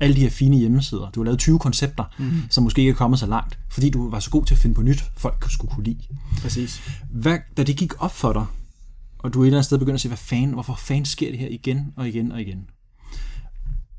Alle 0.00 0.16
de 0.16 0.20
her 0.20 0.30
fine 0.30 0.56
hjemmesider. 0.56 1.10
Du 1.10 1.20
har 1.20 1.24
lavet 1.24 1.38
20 1.38 1.58
koncepter, 1.58 2.04
mm. 2.18 2.32
som 2.50 2.64
måske 2.64 2.80
ikke 2.80 2.90
er 2.90 2.94
kommet 2.94 3.20
så 3.20 3.26
langt, 3.26 3.58
fordi 3.70 3.90
du 3.90 4.10
var 4.10 4.20
så 4.20 4.30
god 4.30 4.44
til 4.44 4.54
at 4.54 4.58
finde 4.58 4.74
på 4.74 4.82
nyt, 4.82 5.04
folk 5.16 5.46
skulle 5.50 5.74
kunne 5.74 5.84
lide. 5.84 6.00
Præcis. 6.42 6.82
Hvad, 7.10 7.38
da 7.56 7.62
det 7.62 7.76
gik 7.76 8.02
op 8.02 8.14
for 8.14 8.32
dig, 8.32 8.46
og 9.18 9.34
du 9.34 9.42
et 9.42 9.46
eller 9.46 9.58
andet 9.58 9.64
sted 9.64 9.78
begynder 9.78 9.94
at 9.94 10.00
sige, 10.00 10.10
hvad 10.10 10.18
fanden, 10.18 10.52
hvorfor 10.52 10.74
fanden 10.74 11.04
sker 11.04 11.30
det 11.30 11.38
her 11.38 11.48
igen 11.50 11.92
og 11.96 12.08
igen 12.08 12.32
og 12.32 12.40
igen? 12.40 12.70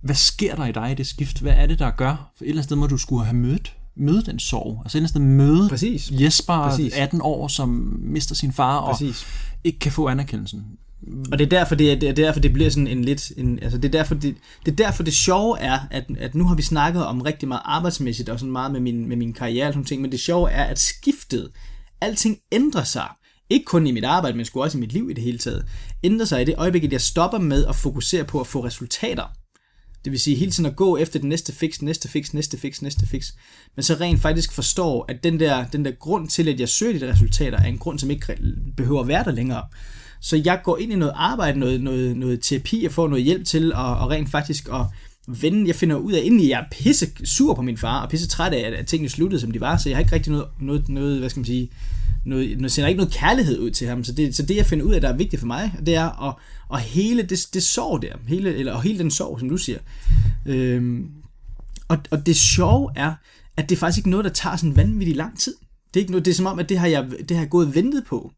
Hvad 0.02 0.16
sker 0.16 0.56
der 0.56 0.66
i 0.66 0.72
dig 0.72 0.92
i 0.92 0.96
det 0.96 1.08
skift? 1.08 1.42
Hvad 1.42 1.54
er 1.54 1.66
det, 1.66 1.80
der 1.80 1.92
gør? 1.92 2.32
For 2.38 2.44
et 2.44 2.50
eller 2.50 2.54
andet 2.54 2.64
sted 2.64 2.76
må 2.76 2.88
du 2.88 2.98
skulle 2.98 3.26
have 3.26 3.38
mødt 3.38 3.76
møde 4.00 4.22
den 4.22 4.40
sorg. 4.40 4.82
Altså 4.86 4.98
et 4.98 5.22
møde 5.22 5.70
Præcis. 5.70 6.12
Jesper, 6.12 6.70
Præcis. 6.70 6.94
18 6.94 7.22
år, 7.24 7.48
som 7.48 8.00
mister 8.02 8.36
sin 8.36 8.54
far 8.54 8.78
og 8.78 8.92
Præcis. 8.92 9.26
ikke 9.64 9.80
kan 9.80 9.92
få 9.92 10.08
anerkendelsen. 10.08 10.66
Og 11.32 11.40
det 11.40 11.46
er 11.46 11.50
derfor, 11.50 11.76
det, 11.76 11.92
er, 11.92 12.00
det 12.00 12.10
er 12.10 12.14
derfor, 12.14 12.40
det 12.40 12.54
bliver 12.54 12.70
sådan 12.70 12.88
en 12.88 13.06
lidt... 13.06 13.32
En, 13.38 13.60
altså 13.62 13.78
det, 13.78 13.86
er 13.86 14.00
derfor, 14.00 14.16
det, 14.16 14.36
det 14.66 14.72
er 14.72 14.76
derfor, 14.76 15.04
det 15.04 15.14
sjove 15.14 15.60
er, 15.60 15.80
at, 15.92 16.06
at 16.20 16.36
nu 16.36 16.44
har 16.44 16.56
vi 16.56 16.62
snakket 16.62 17.06
om 17.06 17.22
rigtig 17.22 17.48
meget 17.48 17.62
arbejdsmæssigt 17.66 18.30
og 18.30 18.40
sådan 18.40 18.52
meget 18.52 18.72
med 18.72 18.80
min, 18.80 19.08
med 19.08 19.18
min 19.18 19.34
karriere 19.34 19.68
og 19.68 19.74
sådan 19.74 19.86
ting, 19.86 20.02
men 20.02 20.12
det 20.12 20.20
sjove 20.20 20.52
er, 20.52 20.64
at 20.64 20.80
skiftet, 20.80 21.50
alting 22.02 22.38
ændrer 22.52 22.84
sig. 22.84 23.08
Ikke 23.50 23.66
kun 23.66 23.88
i 23.88 23.92
mit 23.92 24.04
arbejde, 24.04 24.38
men 24.38 24.46
sgu 24.46 24.62
også 24.62 24.78
i 24.78 24.82
mit 24.82 24.92
liv 24.92 25.10
i 25.10 25.14
det 25.14 25.24
hele 25.24 25.38
taget. 25.38 25.66
Ændrer 26.04 26.26
sig 26.26 26.42
i 26.42 26.46
det 26.46 26.56
øjeblik, 26.58 26.84
at 26.84 26.92
jeg 26.92 27.02
stopper 27.02 27.40
med 27.40 27.66
at 27.66 27.76
fokusere 27.76 28.24
på 28.24 28.40
at 28.40 28.48
få 28.48 28.66
resultater 28.66 29.24
det 30.08 30.12
vil 30.12 30.20
sige 30.20 30.36
hele 30.36 30.52
tiden 30.52 30.70
at 30.70 30.76
gå 30.76 30.98
efter 30.98 31.20
det 31.20 31.28
næste 31.28 31.54
fix, 31.54 31.82
næste 31.82 32.08
fix, 32.08 32.34
næste 32.34 32.58
fix, 32.58 32.82
næste 32.82 33.08
fix. 33.08 33.32
Men 33.76 33.84
så 33.84 33.94
rent 33.94 34.22
faktisk 34.22 34.52
forstår, 34.52 35.06
at 35.10 35.24
den 35.24 35.40
der, 35.40 35.66
den 35.66 35.86
der 35.86 35.92
grund 35.92 36.28
til, 36.28 36.50
at 36.50 36.60
jeg 36.60 36.70
søger 36.70 37.00
de 37.00 37.12
resultater, 37.12 37.58
er 37.58 37.64
en 37.64 37.78
grund, 37.78 38.00
som 38.00 38.12
ikke 38.12 38.38
behøver 38.78 39.02
at 39.02 39.08
være 39.08 39.24
der 39.24 39.32
længere. 39.32 39.64
Så 40.22 40.42
jeg 40.46 40.62
går 40.64 40.78
ind 40.78 40.92
i 40.92 40.96
noget 40.96 41.14
arbejde, 41.16 41.60
noget, 41.60 41.82
noget, 41.82 42.18
noget 42.18 42.40
terapi, 42.42 42.84
jeg 42.84 42.92
får 42.92 43.08
noget 43.08 43.24
hjælp 43.24 43.46
til, 43.46 43.74
og, 43.74 43.98
og 43.98 44.10
rent 44.10 44.30
faktisk 44.30 44.70
at 44.74 44.86
vende, 45.28 45.68
jeg 45.68 45.76
finder 45.76 45.96
ud 45.96 46.14
af, 46.14 46.22
inden 46.24 46.50
jeg 46.50 46.60
er 46.60 46.66
pisse 46.72 47.08
sur 47.24 47.54
på 47.54 47.62
min 47.62 47.78
far, 47.78 48.02
og 48.02 48.10
pisse 48.10 48.28
træt 48.28 48.54
af, 48.54 48.74
at 48.80 48.88
tingene 48.88 49.10
sluttede, 49.10 49.42
som 49.42 49.52
de 49.52 49.62
var, 49.62 49.78
så 49.78 49.90
jeg 49.90 49.96
har 49.96 50.04
ikke 50.04 50.16
rigtig 50.16 50.32
noget, 50.32 50.48
noget, 50.60 50.90
noget 50.90 51.20
hvad 51.20 51.30
skal 51.30 51.40
man 51.40 51.46
sige, 51.46 51.70
noget, 52.28 52.58
noget, 52.58 52.72
sender 52.72 52.88
ikke 52.88 52.98
noget 52.98 53.14
kærlighed 53.14 53.60
ud 53.60 53.72
til 53.72 53.88
ham. 53.88 54.04
Så 54.04 54.12
det, 54.12 54.36
så 54.36 54.46
det 54.46 54.56
jeg 54.56 54.66
finder 54.66 54.86
ud 54.86 54.94
af, 54.94 55.02
der 55.02 55.10
er 55.10 55.18
vigtigt 55.18 55.40
for 55.40 55.48
mig, 55.48 55.74
det 55.86 55.96
er 55.96 56.30
at, 56.30 56.36
at 56.74 56.82
hele 56.82 57.24
det, 57.24 57.48
det 57.54 57.64
sorg 57.64 58.02
der, 58.02 58.14
hele, 58.28 58.56
eller, 58.56 58.74
og 58.74 58.82
hele 58.82 59.00
den 59.00 59.12
sorg, 59.12 59.40
som 59.40 59.50
du 59.50 59.58
siger. 59.58 59.80
Øhm, 60.46 61.08
og, 61.88 61.98
og 62.12 62.26
det 62.26 62.36
sjove 62.36 62.92
er, 62.96 63.14
at 63.58 63.70
det 63.70 63.76
er 63.76 63.80
faktisk 63.80 63.98
ikke 63.98 64.10
noget, 64.10 64.24
der 64.26 64.32
tager 64.32 64.56
sådan 64.56 64.76
vanvittigt 64.76 65.18
lang 65.18 65.40
tid. 65.40 65.56
Det 65.94 66.00
er, 66.00 66.02
ikke 66.02 66.12
noget, 66.12 66.26
det 66.26 66.32
er 66.32 66.36
som 66.36 66.46
om, 66.46 66.60
at 66.60 66.70
det 66.70 66.80
har 66.80 66.88
jeg, 66.88 67.08
det 67.30 67.32
har 67.38 67.44
jeg 67.44 67.50
gået 67.50 67.68
og 67.68 67.76
ventet 67.76 68.04
på. 68.06 68.32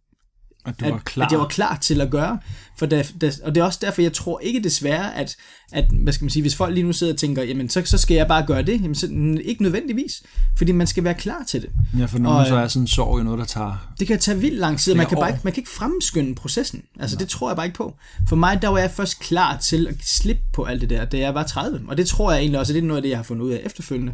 At, 0.66 0.80
du 0.80 0.90
var 0.90 0.98
klar. 1.06 1.26
at 1.26 1.32
jeg 1.32 1.40
var 1.40 1.48
klar 1.48 1.78
til 1.82 2.02
at 2.02 2.10
gøre. 2.10 2.40
For 2.78 2.86
da, 2.86 3.06
da, 3.22 3.32
og 3.44 3.56
det 3.56 3.62
er 3.62 3.66
også 3.66 3.80
derfor, 3.82 4.02
jeg 4.02 4.14
tror 4.14 4.40
ikke 4.40 4.64
desværre, 4.64 5.16
at, 5.16 5.36
at 5.72 5.86
hvad 5.92 6.14
skal 6.14 6.26
man 6.26 6.30
sige, 6.30 6.44
hvis 6.44 6.56
folk 6.56 6.74
lige 6.74 6.84
nu 6.84 6.94
sidder 6.94 7.14
og 7.14 7.20
tænker, 7.20 7.44
jamen 7.44 7.70
så, 7.70 7.82
så 7.86 7.98
skal 7.98 8.16
jeg 8.16 8.28
bare 8.28 8.46
gøre 8.46 8.62
det, 8.62 8.82
jamen 8.82 8.96
så, 8.96 9.08
ikke 9.44 9.64
nødvendigvis. 9.64 10.24
Fordi 10.58 10.72
man 10.72 10.88
skal 10.88 11.04
være 11.04 11.14
klar 11.14 11.44
til 11.48 11.62
det. 11.62 11.70
Ja, 12.00 12.06
for 12.06 12.20
nogen 12.20 12.40
og, 12.40 12.48
så 12.48 12.56
er 12.56 12.68
sådan 12.68 12.84
en 12.84 12.88
sorg 12.88 13.20
jo 13.20 13.24
noget, 13.24 13.40
der 13.40 13.46
tager... 13.46 13.94
Det 14.00 14.08
kan 14.08 14.20
tage 14.20 14.40
vildt 14.40 14.60
lang 14.60 14.80
tid, 14.80 14.96
man 14.96 15.06
kan, 15.06 15.18
bare 15.18 15.30
ikke, 15.30 15.42
man 15.44 15.54
kan 15.54 15.62
ikke 15.62 15.72
fremskynde 15.72 16.36
processen. 16.36 16.84
Altså 17.00 17.16
Nej. 17.16 17.20
det 17.20 17.30
tror 17.30 17.50
jeg 17.50 17.56
bare 17.56 17.66
ikke 17.66 17.78
på. 17.78 17.96
For 18.30 18.36
mig, 18.36 18.62
der 18.62 18.68
var 18.68 18.80
jeg 18.80 18.92
først 18.92 19.20
klar 19.20 19.58
til 19.58 19.88
at 19.88 19.96
slippe 20.02 20.44
på 20.54 20.64
alt 20.64 20.82
det 20.82 20.90
der, 20.90 21.06
da 21.06 21.18
jeg 21.18 21.34
var 21.34 21.44
30. 21.44 21.82
Og 21.88 21.98
det 21.98 22.08
tror 22.08 22.32
jeg 22.32 22.40
egentlig 22.40 22.60
også, 22.60 22.74
det 22.74 22.84
er 22.84 22.88
noget 22.88 22.98
af 22.98 23.02
det, 23.02 23.10
jeg 23.10 23.18
har 23.18 23.24
fundet 23.24 23.46
ud 23.46 23.52
af 23.52 23.62
efterfølgende 23.66 24.14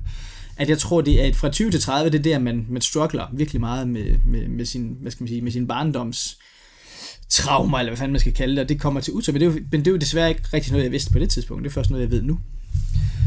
at 0.58 0.70
jeg 0.70 0.80
tror, 0.80 1.02
det 1.02 1.28
er 1.28 1.34
fra 1.34 1.50
20 1.50 1.72
til 1.72 1.82
30, 1.82 2.10
det 2.10 2.20
er 2.20 2.24
der, 2.24 2.40
man, 2.40 2.66
man 2.70 2.82
struggler 2.82 3.26
virkelig 3.34 3.62
meget 3.62 3.88
med, 3.88 4.18
med, 4.26 4.48
med, 4.48 4.66
sin, 4.66 4.98
hvad 5.02 5.12
skal 5.12 5.24
man 5.24 5.28
sige, 5.28 5.42
med 5.42 5.52
sin 5.52 5.68
barndoms 5.68 6.38
traumer, 7.30 7.80
eller 7.80 7.90
hvad 7.90 7.98
fanden 7.98 8.12
man 8.12 8.20
skal 8.20 8.34
kalde 8.34 8.56
det, 8.56 8.62
og 8.62 8.70
det 8.70 8.80
kommer 8.80 9.02
til 9.02 9.14
udtryk. 9.14 9.34
Men 9.34 9.42
det, 9.42 9.48
er 9.48 9.52
jo, 9.52 9.60
men 9.72 9.80
det 9.80 9.88
er 9.88 9.92
jo 9.92 9.98
desværre 9.98 10.30
ikke 10.30 10.42
rigtig 10.54 10.72
noget, 10.72 10.84
jeg 10.84 10.92
vidste 10.92 11.12
på 11.12 11.20
det 11.20 11.30
tidspunkt. 11.30 11.64
Det 11.64 11.70
er 11.70 11.74
først 11.74 11.90
noget, 11.90 12.04
jeg 12.04 12.12
ved 12.12 12.22
nu. 12.22 12.40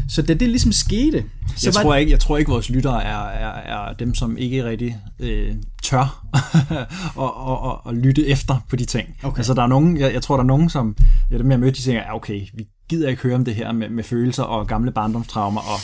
Så 0.09 0.21
da 0.21 0.33
det 0.33 0.49
ligesom 0.49 0.71
skete... 0.71 1.25
Så 1.55 1.67
jeg, 1.67 1.73
tror 1.73 1.95
ikke, 1.95 2.11
jeg 2.11 2.19
tror 2.19 2.37
ikke, 2.37 2.51
vores 2.51 2.69
lyttere 2.69 3.03
er, 3.03 3.17
er, 3.17 3.89
er 3.89 3.93
dem, 3.93 4.15
som 4.15 4.37
ikke 4.37 4.65
rigtig 4.65 4.97
øh, 5.19 5.55
tør 5.83 6.25
og, 7.15 7.37
og, 7.37 7.59
og, 7.59 7.85
og 7.85 7.95
lytte 7.95 8.27
efter 8.27 8.65
på 8.69 8.75
de 8.75 8.85
ting. 8.85 9.15
Okay. 9.23 9.37
Altså, 9.37 9.53
der 9.53 9.63
er 9.63 9.67
nogen, 9.67 9.97
jeg, 9.97 10.13
jeg 10.13 10.21
tror, 10.21 10.35
der 10.35 10.43
er 10.43 10.47
nogen, 10.47 10.69
som 10.69 10.95
ja, 11.31 11.37
dem 11.37 11.51
jeg 11.51 11.59
mødte, 11.59 11.77
de 11.77 11.81
tænker, 11.81 12.01
ja, 12.01 12.15
okay, 12.15 12.41
vi 12.53 12.67
gider 12.89 13.09
ikke 13.09 13.21
høre 13.21 13.35
om 13.35 13.45
det 13.45 13.55
her 13.55 13.71
med, 13.71 13.89
med 13.89 14.03
følelser 14.03 14.43
og 14.43 14.67
gamle 14.67 14.91
barndomstraumer. 14.91 15.61
Og 15.61 15.79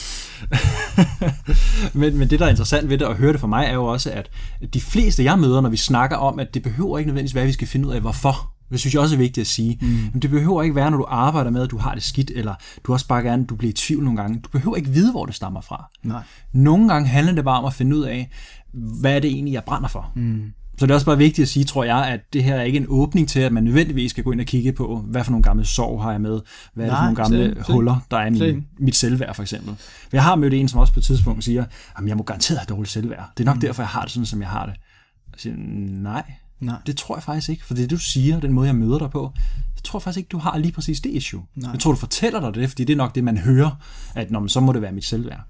men, 2.00 2.18
men 2.18 2.30
det, 2.30 2.40
der 2.40 2.46
er 2.46 2.50
interessant 2.50 2.90
ved 2.90 2.98
det, 2.98 3.06
at 3.06 3.16
høre 3.16 3.32
det 3.32 3.40
for 3.40 3.48
mig, 3.48 3.66
er 3.66 3.74
jo 3.74 3.86
også, 3.86 4.12
at 4.12 4.30
de 4.74 4.82
fleste, 4.82 5.24
jeg 5.24 5.40
møder, 5.40 5.62
når 5.62 5.70
vi 5.70 5.78
snakker 5.78 6.18
om, 6.18 6.40
at 6.40 6.54
det 6.54 6.64
behøver 6.64 6.98
ikke 6.98 7.08
nødvendigvis 7.08 7.36
være, 7.36 7.42
at 7.42 7.48
vi 7.48 7.54
skal 7.54 7.68
finde 7.68 7.88
ud 7.88 7.94
af, 7.94 8.02
hvorfor. 8.02 8.52
Det 8.72 8.80
synes 8.80 8.94
jeg 8.94 9.02
også 9.02 9.16
er 9.16 9.20
vigtigt 9.20 9.42
at 9.42 9.48
sige. 9.48 9.78
Mm. 9.82 9.88
Men 9.88 10.22
det 10.22 10.30
behøver 10.30 10.64
ikke 10.64 10.76
være, 10.76 10.92
når 10.92 10.98
du 10.98 11.06
arbejder 11.08 11.52
med, 11.52 11.64
at 11.64 11.72
du 11.72 11.78
har 11.78 11.94
det 11.94 12.04
skidt, 12.04 12.32
eller 12.36 12.54
du 12.84 12.94
også 12.94 13.08
bare 13.08 13.22
gerne, 13.22 13.46
du 13.46 13.56
bliver 13.56 13.70
i 13.70 13.74
tvivl 13.74 14.04
nogle 14.04 14.22
gange. 14.22 14.40
Du 14.40 14.50
behøver 14.50 14.76
ikke 14.76 14.90
vide, 14.90 15.12
hvor 15.12 15.26
det 15.26 15.36
stammer 15.36 15.62
fra. 15.62 15.90
Nej. 16.04 16.22
Nogle 16.54 16.88
gange 16.88 17.08
handler 17.08 17.34
det 17.34 17.44
bare 17.44 17.60
om 17.60 17.66
at 17.66 17.74
finde 17.74 17.96
ud 17.98 18.04
af, 18.04 18.30
hvad 18.74 19.16
er 19.16 19.20
det 19.20 19.32
egentlig, 19.32 19.54
jeg 19.54 19.64
brænder 19.64 19.88
for. 19.88 20.12
Mm. 20.16 20.52
Så 20.78 20.86
det 20.86 20.92
er 20.92 20.96
også 20.96 21.06
bare 21.06 21.18
vigtigt 21.18 21.44
at 21.44 21.50
sige, 21.50 21.64
tror 21.64 21.84
jeg, 21.84 22.08
at 22.08 22.20
det 22.34 22.44
her 22.44 22.56
er 22.56 22.64
ikke 22.64 22.78
en 22.78 22.86
åbning 22.90 23.30
til, 23.30 23.40
at 23.40 23.52
man 23.52 23.64
nødvendigvis 23.64 24.12
skal 24.12 24.24
gå 24.24 24.32
ind 24.32 24.40
og 24.40 24.46
kigge 24.46 24.74
på, 24.74 24.98
hvad 25.08 25.24
for 25.24 25.32
nogle 25.32 25.44
gamle 25.44 25.66
sorg 25.66 26.02
har 26.02 26.12
jeg 26.12 26.22
med, 26.22 26.40
hvad 26.74 26.86
er 26.86 26.90
det 26.90 26.98
for 26.98 27.04
nogle 27.04 27.16
gamle 27.16 27.54
slet, 27.54 27.76
huller, 27.76 28.06
der 28.12 28.18
er 28.18 28.26
i 28.26 28.30
min, 28.30 28.68
mit 28.80 28.96
selvværd 28.96 29.36
for 29.36 29.42
eksempel. 29.42 29.76
For 29.78 30.10
jeg 30.14 30.24
har 30.24 30.36
mødt 30.36 30.54
en, 30.54 30.68
som 30.68 30.80
også 30.80 30.94
på 30.94 31.00
et 31.00 31.04
tidspunkt 31.04 31.44
siger, 31.44 31.66
at 31.98 32.08
jeg 32.08 32.18
må 32.18 32.24
garanteret 32.24 32.60
have 32.60 32.66
dårligt 32.76 32.92
selvværd. 32.92 33.32
Det 33.38 33.44
er 33.44 33.46
nok 33.46 33.56
mm. 33.56 33.62
derfor, 33.62 33.84
jeg 33.84 33.90
har 33.90 34.02
det 34.02 34.12
sådan, 34.12 34.26
som 34.26 34.42
jeg 34.42 34.50
har 34.50 34.66
det. 34.66 34.76
Jeg 35.32 35.40
siger, 35.40 35.56
nej, 35.58 36.24
nej, 36.60 36.76
det 36.86 36.98
tror 36.98 37.16
jeg 37.16 37.24
faktisk 37.24 37.50
ikke. 37.50 37.66
For 37.66 37.74
det 37.74 37.90
du 37.90 37.98
siger, 37.98 38.40
den 38.40 38.54
måde, 38.54 38.68
jeg 38.68 38.76
møder 38.76 38.98
dig 38.98 39.10
på, 39.10 39.32
jeg 39.76 39.84
tror 39.84 40.00
faktisk 40.00 40.18
ikke, 40.18 40.30
du 40.30 40.38
har 40.38 40.58
lige 40.58 40.72
præcis 40.72 41.02
det 41.02 41.10
issue. 41.10 41.44
Nej. 41.56 41.72
Jeg 41.72 41.80
tror, 41.80 41.92
du 41.92 41.98
fortæller 41.98 42.40
dig 42.40 42.54
det, 42.54 42.70
fordi 42.70 42.84
det 42.84 42.94
er 42.94 42.98
nok 42.98 43.16
det, 43.16 43.24
man 43.24 43.38
hører, 43.38 43.72
at 44.16 44.32
man, 44.32 44.50
så 44.50 44.60
må 44.60 44.74
det 44.74 44.82
være 44.82 44.92
mit 44.92 45.06
selvværd. 45.06 45.42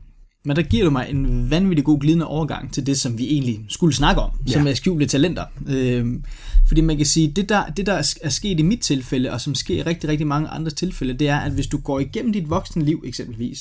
Men 0.46 0.56
der 0.56 0.62
giver 0.62 0.84
du 0.84 0.90
mig 0.90 1.08
en 1.10 1.50
vanvittig 1.50 1.86
god 1.86 2.00
glidende 2.00 2.28
overgang 2.28 2.74
til 2.74 2.86
det, 2.86 3.00
som 3.00 3.18
vi 3.18 3.26
egentlig 3.26 3.66
skulle 3.70 3.96
snakke 3.96 4.22
om, 4.22 4.32
ja. 4.48 4.52
som 4.52 4.68
er 4.68 4.74
skjulte 4.74 5.06
talenter. 5.06 5.46
Øhm, 5.68 6.24
fordi 6.68 6.82
man 6.82 6.98
kan 6.98 7.06
sige, 7.06 7.32
det 7.32 7.50
der, 7.50 7.66
det 7.66 7.86
der 7.86 7.94
er 8.22 8.30
sket 8.30 8.60
i 8.60 8.64
mit 8.64 8.82
tilfælde, 8.82 9.32
og 9.32 9.42
som 9.42 9.56
sker 9.56 9.76
i 9.76 9.82
rigtig, 9.82 10.10
rigtig 10.10 10.28
mange 10.28 10.48
andre 10.48 10.72
tilfælde, 10.72 11.14
det 11.14 11.30
er, 11.30 11.38
at 11.38 11.52
hvis 11.52 11.68
du 11.68 11.78
går 11.78 12.00
igennem 12.00 12.34
dit 12.34 12.50
voksne 12.50 12.86
liv 12.86 13.04
eksempelvis, 13.06 13.60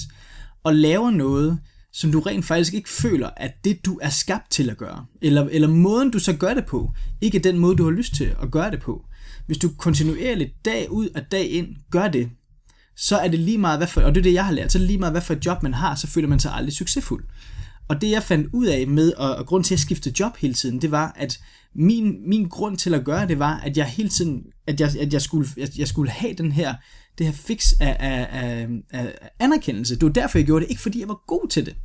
og 0.65 0.75
laver 0.75 1.11
noget, 1.11 1.59
som 1.93 2.13
du 2.13 2.21
rent 2.21 2.45
faktisk 2.45 2.75
ikke 2.75 2.91
føler, 2.91 3.31
at 3.37 3.65
det 3.65 3.87
du 3.87 3.99
er 4.03 4.11
skabt 4.11 4.51
til 4.51 4.71
at 4.71 4.77
gøre, 4.77 5.05
eller, 5.23 5.49
eller 5.53 5.69
måden 5.69 6.11
du 6.11 6.19
så 6.19 6.33
gør 6.33 6.55
det 6.55 6.67
på, 6.67 6.91
ikke 7.21 7.39
er 7.39 7.43
den 7.43 7.59
måde, 7.59 7.77
du 7.77 7.85
har 7.85 7.91
lyst 7.91 8.15
til 8.15 8.35
at 8.43 8.51
gøre 8.51 8.71
det 8.71 8.81
på. 8.81 9.05
Hvis 9.47 9.59
du 9.59 9.69
kontinuerligt 9.79 10.65
dag 10.65 10.91
ud 10.91 11.09
og 11.15 11.23
dag 11.33 11.51
ind 11.51 11.69
gør 11.91 12.09
det, 12.09 12.31
så 12.97 13.19
er 13.19 13.29
det 13.29 13.39
lige 13.41 13.59
meget, 13.59 13.79
hvad 13.79 13.87
for, 13.87 14.01
og 14.01 14.15
det 14.15 14.21
er 14.21 14.23
det, 14.23 14.33
jeg 14.33 14.45
har 14.45 14.53
lært, 14.53 14.73
så 14.73 14.79
er 14.79 14.81
det 14.81 14.87
lige 14.87 14.99
meget, 14.99 15.13
hvad 15.13 15.23
for 15.23 15.35
et 15.35 15.47
job 15.47 15.63
man 15.63 15.75
har, 15.75 15.95
så 15.95 16.07
føler 16.07 16.29
man 16.29 16.41
sig 16.41 16.53
aldrig 16.55 16.73
succesfuld. 16.73 17.25
Og 17.89 18.01
det 18.01 18.11
jeg 18.11 18.23
fandt 18.23 18.49
ud 18.53 18.67
af 18.67 18.87
med, 18.87 19.13
og, 19.13 19.37
og 19.37 19.47
grund 19.47 19.65
til 19.65 19.75
at 19.75 19.81
skifte 19.81 20.13
job 20.21 20.37
hele 20.37 20.55
tiden, 20.55 20.83
det 20.83 20.91
var, 20.91 21.13
at 21.17 21.41
min, 21.75 22.29
min 22.29 22.49
grund 22.49 22.77
til 22.77 22.95
at 22.95 23.05
gøre 23.05 23.29
det 23.29 23.39
var, 23.39 23.61
at 23.65 23.77
jeg 23.77 23.87
hele 23.87 24.09
tiden, 24.09 24.43
at 24.67 24.81
jeg, 24.81 24.97
at 25.01 25.13
jeg, 25.13 25.23
skulle, 25.23 25.49
jeg, 25.57 25.69
jeg 25.79 25.89
skulle 25.89 26.11
have 26.11 26.35
den 26.35 26.53
her, 26.53 26.75
det 27.19 27.27
her 27.27 27.33
fix 27.33 27.73
af, 27.81 27.97
af, 28.01 28.29
af, 28.33 28.69
af 28.91 29.31
anerkendelse. 29.39 29.95
Det 29.95 30.03
var 30.03 30.13
derfor, 30.13 30.39
jeg 30.39 30.47
gjorde 30.47 30.65
det, 30.65 30.71
ikke 30.71 30.83
fordi 30.83 31.01
jeg 31.01 31.09
var 31.09 31.21
god 31.27 31.49
til 31.49 31.67
det. 31.67 31.77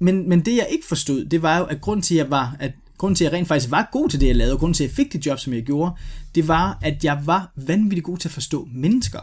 Men, 0.00 0.28
men 0.28 0.40
det 0.40 0.56
jeg 0.56 0.66
ikke 0.70 0.86
forstod, 0.86 1.24
det 1.24 1.42
var 1.42 1.58
jo, 1.58 1.64
at 1.64 1.80
grund 1.80 2.02
til, 2.02 2.14
at 2.14 2.18
jeg 2.18 2.30
var, 2.30 2.56
at 2.60 2.72
grund 2.98 3.16
til, 3.16 3.24
at 3.24 3.32
jeg 3.32 3.38
rent 3.38 3.48
faktisk 3.48 3.70
var 3.70 3.88
god 3.92 4.08
til 4.08 4.20
det, 4.20 4.26
jeg 4.26 4.36
lavede, 4.36 4.54
og 4.54 4.58
grund 4.58 4.74
til, 4.74 4.84
at 4.84 4.88
jeg 4.88 4.96
fik 4.96 5.12
det 5.12 5.26
job, 5.26 5.38
som 5.38 5.52
jeg 5.52 5.62
gjorde, 5.62 5.92
det 6.34 6.48
var, 6.48 6.78
at 6.82 7.04
jeg 7.04 7.22
var 7.24 7.52
vanvittigt 7.66 8.04
god 8.04 8.18
til 8.18 8.28
at 8.28 8.32
forstå 8.32 8.68
mennesker. 8.74 9.20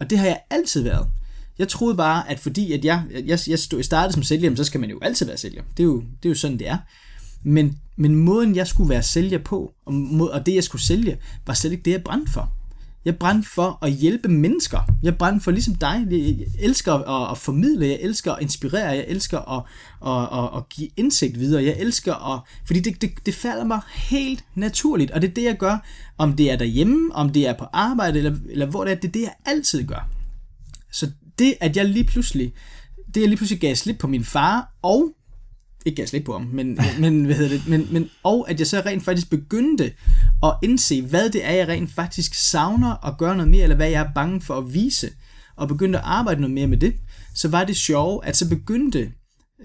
Og 0.00 0.10
det 0.10 0.18
har 0.18 0.26
jeg 0.26 0.40
altid 0.50 0.82
været. 0.82 1.08
Jeg 1.58 1.68
troede 1.68 1.96
bare, 1.96 2.30
at 2.30 2.38
fordi 2.38 2.72
at 2.72 2.84
jeg, 2.84 3.02
jeg, 3.26 3.38
jeg 3.48 3.84
startede 3.84 4.12
som 4.12 4.22
sælger, 4.22 4.54
så 4.54 4.64
skal 4.64 4.80
man 4.80 4.90
jo 4.90 4.98
altid 5.02 5.26
være 5.26 5.36
sælger. 5.36 5.62
Det 5.76 5.82
er 5.82 5.84
jo, 5.84 6.00
det 6.22 6.28
er 6.28 6.30
jo 6.30 6.34
sådan, 6.34 6.58
det 6.58 6.68
er. 6.68 6.78
Men, 7.42 7.78
men 7.96 8.16
måden, 8.16 8.56
jeg 8.56 8.66
skulle 8.66 8.90
være 8.90 9.02
sælger 9.02 9.38
på, 9.38 9.72
og, 9.86 9.94
mod, 9.94 10.28
og 10.28 10.46
det, 10.46 10.54
jeg 10.54 10.64
skulle 10.64 10.82
sælge, 10.82 11.18
var 11.46 11.54
slet 11.54 11.72
ikke 11.72 11.84
det, 11.84 11.90
jeg 11.90 12.04
brændte 12.04 12.32
for. 12.32 12.55
Jeg 13.06 13.16
brændte 13.16 13.48
for 13.48 13.78
at 13.82 13.92
hjælpe 13.92 14.28
mennesker. 14.28 14.80
Jeg 15.02 15.18
brændte 15.18 15.44
for 15.44 15.50
ligesom 15.50 15.74
dig. 15.74 16.06
Jeg 16.10 16.46
elsker 16.58 16.94
at, 16.94 17.32
at 17.32 17.38
formidle, 17.38 17.86
jeg 17.86 17.98
elsker 18.00 18.32
at 18.32 18.42
inspirere, 18.42 18.88
jeg 18.88 19.04
elsker 19.08 19.38
at, 19.38 19.62
at, 20.06 20.38
at, 20.38 20.58
at 20.58 20.68
give 20.68 20.88
indsigt 20.96 21.40
videre. 21.40 21.64
Jeg 21.64 21.76
elsker 21.78 22.34
at... 22.34 22.40
Fordi 22.66 22.80
det, 22.80 23.02
det, 23.02 23.26
det 23.26 23.34
falder 23.34 23.64
mig 23.64 23.80
helt 23.94 24.44
naturligt, 24.54 25.10
og 25.10 25.22
det 25.22 25.30
er 25.30 25.34
det, 25.34 25.44
jeg 25.44 25.56
gør. 25.58 25.86
Om 26.18 26.32
det 26.32 26.50
er 26.50 26.56
derhjemme, 26.56 27.14
om 27.14 27.30
det 27.30 27.48
er 27.48 27.52
på 27.52 27.64
arbejde, 27.72 28.18
eller, 28.18 28.36
eller 28.48 28.66
hvor 28.66 28.84
det 28.84 28.92
er, 28.92 28.96
det 28.96 29.08
er 29.08 29.12
det, 29.12 29.22
jeg 29.22 29.34
altid 29.46 29.86
gør. 29.86 30.08
Så 30.92 31.10
det, 31.38 31.54
at 31.60 31.76
jeg 31.76 31.84
lige 31.84 32.04
pludselig, 32.04 32.52
det 33.14 33.20
jeg 33.20 33.28
lige 33.28 33.36
pludselig 33.36 33.60
gav 33.60 33.74
slip 33.74 33.98
på 33.98 34.06
min 34.06 34.24
far, 34.24 34.74
og 34.82 35.12
ikke 35.86 35.96
gav 35.96 36.06
slip 36.06 36.24
på 36.24 36.32
ham, 36.32 36.48
men, 36.52 36.78
men, 37.00 37.24
hvad 37.24 37.34
hedder 37.34 37.50
det, 37.50 37.68
men, 37.68 37.88
men, 37.90 38.10
og 38.22 38.50
at 38.50 38.58
jeg 38.58 38.66
så 38.66 38.82
rent 38.86 39.04
faktisk 39.04 39.30
begyndte 39.30 39.92
at 40.42 40.52
indse, 40.62 41.02
hvad 41.02 41.30
det 41.30 41.46
er, 41.46 41.52
jeg 41.52 41.68
rent 41.68 41.90
faktisk 41.90 42.34
savner 42.34 43.06
at 43.06 43.18
gøre 43.18 43.36
noget 43.36 43.50
mere, 43.50 43.62
eller 43.62 43.76
hvad 43.76 43.88
jeg 43.88 44.02
er 44.02 44.12
bange 44.14 44.40
for 44.40 44.54
at 44.54 44.74
vise, 44.74 45.10
og 45.56 45.68
begyndte 45.68 45.98
at 45.98 46.04
arbejde 46.04 46.40
noget 46.40 46.54
mere 46.54 46.66
med 46.66 46.76
det, 46.78 46.94
så 47.34 47.48
var 47.48 47.64
det 47.64 47.76
sjovt, 47.76 48.26
at 48.26 48.36
så 48.36 48.48
begyndte, 48.48 49.12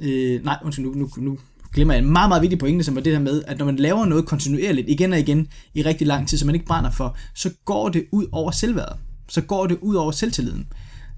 øh, 0.01 0.43
nej, 0.43 0.57
undskyld, 0.63 0.85
nu, 0.85 0.93
nu, 0.93 1.09
nu 1.17 1.37
glemmer 1.73 1.93
jeg 1.93 2.03
en 2.03 2.11
meget, 2.11 2.29
meget 2.29 2.41
vigtig 2.41 2.59
pointe, 2.59 2.83
som 2.83 2.95
var 2.95 3.01
det 3.01 3.13
her 3.13 3.19
med, 3.19 3.43
at 3.47 3.57
når 3.57 3.65
man 3.65 3.75
laver 3.75 4.05
noget 4.05 4.25
kontinuerligt, 4.25 4.89
igen 4.89 5.13
og 5.13 5.19
igen, 5.19 5.47
i 5.73 5.81
rigtig 5.81 6.07
lang 6.07 6.27
tid, 6.27 6.37
som 6.37 6.45
man 6.45 6.55
ikke 6.55 6.67
brænder 6.67 6.91
for, 6.91 7.17
så 7.35 7.49
går 7.65 7.89
det 7.89 8.05
ud 8.11 8.25
over 8.31 8.51
selvværdet. 8.51 8.97
Så 9.29 9.41
går 9.41 9.67
det 9.67 9.77
ud 9.81 9.95
over 9.95 10.11
selvtilliden. 10.11 10.67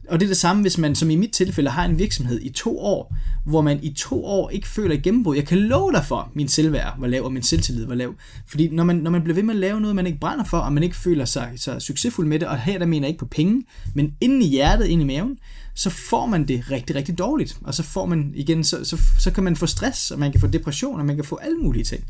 Og 0.09 0.19
det 0.19 0.25
er 0.25 0.29
det 0.29 0.37
samme, 0.37 0.61
hvis 0.61 0.77
man 0.77 0.95
som 0.95 1.09
i 1.09 1.15
mit 1.15 1.31
tilfælde 1.31 1.69
har 1.69 1.85
en 1.85 1.99
virksomhed 1.99 2.41
i 2.41 2.49
to 2.49 2.79
år, 2.79 3.15
hvor 3.45 3.61
man 3.61 3.79
i 3.83 3.93
to 3.93 4.25
år 4.25 4.49
ikke 4.49 4.67
føler 4.67 4.97
gennembrud. 4.97 5.35
Jeg 5.35 5.47
kan 5.47 5.57
love 5.57 5.91
dig 5.91 6.05
for, 6.05 6.31
min 6.33 6.47
selvværd 6.47 6.93
var 6.99 7.07
lav, 7.07 7.23
og 7.23 7.33
min 7.33 7.43
selvtillid 7.43 7.85
var 7.85 7.95
lav. 7.95 8.15
Fordi 8.47 8.69
når 8.69 8.83
man, 8.83 8.95
når 8.95 9.11
man 9.11 9.23
bliver 9.23 9.35
ved 9.35 9.43
med 9.43 9.53
at 9.53 9.59
lave 9.59 9.81
noget, 9.81 9.95
man 9.95 10.07
ikke 10.07 10.19
brænder 10.19 10.43
for, 10.45 10.57
og 10.57 10.73
man 10.73 10.83
ikke 10.83 10.95
føler 10.95 11.25
sig 11.25 11.53
så 11.55 11.79
succesfuld 11.79 12.27
med 12.27 12.39
det, 12.39 12.47
og 12.47 12.59
her 12.59 12.79
der 12.79 12.85
mener 12.85 13.07
jeg 13.07 13.09
ikke 13.09 13.19
på 13.19 13.25
penge, 13.25 13.63
men 13.95 14.13
inde 14.21 14.45
i 14.45 14.49
hjertet, 14.49 14.85
inde 14.85 15.03
i 15.03 15.07
maven, 15.07 15.37
så 15.75 15.89
får 15.89 16.25
man 16.25 16.47
det 16.47 16.71
rigtig, 16.71 16.95
rigtig 16.95 17.17
dårligt. 17.17 17.57
Og 17.61 17.73
så 17.73 17.83
får 17.83 18.05
man 18.05 18.31
igen, 18.35 18.63
så, 18.63 18.85
så, 18.85 19.01
så 19.19 19.31
kan 19.31 19.43
man 19.43 19.55
få 19.55 19.65
stress, 19.65 20.11
og 20.11 20.19
man 20.19 20.31
kan 20.31 20.41
få 20.41 20.47
depression, 20.47 20.99
og 20.99 21.05
man 21.05 21.15
kan 21.15 21.25
få 21.25 21.35
alle 21.35 21.57
mulige 21.57 21.83
ting. 21.83 22.03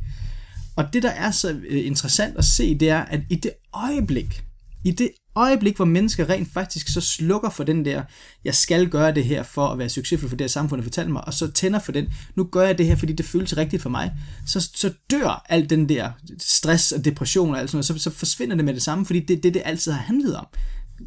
Og 0.75 0.93
det, 0.93 1.03
der 1.03 1.09
er 1.09 1.31
så 1.31 1.59
øh, 1.69 1.85
interessant 1.85 2.37
at 2.37 2.45
se, 2.45 2.79
det 2.79 2.89
er, 2.89 2.99
at 2.99 3.19
i 3.29 3.35
det 3.35 3.51
øjeblik, 3.73 4.43
i 4.83 4.91
det 4.91 5.09
øjeblik, 5.35 5.75
hvor 5.75 5.85
mennesker 5.85 6.29
rent 6.29 6.53
faktisk 6.53 6.87
så 6.87 7.01
slukker 7.01 7.49
for 7.49 7.63
den 7.63 7.85
der, 7.85 8.03
jeg 8.45 8.55
skal 8.55 8.89
gøre 8.89 9.13
det 9.13 9.25
her 9.25 9.43
for 9.43 9.67
at 9.67 9.77
være 9.77 9.89
succesfuld 9.89 10.29
for 10.29 10.37
det 10.37 10.43
her 10.43 10.49
samfund 10.49 10.81
har 10.81 10.83
fortalt 10.83 11.11
mig, 11.11 11.27
og 11.27 11.33
så 11.33 11.51
tænder 11.51 11.79
for 11.79 11.91
den, 11.91 12.07
nu 12.35 12.43
gør 12.43 12.65
jeg 12.65 12.77
det 12.77 12.85
her, 12.85 12.95
fordi 12.95 13.13
det 13.13 13.25
føles 13.25 13.57
rigtigt 13.57 13.81
for 13.81 13.89
mig, 13.89 14.13
så, 14.47 14.69
så 14.75 14.93
dør 15.11 15.45
alt 15.49 15.69
den 15.69 15.89
der 15.89 16.11
stress 16.39 16.91
og 16.91 17.05
depression 17.05 17.53
og 17.53 17.59
alt 17.59 17.69
sådan 17.69 17.77
noget, 17.77 18.01
så, 18.01 18.09
så 18.09 18.17
forsvinder 18.17 18.55
det 18.55 18.65
med 18.65 18.73
det 18.73 18.81
samme, 18.81 19.05
fordi 19.05 19.19
det 19.19 19.43
det, 19.43 19.53
det 19.53 19.61
altid 19.65 19.91
har 19.91 20.01
handlet 20.01 20.35
om. 20.35 20.45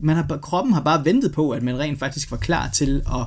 Man 0.02 0.16
har, 0.16 0.38
kroppen 0.42 0.74
har 0.74 0.82
bare 0.82 1.04
ventet 1.04 1.32
på, 1.32 1.50
at 1.50 1.62
man 1.62 1.78
rent 1.78 1.98
faktisk 1.98 2.30
var 2.30 2.36
klar 2.36 2.70
til 2.70 3.02
at 3.06 3.26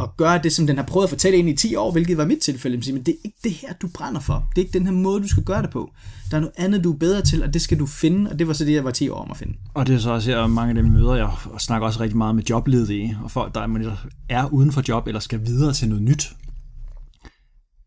at 0.00 0.16
gøre 0.16 0.40
det, 0.42 0.52
som 0.52 0.66
den 0.66 0.76
har 0.76 0.84
prøvet 0.84 1.04
at 1.04 1.10
fortælle 1.10 1.38
ind 1.38 1.48
i 1.48 1.56
10 1.56 1.74
år, 1.74 1.92
hvilket 1.92 2.16
var 2.16 2.24
mit 2.24 2.38
tilfælde. 2.38 2.92
Men 2.92 3.02
det 3.02 3.12
er 3.12 3.18
ikke 3.24 3.38
det 3.44 3.52
her, 3.52 3.72
du 3.72 3.88
brænder 3.88 4.20
for. 4.20 4.48
Det 4.50 4.62
er 4.62 4.66
ikke 4.66 4.78
den 4.78 4.86
her 4.86 4.92
måde, 4.92 5.22
du 5.22 5.28
skal 5.28 5.42
gøre 5.42 5.62
det 5.62 5.70
på. 5.70 5.90
Der 6.30 6.36
er 6.36 6.40
noget 6.40 6.54
andet, 6.56 6.84
du 6.84 6.92
er 6.92 6.96
bedre 6.96 7.22
til, 7.22 7.42
og 7.42 7.54
det 7.54 7.62
skal 7.62 7.78
du 7.78 7.86
finde, 7.86 8.30
og 8.30 8.38
det 8.38 8.46
var 8.46 8.52
så 8.52 8.64
det, 8.64 8.72
jeg 8.72 8.84
var 8.84 8.90
10 8.90 9.08
år 9.08 9.22
om 9.22 9.30
at 9.30 9.36
finde. 9.36 9.54
Og 9.74 9.86
det 9.86 9.94
er 9.94 9.98
så 9.98 10.10
også 10.10 10.30
her, 10.30 10.46
mange 10.46 10.68
af 10.68 10.74
dem 10.74 10.92
møder, 10.92 11.14
jeg 11.14 11.30
snakker 11.58 11.86
også 11.86 12.00
rigtig 12.00 12.16
meget 12.16 12.34
med 12.34 12.42
jobledige, 12.50 13.18
og 13.22 13.30
folk, 13.30 13.54
der 13.54 13.88
er 14.28 14.46
uden 14.52 14.72
for 14.72 14.82
job, 14.88 15.06
eller 15.06 15.20
skal 15.20 15.46
videre 15.46 15.72
til 15.72 15.88
noget 15.88 16.02
nyt. 16.02 16.32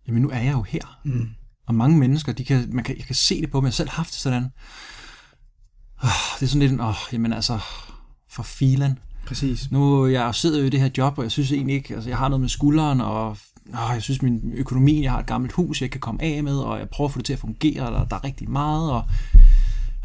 Jamen 0.07 0.21
nu 0.21 0.29
er 0.29 0.39
jeg 0.39 0.53
jo 0.53 0.61
her. 0.61 0.99
Mm. 1.05 1.29
Og 1.67 1.75
mange 1.75 1.97
mennesker, 1.97 2.33
de 2.33 2.45
kan, 2.45 2.69
man 2.71 2.83
kan, 2.83 2.97
jeg 2.97 3.05
kan 3.05 3.15
se 3.15 3.41
det 3.41 3.51
på 3.51 3.61
mig, 3.61 3.67
jeg 3.67 3.73
selv 3.73 3.89
har 3.89 3.95
haft 3.95 4.09
det 4.09 4.19
sådan. 4.19 4.43
Oh, 6.03 6.09
det 6.39 6.45
er 6.45 6.49
sådan 6.49 6.69
lidt, 6.69 6.81
åh, 6.81 6.87
oh, 6.87 6.95
jamen 7.13 7.33
altså, 7.33 7.59
for 8.29 8.43
filan. 8.43 8.99
Præcis. 9.25 9.71
Nu 9.71 10.07
jeg 10.07 10.35
sidder 10.35 10.59
jo 10.59 10.65
i 10.65 10.69
det 10.69 10.79
her 10.79 10.89
job, 10.97 11.17
og 11.17 11.23
jeg 11.23 11.31
synes 11.31 11.51
egentlig 11.51 11.75
ikke, 11.75 11.93
altså 11.95 12.09
jeg 12.09 12.17
har 12.17 12.27
noget 12.27 12.41
med 12.41 12.49
skulderen, 12.49 13.01
og 13.01 13.37
åh, 13.73 13.91
jeg 13.93 14.01
synes 14.01 14.21
min 14.21 14.51
økonomi, 14.55 15.03
jeg 15.03 15.11
har 15.11 15.19
et 15.19 15.25
gammelt 15.25 15.53
hus, 15.53 15.81
jeg 15.81 15.91
kan 15.91 16.01
komme 16.01 16.21
af 16.23 16.43
med, 16.43 16.57
og 16.57 16.79
jeg 16.79 16.89
prøver 16.89 17.07
at 17.07 17.13
få 17.13 17.19
det 17.19 17.25
til 17.25 17.33
at 17.33 17.39
fungere, 17.39 17.81
og 17.81 17.91
der, 17.91 18.05
der 18.05 18.15
er 18.15 18.23
rigtig 18.23 18.49
meget, 18.49 18.91
og 18.91 19.03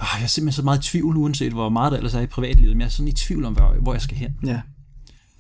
åh, 0.00 0.06
jeg 0.18 0.22
er 0.22 0.26
simpelthen 0.26 0.56
så 0.56 0.62
meget 0.62 0.78
i 0.78 0.90
tvivl, 0.90 1.16
uanset 1.16 1.52
hvor 1.52 1.68
meget 1.68 1.92
der 1.92 1.98
ellers 1.98 2.14
er 2.14 2.20
i 2.20 2.26
privatlivet, 2.26 2.76
men 2.76 2.80
jeg 2.80 2.86
er 2.86 2.90
sådan 2.90 3.08
i 3.08 3.12
tvivl 3.12 3.44
om, 3.44 3.52
hvor, 3.52 3.74
hvor 3.82 3.92
jeg 3.92 4.02
skal 4.02 4.16
hen. 4.16 4.34
Ja. 4.46 4.60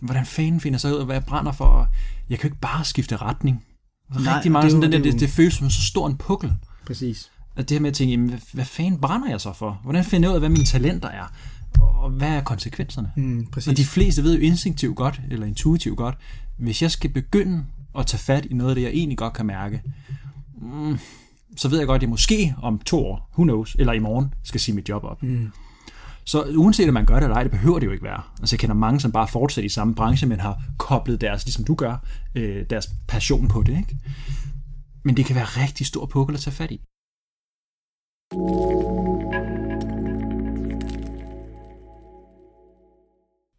Hvordan 0.00 0.26
fanden 0.26 0.60
finder 0.60 0.78
sig 0.78 0.94
ud 0.94 0.98
af, 0.98 1.04
hvad 1.04 1.16
jeg 1.16 1.24
brænder 1.24 1.52
for, 1.52 1.64
og 1.64 1.86
jeg 2.30 2.38
kan 2.38 2.48
jo 2.48 2.52
ikke 2.52 2.60
bare 2.60 2.84
skifte 2.84 3.16
retning. 3.16 3.64
Altså, 4.10 4.24
Nej, 4.24 4.34
rigtig 4.34 4.52
meget, 4.52 4.62
det, 4.62 4.72
sådan, 4.72 4.82
det, 4.82 4.92
den 4.92 5.04
der, 5.04 5.10
det, 5.10 5.20
det 5.20 5.30
føles 5.30 5.54
som 5.54 5.70
så 5.70 5.82
stor 5.82 6.06
en 6.06 6.16
pukkel. 6.16 6.54
Præcis. 6.86 7.30
At 7.56 7.68
det 7.68 7.74
her 7.74 7.82
med 7.82 7.90
at 7.90 7.94
tænke, 7.94 8.10
jamen, 8.10 8.28
hvad, 8.28 8.38
hvad 8.52 8.64
fanden 8.64 9.00
brænder 9.00 9.30
jeg 9.30 9.40
så 9.40 9.52
for? 9.52 9.80
Hvordan 9.82 10.04
finder 10.04 10.28
jeg 10.28 10.30
ud 10.30 10.34
af, 10.34 10.40
hvad 10.40 10.50
mine 10.50 10.64
talenter 10.64 11.08
er? 11.08 11.32
og 11.80 12.10
hvad 12.10 12.28
er 12.28 12.40
konsekvenserne? 12.40 13.12
Mm, 13.16 13.46
præcis. 13.46 13.68
Og 13.68 13.76
de 13.76 13.84
fleste 13.84 14.22
ved 14.22 14.34
jo 14.34 14.40
instinktivt 14.40 14.96
godt, 14.96 15.20
eller 15.30 15.46
intuitivt 15.46 15.96
godt, 15.96 16.14
hvis 16.56 16.82
jeg 16.82 16.90
skal 16.90 17.10
begynde 17.10 17.64
at 17.98 18.06
tage 18.06 18.18
fat 18.18 18.44
i 18.44 18.54
noget 18.54 18.70
af 18.70 18.74
det, 18.74 18.82
jeg 18.82 18.90
egentlig 18.90 19.18
godt 19.18 19.32
kan 19.32 19.46
mærke, 19.46 19.82
mm, 20.62 20.98
så 21.56 21.68
ved 21.68 21.78
jeg 21.78 21.86
godt, 21.86 21.96
at 21.96 22.02
jeg 22.02 22.10
måske 22.10 22.54
om 22.62 22.78
to 22.78 23.06
år, 23.06 23.30
who 23.32 23.44
knows, 23.44 23.76
eller 23.78 23.92
i 23.92 23.98
morgen, 23.98 24.34
skal 24.42 24.60
sige 24.60 24.74
mit 24.74 24.88
job 24.88 25.04
op. 25.04 25.22
Mm. 25.22 25.50
Så 26.24 26.42
uanset 26.56 26.88
om 26.88 26.94
man 26.94 27.06
gør 27.06 27.14
det 27.14 27.22
eller 27.22 27.36
ej, 27.36 27.42
det 27.42 27.52
behøver 27.52 27.78
det 27.78 27.86
jo 27.86 27.92
ikke 27.92 28.04
være. 28.04 28.22
Altså 28.40 28.54
jeg 28.54 28.60
kender 28.60 28.74
mange, 28.74 29.00
som 29.00 29.12
bare 29.12 29.28
fortsætter 29.28 29.66
i 29.66 29.68
samme 29.68 29.94
branche, 29.94 30.28
men 30.28 30.40
har 30.40 30.62
koblet 30.78 31.20
deres, 31.20 31.44
ligesom 31.44 31.64
du 31.64 31.74
gør, 31.74 31.96
øh, 32.34 32.66
deres 32.70 32.90
passion 33.08 33.48
på 33.48 33.62
det. 33.62 33.76
Ikke? 33.76 33.96
Men 35.04 35.16
det 35.16 35.24
kan 35.24 35.36
være 35.36 35.44
rigtig 35.44 35.86
stor 35.86 36.06
pukkel 36.06 36.34
at 36.34 36.40
tage 36.40 36.54
fat 36.54 36.70
i. 36.70 36.80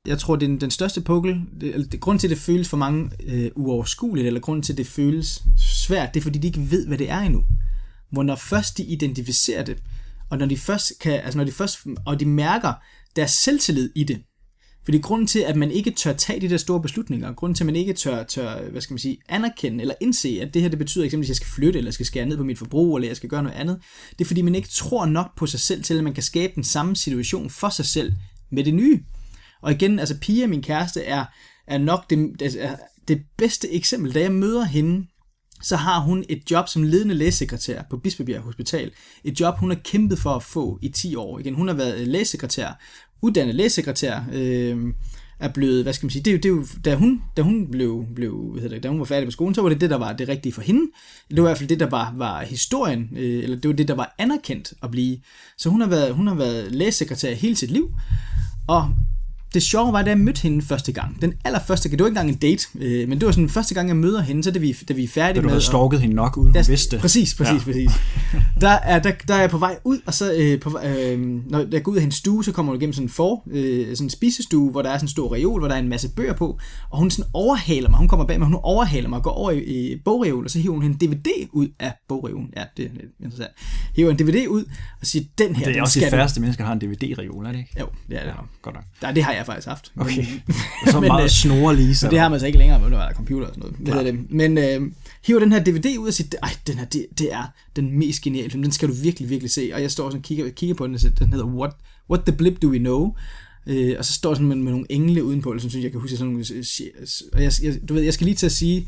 jeg 0.08 0.20
tror, 0.20 0.36
det 0.36 0.52
er 0.52 0.60
den 0.60 0.72
største 0.72 1.02
pukkel, 1.02 1.42
det, 1.62 1.92
det, 1.92 2.00
grund 2.00 2.20
til, 2.20 2.28
at 2.28 2.32
det 2.32 2.40
føles 2.40 2.70
for 2.70 2.78
mange 2.78 3.10
øh, 3.24 3.52
uoverskueligt, 3.56 4.28
eller 4.28 4.40
grund 4.40 4.64
til, 4.64 4.74
at 4.74 4.78
det 4.78 4.88
føles 4.88 5.44
svært, 5.58 6.14
det 6.14 6.20
er, 6.20 6.24
fordi 6.24 6.40
de 6.40 6.48
ikke 6.48 6.72
ved, 6.72 6.88
hvad 6.88 6.98
det 6.98 7.10
er 7.10 7.20
endnu. 7.20 7.44
Hvor 8.12 8.24
når 8.24 8.36
først 8.36 8.78
de 8.78 8.84
identificerer 8.84 9.64
det, 9.64 9.78
og 10.30 10.38
når 10.38 10.46
de 10.46 10.58
først 10.58 10.94
kan, 11.02 11.14
altså 11.14 11.38
når 11.38 11.46
de 11.46 11.52
først, 11.52 11.80
og 12.06 12.20
de 12.20 12.26
mærker 12.26 12.74
deres 13.16 13.32
selvtillid 13.32 13.90
i 13.96 14.04
det, 14.04 14.22
fordi 14.84 14.98
grunden 14.98 15.28
til, 15.28 15.40
at 15.40 15.56
man 15.56 15.72
ikke 15.72 15.92
tør 15.92 16.14
tage 16.14 16.42
de 16.42 16.50
der 16.50 16.58
store 16.58 16.82
beslutninger, 16.82 17.34
grunden 17.34 17.56
til, 17.56 17.64
at 17.64 17.66
man 17.66 17.76
ikke 17.76 17.94
tør, 17.94 18.24
tør 18.24 18.70
hvad 18.72 18.82
skal 18.82 18.94
man 18.94 19.00
sige, 19.00 19.18
anerkende 19.30 19.82
eller 19.82 19.96
indse, 20.02 20.40
at 20.42 20.54
det 20.54 20.62
her 20.62 20.70
det 20.70 20.80
betyder 20.80 21.06
eksempelvis, 21.06 21.28
at 21.28 21.30
jeg 21.30 21.36
skal 21.36 21.48
flytte, 21.48 21.78
eller 21.78 21.88
jeg 21.88 21.94
skal 21.94 22.06
skære 22.06 22.26
ned 22.26 22.38
på 22.38 22.44
mit 22.44 22.58
forbrug, 22.58 22.98
eller 22.98 23.08
jeg 23.08 23.18
skal 23.18 23.30
gøre 23.30 23.44
noget 23.44 23.56
andet, 23.56 23.80
det 24.12 24.26
er 24.26 24.28
fordi, 24.28 24.42
man 24.42 24.56
ikke 24.56 24.68
tror 24.68 25.06
nok 25.06 25.38
på 25.38 25.46
sig 25.46 25.60
selv 25.60 25.84
til, 25.84 25.98
at 25.98 26.04
man 26.04 26.14
kan 26.14 26.24
skabe 26.24 26.54
den 26.56 26.64
samme 26.64 26.96
situation 26.96 27.50
for 27.50 27.70
sig 27.70 27.86
selv 27.86 28.14
med 28.50 28.64
det 28.64 28.74
nye. 28.74 29.04
Og 29.68 29.74
igen, 29.74 30.00
altså 30.00 30.18
Pia, 30.22 30.48
min 30.48 30.62
kæreste, 30.62 31.04
er, 31.04 31.26
er 31.68 31.78
nok 31.78 32.10
det, 32.10 32.40
det, 32.40 32.42
altså, 32.42 32.76
det 33.08 33.22
bedste 33.38 33.72
eksempel. 33.72 34.14
Da 34.14 34.20
jeg 34.20 34.32
møder 34.32 34.64
hende, 34.64 35.08
så 35.62 35.76
har 35.76 36.00
hun 36.00 36.24
et 36.30 36.52
job 36.52 36.68
som 36.68 36.84
ledende 36.84 37.16
lægesekretær 37.16 37.82
på 37.90 37.98
Bispebjerg 37.98 38.42
Hospital. 38.42 38.92
Et 39.24 39.40
job, 39.40 39.58
hun 39.58 39.70
har 39.70 39.78
kæmpet 39.84 40.20
for 40.20 40.30
at 40.30 40.44
få 40.44 40.80
i 40.82 40.90
10 40.90 41.16
år. 41.16 41.40
Igen, 41.40 41.56
hun 41.56 41.68
har 41.68 41.76
været 41.76 42.00
øh, 42.02 42.08
lægesekretær, 42.08 42.80
uddannet 43.22 43.56
lægesekretær, 43.56 44.24
øh, 44.34 44.94
er 45.40 45.48
blevet, 45.54 45.84
hvad 45.84 45.94
skal 45.94 46.06
man 46.06 46.12
sige, 46.12 46.24
det 46.24 46.32
er 46.32 46.36
jo, 46.36 46.38
det 46.38 46.46
er 46.46 46.50
jo 46.50 46.66
da 46.86 46.96
hun, 46.96 47.22
da 47.38 47.42
hun 47.42 47.72
blev, 47.72 48.06
blev 48.16 48.50
hvad 48.52 48.62
hedder 48.62 48.76
det, 48.76 48.84
da 48.84 48.90
hun 48.90 49.00
var 49.00 49.06
færdig 49.06 49.26
med 49.26 49.32
skolen, 49.32 49.56
så 49.56 49.62
var 49.62 49.70
det 49.70 49.82
det, 49.82 49.90
der 49.90 49.98
var 49.98 50.14
det 50.14 50.28
rigtige 50.28 50.54
for 50.54 50.62
hende. 50.62 50.82
Det 51.30 51.38
var 51.38 51.44
i 51.44 51.50
hvert 51.50 51.58
fald 51.58 51.70
det, 51.70 51.80
der 51.80 51.90
var, 51.90 52.14
var 52.18 52.44
historien, 52.44 53.10
øh, 53.12 53.44
eller 53.44 53.58
det 53.58 53.70
var 53.70 53.76
det, 53.76 53.88
der 53.88 53.96
var 53.96 54.16
anerkendt 54.18 54.74
at 54.84 54.92
blive. 54.92 55.18
Så 55.58 55.70
hun 55.70 55.82
har 55.82 55.88
været, 55.88 56.14
hun 56.14 56.28
har 56.28 56.36
været 56.36 56.72
lægesekretær 56.72 57.34
hele 57.34 57.56
sit 57.56 57.72
liv, 57.72 57.92
og 58.68 58.92
det 59.54 59.64
sjove 59.64 59.94
var, 59.94 60.02
da 60.02 60.10
jeg 60.10 60.18
mødte 60.18 60.42
hende 60.42 60.62
første 60.66 60.92
gang. 60.92 61.22
Den 61.22 61.34
allerførste 61.46 61.90
gang, 61.90 62.00
det 62.00 62.04
var 62.04 62.08
ikke 62.10 62.20
engang 62.20 62.30
en 62.44 62.52
date, 62.52 62.68
øh, 62.80 63.10
men 63.10 63.20
det 63.20 63.26
var 63.26 63.32
sådan 63.32 63.50
første 63.50 63.74
gang, 63.76 63.88
jeg 63.88 63.96
møder 63.96 64.22
hende, 64.22 64.44
så 64.44 64.52
da 64.52 64.60
vi, 64.60 64.76
da 64.88 64.94
vi 64.94 65.04
er 65.04 65.08
færdige 65.08 65.34
Da 65.36 65.40
du 65.42 65.44
med... 65.44 65.50
havde 65.50 65.58
at- 65.58 65.64
stalket 65.64 66.02
hende 66.02 66.16
nok, 66.16 66.38
uden 66.38 66.54
der, 66.54 66.64
hun 66.64 66.68
vidste 66.70 66.92
det. 66.96 67.02
Præcis, 67.02 67.36
præcis, 67.36 67.54
Ja. 67.68 67.72
præcis. 67.72 67.92
Der 68.62 68.70
er, 68.70 69.00
der, 69.00 69.12
der 69.28 69.34
er 69.34 69.40
jeg 69.40 69.50
på 69.50 69.58
vej 69.58 69.80
ud, 69.84 70.00
og 70.06 70.14
så 70.14 70.34
øh, 70.34 70.60
på, 70.60 70.80
øh, 70.86 71.20
når 71.50 71.66
jeg 71.72 71.84
går 71.84 71.92
ud 71.92 71.96
af 71.98 72.02
hendes 72.02 72.16
stue, 72.18 72.44
så 72.44 72.52
kommer 72.52 72.72
hun 72.72 72.82
igennem 72.82 72.94
sådan 72.94 73.06
en 73.06 73.10
for, 73.10 73.44
øh, 73.52 73.88
sådan 73.96 74.06
en 74.06 74.10
spisestue, 74.10 74.72
hvor 74.72 74.82
der 74.82 74.90
er 74.90 74.98
sådan 74.98 75.06
en 75.06 75.10
stor 75.10 75.34
reol, 75.36 75.60
hvor 75.60 75.68
der 75.68 75.76
er 75.76 75.80
en 75.80 75.90
masse 75.90 76.10
bøger 76.10 76.34
på, 76.34 76.60
og 76.90 77.00
hun 77.00 77.12
sådan 77.12 77.30
overhaler 77.34 77.90
mig, 77.90 77.98
hun 78.00 78.08
kommer 78.08 78.26
bag 78.26 78.40
mig, 78.40 78.46
hun 78.48 78.60
overhaler 78.64 79.10
mig 79.10 79.18
og 79.18 79.24
går 79.24 79.32
over 79.32 79.52
i, 79.52 79.60
i 79.64 79.96
bogreol, 80.06 80.44
og 80.44 80.50
så 80.52 80.60
hiver 80.60 80.74
hun 80.74 80.84
en 80.84 80.94
DVD 80.94 81.28
ud 81.52 81.68
af 81.80 81.94
bogreolen. 82.08 82.50
Ja, 82.58 82.64
det 82.78 82.86
er 82.86 82.90
interessant. 83.24 83.52
Hiver 83.96 84.12
en 84.12 84.18
DVD 84.20 84.48
ud, 84.48 84.64
og 85.02 85.08
siger, 85.08 85.26
den 85.38 85.56
her, 85.56 85.64
Det 85.64 85.70
er 85.70 85.74
den 85.74 85.82
også 85.82 85.92
skal 85.92 86.02
de 86.02 86.12
du- 86.12 86.18
færreste 86.18 86.42
mennesker, 86.42 86.64
der 86.64 86.68
har 86.68 86.74
en 86.74 86.82
DVD-reol, 86.82 87.46
er 87.46 87.52
det 87.52 87.60
ikke? 87.60 87.76
Jo, 87.80 87.86
det 88.10 88.16
er 88.18 88.20
det. 88.24 88.28
Ja, 88.28 88.34
godt 88.62 88.76
nok. 88.76 88.84
Nej, 89.02 89.12
det 89.12 89.24
har 89.24 89.34
jeg 89.38 89.46
faktisk 89.46 89.68
haft. 89.68 89.92
Men- 89.96 90.06
Okay. 90.06 90.26
Så 90.92 91.00
Men, 91.02 91.08
meget 91.08 91.24
øh, 91.24 91.30
snore 91.30 91.76
lige 91.76 91.96
så. 91.96 92.06
Men 92.06 92.12
det 92.12 92.20
har 92.20 92.30
man 92.30 92.40
så 92.40 92.46
ikke 92.46 92.58
længere, 92.58 92.80
hvor 92.80 92.90
der 92.90 92.98
er 93.00 93.14
computer 93.14 93.48
og 93.48 93.54
sådan 93.56 93.70
noget. 93.80 93.96
Hedder 93.96 94.12
det? 94.12 94.32
Men 94.32 94.58
øh, 94.58 94.92
hiver 95.26 95.40
den 95.40 95.52
her 95.52 95.64
DVD 95.64 95.98
ud 95.98 96.08
og 96.08 96.14
siger, 96.14 96.30
ej, 96.44 96.50
den 96.68 96.78
her, 96.78 96.86
det, 96.86 97.06
det 97.18 97.34
er 97.34 97.44
den 97.76 98.00
mest 98.00 98.22
geniale 98.22 98.50
film. 98.50 98.64
Den 98.64 98.72
skal 98.72 98.88
du 98.90 98.94
virkelig, 98.94 99.30
virkelig 99.30 99.52
se. 99.52 99.72
Og 99.74 99.82
jeg 99.82 99.92
står 99.92 100.10
sådan 100.10 100.18
og 100.20 100.24
kigger, 100.24 100.50
kigger 100.50 100.76
på 100.76 100.88
den, 100.88 100.94
og 100.96 101.00
siger, 101.02 101.14
den 101.16 101.28
hedder 101.34 101.46
What, 101.46 101.72
What 102.10 102.22
the 102.26 102.36
Blip 102.36 102.62
Do 102.62 102.68
We 102.68 102.78
Know? 102.78 103.14
Øh, 103.68 103.96
og 104.00 104.06
så 104.06 104.14
står 104.14 104.34
sådan 104.34 104.48
med, 104.48 104.56
med 104.56 104.72
nogle 104.72 104.86
engle 104.90 105.24
udenpå, 105.24 105.56
som 105.60 105.70
synes 105.70 105.84
jeg 105.84 105.92
kan 105.92 106.02
huske 106.02 106.18
sådan 106.18 106.32
nogle... 106.34 106.46
øh, 106.54 106.64
shit. 106.64 106.88
Og 107.34 107.44
jeg, 107.44 107.52
jeg, 107.64 107.74
du 107.90 107.94
ved, 107.94 108.02
jeg 108.02 108.14
skal 108.14 108.26
lige 108.26 108.36
til 108.36 108.46
at 108.46 108.52
sige, 108.52 108.88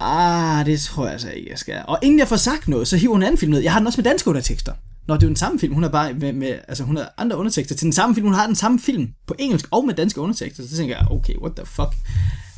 ah, 0.00 0.66
det 0.66 0.80
tror 0.80 1.04
jeg 1.04 1.12
altså 1.12 1.30
ikke, 1.30 1.50
jeg 1.50 1.58
skal. 1.58 1.82
Og 1.88 1.98
inden 2.02 2.18
jeg 2.18 2.28
får 2.28 2.36
sagt 2.36 2.68
noget, 2.68 2.88
så 2.88 2.96
hiver 2.96 3.12
hun 3.12 3.22
en 3.22 3.26
anden 3.26 3.38
film 3.38 3.52
ned. 3.52 3.60
Jeg 3.60 3.72
har 3.72 3.80
den 3.80 3.86
også 3.86 4.00
med 4.00 4.04
danske 4.04 4.30
undertekster. 4.30 4.72
Nå, 5.08 5.14
det 5.14 5.22
er 5.22 5.26
jo 5.26 5.28
den 5.28 5.36
samme 5.36 5.58
film. 5.58 5.74
Hun 5.74 5.82
har 5.82 5.90
bare 5.90 6.14
med, 6.14 6.32
med 6.32 6.58
altså 6.68 6.84
hun 6.84 6.96
har 6.96 7.14
andre 7.18 7.36
undertekster 7.36 7.74
til 7.74 7.84
den 7.84 7.92
samme 7.92 8.14
film. 8.14 8.26
Hun 8.26 8.34
har 8.34 8.46
den 8.46 8.56
samme 8.56 8.80
film 8.80 9.08
på 9.26 9.34
engelsk 9.38 9.68
og 9.70 9.86
med 9.86 9.94
danske 9.94 10.20
undertekster. 10.20 10.62
Så 10.68 10.76
tænker 10.76 10.96
jeg, 10.96 11.06
okay, 11.10 11.34
what 11.36 11.52
the 11.56 11.66
fuck. 11.66 11.94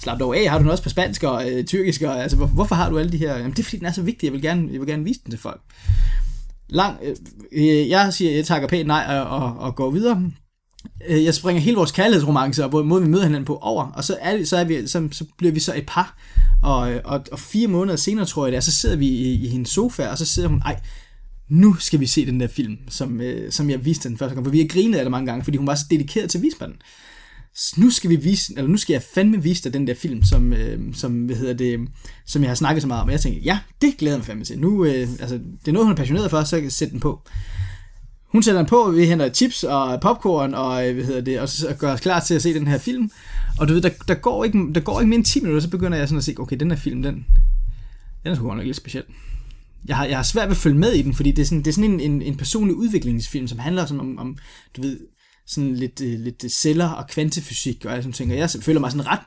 Slap 0.02 0.20
dog 0.20 0.36
af, 0.36 0.50
har 0.50 0.58
du 0.58 0.62
den 0.62 0.70
også 0.70 0.82
på 0.82 0.88
spansk 0.88 1.22
og 1.22 1.50
øh, 1.50 1.64
tyrkisk? 1.64 2.02
Og, 2.02 2.22
altså, 2.22 2.36
hvor, 2.36 2.46
hvorfor 2.46 2.74
har 2.74 2.90
du 2.90 2.98
alle 2.98 3.12
de 3.12 3.16
her? 3.16 3.36
Jamen, 3.36 3.50
det 3.50 3.58
er 3.58 3.62
fordi, 3.62 3.76
den 3.76 3.86
er 3.86 3.92
så 3.92 4.02
vigtig. 4.02 4.26
Jeg 4.26 4.32
vil 4.32 4.42
gerne, 4.42 4.68
jeg 4.72 4.80
vil 4.80 4.88
gerne 4.88 5.04
vise 5.04 5.20
den 5.24 5.30
til 5.30 5.40
folk. 5.40 5.60
Lang, 6.68 6.98
øh, 7.02 7.16
øh 7.52 7.88
jeg 7.88 8.14
siger, 8.14 8.34
jeg 8.34 8.44
takker 8.44 8.68
pænt 8.68 8.86
nej 8.86 9.18
og, 9.18 9.38
og, 9.38 9.58
og 9.58 9.74
går 9.74 9.90
videre. 9.90 10.30
Øh, 11.08 11.24
jeg 11.24 11.34
springer 11.34 11.62
hele 11.62 11.76
vores 11.76 11.92
kærlighedsromance 11.92 12.64
og 12.64 12.70
hvor- 12.70 13.00
vi 13.00 13.08
møder 13.08 13.24
hinanden 13.24 13.44
på 13.44 13.56
over, 13.56 13.86
og 13.86 14.04
så, 14.04 14.16
er 14.20 14.36
det, 14.36 14.48
så, 14.48 14.56
er 14.56 14.64
vi, 14.64 14.86
så, 14.86 15.08
så 15.12 15.24
bliver 15.38 15.52
vi 15.52 15.60
så 15.60 15.74
et 15.76 15.86
par, 15.86 16.16
og, 16.62 16.92
øh, 16.92 17.00
og, 17.04 17.24
og 17.32 17.38
fire 17.38 17.68
måneder 17.68 17.96
senere, 17.96 18.26
tror 18.26 18.46
jeg 18.46 18.52
det 18.52 18.56
er, 18.56 18.60
så 18.60 18.72
sidder 18.72 18.96
vi 18.96 19.06
i, 19.06 19.32
i 19.32 19.48
hendes 19.48 19.68
sofa, 19.68 20.06
og 20.08 20.18
så 20.18 20.26
sidder 20.26 20.48
hun, 20.48 20.62
ej, 20.64 20.80
nu 21.50 21.74
skal 21.74 22.00
vi 22.00 22.06
se 22.06 22.26
den 22.26 22.40
der 22.40 22.46
film, 22.46 22.78
som, 22.88 23.20
øh, 23.20 23.52
som 23.52 23.70
jeg 23.70 23.84
viste 23.84 24.08
den 24.08 24.18
første 24.18 24.34
gang, 24.34 24.46
for 24.46 24.50
vi 24.50 24.60
har 24.60 24.66
grinet 24.66 24.98
af 24.98 25.04
det 25.04 25.10
mange 25.10 25.26
gange, 25.26 25.44
fordi 25.44 25.56
hun 25.56 25.66
var 25.66 25.74
så 25.74 25.84
dedikeret 25.90 26.30
til 26.30 26.38
at 26.38 26.42
vise 26.42 26.56
mig 26.60 26.68
den. 26.68 26.76
Så 27.54 27.74
nu 27.80 27.90
skal 27.90 28.10
vi 28.10 28.16
vise, 28.16 28.52
eller 28.56 28.70
nu 28.70 28.76
skal 28.76 28.94
jeg 28.94 29.02
fandme 29.14 29.42
vise 29.42 29.64
dig 29.64 29.72
den 29.72 29.86
der 29.86 29.94
film, 29.94 30.22
som, 30.22 30.52
øh, 30.52 30.94
som, 30.94 31.12
hvad 31.12 31.36
hedder 31.36 31.54
det, 31.54 31.80
som 32.26 32.42
jeg 32.42 32.50
har 32.50 32.54
snakket 32.54 32.82
så 32.82 32.88
meget 32.88 33.02
om. 33.02 33.08
Og 33.08 33.12
jeg 33.12 33.20
tænkte, 33.20 33.42
ja, 33.42 33.58
det 33.82 33.94
glæder 33.98 34.14
jeg 34.14 34.18
mig 34.18 34.26
fandme 34.26 34.44
til. 34.44 34.58
Nu, 34.58 34.84
øh, 34.84 35.08
altså, 35.20 35.34
det 35.34 35.68
er 35.68 35.72
noget, 35.72 35.86
hun 35.86 35.92
er 35.92 35.96
passioneret 35.96 36.30
for, 36.30 36.44
så 36.44 36.56
jeg 36.56 36.62
kan 36.62 36.70
sætte 36.70 36.92
den 36.92 37.00
på. 37.00 37.22
Hun 38.32 38.42
sætter 38.42 38.60
den 38.60 38.68
på, 38.68 38.90
vi 38.90 39.06
henter 39.06 39.32
chips 39.32 39.64
og 39.64 40.00
popcorn 40.00 40.54
og, 40.54 40.88
øh, 40.88 40.94
hvad 40.94 41.04
hedder 41.04 41.20
det, 41.20 41.40
og 41.40 41.48
så 41.48 41.74
gør 41.78 41.92
os 41.92 42.00
klar 42.00 42.20
til 42.20 42.34
at 42.34 42.42
se 42.42 42.54
den 42.54 42.66
her 42.66 42.78
film. 42.78 43.10
Og 43.58 43.68
du 43.68 43.72
ved, 43.72 43.82
der, 43.82 43.90
der, 44.08 44.14
går, 44.14 44.44
ikke, 44.44 44.72
der 44.74 44.80
går 44.80 45.00
ikke 45.00 45.08
mere 45.08 45.16
end 45.16 45.24
10 45.24 45.40
minutter, 45.40 45.60
så 45.60 45.70
begynder 45.70 45.98
jeg 45.98 46.08
sådan 46.08 46.18
at 46.18 46.24
se, 46.24 46.34
okay, 46.38 46.56
den 46.56 46.70
her 46.70 46.78
film, 46.78 47.02
den, 47.02 47.14
den 48.22 48.32
er 48.32 48.34
sgu 48.34 48.44
godt 48.44 48.56
nok 48.56 48.66
lidt 48.66 48.76
speciel. 48.76 49.04
Jeg 49.88 49.96
har, 49.96 50.04
jeg 50.04 50.16
har 50.18 50.22
svært 50.22 50.48
ved 50.48 50.56
at 50.56 50.60
følge 50.62 50.78
med 50.78 50.92
i 50.92 51.02
den, 51.02 51.14
fordi 51.14 51.32
det 51.32 51.42
er 51.42 51.46
sådan, 51.46 51.58
det 51.58 51.66
er 51.66 51.72
sådan 51.72 51.90
en, 51.90 52.00
en, 52.00 52.22
en 52.22 52.36
personlig 52.36 52.76
udviklingsfilm, 52.76 53.48
som 53.48 53.58
handler 53.58 53.86
sådan 53.86 54.00
om, 54.00 54.18
om 54.18 54.36
du 54.76 54.82
ved, 54.82 55.00
sådan 55.46 55.76
lidt, 55.76 56.00
øh, 56.00 56.20
lidt 56.20 56.44
celler 56.52 56.88
og 56.88 57.06
kvantefysik 57.08 57.84
og 57.84 57.90
alle 57.92 58.02
sådan 58.02 58.12
ting. 58.12 58.32
Og 58.32 58.38
jeg 58.38 58.50
føler 58.60 58.80
mig 58.80 58.90
sådan 58.90 59.06
ret 59.06 59.20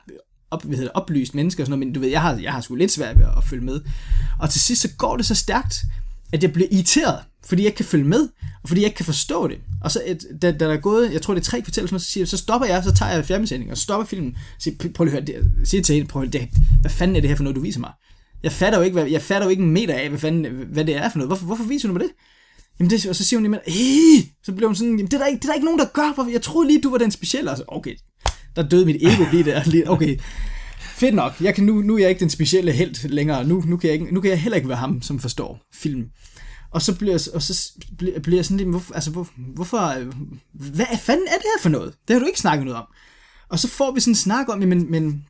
op, 0.50 0.64
hvad 0.64 0.76
hedder 0.76 0.90
oplyst 0.94 1.34
menneske 1.34 1.62
og 1.62 1.66
sådan 1.66 1.78
noget, 1.78 1.86
men 1.86 1.94
du 1.94 2.00
ved, 2.00 2.08
jeg 2.08 2.22
har, 2.22 2.36
jeg 2.38 2.52
har 2.52 2.60
sgu 2.60 2.74
lidt 2.74 2.92
svært 2.92 3.18
ved 3.18 3.26
at 3.36 3.44
følge 3.44 3.64
med. 3.64 3.80
Og 4.38 4.50
til 4.50 4.60
sidst 4.60 4.82
så 4.82 4.88
går 4.98 5.16
det 5.16 5.26
så 5.26 5.34
stærkt, 5.34 5.82
at 6.32 6.42
jeg 6.42 6.52
bliver 6.52 6.68
irriteret, 6.72 7.18
fordi 7.46 7.62
jeg 7.62 7.66
ikke 7.66 7.76
kan 7.76 7.84
følge 7.86 8.04
med, 8.04 8.28
og 8.62 8.68
fordi 8.68 8.80
jeg 8.80 8.86
ikke 8.86 8.96
kan 8.96 9.06
forstå 9.06 9.48
det. 9.48 9.58
Og 9.80 9.90
så, 9.90 10.02
et, 10.06 10.24
da, 10.42 10.52
da 10.52 10.58
der 10.58 10.72
er 10.72 10.76
gået, 10.80 11.12
jeg 11.12 11.22
tror 11.22 11.34
det 11.34 11.40
er 11.40 11.44
tre 11.44 11.60
kvarter, 11.62 11.86
så, 11.86 11.98
siger, 11.98 12.22
jeg- 12.22 12.28
så 12.28 12.36
stopper 12.36 12.66
jeg, 12.66 12.84
så 12.84 12.94
tager 12.94 13.12
jeg 13.12 13.24
fjernbetjeningen, 13.24 13.70
og 13.72 13.78
stopper 13.78 14.06
filmen, 14.06 14.34
og 14.56 14.62
siger, 14.62 14.76
prøv 14.94 15.04
lige 15.04 15.16
at 15.18 15.28
høre, 15.30 15.40
det, 15.42 15.68
siger 15.68 15.82
til 15.82 15.94
hende, 15.94 16.08
prøv 16.08 16.22
lige, 16.22 16.32
det, 16.38 16.48
hvad 16.80 16.90
fanden 16.90 17.16
er 17.16 17.20
det 17.20 17.30
her 17.30 17.36
for 17.36 17.44
noget, 17.44 17.56
du 17.56 17.60
viser 17.60 17.80
mig? 17.80 17.90
Jeg 18.44 18.52
fatter 18.52 18.78
jo 18.78 18.84
ikke, 18.84 18.94
hvad, 18.94 19.06
jeg 19.06 19.22
fatter 19.22 19.46
jo 19.46 19.50
ikke 19.50 19.62
en 19.62 19.70
meter 19.70 19.94
af, 19.94 20.08
hvad, 20.08 20.18
fanden, 20.18 20.66
hvad 20.72 20.84
det 20.84 20.96
er 20.96 21.08
for 21.08 21.18
noget. 21.18 21.28
Hvorfor, 21.28 21.46
hvorfor 21.46 21.64
viser 21.64 21.88
du 21.88 21.92
mig 21.92 22.00
det? 22.00 22.10
Jamen 22.78 22.90
det, 22.90 23.06
og 23.06 23.16
så 23.16 23.24
siger 23.24 23.38
hun, 23.38 23.44
jamen, 23.44 23.60
hey! 23.66 24.28
så 24.44 24.52
bliver 24.52 24.68
hun 24.68 24.76
sådan, 24.76 24.92
jamen, 24.92 25.06
det 25.06 25.14
er, 25.14 25.18
der 25.18 25.26
ikke, 25.26 25.38
det 25.38 25.44
er 25.44 25.48
der 25.48 25.54
ikke 25.54 25.64
nogen, 25.64 25.78
der 25.78 25.86
gør, 25.92 26.12
for 26.14 26.30
jeg 26.30 26.42
troede 26.42 26.68
lige, 26.68 26.80
du 26.80 26.90
var 26.90 26.98
den 26.98 27.10
specielle. 27.10 27.50
Altså, 27.50 27.64
okay, 27.68 27.94
der 28.56 28.68
døde 28.68 28.86
mit 28.86 28.96
ego 29.02 29.24
lige 29.32 29.44
der. 29.44 29.64
Lige, 29.64 29.90
okay, 29.90 30.18
fedt 30.80 31.14
nok, 31.14 31.32
jeg 31.40 31.54
kan, 31.54 31.64
nu, 31.64 31.74
nu 31.74 31.94
er 31.94 31.98
jeg 31.98 32.08
ikke 32.08 32.20
den 32.20 32.30
specielle 32.30 32.72
held 32.72 33.08
længere, 33.08 33.44
nu, 33.44 33.62
nu, 33.66 33.76
kan 33.76 33.90
jeg 33.90 34.00
ikke, 34.00 34.14
nu 34.14 34.20
kan 34.20 34.30
jeg 34.30 34.40
heller 34.40 34.56
ikke 34.56 34.68
være 34.68 34.78
ham, 34.78 35.02
som 35.02 35.18
forstår 35.18 35.60
film. 35.74 36.04
Og 36.70 36.82
så 36.82 36.98
bliver, 36.98 37.28
og 37.34 37.42
så 37.42 37.72
bliver, 37.98 38.20
bliver 38.20 38.38
jeg 38.38 38.44
sådan 38.44 38.56
lidt, 38.56 38.68
hvorfor, 38.68 38.94
altså, 38.94 39.10
hvor, 39.10 39.28
hvorfor, 39.54 39.78
øh, 39.78 40.06
hvad 40.74 40.86
fanden 41.00 41.26
er 41.26 41.36
det 41.36 41.46
her 41.54 41.62
for 41.62 41.68
noget? 41.68 41.94
Det 42.08 42.14
har 42.14 42.20
du 42.20 42.26
ikke 42.26 42.40
snakket 42.40 42.64
noget 42.64 42.80
om. 42.80 42.86
Og 43.48 43.58
så 43.58 43.68
får 43.68 43.92
vi 43.92 44.00
sådan 44.00 44.10
en 44.10 44.16
snak 44.16 44.48
om, 44.48 44.58
men, 44.58 44.90
men 44.90 45.24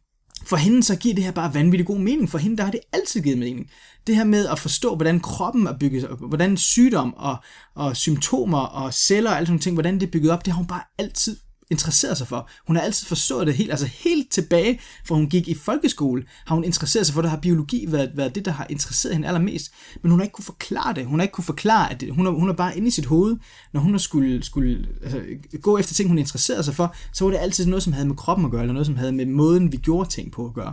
for 0.46 0.56
hende 0.56 0.82
så 0.82 0.96
giver 0.96 1.14
det 1.14 1.24
her 1.24 1.30
bare 1.30 1.54
vanvittig 1.54 1.86
god 1.86 1.98
mening. 1.98 2.30
For 2.30 2.38
hende 2.38 2.56
der 2.56 2.64
har 2.64 2.70
det 2.70 2.80
altid 2.92 3.22
givet 3.22 3.38
mening. 3.38 3.70
Det 4.06 4.16
her 4.16 4.24
med 4.24 4.46
at 4.46 4.58
forstå, 4.58 4.94
hvordan 4.94 5.20
kroppen 5.20 5.66
er 5.66 5.78
bygget 5.78 6.08
op, 6.08 6.18
hvordan 6.18 6.56
sygdom 6.56 7.14
og, 7.14 7.36
og 7.74 7.96
symptomer 7.96 8.58
og 8.58 8.94
celler 8.94 9.30
og 9.30 9.36
alle 9.36 9.46
sådan 9.46 9.58
ting, 9.58 9.74
hvordan 9.74 9.94
det 9.94 10.06
er 10.06 10.10
bygget 10.10 10.30
op, 10.32 10.44
det 10.44 10.52
har 10.52 10.58
hun 10.58 10.66
bare 10.66 10.82
altid 10.98 11.36
interesseret 11.70 12.18
sig 12.18 12.26
for. 12.26 12.48
Hun 12.66 12.76
har 12.76 12.82
altid 12.82 13.06
forstået 13.06 13.46
det 13.46 13.54
helt, 13.54 13.70
altså 13.70 13.86
helt 13.86 14.30
tilbage, 14.30 14.80
fra 15.04 15.14
hun 15.14 15.28
gik 15.28 15.48
i 15.48 15.54
folkeskole, 15.54 16.24
har 16.46 16.54
hun 16.54 16.64
interesseret 16.64 17.06
sig 17.06 17.14
for, 17.14 17.22
der 17.22 17.28
har 17.28 17.36
biologi 17.36 17.86
været, 17.88 18.10
været 18.14 18.34
det, 18.34 18.44
der 18.44 18.50
har 18.50 18.66
interesseret 18.70 19.14
hende 19.14 19.28
allermest. 19.28 19.72
Men 20.02 20.10
hun 20.10 20.20
har 20.20 20.24
ikke 20.24 20.32
kunne 20.32 20.44
forklare 20.44 20.94
det. 20.94 21.06
Hun 21.06 21.18
har 21.18 21.22
ikke 21.22 21.32
kunne 21.32 21.44
forklare, 21.44 21.92
at 21.92 22.00
det, 22.00 22.14
hun, 22.14 22.26
har, 22.26 22.32
hun 22.32 22.48
er 22.48 22.52
bare 22.52 22.76
inde 22.76 22.88
i 22.88 22.90
sit 22.90 23.06
hoved, 23.06 23.36
når 23.72 23.80
hun 23.80 23.92
har 23.92 23.98
skulle, 23.98 24.44
skulle 24.44 24.86
altså, 25.02 25.22
gå 25.62 25.78
efter 25.78 25.94
ting, 25.94 26.08
hun 26.08 26.18
interesserede 26.18 26.64
sig 26.64 26.74
for, 26.74 26.94
så 27.12 27.24
var 27.24 27.30
det 27.30 27.38
altid 27.38 27.66
noget, 27.66 27.82
som 27.82 27.92
havde 27.92 28.06
med 28.06 28.16
kroppen 28.16 28.46
at 28.46 28.50
gøre, 28.50 28.60
eller 28.62 28.72
noget, 28.72 28.86
som 28.86 28.96
havde 28.96 29.12
med 29.12 29.26
måden, 29.26 29.72
vi 29.72 29.76
gjorde 29.76 30.10
ting 30.10 30.32
på 30.32 30.46
at 30.46 30.54
gøre. 30.54 30.72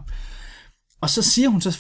Og 1.02 1.10
så 1.10 1.22
siger 1.22 1.50
hun 1.50 1.62
så, 1.62 1.80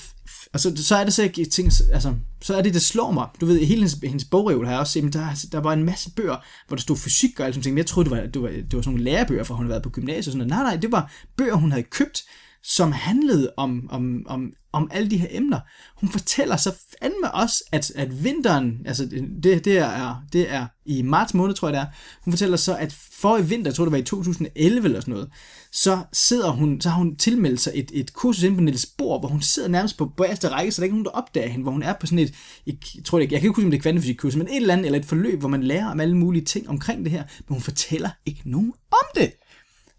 altså, 0.54 0.74
så, 0.76 0.96
er 0.96 1.04
det 1.04 1.14
så, 1.14 1.22
jeg 1.22 1.48
tænker, 1.52 1.72
altså, 1.94 2.14
så 2.42 2.56
er 2.56 2.62
det, 2.62 2.74
det 2.74 2.82
slår 2.82 3.12
mig. 3.12 3.28
Du 3.42 3.46
ved, 3.46 3.60
hele 3.60 3.68
hendes, 3.68 3.98
hendes 4.04 4.26
bogreol 4.26 4.66
har 4.66 4.72
jeg 4.72 4.80
også 4.80 4.94
set, 4.94 5.04
men 5.04 5.14
der, 5.14 5.46
der 5.52 5.60
var 5.60 5.74
en 5.74 5.84
masse 5.84 6.12
bøger, 6.12 6.36
hvor 6.68 6.76
der 6.76 6.82
stod 6.82 6.98
fysik 6.98 7.40
og 7.40 7.46
alt 7.46 7.56
sådan 7.56 7.64
ting, 7.64 7.74
men 7.74 7.78
jeg 7.78 7.86
troede, 7.86 8.10
det 8.10 8.18
var, 8.18 8.26
det 8.26 8.42
var, 8.42 8.48
det 8.50 8.74
var 8.74 8.82
sådan 8.82 8.92
nogle 8.92 9.04
lærebøger, 9.04 9.44
for 9.44 9.54
hun 9.54 9.66
havde 9.66 9.72
været 9.72 9.84
på 9.84 9.90
gymnasiet 9.90 10.28
og 10.28 10.32
sådan 10.32 10.48
noget. 10.48 10.64
Nej, 10.64 10.74
nej, 10.74 10.82
det 10.82 10.92
var 10.92 11.12
bøger, 11.38 11.56
hun 11.56 11.72
havde 11.72 11.84
købt, 11.84 12.24
som 12.64 12.92
handlede 12.92 13.54
om, 13.58 13.88
om, 13.90 14.26
om, 14.26 14.54
om 14.74 14.90
alle 14.94 15.10
de 15.10 15.18
her 15.18 15.28
emner. 15.32 15.60
Hun 15.96 16.10
fortæller 16.10 16.58
så 16.58 16.76
fandme 17.02 17.32
også, 17.34 17.64
at, 17.72 17.92
at 17.96 18.24
vinteren, 18.24 18.82
altså 18.86 19.06
det, 19.44 19.66
det, 19.66 19.78
er, 19.78 20.24
det 20.34 20.52
er 20.52 20.66
i 20.86 21.02
marts 21.02 21.34
måned, 21.34 21.56
tror 21.56 21.68
jeg 21.68 21.74
det 21.74 21.82
er, 21.82 21.86
hun 22.22 22.34
fortæller 22.34 22.58
så, 22.58 22.76
at 22.78 22.94
for 22.94 23.38
i 23.38 23.46
vinter, 23.46 23.70
jeg 23.70 23.76
tror 23.76 23.86
det 23.86 23.92
var 23.92 23.98
i 23.98 24.04
2011 24.04 24.86
eller 24.86 25.00
sådan 25.00 25.12
noget, 25.12 25.30
så 25.72 26.04
sidder 26.14 26.52
hun, 26.52 26.82
så 26.82 26.90
har 26.90 26.98
hun 26.98 27.16
tilmeldt 27.16 27.62
sig 27.62 27.72
et, 27.76 27.92
et 27.94 28.14
kursus 28.14 28.44
inde 28.44 28.56
på 28.58 28.62
Niels 28.62 28.86
Bohr, 28.86 29.20
hvor 29.20 29.30
hun 29.30 29.42
sidder 29.42 29.70
nærmest 29.70 29.98
på 29.98 30.06
bagerste 30.06 30.50
række, 30.50 30.72
så 30.72 30.82
der 30.82 30.84
er 30.84 30.86
ikke 30.86 30.96
nogen, 30.96 31.06
der 31.06 31.12
opdager 31.12 31.48
hende, 31.48 31.64
hvor 31.64 31.72
hun 31.72 31.84
er 31.84 31.94
på 31.94 32.08
sådan 32.08 32.20
et, 32.20 32.34
jeg 32.66 32.76
tror 33.06 33.18
det 33.18 33.24
ikke, 33.24 33.34
jeg 33.34 33.42
kan 33.42 33.48
ikke 33.48 33.56
huske, 33.56 33.66
om 33.66 33.72
det 33.72 33.78
er 33.78 33.82
kvantefysikkursus, 33.82 34.36
men 34.36 34.48
et 34.48 34.56
eller 34.56 34.74
andet, 34.74 34.86
eller 34.86 35.00
et 35.00 35.06
forløb, 35.06 35.40
hvor 35.40 35.50
man 35.50 35.64
lærer 35.64 35.92
om 35.92 36.00
alle 36.00 36.18
mulige 36.18 36.46
ting 36.46 36.70
omkring 36.70 37.04
det 37.04 37.12
her, 37.12 37.24
men 37.48 37.54
hun 37.54 37.62
fortæller 37.62 38.10
ikke 38.26 38.42
nogen 38.46 38.74
om 38.92 39.08
det. 39.16 39.34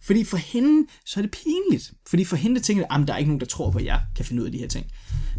Fordi 0.02 0.24
for 0.24 0.36
hende, 0.36 0.88
så 1.06 1.20
er 1.20 1.22
det 1.22 1.30
pinligt. 1.30 1.92
Fordi 2.08 2.24
for 2.24 2.36
hende 2.36 2.60
tænker 2.60 2.82
jeg, 2.90 3.00
at 3.00 3.08
der 3.08 3.14
er 3.14 3.18
ikke 3.18 3.28
nogen, 3.28 3.40
der 3.40 3.46
tror 3.46 3.70
på, 3.70 3.78
at 3.78 3.84
jeg 3.84 4.00
kan 4.16 4.24
finde 4.24 4.42
ud 4.42 4.46
af 4.46 4.52
de 4.52 4.58
her 4.58 4.68
ting. 4.68 4.86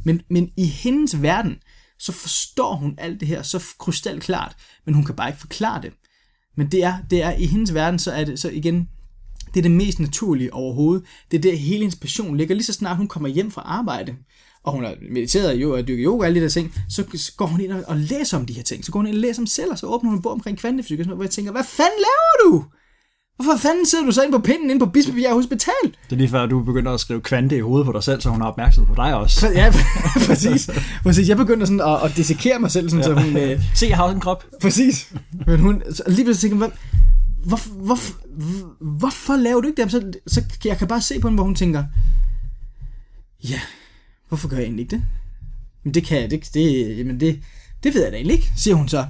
Men, 0.03 0.21
men 0.29 0.51
i 0.57 0.65
hendes 0.65 1.21
verden, 1.21 1.55
så 1.99 2.11
forstår 2.11 2.75
hun 2.75 2.95
alt 2.97 3.19
det 3.19 3.27
her 3.27 3.41
så 3.41 3.63
krystalklart, 3.79 4.55
men 4.85 4.95
hun 4.95 5.05
kan 5.05 5.15
bare 5.15 5.29
ikke 5.29 5.39
forklare 5.39 5.81
det. 5.81 5.93
Men 6.57 6.71
det 6.71 6.83
er, 6.83 6.97
det 7.09 7.23
er 7.23 7.31
i 7.31 7.45
hendes 7.45 7.73
verden, 7.73 7.99
så 7.99 8.11
er 8.11 8.25
det 8.25 8.39
så 8.39 8.49
igen, 8.49 8.89
det 9.53 9.59
er 9.59 9.61
det 9.61 9.71
mest 9.71 9.99
naturlige 9.99 10.53
overhovedet. 10.53 11.03
Det 11.31 11.37
er 11.37 11.41
der 11.41 11.55
hele 11.55 11.79
hendes 11.79 11.95
passion 11.95 12.37
ligger. 12.37 12.55
Lige 12.55 12.65
så 12.65 12.73
snart 12.73 12.97
hun 12.97 13.07
kommer 13.07 13.29
hjem 13.29 13.51
fra 13.51 13.61
arbejde, 13.65 14.15
og 14.63 14.71
hun 14.73 14.83
har 14.83 14.95
mediteret 15.11 15.55
jo 15.55 15.73
og 15.73 15.87
dykket 15.87 16.03
yoga 16.05 16.19
og 16.19 16.25
alle 16.25 16.39
de 16.39 16.43
der 16.43 16.49
ting, 16.49 16.73
så 16.89 17.03
går 17.37 17.45
hun 17.45 17.61
ind 17.61 17.71
og, 17.71 17.83
og 17.87 17.97
læser 17.97 18.37
om 18.37 18.45
de 18.45 18.53
her 18.53 18.63
ting. 18.63 18.85
Så 18.85 18.91
går 18.91 18.99
hun 18.99 19.07
ind 19.07 19.15
og 19.15 19.21
læser 19.21 19.41
om 19.41 19.47
celler, 19.47 19.75
så 19.75 19.85
åbner 19.87 20.09
hun 20.09 20.17
en 20.17 20.21
bog 20.21 20.31
omkring 20.31 20.57
kvantefysik, 20.57 20.99
og 20.99 21.03
sådan 21.03 21.09
noget, 21.09 21.17
hvor 21.17 21.23
jeg 21.23 21.31
tænker, 21.31 21.51
hvad 21.51 21.63
fanden 21.63 21.99
laver 21.99 22.51
du? 22.51 22.65
Hvorfor 23.35 23.57
fanden 23.57 23.85
sidder 23.85 24.05
du 24.05 24.11
så 24.11 24.21
inde 24.21 24.37
på 24.37 24.43
pinden 24.43 24.69
inde 24.69 24.85
på 24.85 24.91
Bispebjerg 24.91 25.33
Hospital? 25.33 25.73
Det 25.83 26.11
er 26.11 26.15
lige 26.15 26.29
før, 26.29 26.45
du 26.45 26.63
begynder 26.63 26.91
at 26.91 26.99
skrive 26.99 27.21
kvante 27.21 27.57
i 27.57 27.59
hovedet 27.59 27.85
på 27.85 27.91
dig 27.91 28.03
selv, 28.03 28.21
så 28.21 28.29
hun 28.29 28.41
har 28.41 28.47
opmærksomhed 28.47 28.95
på 28.95 29.01
dig 29.01 29.15
også. 29.15 29.47
Ja, 29.47 29.73
præcis. 30.27 30.69
præcis. 31.03 31.29
Jeg 31.29 31.37
begynder 31.37 31.65
sådan 31.65 31.81
at, 31.81 32.03
at 32.03 32.17
dissekere 32.17 32.59
mig 32.59 32.71
selv, 32.71 32.89
sådan, 32.89 33.05
ja. 33.05 33.21
så 33.21 33.25
hun... 33.25 33.37
Øh, 33.37 33.59
Se, 33.75 33.85
jeg 33.89 33.97
har 33.97 34.03
også 34.03 34.15
en 34.15 34.21
krop. 34.21 34.45
præcis. 34.61 35.13
Men 35.47 35.59
hun... 35.59 35.83
Så 35.91 36.03
lige 36.07 36.25
pludselig 36.25 36.51
tænker 36.51 36.65
jeg, 36.65 36.73
hvor, 37.43 37.59
hvor, 37.85 37.97
hvor, 38.35 38.85
hvorfor 38.97 39.35
laver 39.35 39.61
du 39.61 39.67
ikke 39.67 39.83
det? 39.83 39.91
Så, 39.91 40.11
så 40.27 40.43
jeg 40.65 40.77
kan 40.77 40.87
bare 40.87 41.01
se 41.01 41.19
på 41.19 41.27
hende, 41.27 41.37
hvor 41.37 41.45
hun 41.45 41.55
tænker, 41.55 41.83
ja, 43.43 43.59
hvorfor 44.27 44.47
gør 44.47 44.57
jeg 44.57 44.63
egentlig 44.63 44.83
ikke 44.83 44.95
det? 44.95 45.05
Men 45.83 45.93
det 45.93 46.03
kan 46.03 46.21
jeg, 46.21 46.31
det, 46.31 46.49
det, 46.53 46.97
jamen 46.97 47.19
det, 47.19 47.39
det 47.83 47.93
ved 47.93 48.03
jeg 48.03 48.11
da 48.11 48.17
egentlig 48.17 48.35
ikke, 48.35 48.51
siger 48.55 48.75
hun 48.75 48.89
så. 48.89 49.05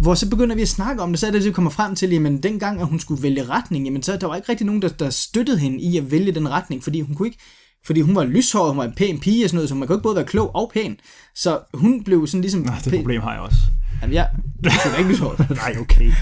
Hvor 0.00 0.14
så 0.14 0.30
begynder 0.30 0.56
vi 0.56 0.62
at 0.62 0.68
snakke 0.68 1.02
om 1.02 1.12
det, 1.12 1.18
så 1.18 1.26
er 1.26 1.30
det, 1.30 1.38
at 1.38 1.44
vi 1.44 1.50
kommer 1.50 1.70
frem 1.70 1.94
til, 1.94 2.10
jamen 2.10 2.42
dengang, 2.42 2.80
at 2.80 2.86
hun 2.86 3.00
skulle 3.00 3.22
vælge 3.22 3.44
retning, 3.44 3.84
jamen 3.84 4.02
så 4.02 4.16
der 4.16 4.26
var 4.26 4.36
ikke 4.36 4.48
rigtig 4.48 4.66
nogen, 4.66 4.82
der, 4.82 4.88
der 4.88 5.10
støttede 5.10 5.58
hende 5.58 5.80
i 5.80 5.98
at 5.98 6.10
vælge 6.10 6.32
den 6.32 6.48
retning, 6.50 6.84
fordi 6.84 7.00
hun 7.00 7.14
kunne 7.14 7.28
ikke, 7.28 7.38
fordi 7.86 8.00
hun 8.00 8.14
var 8.14 8.24
lyshåret, 8.24 8.70
hun 8.70 8.78
var 8.78 8.84
en 8.84 8.94
pæn 8.96 9.20
pige 9.20 9.44
og 9.44 9.50
sådan 9.50 9.56
noget, 9.56 9.68
så 9.68 9.74
man 9.74 9.88
kunne 9.88 9.96
ikke 9.96 10.02
både 10.02 10.16
være 10.16 10.24
klog 10.24 10.54
og 10.54 10.70
pæn. 10.74 10.96
Så 11.34 11.60
hun 11.74 12.04
blev 12.04 12.26
sådan 12.26 12.40
ligesom... 12.40 12.60
Nå, 12.60 12.72
det 12.84 12.92
problem 12.92 13.20
har 13.20 13.32
jeg 13.32 13.40
også. 13.40 13.58
Jamen, 14.02 14.14
ja, 14.14 14.24
du 14.64 14.68
er 14.68 14.98
ikke 14.98 15.10
lyshåret. 15.10 15.50
Nej, 15.62 15.76
okay. 15.80 16.12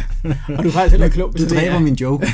og 0.59 0.65
du 0.65 0.69
er 0.69 0.73
faktisk 0.73 0.91
heller 0.91 1.05
ikke 1.05 1.15
klog. 1.15 1.33
Det 1.33 1.51
dræber 1.51 1.79
min 1.79 1.95
joke. 1.95 2.27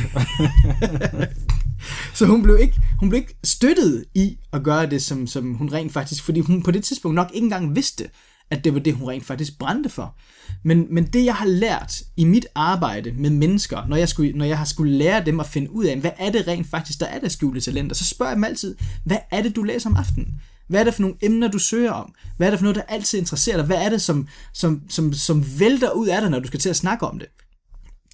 så 2.14 2.26
hun 2.26 2.43
blev, 2.43 2.59
ikke, 2.61 2.80
hun 2.99 3.09
blev 3.09 3.20
ikke 3.20 3.36
støttet 3.45 4.05
i 4.14 4.38
at 4.53 4.62
gøre 4.62 4.91
det, 4.91 5.03
som, 5.03 5.26
som 5.26 5.55
hun 5.55 5.72
rent 5.72 5.93
faktisk... 5.93 6.24
Fordi 6.24 6.41
hun 6.41 6.62
på 6.62 6.70
det 6.70 6.84
tidspunkt 6.84 7.14
nok 7.14 7.30
ikke 7.34 7.45
engang 7.45 7.76
vidste, 7.76 8.09
at 8.51 8.64
det 8.64 8.74
var 8.74 8.80
det, 8.80 8.95
hun 8.95 9.09
rent 9.09 9.24
faktisk 9.24 9.59
brændte 9.59 9.91
for. 9.91 10.14
Men, 10.62 10.86
men 10.91 11.07
det, 11.07 11.24
jeg 11.24 11.34
har 11.34 11.47
lært 11.47 12.03
i 12.16 12.24
mit 12.24 12.47
arbejde 12.55 13.12
med 13.12 13.30
mennesker, 13.30 13.86
når 13.88 13.97
jeg, 13.97 14.09
skulle, 14.09 14.32
når 14.32 14.45
jeg 14.45 14.59
har 14.59 14.64
skulle 14.64 14.93
lære 14.93 15.24
dem 15.24 15.41
at 15.41 15.47
finde 15.47 15.72
ud 15.72 15.84
af, 15.84 15.99
hvad 15.99 16.11
er 16.18 16.30
det 16.30 16.47
rent 16.49 16.66
faktisk, 16.66 17.01
der 17.01 17.07
er 17.07 17.18
der 17.18 17.28
skjulte 17.28 17.61
talenter, 17.61 17.97
så 17.97 18.05
spørger 18.05 18.30
jeg 18.30 18.36
dem 18.36 18.45
altid, 18.45 18.76
hvad 19.05 19.18
er 19.30 19.43
det, 19.43 19.57
du 19.57 19.62
læser 19.62 19.91
om 19.91 19.97
aftenen? 19.97 20.41
Hvad 20.70 20.80
er 20.80 20.84
det 20.84 20.94
for 20.94 21.02
nogle 21.02 21.16
emner, 21.22 21.48
du 21.48 21.58
søger 21.58 21.92
om? 21.92 22.14
Hvad 22.36 22.46
er 22.46 22.50
det 22.50 22.58
for 22.58 22.64
noget, 22.64 22.76
der 22.76 22.82
altid 22.82 23.18
interesserer 23.18 23.56
dig? 23.56 23.66
Hvad 23.66 23.76
er 23.76 23.88
det, 23.88 24.02
som, 24.02 24.28
som, 24.54 24.82
som, 24.88 25.12
som 25.12 25.44
vælter 25.58 25.90
ud 25.90 26.08
af 26.08 26.20
dig, 26.20 26.30
når 26.30 26.40
du 26.40 26.46
skal 26.46 26.60
til 26.60 26.68
at 26.68 26.76
snakke 26.76 27.06
om 27.06 27.18
det? 27.18 27.28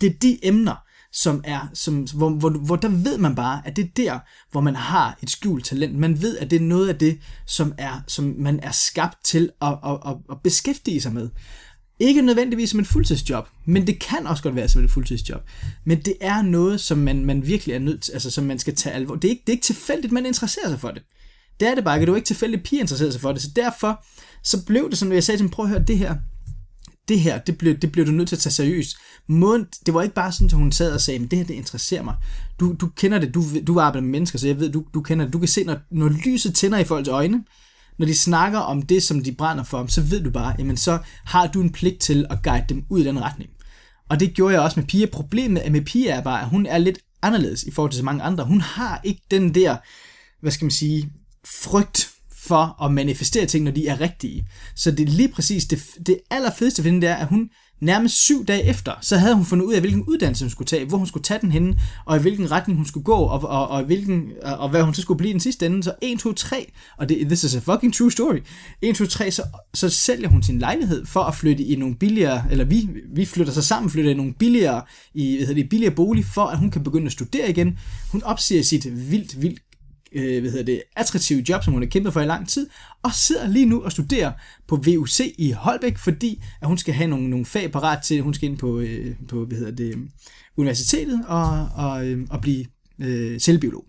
Det 0.01 0.07
er 0.07 0.19
de 0.23 0.39
emner, 0.43 0.75
som 1.13 1.41
er, 1.45 1.69
som, 1.75 2.07
hvor, 2.15 2.31
hvor, 2.31 2.51
hvor 2.51 2.77
der 2.77 2.89
ved 2.89 3.19
man 3.19 3.35
bare, 3.35 3.63
at 3.65 3.77
det 3.77 3.85
er 3.85 3.89
der, 3.97 4.19
hvor 4.51 4.61
man 4.61 4.77
har 4.77 5.19
et 5.23 5.31
skjult 5.31 5.65
talent. 5.65 5.99
Man 5.99 6.23
ved, 6.23 6.39
at 6.39 6.51
det 6.51 6.57
er 6.57 6.67
noget 6.67 6.89
af 6.89 6.99
det, 6.99 7.19
som, 7.47 7.75
er, 7.79 8.03
som 8.07 8.35
man 8.39 8.61
er 8.63 8.71
skabt 8.71 9.25
til 9.25 9.51
at, 9.63 9.79
at, 9.87 9.99
at, 10.07 10.17
at 10.31 10.37
beskæftige 10.45 11.01
sig 11.01 11.13
med. 11.13 11.29
Ikke 11.99 12.23
nødvendigvis 12.23 12.71
som 12.71 12.81
et 12.81 12.87
fuldtidsjob, 12.87 13.49
men 13.65 13.87
det 13.87 14.01
kan 14.01 14.27
også 14.27 14.43
godt 14.43 14.55
være 14.57 14.69
som 14.69 14.85
et 14.85 14.91
fuldtidsjob. 14.91 15.43
Men 15.85 16.01
det 16.01 16.15
er 16.21 16.43
noget, 16.43 16.81
som 16.81 16.99
man, 16.99 17.25
man 17.25 17.47
virkelig 17.47 17.75
er 17.75 17.79
nødt 17.79 18.03
til, 18.03 18.13
altså 18.13 18.31
som 18.31 18.45
man 18.45 18.59
skal 18.59 18.75
tage 18.75 18.95
alvor. 18.95 19.15
Det 19.15 19.29
er 19.29 19.31
ikke, 19.31 19.43
det 19.47 19.53
er 19.53 19.57
ikke 19.57 19.65
tilfældigt, 19.65 20.13
man 20.13 20.27
interesserer 20.27 20.69
sig 20.69 20.81
for 20.81 20.91
det. 20.91 21.03
Det 21.61 21.69
er 21.69 21.75
det 21.75 21.85
bare 21.85 21.97
ikke, 21.97 22.07
du 22.07 22.13
er 22.13 22.17
ikke 22.17 22.27
tilfældigt 22.27 22.63
pige 22.63 22.81
interesseret 22.81 23.13
sig 23.13 23.23
for 23.23 23.33
det. 23.33 23.43
Så 23.43 23.49
derfor, 23.57 24.05
så 24.43 24.65
blev 24.65 24.91
det 24.91 24.99
sådan, 24.99 25.15
jeg 25.15 25.25
sagde 25.25 25.39
til 25.39 25.45
dem, 25.45 25.51
prøv 25.51 25.65
at 25.65 25.71
høre 25.71 25.85
det 25.87 25.99
her, 25.99 26.15
det 27.09 27.21
her, 27.21 27.39
det 27.39 27.59
blev, 27.59 27.77
det 27.77 27.93
blev 27.93 28.07
du 28.07 28.11
nødt 28.11 28.29
til 28.29 28.37
at 28.37 28.41
tage 28.41 28.53
seriøst. 28.53 28.97
Måden, 29.29 29.67
det 29.87 29.95
var 29.95 30.03
ikke 30.03 30.15
bare 30.15 30.33
sådan, 30.33 30.47
at 30.47 30.53
hun 30.53 30.73
sad 30.73 30.93
og 30.93 31.01
sagde, 31.01 31.21
men 31.21 31.29
det 31.29 31.39
her, 31.39 31.47
det 31.47 31.55
interesserer 31.55 32.03
mig. 32.03 32.15
Du, 32.61 32.77
du 32.81 32.87
kender 32.87 33.19
det, 33.19 33.35
du, 33.35 33.45
du 33.67 33.81
arbejder 33.81 34.03
med 34.03 34.11
mennesker, 34.11 34.39
så 34.39 34.47
jeg 34.47 34.61
ved, 34.61 34.73
du, 34.73 34.85
du 34.95 35.01
kender 35.01 35.25
det. 35.25 35.33
Du 35.33 35.39
kan 35.39 35.49
se, 35.49 35.65
når, 35.65 35.77
når 35.91 36.09
lyset 36.09 36.55
tænder 36.55 36.79
i 36.79 36.85
folks 36.85 37.09
øjne, 37.09 37.45
når 37.99 38.07
de 38.07 38.15
snakker 38.15 38.59
om 38.59 38.83
det, 38.83 39.03
som 39.03 39.25
de 39.25 39.33
brænder 39.33 39.65
for, 39.65 39.87
så 39.87 40.01
ved 40.01 40.23
du 40.23 40.31
bare, 40.31 40.55
jamen 40.59 40.77
så 40.77 40.99
har 41.25 41.47
du 41.47 41.61
en 41.61 41.73
pligt 41.73 42.01
til 42.01 42.27
at 42.31 42.43
guide 42.43 42.65
dem 42.69 42.85
ud 42.91 43.01
i 43.01 43.05
den 43.05 43.23
retning. 43.23 43.51
Og 44.09 44.21
det 44.21 44.35
gjorde 44.35 44.55
jeg 44.55 44.63
også 44.63 44.81
med 44.81 44.87
Pia. 44.87 45.07
Problemet 45.07 45.73
med 45.73 45.81
Pia 45.81 46.13
er 46.15 46.23
bare, 46.23 46.41
at 46.41 46.49
hun 46.49 46.67
er 46.67 46.79
lidt 46.79 46.99
anderledes 47.23 47.63
i 47.63 47.71
forhold 47.71 47.93
til 47.93 47.99
så 47.99 48.05
mange 48.05 48.23
andre. 48.23 48.45
Hun 48.45 48.61
har 48.61 49.01
ikke 49.05 49.23
den 49.31 49.55
der, 49.55 49.77
hvad 50.41 50.53
skal 50.53 50.65
man 50.65 50.71
sige, 50.71 51.13
frygt 51.47 52.11
for 52.33 52.85
at 52.85 52.93
manifestere 52.93 53.47
ting, 53.47 53.65
når 53.65 53.71
de 53.71 53.89
er 53.89 54.01
rigtige. 54.01 54.47
Så 54.75 54.91
det 54.91 55.09
er 55.09 55.13
lige 55.13 55.29
præcis 55.29 55.65
det, 55.65 55.83
det 56.07 56.19
allerfedeste 56.31 56.85
ved 56.85 56.93
det 56.93 57.05
er, 57.05 57.15
at 57.15 57.27
hun 57.27 57.51
nærmest 57.81 58.17
syv 58.25 58.45
dage 58.47 58.63
efter, 58.63 58.93
så 59.01 59.17
havde 59.17 59.35
hun 59.35 59.45
fundet 59.45 59.65
ud 59.65 59.75
af, 59.75 59.81
hvilken 59.81 60.05
uddannelse 60.09 60.45
hun 60.45 60.51
skulle 60.51 60.67
tage, 60.67 60.85
hvor 60.85 60.99
hun 60.99 61.07
skulle 61.07 61.25
tage 61.25 61.41
den 61.41 61.53
henne, 61.53 61.79
og 62.05 62.17
i 62.17 62.21
hvilken 62.21 62.51
retning 62.51 62.77
hun 62.77 62.87
skulle 62.87 63.05
gå, 63.05 63.17
og, 63.17 63.43
og, 63.43 63.69
og, 63.69 63.85
hvilken, 63.85 64.23
og 64.43 64.69
hvad 64.69 64.83
hun 64.83 64.95
så 64.95 65.03
skulle 65.03 65.19
blive 65.19 65.33
den 65.33 65.41
sidste 65.41 65.67
ende. 65.67 65.83
Så 65.83 65.95
1, 66.03 66.19
2, 66.19 66.33
3, 66.33 66.73
og 66.99 67.09
det, 67.09 67.27
this 67.27 67.45
is 67.45 67.57
a 67.57 67.59
fucking 67.59 67.95
true 67.95 68.13
story. 68.13 68.39
1, 68.83 68.97
2, 68.97 69.07
3, 69.07 69.31
så, 69.31 69.43
så 69.75 69.89
sælger 69.89 70.29
hun 70.29 70.43
sin 70.43 70.59
lejlighed 70.59 71.07
for 71.07 71.21
at 71.21 71.35
flytte 71.35 71.65
i 71.65 71.77
nogle 71.77 71.95
billigere, 71.95 72.45
eller 72.51 72.65
vi, 72.65 72.89
vi 73.15 73.25
flytter 73.25 73.53
sig 73.53 73.65
sammen, 73.65 73.91
flytter 73.91 74.11
i 74.11 74.15
nogle 74.15 74.35
billigere, 74.35 74.83
i, 75.15 75.37
hvad 75.37 75.47
hedder 75.47 75.63
det, 75.63 75.71
billigere 75.71 75.95
bolig, 75.95 76.25
for 76.25 76.45
at 76.45 76.59
hun 76.59 76.71
kan 76.71 76.85
begynde 76.85 77.07
at 77.07 77.13
studere 77.13 77.51
igen. 77.51 77.79
Hun 78.13 78.23
opsiger 78.23 78.63
sit 78.63 79.11
vildt, 79.11 79.43
vildt 79.43 79.61
øh, 80.17 80.41
hvad 80.41 80.51
hedder 80.51 80.65
det, 80.65 80.83
attraktive 80.97 81.45
job, 81.49 81.65
som 81.65 81.73
hun 81.73 81.83
har 81.83 81.89
kæmpet 81.89 82.13
for 82.13 82.21
i 82.21 82.27
lang 82.27 82.49
tid, 82.49 82.69
og 83.03 83.15
sidder 83.15 83.49
lige 83.49 83.67
nu 83.67 83.83
og 83.83 83.93
studerer 83.93 84.33
på 84.69 84.77
VUC 84.77 85.21
i 85.39 85.51
Holbæk, 85.51 85.99
fordi 85.99 86.43
at 86.61 86.69
hun 86.69 86.79
skal 86.79 86.95
have 86.95 87.09
nogle, 87.09 87.31
nogle 87.31 87.45
fag 87.45 87.73
parat 87.73 88.03
til, 88.03 88.23
hun 88.23 88.35
skal 88.35 88.49
ind 88.49 88.59
på, 88.59 88.79
øh, 88.79 89.15
på 89.29 89.45
hvad 89.45 89.59
hedder 89.59 89.73
det, 89.73 89.99
universitetet 90.57 91.25
og, 91.29 91.69
og, 91.75 92.07
øh, 92.07 92.27
og 92.31 92.41
blive 92.41 92.65
øh, 92.99 93.41
selvbiolog. 93.41 93.85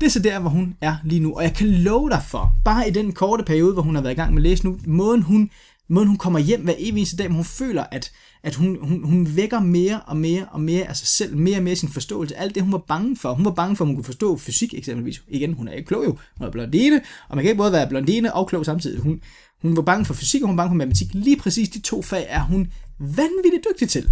Det 0.00 0.06
er 0.06 0.10
så 0.10 0.20
der, 0.20 0.38
hvor 0.40 0.50
hun 0.50 0.76
er 0.80 0.96
lige 1.04 1.20
nu, 1.20 1.34
og 1.34 1.42
jeg 1.42 1.54
kan 1.54 1.66
love 1.68 2.10
dig 2.10 2.22
for, 2.28 2.54
bare 2.64 2.88
i 2.88 2.90
den 2.90 3.12
korte 3.12 3.44
periode, 3.44 3.72
hvor 3.72 3.82
hun 3.82 3.94
har 3.94 4.02
været 4.02 4.14
i 4.14 4.16
gang 4.16 4.34
med 4.34 4.42
at 4.42 4.48
læse 4.50 4.64
nu, 4.64 4.78
måden 4.86 5.22
hun 5.22 5.50
måden 5.90 6.08
hun 6.08 6.16
kommer 6.16 6.38
hjem 6.38 6.64
hver 6.64 6.74
evig 6.78 6.98
eneste 6.98 7.16
dag, 7.16 7.26
hvor 7.26 7.36
hun 7.36 7.44
føler, 7.44 7.84
at, 7.92 8.12
at 8.42 8.54
hun, 8.54 8.78
hun, 8.82 9.04
hun 9.04 9.36
vækker 9.36 9.60
mere 9.60 10.00
og 10.00 10.16
mere 10.16 10.46
og 10.50 10.60
mere 10.60 10.84
af 10.84 10.96
sig 10.96 11.08
selv, 11.08 11.36
mere 11.36 11.56
og 11.56 11.62
mere 11.62 11.76
sin 11.76 11.88
forståelse. 11.88 12.36
Alt 12.36 12.54
det, 12.54 12.62
hun 12.62 12.72
var 12.72 12.84
bange 12.88 13.16
for. 13.16 13.34
Hun 13.34 13.44
var 13.44 13.50
bange 13.50 13.76
for, 13.76 13.84
at 13.84 13.86
hun 13.86 13.96
kunne 13.96 14.04
forstå 14.04 14.36
fysik 14.36 14.74
eksempelvis. 14.74 15.22
Igen, 15.28 15.52
hun 15.52 15.68
er 15.68 15.72
ikke 15.72 15.88
klog 15.88 16.04
jo. 16.04 16.18
Hun 16.38 16.46
er 16.46 16.50
blondine, 16.50 17.00
og 17.28 17.36
man 17.36 17.44
kan 17.44 17.50
ikke 17.50 17.58
både 17.58 17.72
være 17.72 17.88
blondine 17.88 18.34
og 18.34 18.46
klog 18.46 18.64
samtidig. 18.64 19.00
Hun, 19.00 19.20
hun 19.62 19.76
var 19.76 19.82
bange 19.82 20.04
for 20.04 20.14
fysik, 20.14 20.42
og 20.42 20.48
hun 20.48 20.56
var 20.56 20.62
bange 20.62 20.70
for 20.70 20.76
matematik. 20.76 21.08
Lige 21.12 21.36
præcis 21.36 21.68
de 21.68 21.80
to 21.80 22.02
fag 22.02 22.26
er 22.28 22.40
hun 22.40 22.68
vanvittigt 22.98 23.66
dygtig 23.70 23.88
til. 23.88 24.10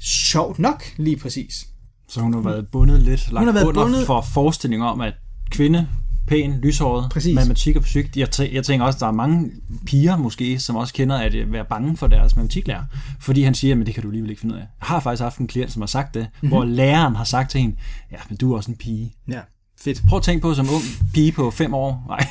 Sjovt 0.00 0.58
nok, 0.58 0.84
lige 0.96 1.16
præcis. 1.16 1.68
Så 2.08 2.20
hun 2.20 2.34
har 2.34 2.40
været 2.40 2.68
bundet 2.72 3.02
lidt 3.02 3.32
lagt 3.32 3.38
hun 3.38 3.46
har 3.46 3.52
været 3.52 3.66
under 3.66 3.82
bundet... 3.82 4.06
for 4.06 4.20
forestilling 4.34 4.82
om, 4.82 5.00
at 5.00 5.14
kvinde 5.50 5.88
pæn, 6.28 6.60
lyshåret, 6.62 7.10
Præcis. 7.10 7.34
matematik 7.34 7.76
og 7.76 7.84
fysik. 7.84 8.16
Jeg, 8.16 8.28
tæ- 8.34 8.54
jeg 8.54 8.64
tænker 8.64 8.86
også, 8.86 8.96
at 8.96 9.00
der 9.00 9.06
er 9.06 9.12
mange 9.12 9.50
piger 9.86 10.16
måske, 10.16 10.58
som 10.58 10.76
også 10.76 10.94
kender 10.94 11.16
at 11.16 11.34
øh, 11.34 11.52
være 11.52 11.64
bange 11.64 11.96
for 11.96 12.06
deres 12.06 12.36
matematiklærer, 12.36 12.82
fordi 13.20 13.42
han 13.42 13.54
siger, 13.54 13.80
at 13.80 13.86
det 13.86 13.94
kan 13.94 14.02
du 14.02 14.08
alligevel 14.08 14.30
ikke 14.30 14.40
finde 14.40 14.54
ud 14.54 14.60
af. 14.60 14.64
Jeg 14.80 14.86
har 14.86 15.00
faktisk 15.00 15.22
haft 15.22 15.38
en 15.38 15.46
klient, 15.46 15.72
som 15.72 15.82
har 15.82 15.86
sagt 15.86 16.14
det, 16.14 16.20
Mhm. 16.22 16.28
mm-hmm. 16.32 16.48
hvor 16.48 16.64
læreren 16.64 17.16
har 17.16 17.24
sagt 17.24 17.50
til 17.50 17.60
hende, 17.60 17.76
ja, 18.12 18.16
men 18.28 18.36
du 18.36 18.52
er 18.52 18.56
også 18.56 18.70
en 18.70 18.76
pige. 18.76 19.14
Ja, 19.28 19.40
fedt. 19.80 20.02
Prøv 20.08 20.16
at 20.16 20.22
tænke 20.22 20.42
på 20.42 20.54
som 20.54 20.68
ung 20.70 20.82
pige 21.14 21.32
på 21.32 21.50
fem 21.50 21.74
år. 21.74 22.04
Nej, 22.08 22.18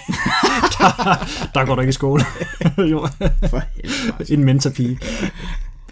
der, 0.78 1.28
der 1.54 1.66
går 1.66 1.76
du 1.76 1.82
ikke 1.82 1.90
i 1.90 1.94
skole. 1.94 2.24
jo, 2.92 3.08
For 3.50 3.62
helvede. 3.76 4.34
en 4.34 4.44
mentorpige. 4.44 5.00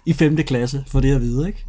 I 0.06 0.12
femte 0.12 0.42
klasse, 0.42 0.84
for 0.88 1.00
det 1.00 1.14
at 1.14 1.20
vide, 1.20 1.46
ikke? 1.46 1.64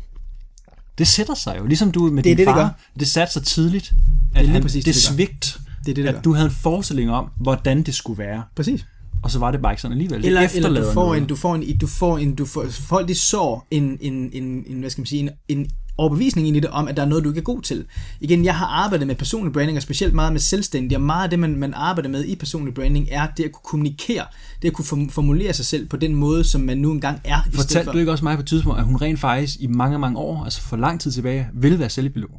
Det 0.97 1.07
sætter 1.07 1.33
sig 1.35 1.55
jo, 1.59 1.65
ligesom 1.65 1.91
du 1.91 2.03
med 2.11 2.15
Det 2.17 2.23
din 2.23 2.37
det, 2.37 2.47
det 2.47 2.53
far. 2.53 2.59
gør. 2.61 2.69
Det 2.99 3.07
satte 3.07 3.33
sig 3.33 3.43
tidligt, 3.43 3.93
er 4.35 4.39
at 4.39 4.45
lige 4.45 4.53
han, 4.53 4.61
præcis 4.61 4.85
det, 4.85 4.95
det, 4.95 5.03
det 5.03 5.03
svigt, 5.03 5.59
Det 5.87 5.91
er 5.91 5.95
det, 5.95 6.03
det 6.05 6.13
gør. 6.13 6.19
at 6.19 6.25
du 6.25 6.33
havde 6.33 6.45
en 6.45 6.51
forestilling 6.55 7.11
om, 7.11 7.29
hvordan 7.41 7.81
det 7.83 7.95
skulle 7.95 8.17
være. 8.17 8.43
Præcis. 8.55 8.85
Og 9.23 9.31
så 9.31 9.39
var 9.39 9.51
det 9.51 9.61
bare 9.61 9.71
ikke 9.73 9.81
sådan 9.81 9.91
alligevel. 9.91 10.21
Det 10.21 10.27
Eller, 10.27 10.47
eller 10.55 10.81
du 10.81 10.91
får 10.93 11.15
en, 11.15 11.25
du 11.25 11.35
får 11.35 11.55
en, 11.55 11.77
du 11.77 11.87
får 11.87 12.17
en, 12.17 12.35
du 12.35 12.45
får, 12.45 12.65
folk 12.69 13.07
de 13.07 13.15
sår 13.15 13.67
en, 13.71 13.97
en, 14.01 14.29
en, 14.33 14.63
en, 14.67 14.79
hvad 14.79 14.89
skal 14.89 15.01
man 15.01 15.05
sige, 15.05 15.19
en, 15.21 15.29
en 15.47 15.67
overbevisning 15.97 16.47
ind 16.47 16.57
i 16.57 16.59
det 16.59 16.69
om, 16.69 16.87
at 16.87 16.97
der 16.97 17.03
er 17.03 17.07
noget, 17.07 17.23
du 17.23 17.29
ikke 17.29 17.39
er 17.39 17.43
god 17.43 17.61
til. 17.61 17.85
Igen, 18.21 18.45
jeg 18.45 18.55
har 18.55 18.65
arbejdet 18.65 19.07
med 19.07 19.15
personlig 19.15 19.53
branding, 19.53 19.77
og 19.77 19.81
specielt 19.81 20.13
meget 20.13 20.31
med 20.33 20.39
selvstændig, 20.39 20.97
og 20.97 21.03
meget 21.03 21.23
af 21.23 21.29
det, 21.29 21.39
man, 21.39 21.55
man 21.55 21.73
arbejder 21.73 22.09
med 22.09 22.25
i 22.25 22.35
personlig 22.35 22.73
branding, 22.73 23.07
er 23.11 23.27
det 23.37 23.43
at 23.43 23.51
kunne 23.51 23.61
kommunikere, 23.65 24.23
det 24.61 24.67
at 24.67 24.73
kunne 24.73 24.85
form- 24.85 25.09
formulere 25.09 25.53
sig 25.53 25.65
selv 25.65 25.85
på 25.89 25.97
den 25.97 26.15
måde, 26.15 26.43
som 26.43 26.61
man 26.61 26.77
nu 26.77 26.91
engang 26.91 27.21
er. 27.23 27.39
i 27.53 27.55
Fortalte 27.55 27.85
for- 27.85 27.91
du 27.91 27.97
ikke 27.99 28.11
også 28.11 28.23
mig 28.23 28.35
på 28.35 28.41
et 28.41 28.47
tidspunkt, 28.47 28.79
at 28.79 28.85
hun 28.85 28.95
rent 28.95 29.19
faktisk 29.19 29.57
i 29.59 29.67
mange, 29.67 29.99
mange 29.99 30.17
år, 30.19 30.43
altså 30.43 30.61
for 30.61 30.77
lang 30.77 31.01
tid 31.01 31.11
tilbage, 31.11 31.47
ville 31.53 31.79
være 31.79 31.89
selvbiolog? 31.89 32.31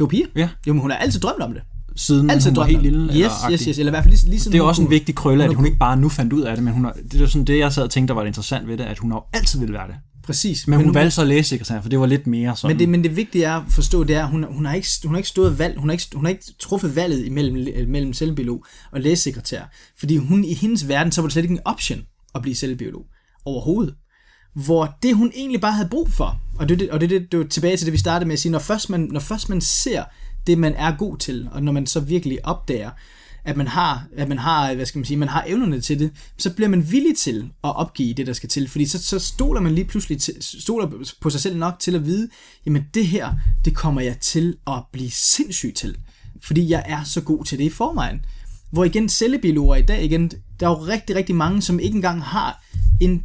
Jo, 0.00 0.06
piger. 0.06 0.26
Ja. 0.36 0.48
Jo, 0.66 0.72
men 0.72 0.80
hun 0.80 0.90
har 0.90 0.98
altid 0.98 1.20
drømt 1.20 1.42
om 1.42 1.52
det. 1.52 1.62
Siden 1.96 2.30
Altid 2.30 2.50
hun 2.50 2.56
var 2.56 2.64
helt 2.64 2.82
lille? 2.82 2.98
Yes, 3.04 3.10
eller 3.14 3.26
yes, 3.26 3.32
agtig? 3.44 3.68
yes. 3.68 3.78
Eller 3.78 3.90
i 3.90 3.94
hvert 3.94 4.04
fald 4.04 4.14
lige, 4.14 4.30
lige 4.30 4.40
sådan, 4.40 4.52
Det 4.52 4.58
er 4.58 4.62
hun 4.62 4.68
også 4.68 4.82
en 4.82 4.90
vigtig 4.90 5.14
krølle, 5.14 5.44
at 5.44 5.48
hun 5.48 5.56
hun 5.56 5.66
ikke 5.66 5.78
bare 5.78 5.96
nu 5.96 6.08
fandt 6.08 6.32
ud 6.32 6.42
af 6.42 6.56
det, 6.56 6.64
men 6.64 6.72
hun 6.74 6.84
har, 6.84 6.96
det 7.12 7.20
er 7.20 7.26
sådan 7.26 7.44
det, 7.44 7.58
jeg 7.58 7.72
sad 7.72 7.82
og 7.82 7.90
tænkte, 7.90 8.14
der 8.14 8.20
var 8.20 8.26
interessant 8.26 8.68
ved 8.68 8.76
det, 8.78 8.84
at 8.84 8.98
hun 8.98 9.10
har 9.10 9.24
altid 9.32 9.58
ville 9.58 9.74
være 9.74 9.86
det. 9.86 9.94
Præcis. 10.24 10.68
Men 10.68 10.76
hun 10.76 10.86
nu- 10.86 10.92
valgte 10.92 11.10
så 11.10 11.20
at 11.20 11.26
læse 11.28 11.48
sekretær, 11.48 11.80
for 11.80 11.88
det 11.88 12.00
var 12.00 12.06
lidt 12.06 12.26
mere 12.26 12.56
sådan. 12.56 12.74
Men 12.76 12.78
det, 12.80 12.88
men 12.88 13.04
det 13.04 13.16
vigtige 13.16 13.44
er 13.44 13.52
at 13.54 13.62
forstå, 13.68 14.04
det 14.04 14.16
er, 14.16 14.22
at 14.24 14.30
hun, 14.30 14.44
hun, 14.50 14.66
har 14.66 14.74
ikke, 14.74 14.88
hun 15.04 15.14
har 15.14 15.18
ikke 15.18 15.28
stået 15.28 15.58
valg, 15.58 15.78
hun 15.78 15.88
har 15.88 15.92
ikke, 15.92 16.04
hun 16.14 16.24
har 16.24 16.30
ikke 16.30 16.44
truffet 16.58 16.96
valget 16.96 17.26
imellem, 17.26 17.88
mellem 17.88 18.12
selvbiolog 18.12 18.64
og 18.92 19.00
lægesekretær. 19.00 19.62
Fordi 19.98 20.16
hun 20.16 20.44
i 20.44 20.54
hendes 20.54 20.88
verden, 20.88 21.12
så 21.12 21.20
var 21.20 21.26
det 21.28 21.32
slet 21.32 21.42
ikke 21.42 21.52
en 21.52 21.60
option 21.64 21.98
at 22.34 22.42
blive 22.42 22.54
selvbiolog 22.54 23.02
overhovedet. 23.44 23.94
Hvor 24.54 24.94
det 25.02 25.16
hun 25.16 25.32
egentlig 25.34 25.60
bare 25.60 25.72
havde 25.72 25.88
brug 25.88 26.10
for, 26.10 26.40
og 26.58 26.68
det, 26.68 26.78
det, 26.80 26.90
og 26.90 27.00
det, 27.00 27.12
er 27.12 27.18
det, 27.18 27.32
det 27.32 27.38
var 27.40 27.46
tilbage 27.46 27.76
til 27.76 27.86
det, 27.86 27.92
vi 27.92 27.98
startede 27.98 28.26
med 28.28 28.32
at 28.32 28.38
sige, 28.40 28.52
når 28.52 28.58
først, 28.58 28.90
man, 28.90 29.00
når 29.00 29.20
først 29.20 29.48
man 29.48 29.60
ser 29.60 30.04
det, 30.46 30.58
man 30.58 30.74
er 30.74 30.96
god 30.96 31.18
til, 31.18 31.48
og 31.52 31.62
når 31.62 31.72
man 31.72 31.86
så 31.86 32.00
virkelig 32.00 32.46
opdager, 32.46 32.90
at 33.44 33.56
man 33.56 33.68
har, 33.68 34.06
at 34.16 34.28
man 34.28 34.38
har, 34.38 34.74
hvad 34.74 34.86
skal 34.86 34.98
man 34.98 35.04
sige, 35.04 35.16
man 35.16 35.28
har 35.28 35.44
evnerne 35.46 35.80
til 35.80 35.98
det, 35.98 36.12
så 36.38 36.54
bliver 36.54 36.68
man 36.68 36.90
villig 36.90 37.16
til 37.16 37.50
at 37.64 37.76
opgive 37.76 38.14
det, 38.14 38.26
der 38.26 38.32
skal 38.32 38.48
til. 38.48 38.68
Fordi 38.68 38.86
så, 38.86 39.02
så 39.02 39.18
stoler 39.18 39.60
man 39.60 39.74
lige 39.74 39.84
pludselig 39.84 40.20
til, 40.20 40.34
stoler 40.40 41.06
på 41.20 41.30
sig 41.30 41.40
selv 41.40 41.56
nok 41.56 41.78
til 41.78 41.94
at 41.94 42.06
vide, 42.06 42.28
jamen 42.66 42.86
det 42.94 43.06
her, 43.06 43.32
det 43.64 43.76
kommer 43.76 44.00
jeg 44.00 44.18
til 44.18 44.56
at 44.66 44.82
blive 44.92 45.10
sindssyg 45.10 45.72
til. 45.76 45.96
Fordi 46.42 46.70
jeg 46.70 46.82
er 46.86 47.04
så 47.04 47.20
god 47.20 47.44
til 47.44 47.58
det 47.58 47.64
i 47.64 47.70
forvejen. 47.70 48.24
Hvor 48.70 48.84
igen, 48.84 49.08
cellebiologer 49.08 49.76
i 49.76 49.82
dag, 49.82 50.04
igen, 50.04 50.30
der 50.60 50.66
er 50.66 50.70
jo 50.70 50.86
rigtig, 50.86 51.16
rigtig 51.16 51.34
mange, 51.34 51.62
som 51.62 51.80
ikke 51.80 51.96
engang 51.96 52.22
har 52.22 52.64
en 53.00 53.24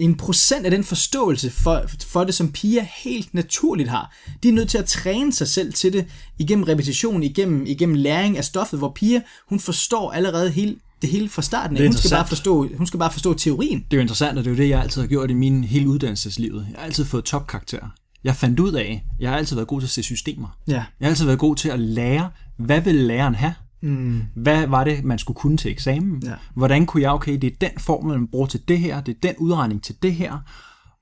en 0.00 0.16
procent 0.16 0.64
af 0.64 0.70
den 0.70 0.84
forståelse 0.84 1.50
for, 1.50 1.82
for 2.06 2.24
det, 2.24 2.34
som 2.34 2.52
piger 2.52 2.82
helt 3.04 3.34
naturligt 3.34 3.88
har. 3.88 4.16
De 4.42 4.48
er 4.48 4.52
nødt 4.52 4.68
til 4.68 4.78
at 4.78 4.84
træne 4.84 5.32
sig 5.32 5.48
selv 5.48 5.72
til 5.72 5.92
det 5.92 6.06
igennem 6.38 6.64
repetition, 6.64 7.22
igennem, 7.22 7.66
igennem 7.66 7.94
læring 7.94 8.38
af 8.38 8.44
stoffet, 8.44 8.78
hvor 8.78 8.92
piger, 8.94 9.20
hun 9.48 9.60
forstår 9.60 10.12
allerede 10.12 10.50
helt 10.50 10.78
det 11.02 11.10
hele 11.10 11.28
fra 11.28 11.42
starten. 11.42 11.76
Hun 11.76 11.92
skal, 11.92 12.10
bare 12.10 12.28
forstå, 12.28 12.76
hun 12.76 12.86
skal 12.86 12.98
bare 12.98 13.12
forstå 13.12 13.34
teorien. 13.34 13.78
Det 13.78 13.92
er 13.92 13.96
jo 13.96 14.00
interessant, 14.00 14.38
og 14.38 14.44
det 14.44 14.50
er 14.50 14.54
jo 14.54 14.62
det, 14.62 14.68
jeg 14.68 14.80
altid 14.82 15.00
har 15.00 15.08
gjort 15.08 15.30
i 15.30 15.34
min 15.34 15.64
hele 15.64 15.88
uddannelseslivet. 15.88 16.66
Jeg 16.70 16.78
har 16.78 16.84
altid 16.84 17.04
fået 17.04 17.24
topkarakterer. 17.24 17.88
Jeg 18.24 18.36
fandt 18.36 18.60
ud 18.60 18.72
af, 18.72 19.04
jeg 19.20 19.30
har 19.30 19.36
altid 19.36 19.56
været 19.56 19.68
god 19.68 19.80
til 19.80 19.86
at 19.86 19.90
se 19.90 20.02
systemer. 20.02 20.58
Ja. 20.68 20.72
Jeg 20.72 20.84
har 21.00 21.08
altid 21.08 21.24
været 21.24 21.38
god 21.38 21.56
til 21.56 21.68
at 21.68 21.80
lære, 21.80 22.30
hvad 22.56 22.80
vil 22.80 22.94
læreren 22.94 23.34
have? 23.34 23.54
Mm. 23.82 24.22
Hvad 24.34 24.66
var 24.66 24.84
det, 24.84 25.04
man 25.04 25.18
skulle 25.18 25.36
kunne 25.36 25.56
til 25.56 25.70
eksamen? 25.70 26.22
Ja. 26.24 26.34
Hvordan 26.54 26.86
kunne 26.86 27.02
jeg, 27.02 27.10
okay, 27.10 27.38
det 27.38 27.44
er 27.44 27.68
den 27.68 27.78
formel, 27.78 28.18
man 28.18 28.28
bruger 28.28 28.46
til 28.46 28.68
det 28.68 28.78
her, 28.78 29.00
det 29.00 29.14
er 29.14 29.28
den 29.28 29.36
udregning 29.38 29.82
til 29.82 29.94
det 30.02 30.14
her, 30.14 30.38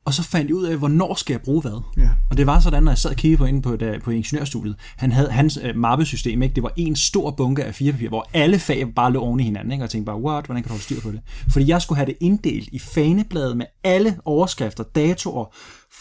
og 0.05 0.15
så 0.15 0.23
fandt 0.23 0.49
jeg 0.49 0.55
ud 0.55 0.65
af, 0.65 0.77
hvornår 0.77 1.15
skal 1.15 1.33
jeg 1.35 1.41
bruge 1.41 1.63
hvad. 1.63 1.83
Ja. 1.97 2.09
Og 2.31 2.37
det 2.37 2.47
var 2.47 2.61
sådan, 2.61 2.83
når 2.83 2.91
jeg 2.91 2.99
sad 2.99 3.11
og 3.11 3.17
kiggede 3.17 3.39
på 3.39 3.45
inde 3.45 3.63
på, 3.63 3.77
da, 3.77 3.99
på 4.05 4.11
ingeniørstudiet, 4.11 4.77
han 4.97 5.13
havde 5.13 5.31
hans 5.31 5.59
øh, 5.63 5.77
mappesystem, 5.77 6.43
ikke? 6.43 6.55
det 6.55 6.63
var 6.63 6.73
en 6.77 6.97
stor 6.97 7.31
bunke 7.31 7.65
af 7.65 7.75
fire 7.75 7.93
papir, 7.93 8.09
hvor 8.09 8.29
alle 8.33 8.59
fag 8.59 8.95
bare 8.97 9.13
lå 9.13 9.21
oven 9.21 9.41
i 9.41 9.43
hinanden, 9.43 9.73
ikke? 9.73 9.83
og 9.83 9.85
jeg 9.85 9.91
tænkte 9.91 10.07
bare, 10.07 10.21
what, 10.21 10.47
hvordan 10.47 10.63
kan 10.63 10.69
du 10.69 10.73
holde 10.73 10.85
styr 10.85 11.01
på 11.01 11.11
det? 11.11 11.21
Fordi 11.51 11.69
jeg 11.69 11.83
skulle 11.83 11.97
have 11.97 12.07
det 12.07 12.17
inddelt 12.21 12.69
i 12.73 12.79
fanebladet 12.79 13.57
med 13.57 13.67
alle 13.85 14.17
overskrifter, 14.25 14.85
datoer, 14.85 15.45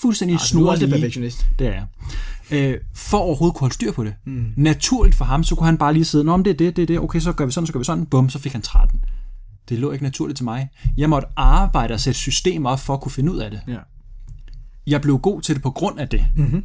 fuldstændig 0.02 0.34
Altså, 0.34 0.58
du 0.58 0.66
er 0.66 0.70
også 0.70 0.80
lidt 0.86 0.90
snorlige. 0.90 1.02
perfektionist. 1.02 1.46
Det 1.60 1.68
er 1.68 1.72
jeg. 1.74 1.86
Øh, 2.52 2.78
for 2.96 3.18
overhovedet 3.18 3.56
kunne 3.56 3.66
holde 3.66 3.74
styr 3.74 3.92
på 3.92 4.04
det. 4.04 4.14
Mm. 4.26 4.46
Naturligt 4.58 5.16
for 5.16 5.26
ham, 5.26 5.44
så 5.44 5.56
kunne 5.56 5.66
han 5.66 5.78
bare 5.78 5.94
lige 5.94 6.06
sidde, 6.06 6.24
Nå, 6.24 6.38
men 6.38 6.46
det 6.46 6.52
er 6.52 6.58
det, 6.58 6.76
det 6.76 6.82
er 6.82 6.86
det, 6.86 7.00
okay, 7.00 7.20
så 7.20 7.34
gør 7.34 7.46
vi 7.46 7.52
sådan, 7.52 7.68
så 7.68 7.74
gør 7.74 7.80
vi 7.80 7.86
sådan, 7.86 8.06
bum, 8.06 8.30
så 8.30 8.40
fik 8.40 8.52
han 8.52 8.62
13. 8.62 9.02
Det 9.70 9.80
lå 9.80 9.92
ikke 9.92 10.04
naturligt 10.04 10.38
til 10.38 10.44
mig. 10.44 10.70
Jeg 10.98 11.10
måtte 11.10 11.28
arbejde 11.36 11.94
og 11.94 12.00
sætte 12.00 12.20
systemer 12.20 12.70
op 12.70 12.80
for 12.80 12.94
at 12.94 13.02
kunne 13.02 13.12
finde 13.12 13.32
ud 13.32 13.38
af 13.38 13.52
det. 13.52 13.62
Ja. 13.68 13.78
Jeg 14.88 15.02
blev 15.02 15.20
god 15.20 15.42
til 15.42 15.56
det 15.56 15.64
på 15.64 15.72
grund 15.72 16.00
af 16.00 16.10
det. 16.10 16.26
Mm-hmm. 16.36 16.64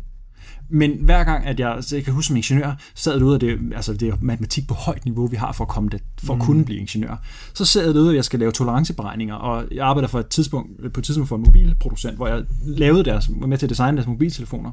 Men 0.68 0.92
hver 1.00 1.24
gang, 1.24 1.46
at 1.46 1.60
jeg, 1.60 1.82
jeg 1.92 2.04
kan 2.04 2.12
huske 2.12 2.26
som 2.26 2.36
ingeniør, 2.36 2.72
sad 2.94 3.20
derude, 3.20 3.34
og 3.34 3.40
det, 3.40 3.58
altså 3.74 3.94
det 3.94 4.08
er 4.08 4.16
matematik 4.20 4.68
på 4.68 4.74
højt 4.74 5.04
niveau, 5.04 5.26
vi 5.26 5.36
har 5.36 5.52
for 5.52 5.64
at, 5.64 5.68
komme 5.68 5.88
det, 5.88 6.02
for 6.22 6.34
at 6.34 6.40
kunne 6.40 6.64
blive 6.64 6.80
ingeniør. 6.80 7.16
Så 7.54 7.64
sad 7.64 7.84
jeg 7.84 7.94
derude, 7.94 8.10
og 8.10 8.14
jeg 8.14 8.24
skal 8.24 8.38
lave 8.38 8.52
toleranceberegninger, 8.52 9.34
og 9.34 9.64
jeg 9.70 9.86
arbejder 9.86 10.08
for 10.08 10.20
et 10.20 10.28
tidspunkt, 10.28 10.92
på 10.92 11.00
et 11.00 11.04
tidspunkt 11.04 11.28
for 11.28 11.36
en 11.36 11.42
mobilproducent, 11.42 12.16
hvor 12.16 12.28
jeg 12.28 12.44
lavede 12.64 13.04
deres, 13.04 13.30
var 13.40 13.46
med 13.46 13.58
til 13.58 13.66
at 13.66 13.70
designe 13.70 13.96
deres 13.96 14.06
mobiltelefoner. 14.08 14.70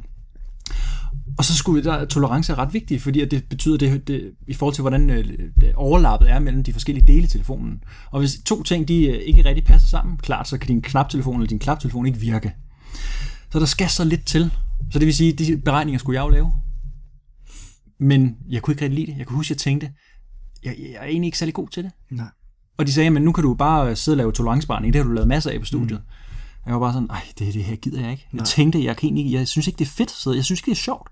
Og 1.38 1.45
så 1.45 1.55
skulle 1.55 1.84
der 1.84 2.05
tolerance 2.05 2.51
er 2.51 2.59
ret 2.59 2.74
vigtig, 2.74 3.01
fordi 3.01 3.22
at 3.22 3.32
det 3.32 3.43
betyder 3.49 3.78
det, 3.78 4.07
det 4.07 4.32
i 4.47 4.53
forhold 4.53 4.76
til, 4.76 4.82
hvordan 4.82 5.09
øh, 5.09 5.49
overlappet 5.76 6.32
er 6.32 6.39
mellem 6.39 6.64
de 6.64 6.74
forskellige 6.74 7.07
dele 7.07 7.24
i 7.24 7.28
telefonen. 7.28 7.84
Og 8.12 8.20
hvis 8.20 8.32
to 8.45 8.64
ting 8.64 8.88
de 8.88 9.05
øh, 9.05 9.16
ikke 9.16 9.45
rigtig 9.45 9.64
passer 9.64 9.88
sammen, 9.88 10.18
klart, 10.18 10.47
så 10.47 10.57
kan 10.57 10.68
din 10.68 10.82
knaptelefon 10.82 11.36
eller 11.36 11.47
din 11.47 11.59
klaptelefon 11.59 12.05
ikke 12.05 12.20
virke. 12.20 12.53
Så 13.51 13.59
der 13.59 13.66
skal 13.66 13.89
så 13.89 14.03
lidt 14.03 14.26
til. 14.26 14.51
Så 14.91 14.99
det 14.99 15.05
vil 15.05 15.16
sige, 15.16 15.34
at 15.34 15.39
de 15.39 15.57
beregninger 15.57 15.99
skulle 15.99 16.20
jeg 16.20 16.26
jo 16.26 16.30
lave. 16.30 16.51
Men 17.99 18.38
jeg 18.49 18.62
kunne 18.62 18.74
ikke 18.74 18.86
rigtig 18.86 18.99
lide 18.99 19.12
det. 19.12 19.18
Jeg 19.18 19.28
kunne 19.28 19.38
huske, 19.38 19.51
at 19.51 19.55
jeg 19.55 19.62
tænkte, 19.62 19.91
jeg, 20.64 20.76
jeg 20.80 20.95
er 20.95 21.05
egentlig 21.05 21.28
ikke 21.28 21.38
særlig 21.38 21.53
god 21.53 21.68
til 21.68 21.84
det. 21.84 21.91
Nej. 22.09 22.28
Og 22.78 22.88
de 22.88 22.93
sagde, 22.93 23.09
men 23.09 23.24
nu 23.24 23.32
kan 23.32 23.43
du 23.43 23.53
bare 23.53 23.89
øh, 23.89 23.97
sidde 23.97 24.16
og 24.16 24.18
lave 24.18 24.32
toleranceberegning. 24.32 24.93
Det 24.93 25.01
har 25.01 25.07
du 25.07 25.14
lavet 25.14 25.28
masser 25.28 25.51
af 25.51 25.59
på 25.59 25.66
studiet. 25.66 25.99
Mm. 25.99 26.20
Jeg 26.66 26.74
var 26.74 26.80
bare 26.80 26.93
sådan, 26.93 27.07
nej, 27.07 27.22
det, 27.39 27.53
det 27.53 27.64
her 27.64 27.76
gider 27.76 28.01
jeg 28.01 28.12
ikke. 28.12 28.28
Jeg 28.34 28.43
tænkte, 28.45 28.84
jeg, 28.84 28.97
kan 28.97 29.07
egentlig, 29.07 29.34
jeg 29.34 29.47
synes 29.47 29.68
ikke, 29.68 29.78
det 29.80 29.86
er 29.86 29.89
fedt. 29.89 30.12
Så 30.12 30.34
jeg 30.34 30.45
synes 30.45 30.59
ikke, 30.59 30.66
det 30.66 30.72
er 30.72 30.82
sjovt. 30.82 31.07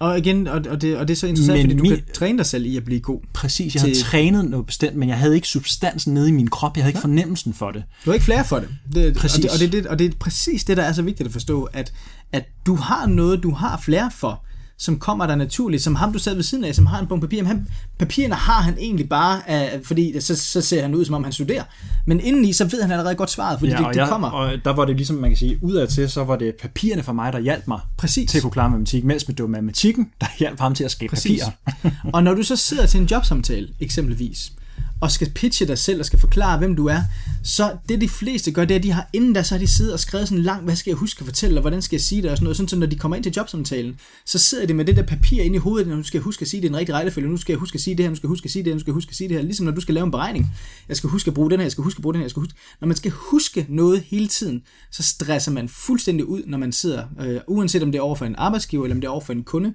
Og 0.00 0.18
igen, 0.18 0.46
og, 0.46 0.64
og, 0.70 0.80
det, 0.82 0.96
og 0.96 1.08
det 1.08 1.14
er 1.14 1.18
så 1.18 1.26
interessant, 1.26 1.58
Men 1.58 1.66
fordi 1.66 1.76
du 1.76 1.82
min- 1.82 1.92
kan 1.92 2.02
træne 2.14 2.38
dig 2.38 2.46
selv 2.46 2.66
i 2.66 2.76
at 2.76 2.84
blive 2.84 3.00
god. 3.00 3.20
Præcis, 3.32 3.74
jeg 3.74 3.80
havde 3.82 3.94
Til- 3.94 4.02
trænet 4.04 4.44
noget 4.50 4.66
bestemt, 4.66 4.96
men 4.96 5.08
jeg 5.08 5.18
havde 5.18 5.34
ikke 5.34 5.48
substansen 5.48 6.14
nede 6.14 6.28
i 6.28 6.32
min 6.32 6.48
krop. 6.48 6.76
Jeg 6.76 6.84
havde 6.84 6.90
ikke 6.90 7.00
fornemmelsen 7.00 7.54
for 7.54 7.70
det. 7.70 7.84
Du 8.04 8.10
har 8.10 8.14
ikke 8.14 8.24
flere 8.24 8.44
for 8.44 8.58
det. 8.58 8.68
det 8.94 9.16
Præcis. 9.16 9.44
Og 9.44 9.50
det, 9.50 9.50
og, 9.50 9.58
det, 9.58 9.66
er 9.66 9.70
det, 9.82 9.86
og 9.86 9.98
det 9.98 10.06
er 10.06 10.18
præcis 10.20 10.64
det, 10.64 10.76
der 10.76 10.82
er 10.82 10.92
så 10.92 11.02
vigtigt 11.02 11.26
at 11.26 11.32
forstå, 11.32 11.64
at, 11.64 11.92
at 12.32 12.44
du 12.66 12.74
har 12.74 13.06
noget, 13.06 13.42
du 13.42 13.50
har 13.50 13.80
flere 13.84 14.10
for, 14.14 14.44
som 14.78 14.98
kommer 14.98 15.26
der 15.26 15.34
naturligt, 15.34 15.82
som 15.82 15.94
ham 15.94 16.12
du 16.12 16.18
sad 16.18 16.34
ved 16.34 16.42
siden 16.42 16.64
af, 16.64 16.74
som 16.74 16.86
har 16.86 17.00
en 17.00 17.06
bunke 17.06 17.26
papir. 17.26 17.44
Han, 17.44 17.68
papirerne 17.98 18.34
har 18.34 18.62
han 18.62 18.78
egentlig 18.78 19.08
bare, 19.08 19.40
uh, 19.48 19.84
fordi 19.84 20.20
så, 20.20 20.36
så 20.36 20.60
ser 20.60 20.82
han 20.82 20.94
ud, 20.94 21.04
som 21.04 21.14
om 21.14 21.24
han 21.24 21.32
studerer. 21.32 21.62
Men 22.06 22.20
indeni, 22.20 22.52
så 22.52 22.64
ved 22.64 22.82
han 22.82 22.90
allerede 22.90 23.14
godt 23.14 23.30
svaret, 23.30 23.58
fordi 23.58 23.72
ja, 23.72 23.78
det, 23.78 23.86
det 23.86 23.96
jeg, 23.96 24.08
kommer. 24.08 24.30
og 24.30 24.52
der 24.64 24.70
var 24.70 24.84
det 24.84 24.96
ligesom, 24.96 25.16
man 25.16 25.30
kan 25.30 25.36
sige, 25.36 25.58
udadtil, 25.62 26.10
så 26.10 26.24
var 26.24 26.36
det 26.36 26.54
papirerne 26.54 27.02
for 27.02 27.12
mig, 27.12 27.32
der 27.32 27.38
hjalp 27.38 27.68
mig 27.68 27.80
Præcis. 27.98 28.30
til 28.30 28.38
at 28.38 28.42
kunne 28.42 28.50
klare 28.50 28.70
matematik, 28.70 29.04
mens 29.04 29.24
det 29.24 29.40
var 29.40 29.46
matematikken, 29.46 30.10
der 30.20 30.26
hjalp 30.38 30.60
ham 30.60 30.74
til 30.74 30.84
at 30.84 30.90
skabe 30.90 31.10
Præcis. 31.10 31.42
papirer. 31.42 31.90
og 32.14 32.22
når 32.22 32.34
du 32.34 32.42
så 32.42 32.56
sidder 32.56 32.86
til 32.86 33.00
en 33.00 33.06
jobsamtale, 33.06 33.68
eksempelvis, 33.80 34.52
og 35.00 35.10
skal 35.10 35.30
pitche 35.30 35.66
dig 35.66 35.78
selv 35.78 36.00
og 36.00 36.06
skal 36.06 36.18
forklare, 36.18 36.58
hvem 36.58 36.76
du 36.76 36.86
er, 36.86 37.00
så 37.44 37.76
det 37.88 38.00
de 38.00 38.08
fleste 38.08 38.52
gør, 38.52 38.64
det 38.64 38.74
er, 38.74 38.78
at 38.78 38.82
de 38.82 38.90
har 38.90 39.10
inden 39.12 39.32
da, 39.32 39.42
så 39.42 39.54
har 39.54 39.58
de 39.58 39.66
siddet 39.66 39.92
og 39.92 40.00
skrevet 40.00 40.28
sådan 40.28 40.44
langt, 40.44 40.64
hvad 40.64 40.76
skal 40.76 40.90
jeg 40.90 40.96
huske 40.96 41.20
at 41.20 41.24
fortælle, 41.24 41.56
og 41.56 41.60
hvordan 41.60 41.82
skal 41.82 41.96
jeg 41.96 42.00
sige 42.00 42.22
det, 42.22 42.30
og 42.30 42.36
sådan 42.36 42.44
noget, 42.44 42.56
sådan, 42.56 42.68
så 42.68 42.76
når 42.76 42.86
de 42.86 42.96
kommer 42.96 43.16
ind 43.16 43.22
til 43.22 43.32
jobsamtalen, 43.36 44.00
så 44.24 44.38
sidder 44.38 44.66
de 44.66 44.74
med 44.74 44.84
det 44.84 44.96
der 44.96 45.02
papir 45.02 45.42
inde 45.42 45.56
i 45.56 45.58
hovedet, 45.58 45.90
og 45.92 45.96
nu 45.96 46.02
skal 46.02 46.18
jeg 46.18 46.22
huske 46.22 46.42
at 46.42 46.48
sige 46.48 46.60
det 46.60 46.64
i 46.64 46.68
den 46.68 46.76
rigtige 46.76 46.96
rækkefølge, 46.96 47.28
nu 47.28 47.36
skal 47.36 47.52
jeg 47.52 47.58
huske 47.58 47.74
at 47.74 47.80
sige 47.80 47.96
det 47.96 48.04
her, 48.04 48.10
nu 48.10 48.16
skal 48.16 48.26
jeg 48.26 48.30
huske 48.30 48.44
at 48.44 48.50
sige 48.50 48.64
det 48.64 48.70
her, 48.70 48.74
nu 48.74 48.80
skal 48.80 48.90
jeg 48.90 48.94
huske 48.94 49.10
at 49.10 49.16
sige 49.16 49.28
det 49.28 49.36
her, 49.36 49.42
ligesom 49.44 49.66
når 49.66 49.72
du 49.72 49.80
skal 49.80 49.94
lave 49.94 50.04
en 50.04 50.10
beregning. 50.10 50.50
Jeg 50.88 50.96
skal 50.96 51.10
huske 51.10 51.28
at 51.28 51.34
bruge 51.34 51.50
den 51.50 51.58
her, 51.58 51.64
jeg 51.64 51.72
skal 51.72 51.84
huske 51.84 51.98
at 51.98 52.02
bruge 52.02 52.14
den 52.14 52.20
her, 52.20 52.24
jeg 52.24 52.30
skal 52.30 52.40
huske. 52.40 52.54
Når 52.80 52.88
man 52.88 52.96
skal 52.96 53.10
huske 53.10 53.66
noget 53.68 54.02
hele 54.06 54.28
tiden, 54.28 54.62
så 54.90 55.02
stresser 55.02 55.52
man 55.52 55.68
fuldstændig 55.68 56.26
ud, 56.26 56.42
når 56.46 56.58
man 56.58 56.72
sidder, 56.72 57.04
øh, 57.20 57.40
uanset 57.46 57.82
om 57.82 57.92
det 57.92 57.98
er 57.98 58.02
over 58.02 58.14
for 58.14 58.24
en 58.24 58.34
arbejdsgiver, 58.38 58.84
eller 58.84 58.96
om 58.96 59.00
det 59.00 59.06
er 59.06 59.12
over 59.12 59.20
for 59.20 59.32
en 59.32 59.44
kunde, 59.44 59.74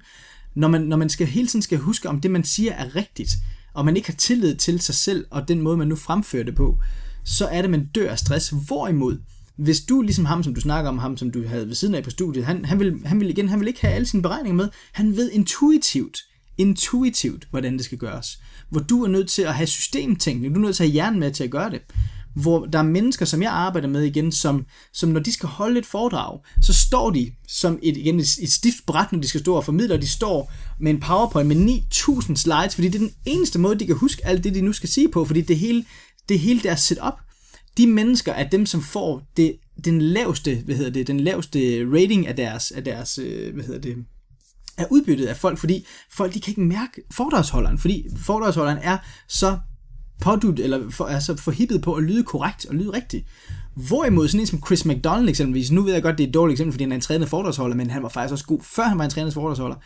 når 0.54 0.68
man, 0.68 0.80
når 0.80 0.96
man 0.96 1.08
skal, 1.08 1.26
hele 1.26 1.48
tiden 1.48 1.62
skal 1.62 1.78
huske, 1.78 2.08
om 2.08 2.20
det, 2.20 2.30
man 2.30 2.44
siger, 2.44 2.72
er 2.72 2.96
rigtigt, 2.96 3.30
og 3.74 3.84
man 3.84 3.96
ikke 3.96 4.08
har 4.08 4.16
tillid 4.16 4.54
til 4.54 4.80
sig 4.80 4.94
selv, 4.94 5.26
og 5.30 5.48
den 5.48 5.60
måde, 5.60 5.76
man 5.76 5.88
nu 5.88 5.96
fremfører 5.96 6.44
det 6.44 6.54
på, 6.54 6.78
så 7.24 7.46
er 7.46 7.62
det, 7.62 7.70
man 7.70 7.86
dør 7.94 8.10
af 8.10 8.18
stress. 8.18 8.54
Hvorimod, 8.66 9.18
hvis 9.56 9.80
du, 9.80 10.02
ligesom 10.02 10.24
ham, 10.24 10.42
som 10.42 10.54
du 10.54 10.60
snakker 10.60 10.88
om, 10.88 10.98
ham, 10.98 11.16
som 11.16 11.30
du 11.30 11.46
havde 11.46 11.68
ved 11.68 11.74
siden 11.74 11.94
af 11.94 12.04
på 12.04 12.10
studiet, 12.10 12.44
han, 12.44 12.64
han, 12.64 12.80
vil, 12.80 13.00
han 13.04 13.20
vil 13.20 13.30
igen, 13.30 13.48
han 13.48 13.60
vil 13.60 13.68
ikke 13.68 13.80
have 13.80 13.94
alle 13.94 14.06
sine 14.06 14.22
beregninger 14.22 14.56
med. 14.56 14.68
Han 14.92 15.16
ved 15.16 15.30
intuitivt, 15.30 16.18
intuitivt, 16.58 17.48
hvordan 17.50 17.72
det 17.72 17.84
skal 17.84 17.98
gøres. 17.98 18.38
Hvor 18.70 18.80
du 18.80 19.04
er 19.04 19.08
nødt 19.08 19.28
til 19.28 19.42
at 19.42 19.54
have 19.54 19.66
systemtænkning, 19.66 20.54
du 20.54 20.60
er 20.60 20.64
nødt 20.64 20.76
til 20.76 20.82
at 20.82 20.88
have 20.88 20.92
hjernen 20.92 21.20
med 21.20 21.32
til 21.32 21.44
at 21.44 21.50
gøre 21.50 21.70
det 21.70 21.80
hvor 22.34 22.66
der 22.66 22.78
er 22.78 22.82
mennesker, 22.82 23.24
som 23.24 23.42
jeg 23.42 23.52
arbejder 23.52 23.88
med 23.88 24.02
igen, 24.02 24.32
som, 24.32 24.66
som 24.92 25.08
når 25.08 25.20
de 25.20 25.32
skal 25.32 25.48
holde 25.48 25.78
et 25.78 25.86
foredrag, 25.86 26.40
så 26.62 26.72
står 26.72 27.10
de 27.10 27.32
som 27.48 27.78
et, 27.82 27.96
igen, 27.96 28.20
et, 28.20 28.38
et 28.42 28.52
stift 28.52 28.86
bræt, 28.86 29.12
når 29.12 29.20
de 29.20 29.28
skal 29.28 29.40
stå 29.40 29.54
og 29.54 29.64
formidle, 29.64 29.94
og 29.94 30.02
de 30.02 30.08
står 30.08 30.52
med 30.80 30.90
en 30.90 31.00
powerpoint 31.00 31.48
med 31.48 31.56
9.000 31.56 32.34
slides, 32.34 32.74
fordi 32.74 32.88
det 32.88 32.94
er 32.94 33.06
den 33.06 33.14
eneste 33.24 33.58
måde, 33.58 33.78
de 33.78 33.86
kan 33.86 33.96
huske 33.96 34.26
alt 34.26 34.44
det, 34.44 34.54
de 34.54 34.60
nu 34.60 34.72
skal 34.72 34.88
sige 34.88 35.08
på, 35.08 35.24
fordi 35.24 35.40
det 35.40 35.58
hele, 35.58 35.84
det 36.28 36.38
hele 36.38 36.60
deres 36.60 36.80
setup, 36.80 37.14
de 37.76 37.86
mennesker 37.86 38.32
er 38.32 38.48
dem, 38.48 38.66
som 38.66 38.82
får 38.82 39.22
det, 39.36 39.56
den 39.84 40.02
laveste, 40.02 40.62
hvad 40.64 40.74
hedder 40.74 40.90
det, 40.90 41.06
den 41.06 41.20
laveste 41.20 41.58
rating 41.92 42.26
af 42.26 42.36
deres, 42.36 42.70
af 42.70 42.84
deres 42.84 43.18
øh, 43.18 43.54
hvad 43.54 43.64
hedder 43.64 43.80
det, 43.80 43.96
er 44.76 44.86
udbyttet 44.90 45.26
af 45.26 45.36
folk, 45.36 45.58
fordi 45.58 45.86
folk 46.10 46.34
de 46.34 46.40
kan 46.40 46.50
ikke 46.50 46.60
mærke 46.60 47.02
foredragsholderen, 47.10 47.78
fordi 47.78 48.06
foredragsholderen 48.16 48.78
er 48.82 48.98
så 49.28 49.58
pådut, 50.20 50.60
eller 50.60 50.90
for, 50.90 51.04
altså 51.04 51.36
forhippet 51.36 51.82
på 51.82 51.94
at 51.94 52.02
lyde 52.02 52.22
korrekt 52.22 52.66
og 52.66 52.74
lyde 52.74 52.90
rigtigt. 52.90 53.26
Hvorimod 53.74 54.28
sådan 54.28 54.40
en 54.40 54.46
som 54.46 54.62
Chris 54.66 54.84
McDonald 54.84 55.28
eksempelvis, 55.28 55.70
nu 55.70 55.82
ved 55.82 55.92
jeg 55.92 56.02
godt, 56.02 56.18
det 56.18 56.24
er 56.24 56.28
et 56.28 56.34
dårligt 56.34 56.54
eksempel, 56.54 56.72
fordi 56.72 56.84
han 56.84 56.92
er 56.92 56.96
en 56.96 57.00
trænet 57.00 57.28
fordragsholder, 57.28 57.76
men 57.76 57.90
han 57.90 58.02
var 58.02 58.08
faktisk 58.08 58.32
også 58.32 58.44
god, 58.44 58.60
før 58.62 58.82
han 58.82 58.98
var 58.98 59.04
en 59.04 59.10
trænet 59.10 59.34
fordragsholder. 59.34 59.76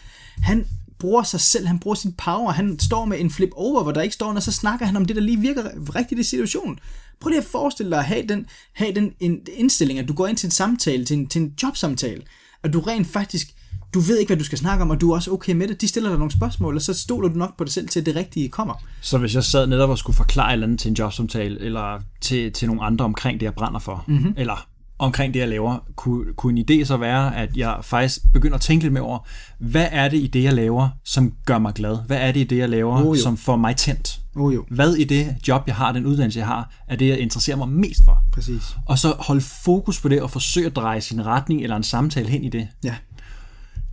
Han 0.42 0.66
bruger 0.98 1.22
sig 1.22 1.40
selv, 1.40 1.66
han 1.66 1.78
bruger 1.78 1.94
sin 1.94 2.12
power, 2.12 2.52
han 2.52 2.78
står 2.78 3.04
med 3.04 3.20
en 3.20 3.30
flip 3.30 3.50
over, 3.52 3.82
hvor 3.82 3.92
der 3.92 4.02
ikke 4.02 4.14
står 4.14 4.26
noget, 4.26 4.36
og 4.36 4.42
så 4.42 4.52
snakker 4.52 4.86
han 4.86 4.96
om 4.96 5.04
det, 5.04 5.16
der 5.16 5.22
lige 5.22 5.40
virker 5.40 5.64
rigtigt 5.94 6.20
i 6.20 6.24
situationen. 6.24 6.78
Prøv 7.20 7.28
lige 7.28 7.38
at 7.38 7.44
forestille 7.44 7.90
dig 7.90 7.98
at 7.98 8.04
have 8.04 8.26
den, 8.28 8.46
have 8.72 8.94
den 8.94 9.12
en, 9.20 9.40
indstilling, 9.52 9.98
at 9.98 10.08
du 10.08 10.12
går 10.12 10.26
ind 10.26 10.36
til 10.36 10.46
en 10.46 10.50
samtale, 10.50 11.04
til 11.04 11.18
en, 11.18 11.26
til 11.26 11.42
en 11.42 11.54
jobsamtale, 11.62 12.22
og 12.62 12.72
du 12.72 12.80
rent 12.80 13.06
faktisk 13.06 13.54
du 13.94 14.00
ved 14.00 14.18
ikke, 14.18 14.28
hvad 14.28 14.36
du 14.36 14.44
skal 14.44 14.58
snakke 14.58 14.82
om, 14.82 14.90
og 14.90 15.00
du 15.00 15.10
er 15.10 15.14
også 15.14 15.32
okay 15.32 15.52
med 15.52 15.68
det. 15.68 15.80
De 15.80 15.88
stiller 15.88 16.08
dig 16.08 16.18
nogle 16.18 16.32
spørgsmål, 16.32 16.76
og 16.76 16.82
så 16.82 16.94
stoler 16.94 17.28
du 17.28 17.38
nok 17.38 17.58
på 17.58 17.64
dig 17.64 17.72
selv 17.72 17.88
til, 17.88 18.00
at 18.00 18.06
det 18.06 18.16
rigtige 18.16 18.48
kommer. 18.48 18.74
Så 19.00 19.18
hvis 19.18 19.34
jeg 19.34 19.44
sad 19.44 19.66
netop 19.66 19.90
og 19.90 19.98
skulle 19.98 20.16
forklare 20.16 20.48
et 20.48 20.52
eller 20.52 20.66
andet 20.66 20.80
til 20.80 20.88
en 20.88 20.94
jobsamtale, 20.94 21.60
eller 21.60 22.00
til, 22.20 22.52
til 22.52 22.68
nogle 22.68 22.82
andre 22.82 23.04
omkring 23.04 23.40
det, 23.40 23.44
jeg 23.46 23.54
brænder 23.54 23.78
for, 23.80 24.04
mm-hmm. 24.06 24.34
eller 24.36 24.66
omkring 24.98 25.34
det, 25.34 25.40
jeg 25.40 25.48
laver, 25.48 25.78
kunne, 25.96 26.24
kunne 26.36 26.60
en 26.60 26.66
idé 26.70 26.84
så 26.84 26.96
være, 26.96 27.36
at 27.36 27.56
jeg 27.56 27.78
faktisk 27.82 28.18
begynder 28.32 28.54
at 28.54 28.60
tænke 28.60 28.84
lidt 28.84 28.92
mere 28.92 29.02
over, 29.02 29.18
hvad 29.58 29.86
er 29.90 30.08
det 30.08 30.16
i 30.16 30.26
det, 30.26 30.42
jeg 30.42 30.52
laver, 30.52 30.88
som 31.04 31.32
gør 31.46 31.58
mig 31.58 31.74
glad? 31.74 31.98
Hvad 32.06 32.16
er 32.16 32.32
det 32.32 32.40
i 32.40 32.44
det, 32.44 32.58
jeg 32.58 32.68
laver, 32.68 33.04
Oh, 33.06 33.16
jo. 33.16 33.22
som 33.22 33.36
får 33.36 33.56
mig 33.56 33.76
tændt? 33.76 34.20
Oh, 34.36 34.54
jo. 34.54 34.64
Hvad 34.70 34.94
i 34.94 35.04
det 35.04 35.36
job, 35.48 35.62
jeg 35.66 35.74
har, 35.74 35.92
den 35.92 36.06
uddannelse, 36.06 36.38
jeg 36.38 36.46
har, 36.46 36.70
er 36.88 36.96
det, 36.96 37.08
jeg 37.08 37.18
interesserer 37.18 37.56
mig 37.56 37.68
mest 37.68 38.00
for? 38.04 38.22
Præcis. 38.32 38.62
Og 38.86 38.98
så 38.98 39.14
holde 39.18 39.40
fokus 39.40 40.00
på 40.00 40.08
det, 40.08 40.22
og 40.22 40.30
forsøge 40.30 40.66
at 40.66 40.76
dreje 40.76 41.00
sin 41.00 41.26
retning 41.26 41.62
eller 41.62 41.76
en 41.76 41.82
samtale 41.82 42.28
hen 42.28 42.44
i 42.44 42.48
det. 42.48 42.68
Ja. 42.84 42.94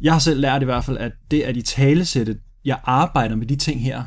Jeg 0.01 0.13
har 0.13 0.19
selv 0.19 0.39
lært 0.39 0.61
i 0.61 0.65
hvert 0.65 0.83
fald, 0.83 0.97
at 0.97 1.11
det 1.31 1.41
at 1.41 1.57
i 1.57 1.61
talesætte, 1.61 2.37
jeg 2.65 2.79
arbejder 2.83 3.35
med 3.35 3.45
de 3.47 3.55
ting 3.55 3.81
her, 3.83 4.03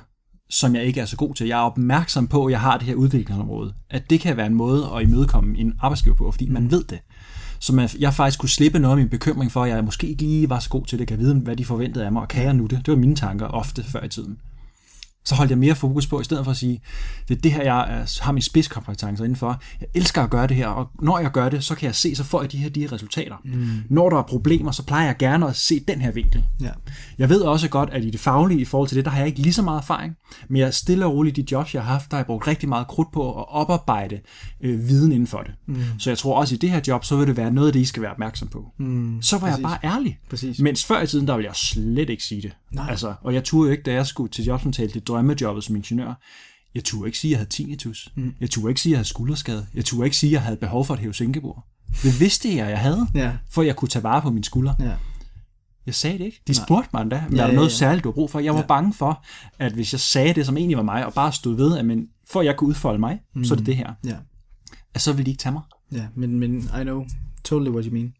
som 0.50 0.74
jeg 0.74 0.84
ikke 0.84 1.00
er 1.00 1.04
så 1.04 1.16
god 1.16 1.34
til. 1.34 1.46
Jeg 1.46 1.58
er 1.58 1.62
opmærksom 1.62 2.28
på, 2.28 2.46
at 2.46 2.50
jeg 2.50 2.60
har 2.60 2.78
det 2.78 2.86
her 2.86 2.94
udviklingsområde. 2.94 3.74
At 3.90 4.10
det 4.10 4.20
kan 4.20 4.36
være 4.36 4.46
en 4.46 4.54
måde 4.54 4.88
at 4.96 5.02
imødekomme 5.02 5.58
en 5.58 5.74
arbejdsgiver 5.80 6.16
på, 6.16 6.30
fordi 6.30 6.48
man 6.48 6.70
ved 6.70 6.84
det. 6.84 6.98
Så 7.60 7.74
man, 7.74 7.88
jeg 7.98 8.14
faktisk 8.14 8.38
kunne 8.40 8.48
slippe 8.48 8.78
noget 8.78 8.92
af 8.92 8.98
min 8.98 9.08
bekymring 9.08 9.52
for, 9.52 9.64
at 9.64 9.70
jeg 9.70 9.84
måske 9.84 10.08
ikke 10.08 10.22
lige 10.22 10.50
var 10.50 10.58
så 10.58 10.68
god 10.70 10.86
til 10.86 10.98
det, 10.98 11.08
kan 11.08 11.18
vide, 11.18 11.34
hvad 11.34 11.56
de 11.56 11.64
forventede 11.64 12.04
af 12.04 12.12
mig, 12.12 12.22
og 12.22 12.28
kan 12.28 12.44
jeg 12.44 12.54
nu 12.54 12.66
det? 12.66 12.86
Det 12.86 12.92
var 12.92 12.98
mine 12.98 13.16
tanker 13.16 13.46
ofte 13.46 13.84
før 13.84 14.04
i 14.04 14.08
tiden. 14.08 14.38
Så 15.28 15.34
holdt 15.34 15.50
jeg 15.50 15.58
mere 15.58 15.74
fokus 15.74 16.06
på, 16.06 16.20
i 16.20 16.24
stedet 16.24 16.44
for 16.44 16.50
at 16.50 16.56
sige, 16.56 16.80
det 17.28 17.36
er 17.36 17.40
det 17.40 17.52
her, 17.52 17.62
jeg 17.62 17.80
er, 17.80 18.22
har 18.22 18.32
min 18.32 18.42
spidskompetencer 18.42 19.24
indenfor. 19.24 19.60
Jeg 19.80 19.88
elsker 19.94 20.22
at 20.22 20.30
gøre 20.30 20.46
det 20.46 20.56
her, 20.56 20.66
og 20.66 20.88
når 21.02 21.18
jeg 21.18 21.30
gør 21.30 21.48
det, 21.48 21.64
så 21.64 21.74
kan 21.74 21.86
jeg 21.86 21.94
se, 21.94 22.14
så 22.16 22.24
får 22.24 22.42
jeg 22.42 22.52
de 22.52 22.56
her, 22.56 22.68
de 22.68 22.80
her 22.80 22.92
resultater. 22.92 23.36
Mm. 23.44 23.68
Når 23.90 24.10
der 24.10 24.16
er 24.16 24.22
problemer, 24.22 24.70
så 24.72 24.82
plejer 24.82 25.06
jeg 25.06 25.16
gerne 25.18 25.48
at 25.48 25.56
se 25.56 25.80
den 25.88 26.00
her 26.00 26.10
vinkel. 26.10 26.44
Ja. 26.60 26.70
Jeg 27.18 27.28
ved 27.28 27.40
også 27.40 27.68
godt, 27.68 27.90
at 27.90 28.04
i 28.04 28.10
det 28.10 28.20
faglige 28.20 28.60
i 28.60 28.64
forhold 28.64 28.88
til 28.88 28.96
det, 28.96 29.04
der 29.04 29.10
har 29.10 29.18
jeg 29.18 29.26
ikke 29.26 29.40
lige 29.40 29.52
så 29.52 29.62
meget 29.62 29.80
erfaring, 29.80 30.14
men 30.48 30.56
jeg 30.56 30.74
stille 30.74 31.06
og 31.06 31.12
roligt 31.12 31.36
de 31.36 31.44
jobs, 31.52 31.74
jeg 31.74 31.82
har 31.82 31.92
haft, 31.92 32.10
der 32.10 32.16
har 32.16 32.20
jeg 32.20 32.26
brugt 32.26 32.46
rigtig 32.46 32.68
meget 32.68 32.86
krudt 32.86 33.12
på 33.12 33.38
at 33.38 33.44
oparbejde 33.48 34.20
øh, 34.60 34.88
viden 34.88 35.12
inden 35.12 35.26
for 35.26 35.38
det. 35.38 35.52
Mm. 35.66 35.82
Så 35.98 36.10
jeg 36.10 36.18
tror 36.18 36.40
også, 36.40 36.54
i 36.54 36.58
det 36.58 36.70
her 36.70 36.80
job, 36.88 37.04
så 37.04 37.16
vil 37.16 37.26
det 37.26 37.36
være 37.36 37.50
noget 37.50 37.68
af 37.68 37.72
det, 37.72 37.80
I 37.80 37.84
skal 37.84 38.02
være 38.02 38.12
opmærksom 38.12 38.48
på. 38.48 38.64
Mm. 38.78 39.22
Så 39.22 39.38
var 39.38 39.48
Præcis. 39.48 39.62
jeg 39.62 39.62
bare 39.62 39.94
ærlig. 39.94 40.18
Præcis. 40.30 40.58
Mens 40.60 40.84
før 40.84 41.02
i 41.02 41.06
tiden, 41.06 41.26
der 41.26 41.36
ville 41.36 41.48
jeg 41.48 41.56
slet 41.56 42.10
ikke 42.10 42.24
sige 42.24 42.42
det. 42.42 42.52
Nej. 42.70 42.90
Altså, 42.90 43.14
og 43.20 43.34
jeg 43.34 43.44
turde 43.44 43.66
jo 43.66 43.72
ikke, 43.72 43.82
da 43.82 43.92
jeg 43.92 44.06
skulle 44.06 44.30
til 44.30 44.44
jobsamtale, 44.44 44.90
det 44.90 45.08
drømmejobbet 45.08 45.64
som 45.64 45.76
ingeniør, 45.76 46.14
jeg 46.74 46.84
turde 46.84 47.08
ikke 47.08 47.18
sige, 47.18 47.28
at 47.28 47.32
jeg 47.32 47.38
havde 47.38 47.50
tinnitus. 47.50 48.12
Mm. 48.16 48.34
Jeg 48.40 48.50
turde 48.50 48.68
ikke 48.70 48.80
sige, 48.80 48.90
at 48.90 48.92
jeg 48.92 48.98
havde 48.98 49.08
skulderskade. 49.08 49.66
Jeg 49.74 49.84
turde 49.84 50.04
ikke 50.06 50.16
sige, 50.16 50.30
at 50.30 50.32
jeg 50.32 50.42
havde 50.42 50.56
behov 50.56 50.84
for 50.84 50.94
et 50.94 51.00
hæve 51.00 51.14
Singapore. 51.14 51.62
Det 52.02 52.20
vidste 52.20 52.56
jeg, 52.56 52.70
jeg 52.70 52.78
havde, 52.78 53.06
Ja. 53.14 53.32
for 53.50 53.62
jeg 53.62 53.76
kunne 53.76 53.88
tage 53.88 54.02
vare 54.02 54.22
på 54.22 54.30
mine 54.30 54.44
skuldre. 54.44 54.74
Ja. 54.80 54.92
Jeg 55.86 55.94
sagde 55.94 56.18
det 56.18 56.24
ikke. 56.24 56.42
De 56.46 56.52
Nej. 56.52 56.64
spurgte 56.66 56.88
mig 56.92 57.02
endda, 57.02 57.16
Ja, 57.16 57.22
er 57.24 57.28
der 57.30 57.46
ja, 57.46 57.52
noget 57.54 57.68
ja. 57.68 57.74
særligt, 57.74 58.04
du 58.04 58.08
har 58.08 58.14
brug 58.14 58.30
for? 58.30 58.38
Jeg 58.40 58.54
var 58.54 58.60
Ja. 58.60 58.66
bange 58.66 58.94
for, 58.94 59.24
at 59.58 59.72
hvis 59.72 59.92
jeg 59.92 60.00
sagde 60.00 60.34
det, 60.34 60.46
som 60.46 60.56
egentlig 60.56 60.76
var 60.76 60.82
mig, 60.82 61.06
og 61.06 61.14
bare 61.14 61.32
stod 61.32 61.56
ved, 61.56 61.78
at 61.78 61.84
men, 61.84 62.06
for 62.30 62.40
at 62.40 62.46
jeg 62.46 62.56
kunne 62.56 62.68
udfolde 62.68 62.98
mig, 62.98 63.20
mm. 63.34 63.44
så 63.44 63.54
er 63.54 63.56
det 63.56 63.66
det 63.66 63.76
her, 63.76 63.92
Ja. 64.06 64.16
at 64.94 65.00
så 65.00 65.12
ville 65.12 65.24
de 65.26 65.30
ikke 65.30 65.40
tage 65.40 65.52
mig. 65.52 65.62
Ja, 65.92 66.06
men, 66.16 66.38
men 66.38 66.58
I 66.80 66.82
know 66.82 67.04
totally 67.44 67.70
what 67.70 67.84
you 67.84 67.92
mean. 67.94 68.12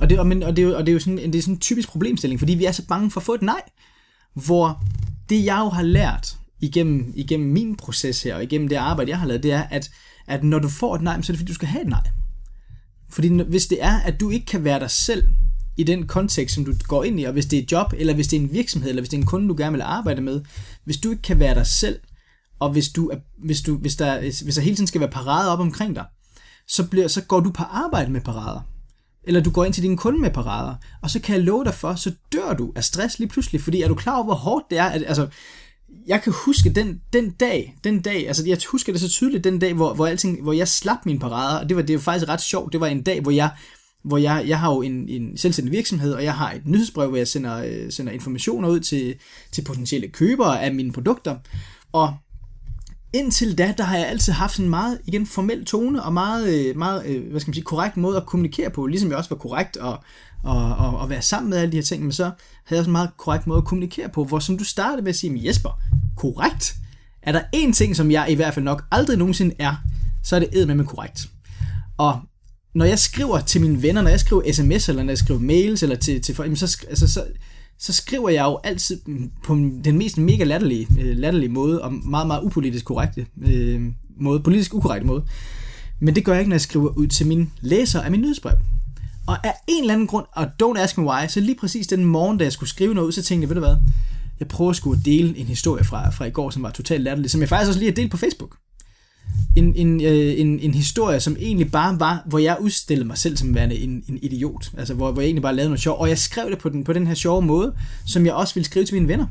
Og 0.00 0.10
det, 0.10 0.18
og, 0.18 0.26
men, 0.26 0.42
og 0.42 0.56
det, 0.56 0.62
er 0.64 0.68
jo- 0.68 0.76
og 0.76 0.80
det 0.86 0.88
er 0.88 0.94
jo 0.94 0.98
sådan, 1.00 1.16
det 1.18 1.34
er 1.34 1.42
sådan 1.42 1.54
en 1.54 1.60
typisk 1.60 1.88
problemstilling, 1.88 2.38
fordi 2.40 2.54
vi 2.54 2.64
er 2.64 2.72
så 2.72 2.86
bange 2.86 3.10
for 3.10 3.20
at 3.20 3.24
få 3.26 3.34
et 3.34 3.42
nej. 3.42 3.60
Hvor 4.34 4.82
det 5.28 5.44
jeg 5.44 5.58
jo 5.58 5.68
har 5.68 5.82
lært 5.82 6.36
igennem, 6.60 7.12
igennem 7.16 7.50
min 7.50 7.76
proces 7.76 8.22
her, 8.22 8.34
og 8.34 8.42
igennem 8.42 8.68
det 8.68 8.76
arbejde, 8.76 9.10
jeg 9.10 9.18
har 9.18 9.26
lavet, 9.26 9.42
det 9.42 9.52
er, 9.52 9.62
at, 9.62 9.90
at 10.26 10.44
når 10.44 10.58
du 10.58 10.68
får 10.68 10.94
et 10.94 11.02
nej, 11.02 11.22
så 11.22 11.32
er 11.32 11.34
det 11.34 11.38
fordi, 11.38 11.48
du 11.48 11.54
skal 11.54 11.68
have 11.68 11.82
et 11.82 11.88
nej. 11.88 12.08
Fordi 13.10 13.42
hvis 13.42 13.66
det 13.66 13.82
er, 13.82 14.00
at 14.00 14.20
du 14.20 14.30
ikke 14.30 14.46
kan 14.46 14.64
være 14.64 14.80
dig 14.80 14.90
selv 14.90 15.28
i 15.76 15.84
den 15.84 16.06
kontekst, 16.06 16.54
som 16.54 16.64
du 16.64 16.72
går 16.88 17.04
ind 17.04 17.20
i, 17.20 17.24
og 17.24 17.32
hvis 17.32 17.46
det 17.46 17.58
er 17.58 17.62
et 17.62 17.72
job, 17.72 17.92
eller 17.96 18.14
hvis 18.14 18.28
det 18.28 18.36
er 18.36 18.40
en 18.40 18.52
virksomhed, 18.52 18.88
eller 18.88 19.02
hvis 19.02 19.08
det 19.08 19.16
er 19.16 19.20
en 19.20 19.26
kunde, 19.26 19.48
du 19.48 19.54
gerne 19.58 19.72
vil 19.72 19.82
arbejde 19.82 20.20
med, 20.20 20.40
hvis 20.84 20.96
du 20.96 21.10
ikke 21.10 21.22
kan 21.22 21.38
være 21.38 21.54
dig 21.54 21.66
selv, 21.66 22.00
og 22.58 22.70
hvis, 22.70 22.88
du 22.88 23.08
er, 23.08 23.16
hvis, 23.44 23.62
du, 23.62 23.76
hvis, 23.76 23.96
der, 23.96 24.20
hvis 24.20 24.54
der 24.54 24.60
hele 24.60 24.76
tiden 24.76 24.86
skal 24.86 25.00
være 25.00 25.10
parader 25.10 25.50
op 25.50 25.60
omkring 25.60 25.96
dig, 25.96 26.04
så, 26.68 26.88
bliver, 26.88 27.08
så 27.08 27.22
går 27.22 27.40
du 27.40 27.50
på 27.50 27.62
arbejde 27.62 28.12
med 28.12 28.20
parader. 28.20 28.60
Eller 29.24 29.40
du 29.40 29.50
går 29.50 29.64
ind 29.64 29.74
til 29.74 29.82
din 29.82 29.96
kunde 29.96 30.20
med 30.20 30.30
parader. 30.30 30.74
Og 31.02 31.10
så 31.10 31.20
kan 31.20 31.36
jeg 31.36 31.44
love 31.44 31.64
dig 31.64 31.74
for, 31.74 31.94
så 31.94 32.12
dør 32.32 32.54
du 32.54 32.72
af 32.76 32.84
stress 32.84 33.18
lige 33.18 33.28
pludselig. 33.28 33.60
Fordi 33.60 33.82
er 33.82 33.88
du 33.88 33.94
klar 33.94 34.14
over, 34.14 34.24
hvor 34.24 34.34
hårdt 34.34 34.70
det 34.70 34.78
er? 34.78 34.84
At, 34.84 35.04
altså, 35.06 35.28
jeg 36.06 36.22
kan 36.22 36.32
huske 36.46 36.70
den, 36.70 37.00
den 37.12 37.30
dag, 37.30 37.76
den 37.84 38.00
dag, 38.00 38.26
altså 38.26 38.46
jeg 38.46 38.58
husker 38.70 38.92
det 38.92 39.00
så 39.00 39.08
tydeligt, 39.08 39.44
den 39.44 39.58
dag, 39.58 39.74
hvor, 39.74 39.94
hvor, 39.94 40.06
alting, 40.06 40.42
hvor 40.42 40.52
jeg 40.52 40.68
slap 40.68 41.06
mine 41.06 41.18
parader, 41.18 41.58
og 41.58 41.68
det 41.68 41.76
var, 41.76 41.82
det 41.82 41.94
var 41.94 42.00
faktisk 42.00 42.28
ret 42.28 42.40
sjovt, 42.40 42.72
det 42.72 42.80
var 42.80 42.86
en 42.86 43.02
dag, 43.02 43.20
hvor 43.20 43.30
jeg, 43.30 43.50
hvor 44.04 44.18
jeg, 44.18 44.44
jeg 44.46 44.58
har 44.58 44.72
jo 44.74 44.82
en, 44.82 45.08
en 45.08 45.36
selvstændig 45.36 45.72
virksomhed, 45.72 46.12
og 46.12 46.24
jeg 46.24 46.34
har 46.34 46.52
et 46.52 46.66
nyhedsbrev, 46.66 47.08
hvor 47.08 47.16
jeg 47.16 47.28
sender, 47.28 47.64
øh, 47.64 47.92
sender 47.92 48.12
informationer 48.12 48.68
ud 48.68 48.80
til, 48.80 49.14
til 49.52 49.64
potentielle 49.64 50.08
købere 50.08 50.62
af 50.62 50.74
mine 50.74 50.92
produkter, 50.92 51.36
og 51.92 52.14
indtil 53.12 53.58
da, 53.58 53.74
der 53.78 53.84
har 53.84 53.96
jeg 53.96 54.08
altid 54.08 54.32
haft 54.32 54.58
en 54.58 54.70
meget, 54.70 54.98
igen, 55.06 55.26
formel 55.26 55.64
tone, 55.64 56.02
og 56.02 56.12
meget, 56.12 56.54
øh, 56.54 56.76
meget 56.76 57.06
øh, 57.06 57.30
hvad 57.30 57.40
skal 57.40 57.48
man 57.48 57.54
sige, 57.54 57.64
korrekt 57.64 57.96
måde 57.96 58.16
at 58.16 58.26
kommunikere 58.26 58.70
på, 58.70 58.86
ligesom 58.86 59.10
jeg 59.10 59.18
også 59.18 59.30
var 59.30 59.36
korrekt 59.36 59.76
og, 59.76 59.98
og, 60.42 60.76
og, 60.76 60.98
og 60.98 61.10
være 61.10 61.22
sammen 61.22 61.50
med 61.50 61.58
alle 61.58 61.72
de 61.72 61.76
her 61.76 61.82
ting, 61.82 62.02
men 62.02 62.12
så 62.12 62.24
havde 62.24 62.34
jeg 62.70 62.78
også 62.78 62.88
en 62.88 62.92
meget 62.92 63.10
korrekt 63.16 63.46
måde 63.46 63.58
at 63.58 63.64
kommunikere 63.64 64.08
på, 64.08 64.24
hvor 64.24 64.38
som 64.38 64.58
du 64.58 64.64
startede 64.64 65.02
med 65.02 65.08
at 65.08 65.16
sige, 65.16 65.46
Jesper, 65.46 65.80
korrekt? 66.16 66.74
Er 67.22 67.32
der 67.32 67.42
én 67.56 67.72
ting, 67.72 67.96
som 67.96 68.10
jeg 68.10 68.26
i 68.30 68.34
hvert 68.34 68.54
fald 68.54 68.64
nok 68.64 68.84
aldrig 68.90 69.18
nogensinde 69.18 69.54
er, 69.58 69.74
så 70.22 70.36
er 70.36 70.40
det 70.40 70.66
med 70.66 70.74
med 70.74 70.84
korrekt. 70.84 71.28
Og 71.98 72.20
når 72.74 72.84
jeg 72.84 72.98
skriver 72.98 73.40
til 73.40 73.60
mine 73.60 73.82
venner, 73.82 74.02
når 74.02 74.10
jeg 74.10 74.20
skriver 74.20 74.52
sms, 74.52 74.88
eller 74.88 75.02
når 75.02 75.10
jeg 75.10 75.18
skriver 75.18 75.40
mails, 75.40 75.82
eller 75.82 75.96
til, 75.96 76.22
til 76.22 76.34
folk, 76.34 76.58
så, 76.58 76.78
altså, 76.88 77.12
så, 77.12 77.24
så 77.82 77.92
skriver 77.92 78.28
jeg 78.28 78.44
jo 78.44 78.58
altid 78.64 79.00
på 79.44 79.54
den 79.84 79.98
mest 79.98 80.18
mega 80.18 80.44
latterlige, 80.44 80.88
øh, 81.00 81.16
latterlige 81.16 81.48
måde, 81.48 81.82
og 81.82 81.92
meget, 81.92 82.26
meget 82.26 82.42
upolitisk 82.42 82.84
korrekte 82.84 83.26
øh, 83.42 83.82
måde, 84.16 84.40
politisk 84.40 84.74
ukorrekte 84.74 85.06
måde. 85.06 85.24
Men 86.00 86.14
det 86.14 86.24
gør 86.24 86.32
jeg 86.32 86.40
ikke, 86.40 86.48
når 86.48 86.54
jeg 86.54 86.60
skriver 86.60 86.88
ud 86.88 87.06
til 87.06 87.26
mine 87.26 87.50
læsere 87.60 88.04
af 88.04 88.10
min 88.10 88.20
nyhedsbrev. 88.20 88.54
Og 89.26 89.46
af 89.46 89.54
en 89.68 89.82
eller 89.82 89.94
anden 89.94 90.06
grund, 90.06 90.26
og 90.32 90.50
don't 90.62 90.78
ask 90.78 90.98
me 90.98 91.04
why, 91.04 91.28
så 91.28 91.40
lige 91.40 91.54
præcis 91.54 91.86
den 91.86 92.04
morgen, 92.04 92.38
da 92.38 92.44
jeg 92.44 92.52
skulle 92.52 92.70
skrive 92.70 92.94
noget 92.94 93.06
ud, 93.06 93.12
så 93.12 93.22
tænkte 93.22 93.42
jeg, 93.42 93.48
ved 93.48 93.54
du 93.54 93.66
hvad, 93.66 93.76
jeg 94.40 94.48
prøver 94.48 94.70
at 94.70 94.76
skulle 94.76 95.02
dele 95.04 95.38
en 95.38 95.46
historie 95.46 95.84
fra, 95.84 96.10
fra 96.10 96.24
i 96.24 96.30
går, 96.30 96.50
som 96.50 96.62
var 96.62 96.70
totalt 96.70 97.02
latterlig, 97.02 97.30
som 97.30 97.40
jeg 97.40 97.48
faktisk 97.48 97.68
også 97.68 97.80
lige 97.80 97.90
har 97.90 97.94
delt 97.94 98.10
på 98.10 98.16
Facebook. 98.16 98.56
En, 99.56 99.76
en, 99.76 100.00
øh, 100.00 100.40
en, 100.40 100.60
en 100.60 100.74
historie, 100.74 101.20
som 101.20 101.36
egentlig 101.40 101.70
bare 101.70 102.00
var, 102.00 102.22
hvor 102.26 102.38
jeg 102.38 102.56
udstillede 102.60 103.06
mig 103.06 103.18
selv 103.18 103.36
som 103.36 103.54
værende 103.54 103.76
en, 103.76 104.04
en 104.08 104.18
idiot. 104.22 104.70
Altså, 104.78 104.94
hvor, 104.94 105.12
hvor 105.12 105.22
jeg 105.22 105.26
egentlig 105.26 105.42
bare 105.42 105.54
lavede 105.54 105.68
noget 105.68 105.80
sjovt. 105.80 106.00
Og 106.00 106.08
jeg 106.08 106.18
skrev 106.18 106.50
det 106.50 106.58
på 106.58 106.68
den, 106.68 106.84
på 106.84 106.92
den 106.92 107.06
her 107.06 107.14
sjove 107.14 107.42
måde, 107.42 107.74
som 108.06 108.26
jeg 108.26 108.34
også 108.34 108.54
ville 108.54 108.64
skrive 108.64 108.84
til 108.84 108.94
mine 108.94 109.08
venner. 109.08 109.26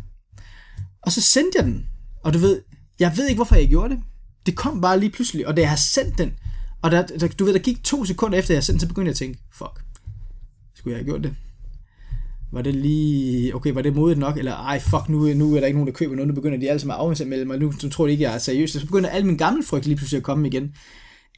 Og 1.02 1.12
så 1.12 1.22
sendte 1.22 1.58
jeg 1.58 1.66
den. 1.66 1.86
Og 2.24 2.34
du 2.34 2.38
ved, 2.38 2.62
jeg 3.00 3.14
ved 3.18 3.28
ikke, 3.28 3.38
hvorfor 3.38 3.56
jeg 3.56 3.68
gjorde 3.68 3.96
det. 3.96 4.04
Det 4.46 4.56
kom 4.56 4.82
bare 4.82 5.00
lige 5.00 5.10
pludselig, 5.10 5.48
og 5.48 5.58
da 5.58 5.62
jeg 5.62 5.70
har 5.70 5.78
sendt 5.78 6.18
den, 6.18 6.32
og 6.82 6.92
der, 6.92 7.02
der, 7.08 7.28
du 7.28 7.46
ved, 7.46 7.54
der 7.54 7.60
gik 7.60 7.84
to 7.84 8.06
sekunder 8.06 8.38
efter, 8.40 8.54
jeg 8.54 8.64
sendte 8.64 8.80
den, 8.80 8.80
så 8.80 8.88
begyndte 8.88 9.08
jeg 9.08 9.14
at 9.14 9.18
tænke, 9.18 9.40
fuck, 9.54 9.84
skulle 10.76 10.92
jeg 10.92 11.00
have 11.00 11.06
gjort 11.06 11.24
det? 11.24 11.36
Var 12.54 12.62
det 12.62 12.76
lige, 12.76 13.56
okay, 13.56 13.72
var 13.72 13.82
det 13.82 13.96
modigt 13.96 14.20
nok, 14.20 14.38
eller 14.38 14.56
ej, 14.56 14.80
fuck, 14.80 15.10
nu, 15.10 15.34
nu 15.34 15.56
er 15.56 15.60
der 15.60 15.68
ikke 15.68 15.80
nogen, 15.80 15.88
der 15.88 15.94
køber 15.94 16.16
noget, 16.16 16.28
nu 16.28 16.34
begynder 16.34 16.60
de 16.60 16.70
alle 16.70 16.80
sammen 16.80 16.94
at 16.94 17.00
afmelde 17.00 17.46
mig, 17.46 17.60
nu, 17.60 17.74
nu 17.84 17.90
tror 17.90 18.06
de 18.06 18.12
ikke, 18.12 18.24
jeg 18.24 18.34
er 18.34 18.38
seriøs, 18.38 18.72
så 18.72 18.86
begynder 18.86 19.10
al 19.10 19.26
min 19.26 19.38
gamle 19.38 19.64
frygt 19.64 19.86
lige 19.86 19.96
pludselig 19.96 20.18
at 20.18 20.24
komme 20.24 20.48
igen. 20.48 20.72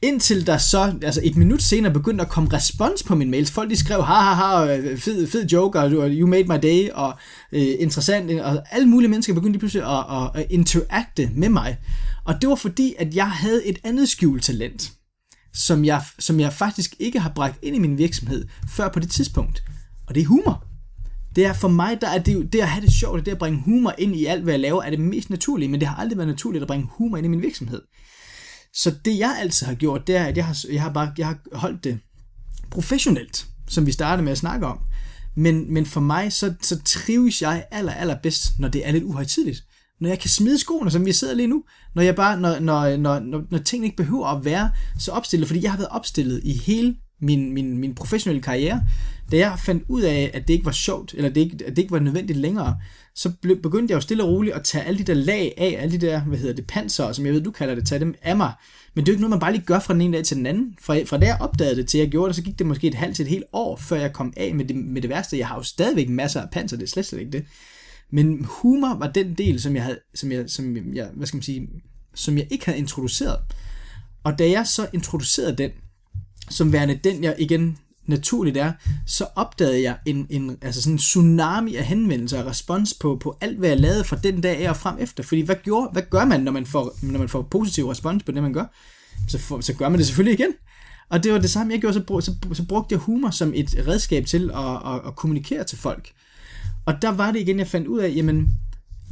Indtil 0.02 0.46
der 0.46 0.58
så, 0.58 0.94
altså 1.02 1.20
et 1.24 1.36
minut 1.36 1.62
senere, 1.62 1.92
begyndte 1.92 2.24
at 2.24 2.30
komme 2.30 2.52
respons 2.52 3.02
på 3.02 3.14
min 3.14 3.30
mails. 3.30 3.50
Folk 3.50 3.70
de 3.70 3.76
skrev, 3.76 4.02
ha 4.02 4.14
ha 4.14 4.34
ha, 4.34 4.76
øh, 4.76 4.98
fed, 4.98 5.26
fed 5.26 5.46
joke, 5.46 5.80
og 5.80 5.90
you 5.90 6.26
made 6.28 6.44
my 6.44 6.58
day, 6.62 6.90
og 6.90 7.14
øh, 7.52 7.74
interessant, 7.78 8.40
og 8.40 8.62
alle 8.70 8.88
mulige 8.88 9.10
mennesker 9.10 9.34
begyndte 9.34 9.52
lige 9.52 9.58
pludselig 9.58 9.98
at, 9.98 10.04
at, 10.10 10.30
at 10.42 10.46
interagte 10.50 11.30
med 11.34 11.48
mig. 11.48 11.76
Og 12.24 12.34
det 12.40 12.48
var 12.48 12.54
fordi, 12.54 12.94
at 12.98 13.14
jeg 13.14 13.30
havde 13.30 13.66
et 13.66 13.78
andet 13.84 14.08
skjult 14.08 14.42
talent, 14.42 14.92
som 15.54 15.84
jeg, 15.84 16.02
som 16.18 16.40
jeg 16.40 16.52
faktisk 16.52 16.94
ikke 16.98 17.18
har 17.18 17.32
bragt 17.34 17.58
ind 17.62 17.76
i 17.76 17.78
min 17.78 17.98
virksomhed 17.98 18.46
før 18.68 18.88
på 18.88 19.00
det 19.00 19.10
tidspunkt. 19.10 19.62
Og 20.06 20.14
det 20.14 20.20
er 20.20 20.26
humor. 20.26 20.64
Det 21.36 21.46
er 21.46 21.52
for 21.52 21.68
mig, 21.68 22.00
der 22.00 22.08
er 22.08 22.18
det, 22.18 22.52
det 22.52 22.60
at 22.60 22.68
have 22.68 22.86
det 22.86 22.92
sjovt, 22.92 23.20
og 23.20 23.26
det 23.26 23.32
at 23.32 23.38
bringe 23.38 23.62
humor 23.64 23.94
ind 23.98 24.16
i 24.16 24.24
alt, 24.24 24.42
hvad 24.42 24.52
jeg 24.52 24.60
laver, 24.60 24.82
er 24.82 24.90
det 24.90 25.00
mest 25.00 25.30
naturlige, 25.30 25.68
men 25.68 25.80
det 25.80 25.88
har 25.88 25.96
aldrig 25.96 26.18
været 26.18 26.28
naturligt 26.28 26.62
at 26.62 26.68
bringe 26.68 26.88
humor 26.90 27.16
ind 27.16 27.26
i 27.26 27.28
min 27.28 27.42
virksomhed. 27.42 27.82
Så 28.74 28.94
det 29.04 29.18
jeg 29.18 29.36
altid 29.40 29.66
har 29.66 29.74
gjort, 29.74 30.06
det 30.06 30.16
er, 30.16 30.24
at 30.24 30.36
jeg 30.36 30.46
har, 30.46 30.64
jeg 30.72 30.82
har, 30.82 30.92
bare, 30.92 31.12
jeg 31.18 31.26
har 31.26 31.38
holdt 31.52 31.84
det 31.84 31.98
professionelt, 32.70 33.46
som 33.68 33.86
vi 33.86 33.92
startede 33.92 34.24
med 34.24 34.32
at 34.32 34.38
snakke 34.38 34.66
om. 34.66 34.78
Men, 35.36 35.74
men 35.74 35.86
for 35.86 36.00
mig, 36.00 36.32
så, 36.32 36.54
så 36.62 36.82
trives 36.84 37.42
jeg 37.42 37.66
aller, 37.70 37.92
aller 37.92 38.16
bedst, 38.22 38.58
når 38.58 38.68
det 38.68 38.88
er 38.88 38.92
lidt 38.92 39.04
uhøjtidligt. 39.04 39.64
Når 40.00 40.08
jeg 40.08 40.18
kan 40.18 40.30
smide 40.30 40.58
skoene, 40.58 40.90
som 40.90 41.06
vi 41.06 41.12
sidder 41.12 41.34
lige 41.34 41.46
nu. 41.46 41.64
Når, 41.94 42.02
jeg 42.02 42.16
bare, 42.16 42.40
når, 42.40 42.58
når, 42.58 42.96
når, 42.96 43.18
når, 43.18 43.42
når 43.50 43.58
tingene 43.58 43.86
ikke 43.86 43.96
behøver 43.96 44.26
at 44.26 44.44
være 44.44 44.70
så 44.98 45.12
opstillet, 45.12 45.48
fordi 45.48 45.62
jeg 45.62 45.70
har 45.70 45.78
været 45.78 45.90
opstillet 45.90 46.40
i 46.44 46.52
hele 46.52 46.96
min, 47.20 47.52
min, 47.52 47.78
min 47.78 47.94
professionelle 47.94 48.42
karriere. 48.42 48.84
Da 49.32 49.36
jeg 49.36 49.58
fandt 49.58 49.84
ud 49.88 50.02
af, 50.02 50.30
at 50.34 50.48
det 50.48 50.54
ikke 50.54 50.66
var 50.66 50.72
sjovt, 50.72 51.14
eller 51.14 51.30
det 51.30 51.40
ikke, 51.40 51.58
at 51.66 51.76
det 51.76 51.82
ikke 51.82 51.92
var 51.92 51.98
nødvendigt 51.98 52.38
længere, 52.38 52.76
så 53.14 53.32
begyndte 53.62 53.92
jeg 53.92 53.96
jo 53.96 54.00
stille 54.00 54.24
og 54.24 54.28
roligt 54.28 54.54
at 54.54 54.64
tage 54.64 54.84
alle 54.84 54.98
de 54.98 55.04
der 55.04 55.14
lag 55.14 55.54
af, 55.56 55.76
alle 55.80 55.98
de 55.98 56.06
der, 56.06 56.20
hvad 56.20 56.38
hedder 56.38 56.54
det, 56.54 56.66
panser, 56.66 57.12
som 57.12 57.26
jeg 57.26 57.34
ved, 57.34 57.40
du 57.40 57.50
kalder 57.50 57.74
det, 57.74 57.86
tage 57.86 57.98
dem 57.98 58.14
af 58.22 58.36
mig. 58.36 58.52
Men 58.94 59.06
det 59.06 59.08
er 59.08 59.12
jo 59.12 59.14
ikke 59.14 59.20
noget, 59.20 59.30
man 59.30 59.40
bare 59.40 59.52
lige 59.52 59.64
gør 59.64 59.78
fra 59.78 59.94
den 59.94 60.00
ene 60.00 60.16
dag 60.16 60.24
til 60.24 60.36
den 60.36 60.46
anden. 60.46 60.74
Fra, 60.80 61.02
fra 61.02 61.18
da 61.18 61.26
jeg 61.26 61.36
opdagede 61.40 61.76
det 61.76 61.88
til 61.88 61.98
jeg 62.00 62.08
gjorde 62.08 62.28
det, 62.28 62.36
så 62.36 62.42
gik 62.42 62.58
det 62.58 62.66
måske 62.66 62.86
et 62.86 62.94
halvt 62.94 63.16
til 63.16 63.22
et 63.22 63.28
helt 63.28 63.44
år, 63.52 63.76
før 63.76 63.96
jeg 63.96 64.12
kom 64.12 64.32
af 64.36 64.54
med 64.54 64.64
det, 64.64 64.76
med 64.76 65.02
det 65.02 65.10
værste. 65.10 65.38
Jeg 65.38 65.48
har 65.48 65.56
jo 65.56 65.62
stadigvæk 65.62 66.08
masser 66.08 66.42
af 66.42 66.50
panser, 66.52 66.76
det 66.76 66.84
er 66.84 66.88
slet, 66.88 67.06
slet 67.06 67.18
ikke 67.18 67.32
det. 67.32 67.44
Men 68.10 68.44
humor 68.44 68.98
var 68.98 69.10
den 69.10 69.34
del, 69.34 69.60
som 69.60 69.76
jeg 69.76 69.84
havde, 69.84 69.98
som 70.14 70.32
jeg, 70.32 70.44
som 70.46 70.94
jeg, 70.94 71.08
hvad 71.14 71.26
skal 71.26 71.36
man 71.36 71.42
sige, 71.42 71.68
som 72.14 72.38
jeg 72.38 72.46
ikke 72.50 72.64
havde 72.64 72.78
introduceret. 72.78 73.38
Og 74.24 74.38
da 74.38 74.50
jeg 74.50 74.66
så 74.66 74.86
introducerede 74.92 75.56
den, 75.56 75.70
som 76.50 76.72
værende 76.72 77.00
den, 77.04 77.24
jeg 77.24 77.36
igen 77.38 77.78
naturligt 78.06 78.56
er, 78.56 78.72
så 79.06 79.26
opdagede 79.36 79.82
jeg 79.82 79.96
en, 80.06 80.26
en, 80.30 80.56
altså 80.62 80.82
sådan 80.82 80.94
en 80.94 80.98
tsunami 80.98 81.76
af 81.76 81.84
henvendelser 81.84 82.42
og 82.42 82.46
respons 82.46 82.94
på, 82.94 83.16
på 83.22 83.38
alt, 83.40 83.58
hvad 83.58 83.68
jeg 83.68 83.80
lavede 83.80 84.04
fra 84.04 84.16
den 84.16 84.40
dag 84.40 84.66
af 84.66 84.70
og 84.70 84.76
frem 84.76 84.96
efter. 85.00 85.22
Fordi 85.22 85.40
hvad, 85.40 85.56
gjorde, 85.64 85.88
hvad 85.92 86.02
gør 86.10 86.24
man, 86.24 86.40
når 86.40 86.52
man, 86.52 86.66
får, 86.66 86.92
når 87.02 87.18
man 87.18 87.28
får 87.28 87.42
positiv 87.42 87.88
respons 87.88 88.22
på 88.22 88.32
det, 88.32 88.42
man 88.42 88.52
gør? 88.52 88.64
Så, 89.28 89.38
for, 89.38 89.60
så 89.60 89.74
gør 89.74 89.88
man 89.88 89.98
det 89.98 90.06
selvfølgelig 90.06 90.40
igen. 90.40 90.52
Og 91.10 91.24
det 91.24 91.32
var 91.32 91.38
det 91.38 91.50
samme, 91.50 91.72
jeg 91.72 91.80
gjorde, 91.80 91.94
så, 91.94 92.02
brug, 92.02 92.22
så, 92.22 92.34
så 92.52 92.64
brugte 92.66 92.92
jeg 92.92 93.00
humor 93.00 93.30
som 93.30 93.52
et 93.54 93.84
redskab 93.88 94.26
til 94.26 94.50
at, 94.54 94.94
at, 94.94 95.00
at 95.06 95.16
kommunikere 95.16 95.64
til 95.64 95.78
folk. 95.78 96.10
Og 96.86 97.02
der 97.02 97.08
var 97.08 97.32
det 97.32 97.40
igen, 97.40 97.58
jeg 97.58 97.68
fandt 97.68 97.86
ud 97.86 98.00
af, 98.00 98.12
jamen, 98.16 98.50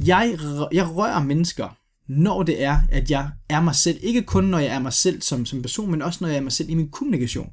jeg, 0.05 0.37
jeg 0.71 0.95
rører 0.95 1.23
mennesker, 1.23 1.77
når 2.07 2.43
det 2.43 2.63
er, 2.63 2.79
at 2.91 3.11
jeg 3.11 3.29
er 3.49 3.61
mig 3.61 3.75
selv. 3.75 3.99
Ikke 4.01 4.21
kun, 4.21 4.43
når 4.43 4.59
jeg 4.59 4.75
er 4.75 4.79
mig 4.79 4.93
selv 4.93 5.21
som, 5.21 5.45
som 5.45 5.61
person, 5.61 5.91
men 5.91 6.01
også, 6.01 6.17
når 6.21 6.27
jeg 6.27 6.37
er 6.37 6.41
mig 6.41 6.51
selv 6.51 6.69
i 6.69 6.73
min 6.73 6.89
kommunikation. 6.89 7.49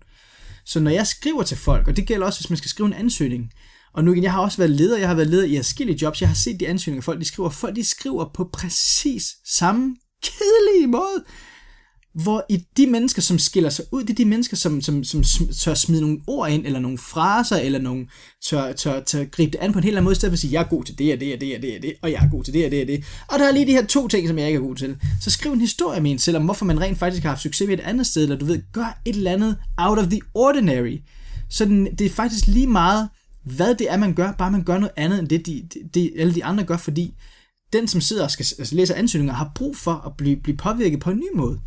Så 0.70 0.80
når 0.80 0.90
jeg 0.90 1.06
skriver 1.06 1.42
til 1.42 1.56
folk, 1.56 1.88
og 1.88 1.96
det 1.96 2.06
gælder 2.06 2.26
også, 2.26 2.40
hvis 2.40 2.50
man 2.50 2.56
skal 2.56 2.68
skrive 2.68 2.86
en 2.86 2.92
ansøgning, 2.92 3.52
Og 3.92 4.04
nu 4.04 4.12
igen, 4.12 4.24
jeg 4.24 4.32
har 4.32 4.40
også 4.40 4.58
været 4.58 4.70
leder, 4.70 4.98
jeg 4.98 5.08
har 5.08 5.14
været 5.14 5.30
leder 5.30 5.44
i 5.44 5.56
forskellige 5.56 5.98
jobs, 6.02 6.20
jeg 6.20 6.28
har 6.28 6.34
set 6.34 6.60
de 6.60 6.68
ansøgninger, 6.68 7.02
folk 7.02 7.20
de 7.20 7.24
skriver, 7.24 7.50
folk 7.50 7.76
de 7.76 7.84
skriver 7.84 8.30
på 8.34 8.50
præcis 8.52 9.24
samme 9.44 9.96
kedelige 10.22 10.86
måde. 10.86 11.24
Hvor 12.14 12.46
i 12.48 12.64
de 12.76 12.86
mennesker, 12.86 13.22
som 13.22 13.38
skiller 13.38 13.70
sig 13.70 13.84
ud, 13.92 14.02
det 14.02 14.10
er 14.10 14.14
de 14.14 14.24
mennesker, 14.24 14.56
som, 14.56 14.80
som, 14.80 15.04
som 15.04 15.24
tør 15.60 15.74
smide 15.74 16.00
nogle 16.00 16.20
ord 16.26 16.50
ind, 16.50 16.66
eller 16.66 16.80
nogle 16.80 16.98
fraser, 16.98 17.56
eller 17.56 17.78
nogle, 17.78 18.06
tør, 18.44 18.72
tør, 18.72 19.00
tør 19.00 19.24
gribe 19.24 19.52
det 19.52 19.58
an 19.58 19.72
på 19.72 19.78
en 19.78 19.84
helt 19.84 19.96
anden 19.96 20.04
måde, 20.04 20.12
i 20.12 20.16
stedet 20.16 20.30
for 20.30 20.34
at 20.34 20.38
sige, 20.38 20.52
jeg 20.52 20.60
er 20.60 20.68
god 20.68 20.84
til 20.84 20.98
det 20.98 21.12
og 21.12 21.20
det 21.20 21.34
og 21.34 21.40
det 21.40 21.56
og 21.56 21.62
det 21.62 21.76
og 21.76 21.82
det, 21.82 21.94
og 22.02 22.10
jeg 22.10 22.24
er 22.24 22.30
god 22.30 22.44
til 22.44 22.54
det 22.54 22.64
og 22.64 22.70
det 22.70 22.80
og 22.80 22.86
det. 22.86 23.04
Og 23.28 23.38
der 23.38 23.48
er 23.48 23.52
lige 23.52 23.66
de 23.66 23.72
her 23.72 23.86
to 23.86 24.08
ting, 24.08 24.28
som 24.28 24.38
jeg 24.38 24.46
ikke 24.46 24.56
er 24.56 24.60
god 24.60 24.76
til. 24.76 24.96
Så 25.20 25.30
skriv 25.30 25.52
en 25.52 25.60
historie 25.60 26.00
med 26.00 26.10
en 26.10 26.18
selv 26.18 26.36
om, 26.36 26.44
hvorfor 26.44 26.64
man 26.64 26.80
rent 26.80 26.98
faktisk 26.98 27.22
har 27.22 27.30
haft 27.30 27.42
succes 27.42 27.68
med 27.68 27.78
et 27.78 27.84
andet 27.84 28.06
sted, 28.06 28.22
eller 28.22 28.36
du 28.36 28.44
ved, 28.44 28.62
gør 28.72 29.00
et 29.04 29.16
eller 29.16 29.32
andet 29.32 29.56
out 29.76 29.98
of 29.98 30.06
the 30.06 30.20
ordinary. 30.34 30.98
Så 31.48 31.64
den, 31.64 31.96
det 31.98 32.06
er 32.06 32.10
faktisk 32.10 32.46
lige 32.46 32.66
meget, 32.66 33.08
hvad 33.44 33.74
det 33.74 33.90
er, 33.90 33.96
man 33.96 34.14
gør, 34.14 34.32
bare 34.32 34.50
man 34.50 34.64
gør 34.64 34.78
noget 34.78 34.92
andet, 34.96 35.18
end 35.18 35.28
det, 35.28 35.46
de, 35.46 35.68
de, 35.94 36.10
alle 36.18 36.34
de 36.34 36.44
andre 36.44 36.64
gør, 36.64 36.76
fordi 36.76 37.14
den, 37.72 37.88
som 37.88 38.00
sidder 38.00 38.24
og 38.24 38.30
skal 38.30 38.46
altså, 38.58 38.74
læse 38.74 38.94
ansøgninger, 38.94 39.34
har 39.34 39.52
brug 39.54 39.76
for 39.76 39.92
at 40.06 40.16
blive, 40.16 40.36
blive 40.36 40.56
påvirket 40.56 41.00
på 41.00 41.10
en 41.10 41.16
ny 41.16 41.36
måde. 41.36 41.60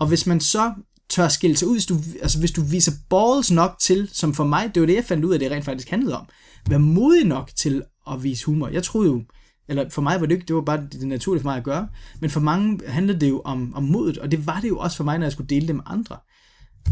Og 0.00 0.06
hvis 0.06 0.26
man 0.26 0.40
så 0.40 0.72
tør 1.08 1.28
skille 1.28 1.56
sig 1.56 1.68
ud, 1.68 1.74
hvis 1.74 1.86
du, 1.86 1.96
altså 2.22 2.38
hvis 2.38 2.52
du 2.52 2.62
viser 2.62 2.92
balls 3.10 3.50
nok 3.50 3.76
til, 3.80 4.08
som 4.12 4.34
for 4.34 4.44
mig, 4.44 4.70
det 4.74 4.80
var 4.80 4.86
det, 4.86 4.94
jeg 4.94 5.04
fandt 5.04 5.24
ud 5.24 5.32
af, 5.32 5.38
det 5.38 5.50
rent 5.50 5.64
faktisk 5.64 5.88
handlede 5.88 6.18
om, 6.18 6.26
være 6.68 6.78
modig 6.78 7.24
nok 7.26 7.50
til 7.56 7.82
at 8.10 8.22
vise 8.22 8.46
humor. 8.46 8.68
Jeg 8.68 8.82
troede 8.82 9.08
jo, 9.08 9.22
eller 9.68 9.88
for 9.88 10.02
mig 10.02 10.20
var 10.20 10.26
det 10.26 10.34
ikke, 10.34 10.46
det 10.46 10.56
var 10.56 10.62
bare 10.62 10.86
det 10.92 11.08
naturlige 11.08 11.42
for 11.42 11.48
mig 11.48 11.56
at 11.56 11.64
gøre, 11.64 11.88
men 12.20 12.30
for 12.30 12.40
mange 12.40 12.80
handlede 12.86 13.20
det 13.20 13.28
jo 13.28 13.42
om, 13.44 13.74
om 13.74 13.82
modet, 13.82 14.18
og 14.18 14.30
det 14.30 14.46
var 14.46 14.60
det 14.60 14.68
jo 14.68 14.78
også 14.78 14.96
for 14.96 15.04
mig, 15.04 15.18
når 15.18 15.24
jeg 15.26 15.32
skulle 15.32 15.48
dele 15.48 15.66
det 15.66 15.76
med 15.76 15.84
andre. 15.86 16.16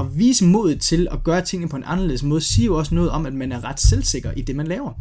At 0.00 0.18
vise 0.18 0.44
modet 0.44 0.80
til 0.80 1.08
at 1.10 1.24
gøre 1.24 1.44
tingene 1.44 1.70
på 1.70 1.76
en 1.76 1.84
anderledes 1.86 2.22
måde, 2.22 2.40
siger 2.40 2.66
jo 2.66 2.78
også 2.78 2.94
noget 2.94 3.10
om, 3.10 3.26
at 3.26 3.34
man 3.34 3.52
er 3.52 3.64
ret 3.64 3.80
selvsikker 3.80 4.32
i 4.32 4.42
det, 4.42 4.56
man 4.56 4.66
laver. 4.66 4.92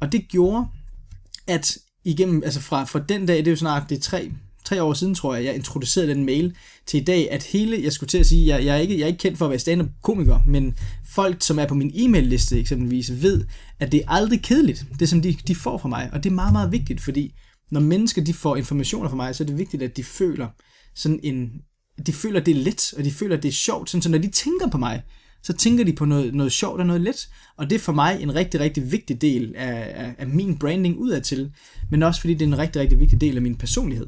Og 0.00 0.12
det 0.12 0.28
gjorde, 0.28 0.66
at 1.46 1.78
igennem, 2.04 2.42
altså 2.44 2.60
fra, 2.60 2.84
fra 2.84 2.98
den 2.98 3.26
dag, 3.26 3.36
det 3.36 3.46
er 3.46 3.50
jo 3.50 3.56
snart, 3.56 3.90
det 3.90 3.96
er 3.96 4.00
tre, 4.00 4.32
tre 4.68 4.82
år 4.82 4.94
siden, 4.94 5.14
tror 5.14 5.34
jeg, 5.34 5.44
jeg 5.44 5.54
introducerede 5.54 6.14
den 6.14 6.26
mail 6.26 6.56
til 6.86 7.00
i 7.00 7.04
dag, 7.04 7.30
at 7.30 7.42
hele, 7.42 7.82
jeg 7.82 7.92
skulle 7.92 8.08
til 8.08 8.18
at 8.18 8.26
sige, 8.26 8.46
jeg, 8.46 8.64
jeg, 8.64 8.76
er, 8.76 8.80
ikke, 8.80 8.98
jeg 8.98 9.02
er 9.02 9.06
ikke 9.06 9.18
kendt 9.18 9.38
for 9.38 9.44
at 9.44 9.50
være 9.50 9.58
stand 9.58 9.88
komiker, 10.02 10.38
men 10.46 10.74
folk, 11.14 11.36
som 11.42 11.58
er 11.58 11.66
på 11.66 11.74
min 11.74 11.92
e-mail-liste 11.94 12.60
eksempelvis, 12.60 13.22
ved, 13.22 13.44
at 13.80 13.92
det 13.92 14.00
er 14.00 14.10
aldrig 14.10 14.42
kedeligt, 14.42 14.86
det 15.00 15.08
som 15.08 15.22
de, 15.22 15.36
de 15.46 15.54
får 15.54 15.78
fra 15.78 15.88
mig, 15.88 16.10
og 16.12 16.24
det 16.24 16.30
er 16.30 16.34
meget, 16.34 16.52
meget 16.52 16.72
vigtigt, 16.72 17.00
fordi 17.00 17.34
når 17.70 17.80
mennesker 17.80 18.24
de 18.24 18.34
får 18.34 18.56
informationer 18.56 19.08
fra 19.08 19.16
mig, 19.16 19.34
så 19.34 19.44
er 19.44 19.46
det 19.46 19.58
vigtigt, 19.58 19.82
at 19.82 19.96
de 19.96 20.04
føler 20.04 20.48
sådan 20.94 21.20
en, 21.22 21.50
de 22.06 22.12
føler, 22.12 22.40
det 22.40 22.56
er 22.56 22.62
let, 22.62 22.94
og 22.96 23.04
de 23.04 23.10
føler, 23.10 23.36
det 23.36 23.48
er 23.48 23.52
sjovt, 23.52 23.90
sådan, 23.90 24.02
så 24.02 24.08
når 24.08 24.18
de 24.18 24.30
tænker 24.30 24.68
på 24.68 24.78
mig, 24.78 25.02
så 25.42 25.52
tænker 25.52 25.84
de 25.84 25.92
på 25.92 26.04
noget, 26.04 26.34
noget 26.34 26.52
sjovt 26.52 26.80
og 26.80 26.86
noget 26.86 27.00
let. 27.00 27.28
Og 27.56 27.70
det 27.70 27.76
er 27.76 27.80
for 27.80 27.92
mig 27.92 28.22
en 28.22 28.34
rigtig, 28.34 28.60
rigtig 28.60 28.92
vigtig 28.92 29.20
del 29.20 29.54
af, 29.56 29.92
af, 30.04 30.14
af 30.18 30.26
min 30.26 30.58
branding 30.58 30.98
udadtil, 30.98 31.52
men 31.90 32.02
også 32.02 32.20
fordi 32.20 32.34
det 32.34 32.42
er 32.42 32.46
en 32.46 32.58
rigtig, 32.58 32.82
rigtig 32.82 33.00
vigtig 33.00 33.20
del 33.20 33.36
af 33.36 33.42
min 33.42 33.56
personlighed. 33.56 34.06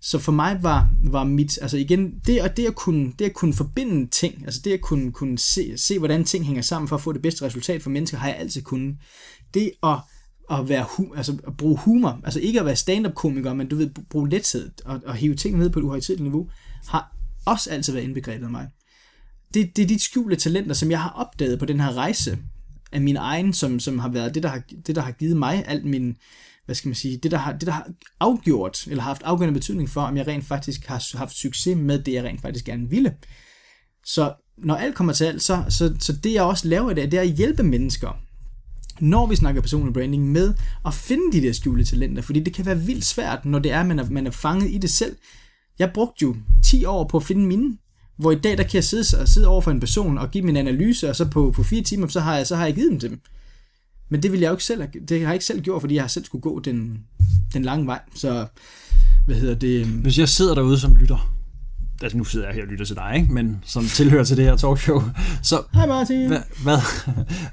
Så 0.00 0.18
for 0.18 0.32
mig 0.32 0.58
var, 0.62 0.88
var 1.04 1.24
mit, 1.24 1.58
altså 1.62 1.76
igen, 1.76 2.12
det, 2.26 2.42
og 2.42 2.56
det, 2.56 2.66
at 2.66 2.74
kunne, 2.74 3.12
det 3.18 3.24
at 3.24 3.34
kunne 3.34 3.54
forbinde 3.54 4.10
ting, 4.10 4.44
altså 4.44 4.60
det 4.64 4.72
at 4.72 4.80
kunne, 4.80 5.12
kunne 5.12 5.38
se, 5.38 5.78
se, 5.78 5.98
hvordan 5.98 6.24
ting 6.24 6.46
hænger 6.46 6.62
sammen 6.62 6.88
for 6.88 6.96
at 6.96 7.02
få 7.02 7.12
det 7.12 7.22
bedste 7.22 7.44
resultat 7.44 7.82
for 7.82 7.90
mennesker, 7.90 8.18
har 8.18 8.28
jeg 8.28 8.36
altid 8.36 8.62
kunnet. 8.62 8.96
Det 9.54 9.70
at, 9.82 9.96
at, 10.50 10.68
være, 10.68 10.86
altså 11.16 11.38
at 11.46 11.56
bruge 11.56 11.78
humor, 11.78 12.20
altså 12.24 12.40
ikke 12.40 12.60
at 12.60 12.66
være 12.66 12.76
stand-up-komiker, 12.76 13.54
men 13.54 13.68
du 13.68 13.76
ved, 13.76 13.90
bruge 14.10 14.30
lethed 14.30 14.70
og, 14.84 15.00
og 15.06 15.14
hive 15.14 15.34
ting 15.34 15.58
ned 15.58 15.70
på 15.70 15.78
et 15.78 15.82
uhøjtidligt 15.82 16.22
niveau, 16.22 16.50
har 16.88 17.16
også 17.46 17.70
altid 17.70 17.92
været 17.92 18.04
indbegrebet 18.04 18.44
af 18.44 18.50
mig. 18.50 18.68
Det, 19.54 19.76
det 19.76 19.82
er 19.82 19.86
de 19.86 19.98
skjulte 19.98 20.36
talenter, 20.36 20.74
som 20.74 20.90
jeg 20.90 21.02
har 21.02 21.10
opdaget 21.10 21.58
på 21.58 21.64
den 21.64 21.80
her 21.80 21.96
rejse 21.96 22.38
af 22.92 23.00
min 23.00 23.16
egen, 23.16 23.52
som, 23.52 23.80
som 23.80 23.98
har 23.98 24.08
været 24.08 24.34
det 24.34 24.42
der 24.42 24.48
har, 24.48 24.62
det, 24.86 24.96
der 24.96 25.02
har 25.02 25.12
givet 25.12 25.36
mig 25.36 25.64
alt 25.66 25.84
min, 25.84 26.16
hvad 26.68 26.74
skal 26.74 26.88
man 26.88 26.94
sige, 26.94 27.16
det 27.16 27.30
der, 27.30 27.36
har, 27.36 27.52
det 27.52 27.66
der 27.66 27.72
har 27.72 27.88
afgjort, 28.20 28.86
eller 28.86 29.02
har 29.02 29.10
haft 29.10 29.22
afgørende 29.22 29.54
betydning 29.54 29.90
for, 29.90 30.00
om 30.00 30.16
jeg 30.16 30.26
rent 30.26 30.44
faktisk 30.44 30.86
har 30.86 31.16
haft 31.18 31.36
succes 31.36 31.76
med 31.76 31.98
det, 31.98 32.12
jeg 32.12 32.24
rent 32.24 32.40
faktisk 32.40 32.64
gerne 32.64 32.90
ville. 32.90 33.14
Så 34.04 34.34
når 34.58 34.74
alt 34.74 34.94
kommer 34.94 35.12
til 35.12 35.24
alt, 35.24 35.42
så, 35.42 35.64
så, 35.68 35.94
så 36.00 36.12
det 36.12 36.32
jeg 36.32 36.42
også 36.42 36.68
laver 36.68 36.90
i 36.90 36.94
dag, 36.94 37.04
det 37.04 37.14
er 37.14 37.20
at 37.20 37.28
hjælpe 37.28 37.62
mennesker, 37.62 38.20
når 39.00 39.26
vi 39.26 39.36
snakker 39.36 39.60
personlig 39.60 39.94
branding, 39.94 40.32
med 40.32 40.54
at 40.86 40.94
finde 40.94 41.32
de 41.32 41.46
der 41.46 41.52
skjulte 41.52 41.84
talenter, 41.84 42.22
fordi 42.22 42.40
det 42.40 42.54
kan 42.54 42.66
være 42.66 42.80
vildt 42.80 43.04
svært, 43.04 43.44
når 43.44 43.58
det 43.58 43.72
er, 43.72 43.82
man 43.82 43.98
er, 43.98 44.10
man 44.10 44.26
er 44.26 44.30
fanget 44.30 44.70
i 44.70 44.78
det 44.78 44.90
selv. 44.90 45.16
Jeg 45.78 45.90
brugte 45.94 46.22
jo 46.22 46.36
10 46.64 46.84
år 46.84 47.08
på 47.08 47.16
at 47.16 47.22
finde 47.22 47.46
mine, 47.46 47.78
hvor 48.16 48.30
i 48.30 48.38
dag, 48.38 48.58
der 48.58 48.62
kan 48.62 48.74
jeg 48.74 48.84
sidde, 48.84 49.26
sidde 49.26 49.48
over 49.48 49.60
for 49.60 49.70
en 49.70 49.80
person 49.80 50.18
og 50.18 50.30
give 50.30 50.44
min 50.44 50.56
analyse, 50.56 51.10
og 51.10 51.16
så 51.16 51.24
på, 51.24 51.52
på 51.56 51.62
fire 51.62 51.82
timer, 51.82 52.06
så 52.06 52.20
har, 52.20 52.36
jeg, 52.36 52.46
så 52.46 52.56
har 52.56 52.64
jeg 52.64 52.74
givet 52.74 52.90
dem 52.90 53.00
til 53.00 53.10
dem. 53.10 53.20
Men 54.08 54.22
det 54.22 54.32
vil 54.32 54.40
jeg 54.40 54.48
jo 54.48 54.54
ikke 54.54 54.64
selv, 54.64 54.82
det 55.08 55.20
har 55.20 55.26
jeg 55.26 55.34
ikke 55.34 55.44
selv 55.44 55.60
gjort, 55.60 55.82
fordi 55.82 55.94
jeg 55.94 56.02
har 56.02 56.08
selv 56.08 56.24
skulle 56.24 56.42
gå 56.42 56.60
den, 56.60 57.04
den 57.52 57.62
lange 57.62 57.86
vej. 57.86 58.00
Så, 58.14 58.46
hvad 59.26 59.36
hedder 59.36 59.54
det? 59.54 59.86
Hvis 59.86 60.18
jeg 60.18 60.28
sidder 60.28 60.54
derude 60.54 60.78
som 60.78 60.94
lytter, 60.94 61.34
altså 62.02 62.18
nu 62.18 62.24
sidder 62.24 62.46
jeg 62.46 62.54
her 62.54 62.62
og 62.62 62.68
lytter 62.68 62.84
til 62.84 62.96
dig, 62.96 63.12
ikke? 63.16 63.32
men 63.32 63.64
som 63.64 63.84
tilhører 63.84 64.24
til 64.24 64.36
det 64.36 64.44
her 64.44 64.56
talkshow, 64.56 65.02
så 65.42 65.62
Hej 65.74 65.86
Martin. 65.86 66.26
Hvad, 66.26 66.40
hvad, 66.62 66.78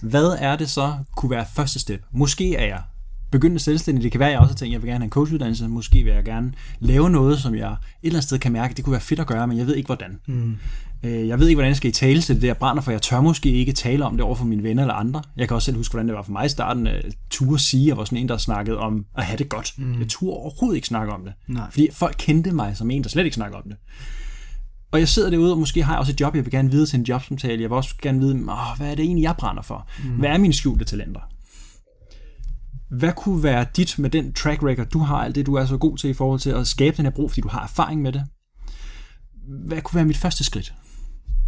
hvad 0.02 0.36
er 0.40 0.56
det 0.56 0.70
så 0.70 0.94
kunne 1.18 1.32
være 1.32 1.46
første 1.56 1.80
step? 1.80 2.02
Måske 2.12 2.56
er 2.56 2.66
jeg 2.66 2.82
begyndende 3.32 3.64
selvstændig. 3.64 4.04
Det 4.04 4.12
kan 4.12 4.20
være, 4.20 4.30
at 4.30 4.34
jeg 4.34 4.40
også 4.40 4.54
har 4.54 4.58
tænkt, 4.58 4.72
at 4.72 4.74
jeg 4.74 4.82
vil 4.82 4.88
gerne 4.88 5.00
have 5.00 5.06
en 5.06 5.10
coachuddannelse. 5.10 5.68
Måske 5.68 6.04
vil 6.04 6.14
jeg 6.14 6.24
gerne 6.24 6.54
lave 6.80 7.10
noget, 7.10 7.40
som 7.40 7.56
jeg 7.56 7.72
et 7.72 7.78
eller 8.04 8.16
andet 8.16 8.24
sted 8.24 8.40
kan 8.40 8.52
mærke, 8.52 8.74
det 8.74 8.84
kunne 8.84 8.92
være 8.92 9.02
fedt 9.02 9.20
at 9.20 9.28
gøre, 9.28 9.48
men 9.48 9.58
jeg 9.58 9.68
ved 9.68 9.76
ikke 9.76 9.88
hvordan. 9.88 10.20
Mm. 10.28 10.58
Øh, 11.06 11.28
jeg 11.28 11.40
ved 11.40 11.48
ikke, 11.48 11.56
hvordan 11.56 11.70
jeg 11.70 11.78
skal 11.78 11.90
i 11.90 11.94
tale 11.94 12.22
til 12.22 12.42
det, 12.42 12.48
jeg 12.48 12.58
brænder 12.58 12.82
for. 12.84 12.92
Jeg 12.92 13.02
tør 13.02 13.22
måske 13.22 13.52
ikke 13.52 13.72
tale 13.72 14.06
om 14.06 14.18
det 14.18 14.26
over 14.26 14.36
for 14.36 14.46
mine 14.46 14.64
venner 14.64 14.84
eller 14.84 14.94
andre. 14.94 15.22
Jeg 15.38 15.48
kan 15.48 15.56
også 15.56 15.66
selv 15.66 15.78
huske, 15.78 15.92
hvordan 15.92 16.08
det 16.08 16.16
var 16.16 16.24
for 16.24 16.32
mig 16.32 16.46
i 16.46 16.50
starten. 16.50 16.88
at 16.88 17.06
turde 17.30 17.60
sige, 17.60 17.88
jeg 17.88 17.98
var 17.98 18.06
sådan 18.06 18.18
en, 18.18 18.30
der 18.30 18.38
snakkede 18.38 18.78
om 18.78 19.06
at 19.18 19.26
have 19.26 19.38
det 19.38 19.50
godt. 19.50 19.74
Mm. 19.78 20.00
Jeg 20.00 20.08
turde 20.08 20.38
overhovedet 20.38 20.76
ikke 20.76 20.88
snakke 20.88 21.14
om 21.14 21.24
det. 21.24 21.34
Nej. 21.48 21.72
Fordi 21.72 21.88
folk 21.92 22.16
kendte 22.20 22.52
mig 22.52 22.78
som 22.78 22.92
en, 22.92 23.04
der 23.04 23.10
slet 23.10 23.24
ikke 23.24 23.36
snakker 23.36 23.58
om 23.58 23.64
det. 23.64 23.78
Og 24.92 25.00
jeg 25.00 25.08
sidder 25.08 25.30
derude, 25.30 25.52
og 25.52 25.60
måske 25.60 25.84
har 25.84 25.94
jeg 25.94 26.00
også 26.00 26.12
et 26.12 26.22
job, 26.22 26.36
jeg 26.36 26.46
vil 26.46 26.52
gerne 26.52 26.72
vide 26.72 26.86
til 26.86 27.00
en 27.00 27.06
jobsamtale. 27.06 27.62
Jeg 27.62 27.70
vil 27.70 27.76
også 27.76 27.96
gerne 28.02 28.20
vide, 28.20 28.36
åh, 28.36 28.78
hvad 28.78 28.92
er 28.92 28.96
det 28.96 29.06
egentlig, 29.06 29.24
jeg 29.24 29.36
brænder 29.38 29.62
for? 29.62 29.88
Mm. 30.04 30.10
Hvad 30.10 30.30
er 30.30 30.38
mine 30.38 30.54
skjulte 30.54 30.86
talenter? 30.86 31.22
Hvad 32.90 33.14
kunne 33.18 33.44
være 33.44 33.66
dit 33.76 34.00
med 34.00 34.10
den 34.10 34.34
track 34.34 34.64
record, 34.64 34.88
du 34.88 35.00
har, 35.00 35.18
alt 35.18 35.36
det, 35.36 35.46
du 35.46 35.54
er 35.54 35.66
så 35.66 35.78
god 35.78 35.98
til 35.98 36.10
i 36.10 36.14
forhold 36.14 36.40
til 36.40 36.50
at 36.50 36.68
skabe 36.68 36.98
den 36.98 37.06
her 37.06 37.12
brug, 37.12 37.32
fordi 37.32 37.42
du 37.42 37.48
har 37.48 37.64
erfaring 37.64 38.02
med 38.02 38.12
det? 38.12 38.24
Hvad 39.68 39.82
kunne 39.82 39.96
være 39.96 40.06
mit 40.06 40.18
første 40.18 40.44
skridt? 40.44 40.74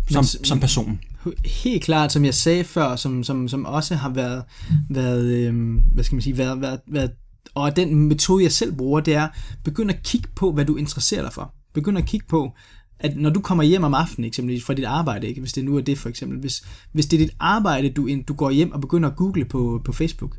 Som, 0.09 0.25
men, 0.39 0.45
som 0.45 0.59
person. 0.59 0.99
Helt 1.45 1.83
klart, 1.83 2.11
som 2.11 2.25
jeg 2.25 2.33
sagde 2.33 2.63
før, 2.63 2.95
som, 2.95 3.23
som, 3.23 3.47
som 3.47 3.65
også 3.65 3.95
har 3.95 4.09
været, 4.09 4.43
været 4.89 5.25
øh, 5.25 5.75
hvad 5.93 6.03
skal 6.03 6.15
man 6.15 6.21
sige, 6.21 6.37
været, 6.37 6.61
været, 6.61 6.79
været, 6.87 7.11
og 7.55 7.75
den 7.75 7.95
metode, 7.95 8.43
jeg 8.43 8.51
selv 8.51 8.73
bruger, 8.73 8.99
det 8.99 9.13
er, 9.13 9.27
begynd 9.63 9.91
at 9.91 10.03
kigge 10.03 10.27
på, 10.35 10.51
hvad 10.51 10.65
du 10.65 10.75
interesserer 10.75 11.21
dig 11.21 11.33
for. 11.33 11.53
Begynd 11.73 11.97
at 11.97 12.05
kigge 12.05 12.25
på, 12.29 12.53
at 12.99 13.17
når 13.17 13.29
du 13.29 13.39
kommer 13.39 13.63
hjem 13.63 13.83
om 13.83 13.93
aftenen, 13.93 14.27
eksempelvis 14.27 14.63
fra 14.63 14.73
dit 14.73 14.85
arbejde, 14.85 15.27
ikke? 15.27 15.41
hvis 15.41 15.53
det 15.53 15.65
nu 15.65 15.77
er 15.77 15.81
det 15.81 15.97
for 15.97 16.09
eksempel, 16.09 16.39
hvis, 16.39 16.63
hvis 16.91 17.05
det 17.05 17.21
er 17.21 17.25
dit 17.25 17.35
arbejde, 17.39 17.89
du, 17.89 18.09
du 18.27 18.33
går 18.33 18.51
hjem 18.51 18.71
og 18.71 18.81
begynder 18.81 19.09
at 19.09 19.15
google 19.15 19.45
på, 19.45 19.81
på 19.85 19.93
Facebook, 19.93 20.37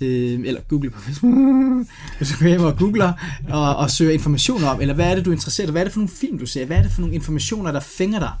øh, 0.00 0.40
eller 0.44 0.60
google 0.60 0.90
på 0.90 1.00
Facebook, 1.00 1.34
hvis 2.18 2.28
du 2.30 2.38
går 2.38 2.48
hjem 2.48 2.64
og 2.64 2.78
googler 2.78 3.12
og, 3.48 3.76
og 3.76 3.90
søger 3.90 4.12
informationer 4.12 4.68
om, 4.68 4.80
eller 4.80 4.94
hvad 4.94 5.10
er 5.10 5.14
det, 5.14 5.24
du 5.24 5.30
er 5.30 5.34
interesseret 5.34 5.68
i, 5.68 5.70
hvad 5.70 5.82
er 5.82 5.84
det 5.84 5.92
for 5.92 6.00
nogle 6.00 6.14
film, 6.20 6.38
du 6.38 6.46
ser, 6.46 6.66
hvad 6.66 6.76
er 6.76 6.82
det 6.82 6.92
for 6.92 7.00
nogle 7.00 7.14
informationer, 7.14 7.72
der 7.72 7.80
fænger 7.80 8.18
dig, 8.18 8.32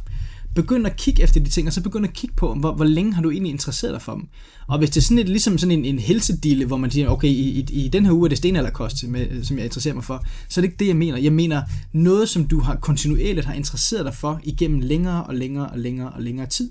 begynd 0.56 0.86
at 0.86 0.96
kigge 0.96 1.22
efter 1.22 1.40
de 1.40 1.50
ting, 1.50 1.66
og 1.66 1.72
så 1.72 1.82
begynd 1.82 2.06
at 2.06 2.12
kigge 2.12 2.36
på, 2.36 2.54
hvor, 2.54 2.74
hvor 2.74 2.84
længe 2.84 3.14
har 3.14 3.22
du 3.22 3.30
egentlig 3.30 3.50
interesseret 3.50 3.92
dig 3.92 4.02
for 4.02 4.12
dem. 4.12 4.28
Og 4.66 4.78
hvis 4.78 4.90
det 4.90 4.96
er 4.96 5.04
sådan 5.04 5.18
et, 5.18 5.28
ligesom 5.28 5.58
sådan 5.58 5.78
en, 5.78 5.84
en 5.84 5.98
helsedille, 5.98 6.64
hvor 6.64 6.76
man 6.76 6.90
siger, 6.90 7.08
okay, 7.08 7.28
i, 7.28 7.66
i, 7.70 7.84
i 7.84 7.88
den 7.88 8.04
her 8.06 8.12
uge 8.12 8.26
er 8.26 8.28
det 8.28 8.38
stenalderkost, 8.38 9.08
med, 9.08 9.44
som 9.44 9.56
jeg 9.56 9.64
interesserer 9.64 9.94
mig 9.94 10.04
for, 10.04 10.24
så 10.48 10.60
er 10.60 10.62
det 10.62 10.68
ikke 10.68 10.78
det, 10.78 10.88
jeg 10.88 10.96
mener. 10.96 11.18
Jeg 11.18 11.32
mener 11.32 11.62
noget, 11.92 12.28
som 12.28 12.48
du 12.48 12.60
har 12.60 12.76
kontinuerligt 12.76 13.46
har 13.46 13.54
interesseret 13.54 14.04
dig 14.04 14.14
for 14.14 14.40
igennem 14.44 14.80
længere 14.80 15.24
og 15.24 15.34
længere 15.34 15.68
og 15.68 15.78
længere 15.78 16.10
og 16.10 16.22
længere 16.22 16.46
tid. 16.46 16.70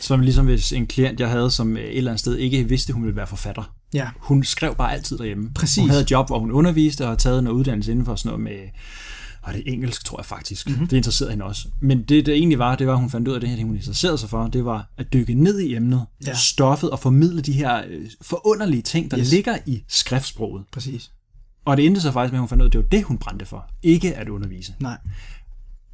Som 0.00 0.20
ligesom 0.20 0.46
hvis 0.46 0.72
en 0.72 0.86
klient, 0.86 1.20
jeg 1.20 1.28
havde, 1.28 1.50
som 1.50 1.76
et 1.76 1.96
eller 1.96 2.10
andet 2.10 2.20
sted 2.20 2.36
ikke 2.36 2.68
vidste, 2.68 2.92
hun 2.92 3.02
ville 3.02 3.16
være 3.16 3.26
forfatter. 3.26 3.74
Ja. 3.94 4.08
Hun 4.18 4.44
skrev 4.44 4.74
bare 4.74 4.92
altid 4.92 5.18
derhjemme. 5.18 5.50
Præcis. 5.54 5.80
Hun 5.80 5.90
havde 5.90 6.02
et 6.02 6.10
job, 6.10 6.28
hvor 6.28 6.38
hun 6.38 6.50
underviste 6.52 7.02
og 7.02 7.08
havde 7.08 7.20
taget 7.20 7.44
noget 7.44 7.58
uddannelse 7.58 7.90
inden 7.90 8.04
for 8.04 8.14
sådan 8.14 8.28
noget 8.28 8.42
med 8.42 8.68
og 9.44 9.54
det 9.54 9.68
er 9.68 9.72
engelsk, 9.72 10.04
tror 10.04 10.18
jeg 10.18 10.26
faktisk. 10.26 10.68
Mm-hmm. 10.68 10.86
Det 10.86 10.96
interesserede 10.96 11.32
hende 11.32 11.44
også. 11.44 11.68
Men 11.80 12.02
det, 12.02 12.26
det 12.26 12.34
egentlig 12.34 12.58
var, 12.58 12.74
det 12.74 12.86
var, 12.86 12.92
at 12.92 12.98
hun 12.98 13.10
fandt 13.10 13.28
ud 13.28 13.34
af, 13.34 13.40
det 13.40 13.48
her, 13.48 13.56
det 13.56 13.64
hun 13.64 13.76
interesserede 13.76 14.18
sig 14.18 14.30
for, 14.30 14.46
det 14.46 14.64
var 14.64 14.90
at 14.96 15.12
dykke 15.12 15.34
ned 15.34 15.60
i 15.60 15.74
emnet, 15.74 16.06
ja. 16.26 16.34
stoffet 16.34 16.90
og 16.90 16.98
formidle 16.98 17.42
de 17.42 17.52
her 17.52 17.82
øh, 17.88 18.06
forunderlige 18.22 18.82
ting, 18.82 19.10
der 19.10 19.18
yes. 19.18 19.30
ligger 19.30 19.58
i 19.66 19.82
skriftsproget. 19.88 20.64
Præcis. 20.72 21.10
Og 21.64 21.76
det 21.76 21.86
endte 21.86 22.00
så 22.00 22.12
faktisk 22.12 22.32
med, 22.32 22.38
at 22.38 22.40
hun 22.40 22.48
fandt 22.48 22.62
ud 22.62 22.64
af, 22.64 22.68
at 22.68 22.72
det 22.72 22.78
var 22.78 22.88
det, 22.88 23.02
hun 23.02 23.18
brændte 23.18 23.46
for. 23.46 23.70
Ikke 23.82 24.14
at 24.14 24.28
undervise. 24.28 24.74
Nej. 24.80 24.96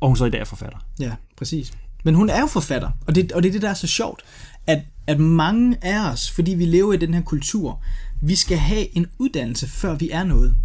Og 0.00 0.08
hun 0.08 0.16
så 0.16 0.24
i 0.24 0.30
dag 0.30 0.40
er 0.40 0.44
forfatter. 0.44 0.78
Ja, 1.00 1.12
præcis. 1.36 1.72
Men 2.04 2.14
hun 2.14 2.30
er 2.30 2.40
jo 2.40 2.46
forfatter, 2.46 2.90
og 3.06 3.14
det, 3.14 3.32
og 3.32 3.42
det 3.42 3.48
er 3.48 3.52
det, 3.52 3.62
der 3.62 3.70
er 3.70 3.74
så 3.74 3.86
sjovt, 3.86 4.22
at, 4.66 4.82
at 5.06 5.20
mange 5.20 5.76
af 5.82 6.12
os, 6.12 6.30
fordi 6.30 6.54
vi 6.54 6.64
lever 6.64 6.92
i 6.92 6.96
den 6.96 7.14
her 7.14 7.22
kultur, 7.22 7.82
vi 8.22 8.34
skal 8.34 8.58
have 8.58 8.96
en 8.96 9.06
uddannelse, 9.18 9.68
før 9.68 9.94
vi 9.94 10.10
er 10.10 10.24
noget. 10.24 10.56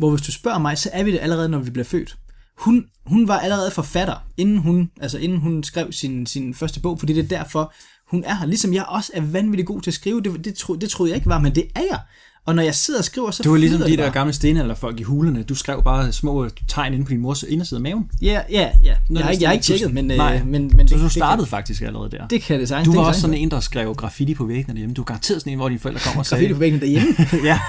Hvor 0.00 0.10
hvis 0.10 0.26
du 0.26 0.32
spørger 0.32 0.58
mig, 0.58 0.78
så 0.78 0.90
er 0.92 1.04
vi 1.04 1.12
det 1.12 1.18
allerede, 1.18 1.48
når 1.48 1.58
vi 1.58 1.70
bliver 1.70 1.84
født. 1.84 2.16
Hun, 2.58 2.86
hun 3.06 3.28
var 3.28 3.38
allerede 3.38 3.70
forfatter, 3.70 4.26
inden 4.36 4.58
hun, 4.58 4.90
altså 5.00 5.18
inden 5.18 5.38
hun 5.38 5.64
skrev 5.64 5.92
sin, 5.92 6.26
sin 6.26 6.54
første 6.54 6.80
bog, 6.80 6.98
fordi 6.98 7.12
det 7.12 7.24
er 7.24 7.38
derfor, 7.38 7.72
hun 8.10 8.24
er 8.24 8.34
her. 8.34 8.46
Ligesom 8.46 8.74
jeg 8.74 8.84
også 8.84 9.12
er 9.14 9.20
vanvittig 9.20 9.66
god 9.66 9.80
til 9.80 9.90
at 9.90 9.94
skrive. 9.94 10.20
Det, 10.20 10.44
det, 10.44 10.54
tro, 10.54 10.74
det 10.74 10.90
troede 10.90 11.10
jeg 11.10 11.16
ikke 11.16 11.28
var, 11.28 11.38
men 11.38 11.54
det 11.54 11.64
er 11.74 11.80
jeg. 11.90 12.00
Og 12.46 12.54
når 12.54 12.62
jeg 12.62 12.74
sidder 12.74 13.00
og 13.00 13.04
skriver, 13.04 13.30
så 13.30 13.42
Du 13.42 13.54
er 13.54 13.58
ligesom 13.58 13.80
de 13.80 13.86
det 13.86 13.98
der 13.98 14.10
gamle 14.10 14.32
stenalderfolk 14.32 15.00
i 15.00 15.02
hulerne. 15.02 15.42
Du 15.42 15.54
skrev 15.54 15.82
bare 15.82 16.12
små 16.12 16.48
tegn 16.68 16.94
inde 16.94 17.04
på 17.04 17.10
din 17.10 17.20
mors 17.20 17.42
inderside 17.42 17.78
af 17.78 17.82
maven. 17.82 18.10
Ja, 18.22 18.40
ja, 18.50 18.68
ja. 18.84 18.94
Jeg 19.10 19.18
har, 19.18 19.24
det 19.24 19.32
ikke, 19.32 19.42
jeg 19.42 19.48
har 19.48 19.52
ikke 19.52 19.64
tjekket, 19.64 19.94
men, 19.94 20.04
Nej. 20.04 20.36
øh, 20.36 20.46
men, 20.46 20.70
men 20.76 20.88
Så 20.88 20.94
det, 20.94 21.00
du 21.00 21.04
det 21.04 21.12
startede 21.12 21.46
faktisk 21.46 21.82
allerede 21.82 22.10
der. 22.10 22.26
det 22.26 22.42
kan 22.42 22.60
det 22.60 22.68
sagtens. 22.68 22.86
Du 22.86 22.92
det 22.92 22.98
var 23.00 23.04
også 23.04 23.20
sådan 23.20 23.36
en, 23.36 23.50
der 23.50 23.60
skrev 23.60 23.94
graffiti 23.94 24.34
på 24.34 24.44
væggene 24.44 24.74
derhjemme. 24.74 24.94
Du 24.94 25.02
er 25.02 25.04
garanteret 25.04 25.40
sådan 25.40 25.52
en, 25.52 25.58
hvor 25.58 25.68
dine 25.68 25.80
forældre 25.80 26.00
kommer 26.04 26.18
og 26.18 26.26
sagde... 26.26 26.42
Graffiti 26.42 26.54
på 26.54 26.60
væggen 26.60 26.80
derhjemme. 26.80 27.08
ja, 27.48 27.60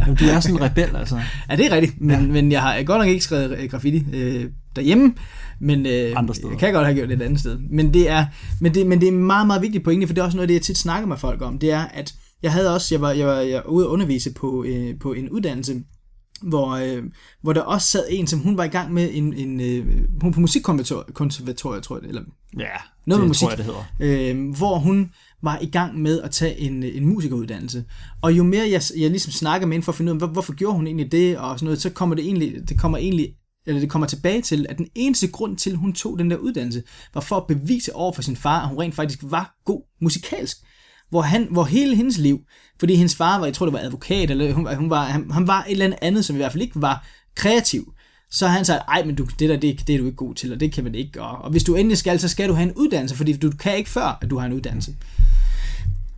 Jamen, 0.00 0.16
du 0.16 0.24
er 0.24 0.40
sådan 0.40 0.56
en 0.56 0.62
rebel, 0.62 0.96
altså. 0.96 1.20
Ja, 1.50 1.56
det 1.56 1.66
er 1.66 1.70
rigtigt, 1.70 2.00
men, 2.00 2.20
ja. 2.20 2.26
men 2.26 2.52
jeg 2.52 2.62
har 2.62 2.82
godt 2.82 2.98
nok 2.98 3.08
ikke 3.08 3.24
skrevet 3.24 3.58
øh, 3.58 3.70
graffiti 3.70 4.04
øh, 4.12 4.44
derhjemme, 4.76 5.14
men 5.60 5.86
øh, 5.86 6.12
Andre 6.16 6.34
steder. 6.34 6.50
jeg 6.50 6.58
kan 6.58 6.72
godt 6.72 6.86
have 6.86 6.96
gjort 6.96 7.08
det 7.08 7.16
et 7.16 7.22
andet 7.22 7.40
sted. 7.40 7.58
Men 7.70 7.94
det 7.94 8.10
er, 8.10 8.26
men 8.60 8.74
det, 8.74 8.86
men 8.86 9.00
det 9.00 9.08
er 9.08 9.12
en 9.12 9.24
meget, 9.24 9.46
meget 9.46 9.62
vigtig 9.62 9.82
pointe, 9.82 10.06
for 10.06 10.14
det 10.14 10.20
er 10.20 10.24
også 10.24 10.36
noget 10.36 10.48
det, 10.48 10.54
jeg 10.54 10.62
tit 10.62 10.78
snakker 10.78 11.08
med 11.08 11.16
folk 11.16 11.42
om, 11.42 11.58
det 11.58 11.72
er, 11.72 11.84
at 11.94 12.14
jeg 12.42 12.52
havde 12.52 12.74
også, 12.74 12.94
jeg 12.94 13.00
var, 13.00 13.10
jeg 13.12 13.26
var, 13.26 13.34
jeg 13.40 13.62
var 13.64 13.70
ude 13.70 13.84
at 13.84 13.88
undervise 13.88 14.32
på, 14.34 14.64
øh, 14.64 14.98
på 14.98 15.12
en 15.12 15.30
uddannelse, 15.30 15.82
hvor, 16.42 16.68
øh, 16.70 17.02
hvor 17.42 17.52
der 17.52 17.60
også 17.60 17.86
sad 17.86 18.06
en, 18.10 18.26
som 18.26 18.38
hun 18.40 18.56
var 18.56 18.64
i 18.64 18.68
gang 18.68 18.92
med 18.92 19.08
en, 19.12 19.34
en 19.34 19.60
øh, 19.60 19.86
hun 20.22 20.32
på 20.32 20.40
musikkonservatoriet, 20.40 21.82
tror 21.82 21.96
jeg, 21.96 22.02
det, 22.02 22.08
eller 22.08 22.22
Ja, 22.58 22.66
Noget 23.06 23.18
det 23.18 23.24
med 23.24 23.28
musik. 23.28 23.40
tror 23.40 23.50
jeg, 23.50 23.58
det 23.58 23.66
hedder. 24.00 24.32
øh, 24.40 24.56
hvor 24.56 24.78
hun 24.78 25.10
var 25.42 25.58
i 25.62 25.66
gang 25.66 25.98
med 25.98 26.20
at 26.20 26.30
tage 26.30 26.58
en, 26.58 26.82
en 26.82 27.06
musikeruddannelse. 27.06 27.84
Og 28.22 28.32
jo 28.32 28.42
mere 28.42 28.68
jeg, 28.70 28.82
jeg 28.98 29.10
ligesom 29.10 29.32
snakker 29.32 29.66
med 29.66 29.74
hende 29.74 29.84
for 29.84 29.92
at 29.92 29.96
finde 29.96 30.12
ud 30.12 30.16
af, 30.16 30.20
hvor, 30.20 30.26
hvorfor 30.26 30.52
gjorde 30.54 30.76
hun 30.76 30.86
egentlig 30.86 31.12
det, 31.12 31.38
og 31.38 31.58
sådan 31.58 31.64
noget, 31.64 31.82
så 31.82 31.90
kommer 31.90 32.14
det 32.16 32.24
egentlig, 32.24 32.68
det 32.68 32.78
kommer 32.80 32.98
egentlig 32.98 33.34
eller 33.66 33.80
det 33.80 33.90
kommer 33.90 34.06
tilbage 34.06 34.42
til, 34.42 34.66
at 34.68 34.78
den 34.78 34.88
eneste 34.94 35.28
grund 35.28 35.56
til, 35.56 35.70
at 35.70 35.76
hun 35.76 35.92
tog 35.92 36.18
den 36.18 36.30
der 36.30 36.36
uddannelse, 36.36 36.82
var 37.14 37.20
for 37.20 37.36
at 37.36 37.46
bevise 37.46 37.94
over 37.94 38.12
for 38.12 38.22
sin 38.22 38.36
far, 38.36 38.62
at 38.62 38.68
hun 38.68 38.78
rent 38.78 38.94
faktisk 38.94 39.18
var 39.22 39.54
god 39.64 39.82
musikalsk. 40.00 40.56
Hvor, 41.10 41.22
han, 41.22 41.48
hvor 41.50 41.64
hele 41.64 41.96
hendes 41.96 42.18
liv, 42.18 42.40
fordi 42.80 42.94
hendes 42.94 43.16
far 43.16 43.38
var, 43.38 43.46
jeg 43.46 43.54
tror 43.54 43.66
det 43.66 43.72
var 43.72 43.78
advokat, 43.78 44.30
eller 44.30 44.52
hun, 44.52 44.76
hun 44.76 44.90
var, 44.90 45.04
han, 45.04 45.30
han 45.30 45.46
var 45.46 45.64
et 45.64 45.72
eller 45.72 45.96
andet, 46.02 46.24
som 46.24 46.36
i 46.36 46.38
hvert 46.38 46.52
fald 46.52 46.62
ikke 46.62 46.82
var 46.82 47.06
kreativ. 47.34 47.92
Så 48.30 48.46
har 48.46 48.56
han 48.56 48.64
sagt, 48.64 48.82
ej, 48.88 49.04
men 49.04 49.14
du, 49.14 49.26
det 49.38 49.48
der, 49.48 49.56
det, 49.56 49.86
det 49.86 49.94
er 49.94 49.98
du 49.98 50.04
ikke 50.04 50.16
god 50.16 50.34
til, 50.34 50.52
og 50.52 50.60
det 50.60 50.72
kan 50.72 50.84
man 50.84 50.94
ikke. 50.94 51.22
Og, 51.22 51.44
og 51.44 51.50
hvis 51.50 51.64
du 51.64 51.74
endelig 51.74 51.98
skal, 51.98 52.20
så 52.20 52.28
skal 52.28 52.48
du 52.48 52.54
have 52.54 52.68
en 52.68 52.74
uddannelse, 52.74 53.16
fordi 53.16 53.32
du 53.32 53.50
kan 53.50 53.76
ikke 53.76 53.90
før, 53.90 54.18
at 54.22 54.30
du 54.30 54.38
har 54.38 54.46
en 54.46 54.52
uddannelse. 54.52 54.94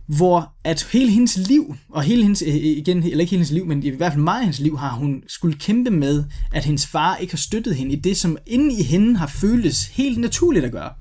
Hvor 0.07 0.53
at 0.63 0.87
hele 0.91 1.11
hendes 1.11 1.37
liv, 1.37 1.75
og 1.89 2.03
hele 2.03 2.23
hendes, 2.23 2.43
øh, 2.47 2.55
øh, 2.55 2.61
igen, 2.63 2.97
eller 2.97 3.19
ikke 3.19 3.29
hele 3.29 3.29
hendes 3.29 3.51
liv, 3.51 3.65
men 3.65 3.83
i 3.83 3.89
hvert 3.89 4.11
fald 4.11 4.23
meget 4.23 4.39
af 4.39 4.45
hendes 4.45 4.59
liv, 4.59 4.77
har 4.77 4.91
hun 4.91 5.23
skulle 5.27 5.57
kæmpe 5.57 5.91
med, 5.91 6.23
at 6.53 6.65
hendes 6.65 6.87
far 6.87 7.15
ikke 7.15 7.33
har 7.33 7.37
støttet 7.37 7.75
hende 7.75 7.93
i 7.93 7.95
det, 7.95 8.17
som 8.17 8.37
inde 8.45 8.79
i 8.79 8.83
hende 8.83 9.17
har 9.17 9.27
føltes 9.27 9.87
helt 9.87 10.17
naturligt 10.17 10.65
at 10.65 10.71
gøre. 10.71 10.91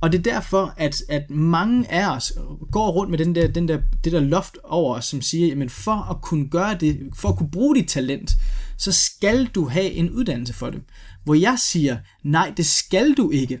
Og 0.00 0.12
det 0.12 0.18
er 0.18 0.22
derfor, 0.22 0.74
at, 0.76 1.02
at 1.08 1.30
mange 1.30 1.92
af 1.92 2.16
os 2.16 2.32
går 2.72 2.90
rundt 2.90 3.10
med 3.10 3.18
den 3.18 3.34
der, 3.34 3.48
den 3.48 3.68
der, 3.68 3.80
det 4.04 4.12
der 4.12 4.20
loft 4.20 4.58
over 4.64 4.94
os, 4.94 5.04
som 5.04 5.22
siger, 5.22 5.46
jamen 5.46 5.70
for 5.70 6.10
at 6.10 6.22
kunne 6.22 6.48
gøre 6.48 6.76
det, 6.80 7.00
for 7.16 7.28
at 7.28 7.36
kunne 7.36 7.50
bruge 7.50 7.76
dit 7.76 7.88
talent, 7.88 8.36
så 8.76 8.92
skal 8.92 9.46
du 9.46 9.68
have 9.68 9.90
en 9.90 10.10
uddannelse 10.10 10.54
for 10.54 10.70
det. 10.70 10.82
Hvor 11.24 11.34
jeg 11.34 11.58
siger, 11.58 11.98
nej, 12.24 12.52
det 12.56 12.66
skal 12.66 13.12
du 13.12 13.30
ikke. 13.30 13.58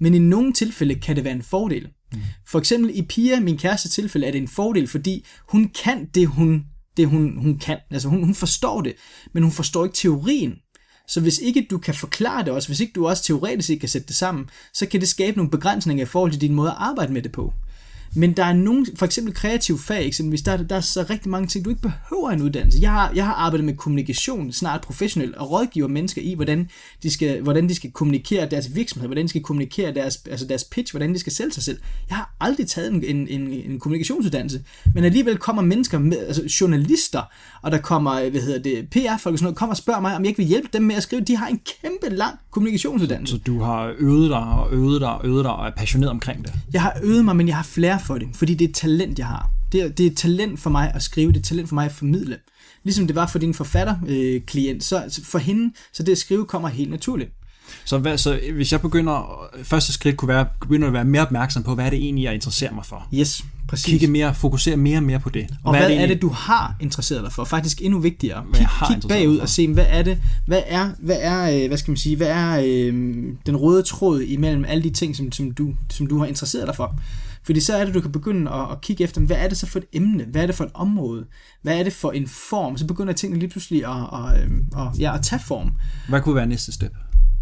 Men 0.00 0.14
i 0.14 0.18
nogle 0.18 0.52
tilfælde 0.52 0.94
kan 0.94 1.16
det 1.16 1.24
være 1.24 1.34
en 1.34 1.42
fordel. 1.42 1.88
Mm. 2.12 2.20
For 2.46 2.58
eksempel 2.58 2.90
i 2.94 3.02
Pia, 3.02 3.40
min 3.40 3.58
kæreste 3.58 3.88
tilfælde, 3.88 4.26
er 4.26 4.30
det 4.30 4.40
en 4.40 4.48
fordel, 4.48 4.88
fordi 4.88 5.26
hun 5.48 5.70
kan 5.84 6.06
det, 6.14 6.26
hun, 6.26 6.64
det 6.96 7.08
hun, 7.08 7.38
hun 7.38 7.58
kan. 7.58 7.78
Altså 7.90 8.08
hun, 8.08 8.24
hun 8.24 8.34
forstår 8.34 8.80
det, 8.80 8.94
men 9.34 9.42
hun 9.42 9.52
forstår 9.52 9.84
ikke 9.84 9.96
teorien. 9.96 10.54
Så 11.08 11.20
hvis 11.20 11.38
ikke 11.38 11.66
du 11.70 11.78
kan 11.78 11.94
forklare 11.94 12.44
det 12.44 12.52
også, 12.52 12.68
hvis 12.68 12.80
ikke 12.80 12.92
du 12.92 13.08
også 13.08 13.22
teoretisk 13.22 13.70
ikke 13.70 13.80
kan 13.80 13.88
sætte 13.88 14.08
det 14.08 14.16
sammen, 14.16 14.50
så 14.72 14.86
kan 14.86 15.00
det 15.00 15.08
skabe 15.08 15.36
nogle 15.36 15.50
begrænsninger 15.50 16.04
i 16.04 16.08
forhold 16.08 16.32
til 16.32 16.40
din 16.40 16.54
måde 16.54 16.70
at 16.70 16.76
arbejde 16.78 17.12
med 17.12 17.22
det 17.22 17.32
på. 17.32 17.52
Men 18.18 18.32
der 18.32 18.44
er 18.44 18.52
nogle, 18.52 18.86
for 18.96 19.06
eksempel 19.06 19.34
kreative 19.34 19.78
fag, 19.78 20.06
eksempelvis, 20.06 20.42
der, 20.42 20.52
er- 20.52 20.56
der 20.62 20.76
er 20.76 20.80
så 20.80 21.06
rigtig 21.10 21.30
mange 21.30 21.46
ting, 21.46 21.64
du 21.64 21.70
ikke 21.70 21.82
behøver 21.82 22.30
en 22.30 22.42
uddannelse. 22.42 22.78
Jeg 22.82 22.90
har, 22.90 23.12
jeg 23.14 23.24
har 23.24 23.32
arbejdet 23.34 23.64
med 23.64 23.74
kommunikation 23.74 24.52
snart 24.52 24.80
professionelt, 24.80 25.34
og 25.34 25.50
rådgiver 25.50 25.88
mennesker 25.88 26.22
i, 26.22 26.34
hvordan 26.34 26.68
de 27.02 27.10
skal, 27.10 27.40
hvordan 27.42 27.68
de 27.68 27.74
skal 27.74 27.90
kommunikere 27.90 28.48
deres 28.50 28.74
virksomhed, 28.74 29.08
hvordan 29.08 29.24
de 29.24 29.28
skal 29.28 29.42
kommunikere 29.42 29.94
deres, 29.94 30.18
altså 30.30 30.46
deres 30.46 30.64
pitch, 30.64 30.92
hvordan 30.92 31.14
de 31.14 31.18
skal 31.18 31.32
sælge 31.32 31.52
sig 31.52 31.62
selv. 31.62 31.78
Jeg 32.08 32.16
har 32.16 32.34
aldrig 32.40 32.66
taget 32.68 32.92
en, 32.92 33.04
en, 33.04 33.28
en, 33.28 33.70
en 33.70 33.78
kommunikationsuddannelse, 33.80 34.62
men 34.94 35.04
alligevel 35.04 35.36
kommer 35.36 35.62
mennesker, 35.62 35.98
med, 35.98 36.18
altså 36.18 36.42
journalister, 36.60 37.22
og 37.62 37.70
der 37.72 37.78
kommer, 37.78 38.30
hvad 38.30 38.40
hedder 38.40 38.62
det, 38.62 38.88
PR-folk 38.90 39.32
og 39.32 39.38
sådan 39.38 39.44
noget, 39.44 39.56
kommer 39.56 39.72
og 39.72 39.76
spørger 39.76 40.00
mig, 40.00 40.16
om 40.16 40.22
jeg 40.22 40.28
ikke 40.28 40.38
vil 40.38 40.46
hjælpe 40.46 40.68
dem 40.72 40.82
med 40.82 40.94
at 40.94 41.02
skrive. 41.02 41.22
De 41.22 41.36
har 41.36 41.46
en 41.46 41.60
kæmpe 41.82 42.16
lang 42.16 42.34
kommunikationsuddannelse. 42.50 43.30
Så 43.36 43.38
du 43.46 43.60
har 43.62 43.92
øvet 43.98 44.30
dig 44.30 44.38
og 44.38 44.72
øvet 44.72 45.00
dig 45.00 45.08
og 45.12 45.20
øvet 45.26 45.44
dig 45.44 45.52
og 45.52 45.66
er 45.66 45.70
passioneret 45.76 46.10
omkring 46.10 46.44
det. 46.44 46.52
Jeg 46.72 46.82
har 46.82 46.96
øvet 47.02 47.24
mig, 47.24 47.36
men 47.36 47.48
jeg 47.48 47.56
har 47.56 47.62
flere 47.62 48.00
for 48.08 48.18
det, 48.18 48.28
fordi 48.34 48.54
det 48.54 48.64
er 48.64 48.68
et 48.68 48.74
talent, 48.74 49.18
jeg 49.18 49.26
har. 49.26 49.50
Det 49.72 49.80
er, 49.82 49.88
det 49.88 50.06
er 50.06 50.10
et 50.10 50.16
talent 50.16 50.60
for 50.60 50.70
mig 50.70 50.92
at 50.94 51.02
skrive, 51.02 51.28
det 51.28 51.36
er 51.36 51.40
et 51.40 51.44
talent 51.44 51.68
for 51.68 51.74
mig 51.74 51.84
at 51.86 51.92
formidle. 51.92 52.36
Ligesom 52.84 53.06
det 53.06 53.16
var 53.16 53.26
for 53.26 53.38
din 53.38 53.54
forfatterklient, 53.54 54.34
øh, 54.34 54.40
klient, 54.46 54.84
så 54.84 55.20
for 55.24 55.38
hende, 55.38 55.74
så 55.92 56.02
det 56.02 56.12
at 56.12 56.18
skrive 56.18 56.44
kommer 56.46 56.68
helt 56.68 56.90
naturligt. 56.90 57.30
Så, 57.84 57.98
hvad, 57.98 58.18
så 58.18 58.40
hvis 58.54 58.72
jeg 58.72 58.80
begynder, 58.80 59.46
første 59.62 59.92
skridt 59.92 60.16
kunne 60.16 60.28
være, 60.28 60.46
begynder 60.60 60.86
at 60.86 60.92
være 60.92 61.04
mere 61.04 61.22
opmærksom 61.22 61.62
på, 61.62 61.74
hvad 61.74 61.86
er 61.86 61.90
det 61.90 61.98
egentlig, 61.98 62.24
jeg 62.24 62.34
interesserer 62.34 62.74
mig 62.74 62.86
for. 62.86 63.08
Yes, 63.14 63.44
præcis. 63.68 63.86
Kigge 63.86 64.06
mere, 64.06 64.34
fokusere 64.34 64.76
mere 64.76 64.96
og 64.98 65.02
mere 65.02 65.20
på 65.20 65.30
det. 65.30 65.46
og 65.64 65.70
hvad, 65.72 65.80
hvad 65.80 65.90
er, 65.90 65.94
egentlig- 65.94 66.14
det, 66.14 66.22
du 66.22 66.28
har 66.28 66.76
interesseret 66.80 67.22
dig 67.24 67.32
for? 67.32 67.44
Faktisk 67.44 67.82
endnu 67.82 67.98
vigtigere. 67.98 68.42
Hvad 68.42 68.60
Kig, 68.60 69.00
kig 69.00 69.08
bagud 69.08 69.38
og 69.38 69.48
se, 69.48 69.68
hvad 69.72 69.86
er 69.88 70.02
det, 70.02 70.18
hvad 70.46 70.62
er, 70.66 70.90
hvad 70.98 71.16
er, 71.20 71.62
øh, 71.62 71.68
hvad 71.68 71.78
skal 71.78 71.90
man 71.90 71.96
sige, 71.96 72.16
hvad 72.16 72.28
er 72.28 72.62
øh, 72.66 72.92
den 73.46 73.56
røde 73.56 73.82
tråd 73.82 74.20
imellem 74.20 74.64
alle 74.68 74.82
de 74.82 74.90
ting, 74.90 75.16
som, 75.16 75.32
som, 75.32 75.50
du, 75.50 75.74
som 75.90 76.06
du 76.06 76.18
har 76.18 76.26
interesseret 76.26 76.66
dig 76.66 76.76
for? 76.76 76.94
Fordi 77.44 77.60
så 77.60 77.76
er 77.76 77.84
det, 77.84 77.94
du 77.94 78.00
kan 78.00 78.12
begynde 78.12 78.50
at, 78.50 78.72
at 78.72 78.80
kigge 78.80 79.04
efter, 79.04 79.20
hvad 79.20 79.36
er 79.36 79.48
det 79.48 79.58
så 79.58 79.66
for 79.66 79.78
et 79.78 79.86
emne? 79.92 80.24
Hvad 80.24 80.42
er 80.42 80.46
det 80.46 80.54
for 80.54 80.64
et 80.64 80.70
område? 80.74 81.26
Hvad 81.62 81.78
er 81.78 81.82
det 81.82 81.92
for 81.92 82.10
en 82.10 82.28
form? 82.28 82.76
Så 82.76 82.86
begynder 82.86 83.12
tingene 83.12 83.40
lige 83.40 83.50
pludselig 83.50 83.86
at, 83.86 83.96
at, 84.12 84.34
at, 84.34 84.86
at, 84.86 85.00
ja, 85.00 85.14
at 85.14 85.22
tage 85.22 85.42
form. 85.46 85.72
Hvad 86.08 86.20
kunne 86.20 86.34
være 86.34 86.46
næste 86.46 86.72
step? 86.72 86.92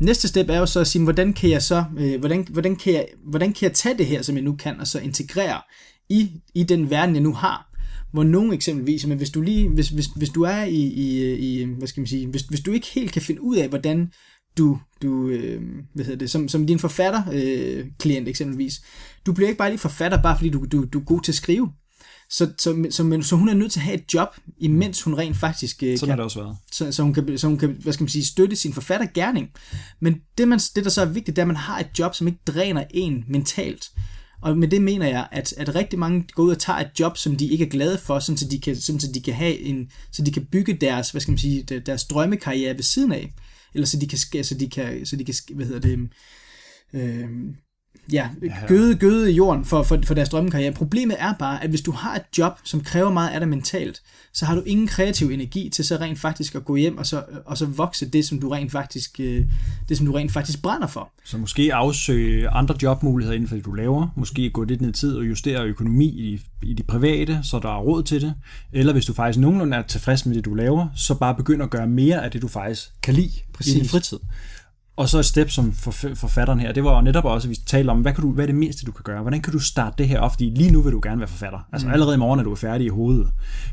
Næste 0.01 0.29
step 0.29 0.49
er 0.49 0.59
jo 0.59 0.67
så 0.67 0.81
at 0.81 0.87
sige, 0.87 1.03
hvordan 1.03 1.33
kan 1.33 1.51
jeg 1.51 1.63
så, 1.63 1.85
øh, 1.99 2.19
hvordan, 2.19 2.47
hvordan, 2.51 2.77
kan 2.77 2.93
jeg, 2.93 3.07
hvordan 3.25 3.53
kan 3.53 3.69
jeg 3.69 3.73
tage 3.73 3.99
det 3.99 4.07
her, 4.07 4.23
som 4.23 4.35
jeg 4.35 4.45
nu 4.45 4.57
kan, 4.57 4.81
og 4.81 4.87
så 4.87 4.99
integrere 4.99 5.61
i, 6.09 6.31
i 6.55 6.63
den 6.63 6.91
verden, 6.91 7.15
jeg 7.15 7.23
nu 7.23 7.33
har. 7.33 7.73
Hvor 8.13 8.25
nogen 8.25 8.53
eksempelvis, 8.53 9.07
men 9.07 9.19
hvis 9.19 9.31
du 9.31 9.41
lige, 9.43 9.69
hvis, 9.69 9.89
hvis, 9.89 10.07
hvis 10.07 10.29
du 10.29 10.43
er 10.43 10.65
i, 10.65 10.81
i, 10.81 11.35
i, 11.35 11.65
hvad 11.65 11.89
skal 11.89 12.01
man 12.01 12.07
sige, 12.07 12.27
hvis, 12.27 12.43
hvis 12.43 12.61
du 12.61 12.73
ikke 12.73 12.87
helt 12.95 13.13
kan 13.13 13.23
finde 13.23 13.43
ud 13.43 13.57
af, 13.57 13.69
hvordan 13.69 14.13
du, 14.59 14.79
du 15.03 15.29
øh, 15.29 15.63
hvad 15.95 16.05
hedder 16.05 16.19
det, 16.19 16.31
som, 16.31 16.49
som 16.49 16.67
din 16.67 16.79
forfatter 16.79 17.23
øh, 17.33 17.87
klient 17.99 18.29
eksempelvis, 18.29 18.83
du 19.27 19.33
bliver 19.33 19.49
ikke 19.49 19.59
bare 19.59 19.71
lige 19.71 19.79
forfatter, 19.79 20.23
bare 20.23 20.37
fordi 20.37 20.51
du, 20.51 20.67
du, 20.73 20.85
du 20.93 21.01
er 21.01 21.05
god 21.05 21.21
til 21.23 21.33
at 21.33 21.37
skrive. 21.37 21.69
Så, 22.31 22.53
så, 22.59 22.87
så, 22.91 23.05
men, 23.05 23.23
så 23.23 23.37
hun 23.37 23.49
er 23.49 23.55
nødt 23.55 23.73
til 23.73 23.81
at 23.81 23.85
have 23.85 23.95
et 23.99 24.15
job, 24.15 24.29
imens 24.59 25.03
hun 25.03 25.15
rent 25.19 25.37
faktisk 25.37 25.83
øh, 25.83 25.99
Sådan 25.99 26.11
har 26.11 26.17
det 26.17 26.25
også 26.25 26.41
været. 26.41 26.57
så, 26.73 26.93
så, 26.93 27.03
hun 27.03 27.15
kan, 27.15 27.39
så 27.39 27.47
hun 27.47 27.59
kan, 27.59 27.77
hvad 27.83 27.93
skal 27.93 28.05
man 28.05 28.09
sige, 28.09 28.25
støtte 28.25 28.57
sin 28.57 28.73
forfattergærning. 28.73 29.49
Men 30.01 30.17
det, 30.39 30.49
man, 30.49 30.59
det, 30.59 30.85
der 30.85 30.91
så 30.91 31.01
er 31.01 31.05
vigtigt, 31.07 31.37
det 31.37 31.39
er, 31.39 31.45
at 31.45 31.47
man 31.47 31.57
har 31.57 31.79
et 31.81 31.87
job, 31.99 32.15
som 32.15 32.27
ikke 32.27 32.39
dræner 32.47 32.85
en 32.91 33.25
mentalt. 33.29 33.91
Og 34.43 34.59
med 34.59 34.69
det 34.69 34.83
mener 34.83 35.07
jeg, 35.07 35.29
at, 35.33 35.55
at 35.57 35.75
rigtig 35.75 35.99
mange 35.99 36.25
går 36.33 36.43
ud 36.43 36.51
og 36.51 36.59
tager 36.59 36.79
et 36.79 36.91
job, 37.01 37.17
som 37.17 37.37
de 37.37 37.47
ikke 37.47 37.65
er 37.65 37.69
glade 37.69 37.99
for, 37.99 38.19
sådan 38.19 38.37
så 38.37 38.49
de 38.49 38.61
kan, 38.61 38.77
sådan 38.77 39.01
så 39.01 39.13
de 39.13 39.21
kan 39.21 39.35
have 39.35 39.59
en, 39.59 39.91
så 40.13 40.23
de 40.23 40.33
kan 40.33 40.47
bygge 40.53 40.75
deres, 40.75 41.11
hvad 41.11 41.21
skal 41.21 41.33
man 41.33 41.39
sige, 41.39 41.63
der- 41.63 41.81
deres 41.81 42.05
drømmekarriere 42.05 42.75
ved 42.75 42.83
siden 42.83 43.13
af. 43.13 43.35
Eller 43.75 43.87
så 43.87 43.97
de 43.99 44.07
kan, 44.09 44.19
så 44.19 44.57
de 44.61 44.71
kan, 44.71 45.07
så 45.07 45.17
de 45.17 45.25
kan 45.25 45.35
hvad 45.55 45.67
hedder 45.67 45.81
det, 45.81 45.99
øh, 46.93 47.29
ja, 48.13 48.29
gøde, 48.69 48.97
gøde 48.97 49.33
i 49.33 49.35
jorden 49.35 49.65
for, 49.65 49.83
for, 49.83 49.99
for 50.05 50.15
deres 50.15 50.29
drømmekarriere. 50.29 50.73
Problemet 50.73 51.17
er 51.19 51.33
bare, 51.33 51.65
at 51.65 51.71
hvis 51.71 51.81
du 51.81 51.91
har 51.91 52.15
et 52.15 52.23
job, 52.39 52.53
som 52.65 52.81
kræver 52.81 53.11
meget 53.11 53.31
af 53.31 53.41
dig 53.41 53.49
mentalt, 53.49 54.03
så 54.33 54.45
har 54.45 54.55
du 54.55 54.63
ingen 54.67 54.87
kreativ 54.87 55.31
energi 55.31 55.69
til 55.69 55.85
så 55.85 55.97
rent 55.97 56.19
faktisk 56.19 56.55
at 56.55 56.65
gå 56.65 56.77
hjem 56.77 56.99
og 56.99 57.07
så, 57.07 57.23
og 57.45 57.59
så 57.59 57.67
vokse 57.67 58.09
det, 58.09 58.25
som 58.25 58.41
du 58.41 58.49
rent 58.49 58.73
faktisk, 58.73 59.21
øh, 59.21 59.45
det, 59.89 59.97
som 59.97 60.07
du 60.07 60.13
rent 60.13 60.33
faktisk 60.33 60.63
brænder 60.63 60.87
for. 60.87 61.11
Så 61.25 61.39
måske 61.39 61.75
afsøge 61.75 62.49
andre 62.49 62.75
jobmuligheder 62.83 63.35
inden 63.35 63.49
for 63.49 63.57
det, 63.57 63.65
du 63.65 63.73
laver. 63.73 64.09
Måske 64.17 64.51
gå 64.51 64.65
lidt 64.65 64.81
ned 64.81 64.91
i 64.91 64.93
tid 64.93 65.17
og 65.17 65.29
justere 65.29 65.65
økonomi 65.65 66.07
i, 66.07 66.41
i 66.63 66.75
de 66.75 66.83
private, 66.83 67.41
så 67.43 67.59
der 67.59 67.69
er 67.69 67.79
råd 67.79 68.03
til 68.03 68.21
det. 68.21 68.35
Eller 68.73 68.93
hvis 68.93 69.07
du 69.07 69.13
faktisk 69.13 69.41
nogenlunde 69.41 69.77
er 69.77 69.83
tilfreds 69.83 70.27
med 70.27 70.35
det, 70.35 70.45
du 70.45 70.55
laver, 70.55 70.89
så 70.97 71.15
bare 71.15 71.35
begynd 71.35 71.63
at 71.63 71.71
gøre 71.71 71.87
mere 71.87 72.25
af 72.25 72.31
det, 72.31 72.43
du 72.43 72.49
faktisk 72.49 72.89
kan 73.03 73.15
lide 73.15 73.33
Præcis. 73.53 73.75
i 73.75 73.79
din 73.79 73.89
fritid. 73.89 74.19
Og 74.97 75.09
så 75.09 75.19
et 75.19 75.25
step 75.25 75.51
som 75.51 75.73
for, 75.73 75.91
forfatteren 76.15 76.61
her, 76.61 76.73
det 76.73 76.85
var 76.85 76.95
jo 76.95 77.01
netop 77.01 77.25
også, 77.25 77.49
at 77.49 77.51
vi 77.51 77.57
talte 77.67 77.91
om, 77.91 78.01
hvad, 78.01 78.13
kan 78.13 78.23
du, 78.23 78.33
hvad 78.33 78.45
er 78.45 78.47
det 78.47 78.55
mindste, 78.55 78.87
du 78.87 78.93
kan 78.93 79.03
gøre? 79.03 79.23
Hvordan 79.23 79.43
kan 79.43 79.53
du 79.53 79.59
starte 79.59 79.95
det 79.99 80.09
her 80.09 80.21
op? 80.21 80.33
Fordi 80.33 80.51
lige 80.51 80.71
nu 80.71 80.83
vil 80.83 80.93
du 80.93 81.01
gerne 81.03 81.19
være 81.19 81.29
forfatter. 81.29 81.59
Altså 81.73 81.89
allerede 81.89 82.15
i 82.15 82.19
morgen 82.19 82.41
er 82.41 82.45
du 82.45 82.55
færdig 82.55 82.85
i 82.85 82.89
hovedet. 82.89 83.31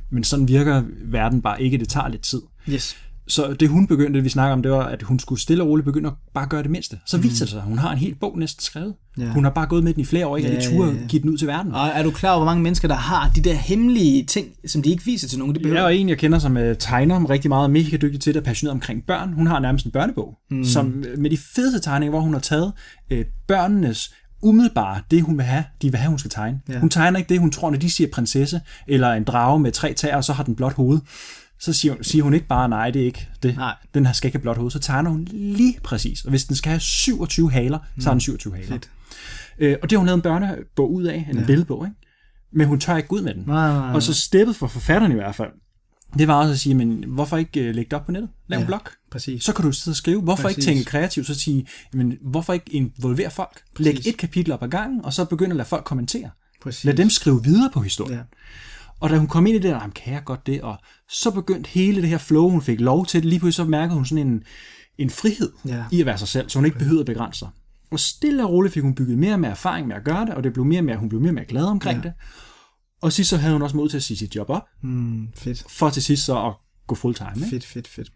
Men 0.10 0.24
sådan 0.24 0.48
virker 0.48 0.84
verden 1.06 1.41
bare 1.41 1.62
ikke. 1.62 1.78
Det 1.78 1.90
tager 1.90 2.08
lidt 2.08 2.22
tid. 2.22 2.41
Yes. 2.70 2.98
Så 3.28 3.54
det 3.60 3.70
hun 3.70 3.88
begyndte, 3.88 4.22
vi 4.22 4.30
snakker 4.30 4.54
om, 4.54 4.62
det 4.62 4.72
var, 4.72 4.84
at 4.84 5.02
hun 5.02 5.20
skulle 5.20 5.41
stille 5.41 5.64
og 5.64 5.70
roligt 5.70 5.86
begynde 5.86 6.08
at 6.08 6.14
bare 6.34 6.48
gøre 6.48 6.64
det 6.64 6.72
mindste. 6.72 7.00
Så 7.06 7.18
viser 7.18 7.45
det 7.45 7.50
sig, 7.50 7.60
at 7.60 7.66
hun 7.66 7.78
har 7.78 7.91
en 7.91 7.98
hel 7.98 8.16
bog 8.16 8.40
næsten 8.40 8.64
skrevet. 8.64 8.94
Ja. 9.18 9.30
Hun 9.30 9.44
har 9.44 9.52
bare 9.52 9.66
gået 9.66 9.84
med 9.84 9.94
den 9.94 10.02
i 10.02 10.06
flere 10.06 10.28
år, 10.28 10.38
ikke? 10.38 10.50
Ja, 10.50 10.54
Ja, 10.56 10.60
og 10.60 10.72
de 10.72 10.78
turde 10.78 10.91
ja, 10.91 10.98
ja. 11.02 11.08
give 11.08 11.22
den 11.22 11.30
ud 11.30 11.38
til 11.38 11.48
verden. 11.48 11.74
Og 11.74 11.88
er 11.88 12.04
du 12.04 12.12
klar 12.12 12.30
over, 12.30 12.40
hvor 12.40 12.45
mange 12.45 12.64
mennesker, 12.64 12.88
der 12.88 12.95
har 12.95 13.32
de 13.36 13.41
der 13.41 13.54
hemmelige 13.54 14.26
ting, 14.26 14.48
som 14.66 14.82
de 14.82 14.90
ikke 14.90 15.06
viser 15.06 15.28
til 15.28 15.40
nogen? 15.40 15.54
Det 15.54 15.62
behøver 15.62 15.82
Jeg 15.82 15.95
er 15.95 16.00
en, 16.00 16.10
jeg 16.10 16.18
kender, 16.18 16.40
som 16.40 16.58
øh, 16.58 16.76
tegner 16.80 17.30
rigtig 17.30 17.50
meget, 17.50 17.72
mega 17.72 17.98
dygtig 17.98 18.22
til 18.22 18.34
det, 18.34 18.40
og 18.40 18.45
passioneret 18.45 18.74
omkring 18.74 19.04
børn. 19.08 19.34
Hun 19.34 19.48
har 19.48 19.60
nærmest 19.60 19.86
en 19.86 19.91
børnebog, 19.91 20.38
mm. 20.52 20.64
som 20.64 21.04
øh, 21.08 21.20
med 21.20 21.30
de 21.30 21.38
fedeste 21.38 21.80
tegninger, 21.80 22.10
hvor 22.10 22.22
hun 22.22 22.34
har 22.34 22.41
taget 22.41 22.74
øh, 23.12 23.26
børnenes 23.48 24.14
umiddelbare, 24.41 25.02
det 25.12 25.22
hun 25.22 25.38
vil 25.38 25.45
have, 25.45 25.64
de 25.82 25.91
vil 25.91 26.00
have, 26.00 26.10
hun 26.10 26.20
skal 26.20 26.32
tegne. 26.32 26.60
Ja. 26.68 26.74
Ja. 26.74 26.80
Hun 26.80 26.90
tegner 26.90 27.18
ikke 27.18 27.30
det, 27.30 27.40
hun 27.40 27.52
tror, 27.52 27.72
når 27.72 27.78
de 27.78 27.90
siger 27.90 28.10
prinsesse, 28.14 28.62
eller 28.88 29.14
en 29.14 29.24
drage 29.24 29.60
med 29.60 29.72
tre 29.72 29.94
tæer, 29.94 30.16
og 30.16 30.24
så 30.24 30.34
har 30.34 30.44
den 30.44 30.56
blåt 30.56 30.74
hoved. 30.74 31.00
Så 31.64 31.73
siger, 31.73 31.94
hun- 31.94 32.03
siger 32.03 32.23
hun 32.23 32.34
ikke 32.34 32.48
bare, 32.48 32.69
nej, 32.69 32.91
det 32.91 33.02
er 33.02 33.06
ikke 33.06 33.27
det. 33.44 33.56
Nej. 33.56 33.76
Den 33.94 34.06
her 34.06 34.14
skal 34.14 34.27
ikke 34.27 34.38
have 34.38 34.41
blåt 34.41 34.57
hoved. 34.57 34.72
Så 34.72 34.80
tegner 34.80 35.10
hun 35.10 35.27
lige 35.31 35.80
præcis. 35.84 36.23
Og 36.23 36.30
hvis 36.30 36.44
den 36.45 36.56
skal 36.56 36.69
have 36.69 36.80
27 36.80 37.52
haler, 37.52 37.80
så 37.99 38.06
har 38.06 38.14
den 38.14 38.22
27 38.22 38.56
haler. 38.56 38.68
Fedt. 38.68 38.90
Øh, 39.60 39.76
og 39.81 39.90
det 39.90 39.95
har 39.95 39.98
hun 39.98 40.06
lavet 40.06 40.18
en 40.18 40.22
børnebog 40.22 40.94
ud 40.94 41.03
af, 41.03 41.27
en 41.31 41.38
Ja. 41.40 41.45
billedbog, 41.45 41.85
ikke? 41.85 41.98
Men 42.53 42.68
hun 42.68 42.80
tør 42.80 42.98
ikke 42.98 43.14
ud 43.14 43.22
med 43.22 43.34
den. 43.34 43.44
Nej, 43.48 43.72
nej, 43.72 43.80
nej. 43.80 43.94
Og 43.95 44.03
så 44.03 44.14
steppet 44.14 44.56
for 44.56 44.68
forfatteren 44.68 45.11
i 45.11 45.15
hvert 45.15 45.35
fald, 45.35 45.49
det 46.18 46.27
var 46.27 46.34
også 46.34 46.52
at 46.53 46.60
sige, 46.60 46.76
men 46.76 47.03
hvorfor 47.07 47.38
ikke 47.38 47.60
øh, 47.61 47.76
lægge 47.76 47.90
det 47.90 47.94
op 47.99 48.06
på 48.06 48.11
nettet? 48.11 48.30
Lav 48.48 48.57
Ja. 48.57 48.61
en 48.61 48.68
blog. 48.68 48.80
Præcis. 49.11 49.44
Så 49.44 49.53
kan 49.53 49.65
du 49.65 49.72
sidde 49.72 49.94
og 49.94 49.98
skrive. 49.98 50.22
Hvorfor 50.22 50.44
Præcis. 50.44 50.57
ikke 50.68 50.69
tænke 50.77 50.90
kreativt? 50.90 51.27
Så 51.27 51.34
sige, 51.34 51.68
men 51.94 52.18
hvorfor 52.22 52.53
ikke 52.53 52.65
involvere 52.76 53.30
folk? 53.31 53.61
Læg 53.77 53.95
Præcis. 53.95 54.14
et 54.14 54.18
kapitel 54.18 54.52
op 54.53 54.64
ad 54.64 54.68
gangen, 54.69 55.06
og 55.06 55.14
så 55.14 55.26
begynde 55.26 55.49
at 55.52 55.57
lade 55.57 55.68
folk 55.68 55.84
kommentere. 55.84 56.30
Præcis. 56.61 56.84
Lad 56.84 56.94
dem 56.94 57.10
skrive 57.10 57.44
videre 57.44 57.69
på 57.73 57.80
historien. 57.80 58.18
Ja. 58.18 58.23
Og 59.03 59.09
da 59.09 59.17
hun 59.17 59.27
kom 59.27 59.47
ind 59.47 59.55
i 59.55 59.59
det, 59.59 59.71
der, 59.71 59.89
kan 59.95 60.13
jeg 60.13 60.23
godt 60.25 60.47
det? 60.47 60.61
Og 60.61 60.77
så 61.09 61.31
begyndte 61.31 61.69
hele 61.69 62.01
det 62.01 62.09
her 62.09 62.17
flow, 62.17 62.49
hun 62.49 62.61
fik 62.61 62.80
lov 62.80 63.05
til 63.05 63.21
det. 63.21 63.30
Lige 63.30 63.39
pludselig 63.39 63.65
så 63.65 63.69
mærkede 63.69 63.95
hun 63.95 64.05
sådan 64.05 64.27
en, 64.27 64.43
en 64.97 65.09
frihed 65.09 65.51
Ja. 65.67 65.85
i 65.91 65.99
at 65.99 66.05
være 66.05 66.17
sig 66.17 66.27
selv, 66.27 66.49
så 66.49 66.59
hun 66.59 66.65
ikke 66.65 66.77
behøvede 66.77 66.99
at 66.99 67.05
begrænse 67.05 67.39
sig. 67.39 67.49
Og 67.91 67.99
stille 67.99 68.43
og 68.43 68.49
roligt 68.49 68.73
fik 68.73 68.84
hun 68.84 68.95
bygget 68.95 69.17
mere 69.17 69.34
og 69.34 69.39
mere 69.39 69.51
erfaring 69.51 69.88
med 69.88 69.95
at 69.95 70.03
gøre 70.03 70.25
det, 70.25 70.34
og 70.35 70.43
det 70.43 70.53
blev 70.53 70.65
mere 70.65 70.80
og 70.80 70.85
mere, 70.85 70.97
hun 70.97 71.09
blev 71.09 71.21
mere 71.21 71.30
og 71.30 71.34
mere 71.35 71.45
glad 71.45 71.63
omkring 71.65 71.97
Ja. 71.97 72.03
det. 72.03 72.13
Og 73.01 73.13
sidst 73.13 73.30
så 73.30 73.38
havde 73.38 73.53
hun 73.53 73.61
også 73.61 73.77
mod 73.77 73.89
til 73.89 73.97
at 73.97 74.03
sige 74.03 74.17
sit 74.17 74.35
job 74.35 74.49
op, 74.49 74.63
Mm, 74.81 75.27
fedt. 75.35 75.65
for 75.69 75.89
til 75.89 76.03
sidst 76.03 76.25
så 76.25 76.45
at 76.47 76.53
gå 76.88 76.95
full 76.95 77.15
time. 77.15 77.30
Ikke? 77.35 77.49
Fedt, 77.49 77.65
fedt, 77.65 77.88
fedt. 77.88 78.11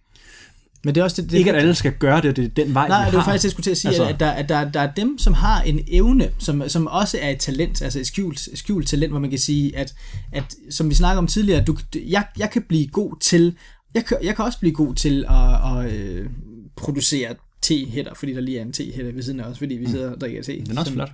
Men 0.87 0.95
det 0.95 1.01
er 1.01 1.05
også 1.05 1.21
det, 1.21 1.31
det 1.31 1.37
Ikke 1.37 1.51
at 1.53 1.59
alle 1.61 1.75
skal 1.75 1.93
gøre 1.99 2.21
det, 2.21 2.35
det 2.35 2.45
er 2.45 2.65
den 2.65 2.73
vej, 2.73 2.87
Nej, 2.87 3.05
det 3.05 3.13
var 3.13 3.19
har. 3.19 3.31
faktisk 3.31 3.41
det, 3.41 3.45
jeg 3.45 3.51
skulle 3.51 3.63
til 3.63 3.71
at 3.71 3.77
sige, 3.77 3.89
Altså- 3.89 4.05
at, 4.05 4.19
der, 4.19 4.29
at 4.29 4.49
der, 4.49 4.71
der 4.71 4.79
er 4.79 4.91
dem, 4.93 5.17
som 5.17 5.33
har 5.33 5.61
en 5.61 5.79
evne, 5.87 6.29
som, 6.39 6.69
som 6.69 6.87
også 6.87 7.17
er 7.21 7.29
et 7.29 7.39
talent, 7.39 7.81
altså 7.81 7.99
et 7.99 8.07
skjult, 8.07 8.49
skjult 8.53 8.87
talent, 8.87 9.11
hvor 9.11 9.19
man 9.19 9.29
kan 9.29 9.39
sige, 9.39 9.77
at, 9.77 9.93
at 10.31 10.55
som 10.69 10.89
vi 10.89 10.95
snakker 10.95 11.17
om 11.17 11.27
tidligere, 11.27 11.63
du, 11.63 11.77
jeg, 12.07 12.25
jeg 12.37 12.49
kan 12.51 12.61
blive 12.69 12.87
god 12.87 13.19
til, 13.21 13.55
jeg 13.93 14.05
kan, 14.05 14.17
jeg 14.23 14.35
kan 14.35 14.45
også 14.45 14.59
blive 14.59 14.73
god 14.73 14.95
til 14.95 15.25
at, 15.29 15.77
at 15.77 15.93
øh, 15.93 16.25
producere 16.75 17.35
te-hætter, 17.61 18.13
fordi 18.15 18.33
der 18.33 18.41
lige 18.41 18.57
er 18.57 18.61
en 18.61 18.73
te-hætter 18.73 19.11
ved 19.11 19.23
siden 19.23 19.39
af 19.39 19.43
os, 19.43 19.57
fordi 19.57 19.75
vi 19.75 19.85
sidder 19.89 20.11
og 20.11 20.21
drikker 20.21 20.43
te. 20.43 20.57
Mm. 20.59 20.65
Den 20.65 20.77
er 20.77 20.81
også 20.81 20.93
flot. 20.93 21.11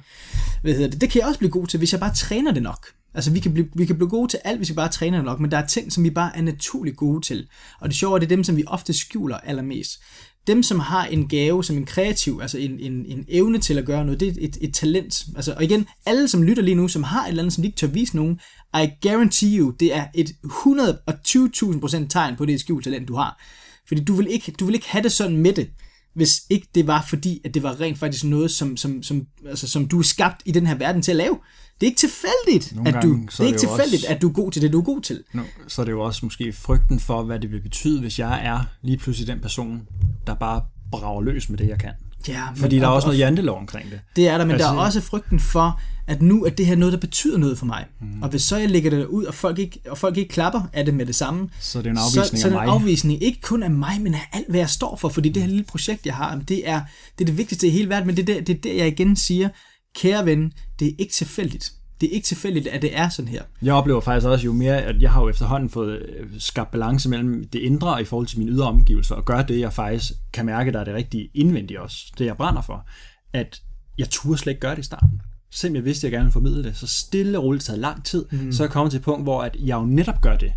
hvad 0.62 0.74
hedder 0.74 0.90
det, 0.90 1.02
det 1.02 1.10
kan 1.10 1.20
jeg 1.20 1.28
også 1.28 1.40
blive 1.40 1.52
god 1.52 1.68
til, 1.68 1.78
hvis 1.78 1.92
jeg 1.92 2.00
bare 2.00 2.14
træner 2.16 2.52
det 2.52 2.64
nok. 2.64 2.88
Altså, 3.16 3.32
vi 3.32 3.40
kan, 3.40 3.54
blive, 3.54 3.68
vi 3.76 3.86
kan 3.86 3.96
blive 3.96 4.10
gode 4.10 4.28
til 4.28 4.40
alt, 4.44 4.58
hvis 4.58 4.70
vi 4.70 4.74
bare 4.74 4.90
træner 4.90 5.22
nok, 5.22 5.40
men 5.40 5.52
der 5.52 5.58
er 5.58 5.66
ting, 5.68 5.94
som 5.94 6.04
vi 6.04 6.10
bare 6.10 6.38
er 6.38 6.42
naturligt 6.42 6.98
gode 6.98 7.22
til. 7.22 7.48
Og 7.80 7.90
det 7.90 7.98
sjove 7.98 8.16
er, 8.16 8.20
det 8.20 8.26
er 8.26 8.36
dem, 8.36 8.44
som 8.44 8.58
vi 8.58 8.64
ofte 8.68 8.94
skjuler 8.94 9.38
allermest. 9.38 10.02
Dem, 10.48 10.64
som 10.64 10.80
har 10.80 11.06
en 11.06 11.28
gave, 11.28 11.64
som 11.64 11.78
en 11.78 11.86
kreativ, 11.86 12.40
altså 12.42 12.58
en, 12.58 12.80
en, 12.80 13.06
en 13.06 13.26
evne 13.28 13.60
til 13.60 13.78
at 13.78 13.86
gøre 13.86 14.06
noget, 14.06 14.20
det 14.20 14.28
er 14.28 14.34
et, 14.40 14.58
et 14.62 14.74
talent. 14.74 15.26
Altså, 15.36 15.54
og 15.54 15.64
igen, 15.64 15.88
alle, 16.06 16.28
som 16.28 16.44
lytter 16.44 16.64
lige 16.64 16.76
nu, 16.76 16.88
som 16.88 17.04
har 17.04 17.24
et 17.24 17.30
eller 17.30 17.44
andet, 17.44 17.54
som 17.54 17.62
de 17.62 17.68
ikke 17.68 17.78
tør 17.78 17.88
vise 17.88 18.16
nogen, 18.16 18.40
I 18.84 18.90
guarantee 19.02 19.58
you, 19.58 19.74
det 19.80 19.96
er 19.96 20.06
et 20.14 20.30
120.000% 20.46 22.08
tegn 22.08 22.36
på, 22.36 22.46
det 22.46 22.60
skjult 22.60 22.84
talent, 22.84 23.08
du 23.08 23.16
har. 23.16 23.42
Fordi 23.88 24.04
du 24.04 24.14
vil, 24.14 24.28
ikke, 24.28 24.52
du 24.52 24.66
vil 24.66 24.76
ikke 24.76 24.90
have 24.90 25.04
det 25.04 25.12
sådan 25.12 25.38
med 25.38 25.54
det, 25.54 25.70
hvis 26.16 26.42
ikke 26.50 26.68
det 26.76 26.88
var 26.88 27.06
fordi, 27.10 27.42
at 27.46 27.54
det 27.54 27.64
var 27.64 27.82
rent 27.82 28.00
faktisk 28.00 28.24
noget, 28.24 28.52
som, 28.52 28.78
som, 28.78 29.04
som, 29.04 29.28
altså, 29.48 29.68
som 29.68 29.88
du 29.88 30.00
er 30.00 30.04
skabt 30.04 30.42
i 30.46 30.52
den 30.52 30.68
her 30.68 30.76
verden 30.76 31.02
til 31.02 31.12
at 31.12 31.18
lave. 31.18 31.38
Det 31.82 31.88
er 31.88 31.92
ikke 31.92 32.00
tilfældigt, 32.00 32.76
Nogle 32.76 32.90
at 32.98 33.04
du, 33.04 33.10
gange, 33.10 33.26
det 33.26 33.34
så 33.34 33.44
er 33.44 33.46
er 33.46 33.48
ikke 33.48 33.60
det 33.60 33.70
tilfældigt, 33.70 34.04
også- 34.04 34.16
at 34.16 34.22
du 34.22 34.30
er 34.30 34.34
god 34.34 34.52
til 34.52 34.62
det, 34.62 34.74
du 34.74 34.80
er 34.80 34.84
god 34.84 35.02
til. 35.02 35.24
Nu, 35.34 35.42
så 35.68 35.82
er 35.82 35.86
det 35.86 35.92
jo 35.92 36.02
også 36.02 36.20
måske 36.24 36.54
frygten 36.54 37.00
for, 37.00 37.24
hvad 37.24 37.40
det 37.40 37.52
vil 37.52 37.62
betyde, 37.62 38.00
hvis 38.00 38.20
jeg 38.20 38.46
er 38.46 38.60
lige 38.82 38.98
pludselig 38.98 39.28
den 39.28 39.40
person, 39.40 39.82
der 40.28 40.34
bare 40.36 40.62
brager 40.92 41.22
løs 41.22 41.50
med 41.50 41.58
det, 41.58 41.68
jeg 41.68 41.80
kan. 41.80 41.92
Ja, 42.28 42.50
men, 42.52 42.58
Fordi 42.60 42.76
der 42.76 42.84
er 42.84 42.88
og- 42.88 42.96
også 42.96 43.08
noget 43.08 43.20
jantelov 43.20 43.58
omkring 43.58 43.92
det. 43.92 44.00
Det 44.16 44.28
er 44.28 44.38
der, 44.38 44.46
men 44.46 44.52
altså, 44.52 44.68
der 44.68 44.74
er 44.74 44.78
også 44.78 45.02
frygten 45.02 45.40
for, 45.40 45.82
at 46.08 46.22
nu 46.22 46.44
er 46.46 46.50
det 46.50 46.66
her 46.66 46.76
noget, 46.76 46.94
der 46.94 47.00
betyder 47.00 47.38
noget 47.38 47.58
for 47.58 47.66
mig. 47.66 47.86
Mm. 48.02 48.24
Og 48.24 48.30
hvis 48.30 48.42
så 48.42 48.58
jeg 48.58 48.70
lægger 48.70 48.90
det 48.90 49.06
ud, 49.06 49.24
og 49.26 49.34
folk, 49.34 49.60
ikke, 49.60 49.80
og 49.90 49.98
folk 49.98 50.18
ikke 50.18 50.30
klapper 50.34 50.62
af 50.74 50.86
det 50.86 50.94
med 50.94 51.06
det 51.06 51.16
samme, 51.16 51.50
Så 51.60 51.80
det 51.80 51.86
er 51.88 51.92
en 51.92 51.98
så, 51.98 52.20
afvisning 52.20 52.42
så 52.42 52.48
er 52.48 52.52
af 52.52 52.58
det 52.68 52.74
en 52.74 52.82
afvisning 52.82 53.24
ikke 53.24 53.42
kun 53.42 53.64
af 53.64 53.72
mig, 53.72 54.02
men 54.02 54.14
af 54.14 54.30
alt, 54.34 54.50
hvad 54.50 54.60
jeg 54.60 54.70
står 54.70 54.96
for. 54.96 55.10
Fordi 55.10 55.30
det 55.30 55.42
her 55.42 55.50
lille 55.50 55.64
projekt, 55.64 56.06
jeg 56.06 56.16
har, 56.16 56.36
det 56.48 56.70
er 56.70 56.82
det, 57.20 57.24
er 57.24 57.26
det 57.26 57.38
vigtigste 57.38 57.68
i 57.68 57.70
hele 57.70 57.90
verden. 57.90 58.08
Men 58.08 58.18
det 58.18 58.30
er 58.30 58.34
der, 58.34 58.42
det 58.42 58.56
er 58.58 58.62
der, 58.62 58.74
jeg 58.74 58.88
igen 58.88 59.16
siger, 59.16 59.50
kære 59.96 60.26
ven, 60.26 60.54
det 60.80 60.88
er 60.88 60.92
ikke 60.98 61.14
tilfældigt. 61.14 61.74
Det 62.02 62.10
er 62.10 62.14
ikke 62.14 62.26
tilfældigt, 62.26 62.68
at 62.68 62.82
det 62.82 62.98
er 62.98 63.10
sådan 63.10 63.30
her. 63.30 63.44
Jeg 63.62 63.74
oplever 63.74 64.02
faktisk 64.02 64.28
også 64.28 64.46
jo 64.46 64.54
mere, 64.54 64.82
at 64.82 65.02
jeg 65.02 65.12
har 65.12 65.22
jo 65.22 65.30
efterhånden 65.30 65.70
fået 65.70 66.00
øh, 66.00 66.28
skabt 66.40 66.72
balance 66.72 67.10
mellem 67.10 67.48
det 67.48 67.60
indre 67.60 68.02
i 68.02 68.06
forhold 68.06 68.28
til 68.28 68.40
mine 68.40 68.52
ydre 68.52 68.68
omgivelser, 68.68 69.16
og 69.16 69.26
gør 69.26 69.42
det, 69.42 69.60
jeg 69.60 69.74
faktisk 69.74 70.12
kan 70.34 70.46
mærke, 70.46 70.72
der 70.72 70.80
er 70.80 70.84
det 70.84 70.94
rigtige 70.94 71.30
indvendige 71.34 71.82
også, 71.82 71.98
det 72.18 72.26
jeg 72.26 72.38
brænder 72.38 72.62
for, 72.62 72.88
at 73.34 73.62
jeg 73.98 74.10
turde 74.10 74.38
slet 74.38 74.52
ikke 74.52 74.62
gøre 74.62 74.76
det 74.76 74.80
i 74.80 74.86
starten. 74.86 75.22
Selvom 75.52 75.76
jeg 75.76 75.86
vidste, 75.86 76.08
at 76.08 76.12
jeg 76.12 76.18
gerne 76.18 76.26
ville 76.26 76.34
formidle 76.34 76.64
det, 76.64 76.78
så 76.78 76.88
stille 76.88 77.38
og 77.38 77.44
roligt 77.44 77.64
taget 77.64 77.80
lang 77.80 78.06
tid, 78.06 78.26
mm. 78.32 78.52
så 78.52 78.64
er 78.64 78.68
jeg 78.68 78.72
kommet 78.72 78.92
til 78.92 78.98
et 78.98 79.04
punkt, 79.04 79.24
hvor 79.24 79.42
at 79.42 79.56
jeg 79.60 79.76
jo 79.76 79.86
netop 79.86 80.22
gør 80.22 80.38
det. 80.38 80.54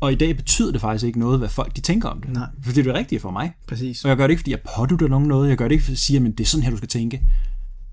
Og 0.00 0.12
i 0.12 0.14
dag 0.14 0.36
betyder 0.36 0.72
det 0.72 0.80
faktisk 0.80 1.04
ikke 1.04 1.18
noget, 1.18 1.38
hvad 1.38 1.48
folk 1.48 1.76
de 1.76 1.80
tænker 1.80 2.08
om 2.08 2.20
det. 2.20 2.32
Nej. 2.32 2.46
For 2.64 2.72
det 2.72 2.78
er 2.78 2.84
det 2.84 2.94
rigtige 2.94 3.20
for 3.20 3.30
mig. 3.30 3.52
Præcis. 3.68 4.04
Og 4.04 4.08
jeg 4.08 4.16
gør 4.16 4.26
det 4.26 4.30
ikke, 4.30 4.40
fordi 4.40 4.50
jeg 4.50 4.60
pådutter 4.76 5.08
nogen 5.08 5.28
noget. 5.28 5.48
Jeg 5.48 5.56
gør 5.56 5.68
det 5.68 5.72
ikke, 5.72 5.84
fordi 5.84 5.92
jeg 5.92 5.98
siger, 5.98 6.20
at 6.20 6.38
det 6.38 6.40
er 6.40 6.48
sådan 6.48 6.64
her, 6.64 6.70
du 6.70 6.76
skal 6.76 6.88
tænke. 6.88 7.22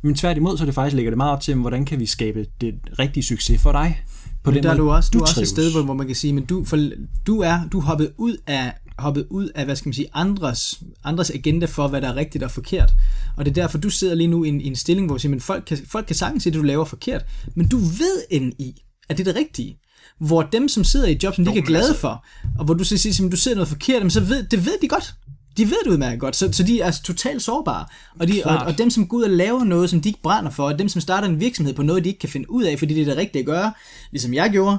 Men 0.01 0.15
tværtimod, 0.15 0.57
så 0.57 0.63
er 0.63 0.65
det 0.65 0.75
faktisk 0.75 0.95
lægger 0.95 1.11
det 1.11 1.17
meget 1.17 1.31
op 1.31 1.41
til, 1.41 1.55
hvordan 1.55 1.85
kan 1.85 1.99
vi 1.99 2.05
skabe 2.05 2.45
det 2.61 2.75
rigtige 2.99 3.23
succes 3.23 3.61
for 3.61 3.71
dig? 3.71 4.03
På 4.43 4.51
Men 4.51 4.63
der 4.63 4.71
er 4.71 4.77
du 4.77 4.91
også, 4.91 5.09
du, 5.13 5.17
er 5.17 5.21
også 5.21 5.41
et 5.41 5.47
sted, 5.47 5.71
hvor, 5.83 5.93
man 5.93 6.07
kan 6.07 6.15
sige, 6.15 6.33
men 6.33 6.45
du, 6.45 6.65
for, 6.65 6.89
du 7.27 7.39
er 7.39 7.59
du 7.71 7.79
er 7.79 7.83
hoppet 7.83 8.11
ud 8.17 8.37
af 8.47 8.73
hoppet 8.99 9.27
ud 9.29 9.49
af, 9.55 9.65
hvad 9.65 9.75
skal 9.75 9.89
man 9.89 9.93
sige, 9.93 10.07
andres, 10.13 10.83
andres 11.03 11.29
agenda 11.29 11.65
for, 11.65 11.87
hvad 11.87 12.01
der 12.01 12.07
er 12.07 12.15
rigtigt 12.15 12.43
og 12.43 12.51
forkert. 12.51 12.93
Og 13.37 13.45
det 13.45 13.51
er 13.51 13.61
derfor, 13.61 13.77
du 13.77 13.89
sidder 13.89 14.15
lige 14.15 14.27
nu 14.27 14.43
i 14.43 14.49
en, 14.49 14.61
i 14.61 14.67
en 14.67 14.75
stilling, 14.75 15.07
hvor 15.07 15.15
du 15.15 15.19
siger, 15.19 15.29
men 15.29 15.41
folk 15.41 15.63
kan, 15.67 15.77
folk 15.87 16.05
kan 16.05 16.15
sagtens 16.15 16.43
se, 16.43 16.49
at 16.49 16.53
du 16.53 16.61
laver 16.61 16.85
forkert, 16.85 17.25
men 17.55 17.67
du 17.67 17.77
ved 17.77 18.23
ind 18.29 18.53
i, 18.59 18.81
at 19.09 19.17
det 19.17 19.27
er 19.27 19.33
det 19.33 19.39
rigtige. 19.41 19.79
Hvor 20.19 20.41
dem, 20.41 20.67
som 20.67 20.83
sidder 20.83 21.07
i 21.07 21.11
et 21.11 21.23
job, 21.23 21.35
som 21.35 21.45
de 21.45 21.51
ikke 21.51 21.59
er 21.59 21.65
glade 21.65 21.87
altså- 21.87 22.01
for, 22.01 22.25
og 22.59 22.65
hvor 22.65 22.73
du 22.73 22.83
så 22.83 22.97
siger, 22.97 23.25
at 23.25 23.31
du 23.31 23.37
sidder 23.37 23.55
noget 23.55 23.67
forkert, 23.67 24.01
men 24.01 24.09
så 24.09 24.19
ved, 24.19 24.43
det 24.43 24.65
ved 24.65 24.73
de 24.81 24.87
godt. 24.87 25.15
De 25.59 25.65
ved 25.65 25.77
det 25.85 25.91
udmærket 25.91 26.19
godt, 26.19 26.35
så, 26.35 26.51
så 26.51 26.63
de 26.63 26.81
er 26.81 26.91
totalt 27.03 27.41
sårbare. 27.41 27.85
Og, 28.19 28.27
de, 28.27 28.41
og, 28.45 28.51
Klart. 28.51 28.67
og 28.67 28.77
dem, 28.77 28.89
som 28.89 29.07
går 29.07 29.17
ud 29.17 29.23
og 29.23 29.29
laver 29.29 29.63
noget, 29.63 29.89
som 29.89 30.01
de 30.01 30.09
ikke 30.09 30.21
brænder 30.21 30.51
for, 30.51 30.63
og 30.63 30.79
dem, 30.79 30.89
som 30.89 31.01
starter 31.01 31.27
en 31.27 31.39
virksomhed 31.39 31.73
på 31.73 31.83
noget, 31.83 32.03
de 32.03 32.09
ikke 32.09 32.19
kan 32.19 32.29
finde 32.29 32.51
ud 32.51 32.63
af, 32.63 32.79
fordi 32.79 32.93
det 32.93 33.01
er 33.01 33.05
det 33.05 33.17
rigtige 33.17 33.39
at 33.39 33.45
gøre, 33.45 33.73
ligesom 34.11 34.33
jeg 34.33 34.49
gjorde, 34.51 34.77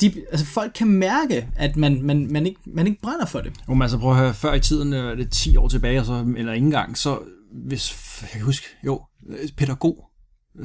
de, 0.00 0.12
altså 0.30 0.46
folk 0.46 0.72
kan 0.74 0.88
mærke, 0.88 1.48
at 1.56 1.76
man, 1.76 2.02
man, 2.02 2.26
man, 2.30 2.46
ikke, 2.46 2.60
man 2.66 2.86
ikke 2.86 3.00
brænder 3.02 3.26
for 3.26 3.40
det. 3.40 3.52
Jo, 3.68 3.74
men 3.74 3.82
altså 3.82 3.98
prøv 3.98 4.10
at 4.10 4.16
høre, 4.16 4.34
før 4.34 4.54
i 4.54 4.60
tiden, 4.60 4.92
øh, 4.92 5.10
er 5.10 5.14
det 5.14 5.30
10 5.30 5.56
år 5.56 5.68
tilbage, 5.68 6.04
så, 6.04 6.24
eller 6.36 6.52
ikke 6.52 6.64
engang, 6.64 6.98
så 6.98 7.18
hvis, 7.52 7.96
jeg 8.22 8.30
kan 8.30 8.40
huske, 8.40 8.66
jo, 8.86 9.02
pædagog, 9.56 10.08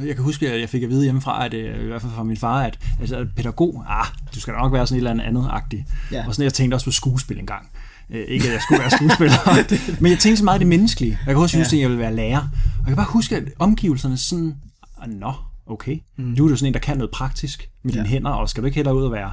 jeg 0.06 0.16
kan 0.16 0.24
huske, 0.24 0.52
at 0.52 0.60
jeg 0.60 0.70
fik 0.70 0.84
at 0.84 0.90
vide 0.90 1.04
hjemmefra, 1.04 1.46
at, 1.46 1.54
øh, 1.54 1.84
i 1.84 1.88
hvert 1.88 2.02
fald 2.02 2.12
fra 2.14 2.24
min 2.24 2.38
far, 2.38 2.64
at, 2.64 2.80
altså, 3.00 3.28
pædagog, 3.36 3.86
ah, 3.88 4.08
du 4.36 4.40
skal 4.40 4.54
nok 4.54 4.74
være 4.74 4.88
sådan 4.88 4.96
et 4.96 5.00
eller 5.00 5.12
andet 5.12 5.26
andet-agtigt. 5.26 5.84
Ja. 6.12 6.28
Og 6.28 6.36
sådan, 6.36 6.44
jeg 6.44 6.54
tænkte 6.54 6.76
også 6.76 6.86
på 6.86 6.92
skuespil 6.92 7.40
engang. 7.40 7.70
Øh, 8.10 8.26
ikke 8.28 8.48
at 8.48 8.54
jeg 8.54 8.62
skulle 8.62 8.80
være 8.82 8.92
skuespiller, 8.92 9.38
men 10.02 10.12
jeg 10.12 10.20
tænkte 10.20 10.38
så 10.38 10.44
meget 10.44 10.60
det 10.60 10.68
menneskelige. 10.68 11.20
Jeg 11.26 11.34
kan 11.36 11.44
også 11.44 11.58
huske, 11.58 11.76
Ja. 11.76 11.78
at 11.78 11.82
jeg 11.82 11.90
ville 11.90 12.02
være 12.02 12.16
lærer. 12.16 12.40
Og 12.40 12.78
jeg 12.78 12.86
kan 12.88 12.96
bare 12.96 13.06
huske, 13.10 13.36
at 13.36 13.44
omgivelserne 13.60 14.18
sådan, 14.18 14.56
ah, 15.02 15.10
nå, 15.10 15.34
okay, 15.66 15.98
mm. 16.18 16.36
du 16.36 16.46
er 16.46 16.50
jo 16.50 16.56
sådan 16.56 16.68
en, 16.68 16.74
der 16.74 16.80
kan 16.80 16.98
noget 16.98 17.12
praktisk 17.12 17.70
med 17.84 17.94
dine 17.94 18.04
Ja. 18.04 18.10
hænder, 18.10 18.32
og 18.32 18.50
skal 18.50 18.64
du 18.64 18.66
ikke 18.66 18.76
heller 18.76 18.92
ud 18.92 19.04
og 19.04 19.12
være 19.12 19.32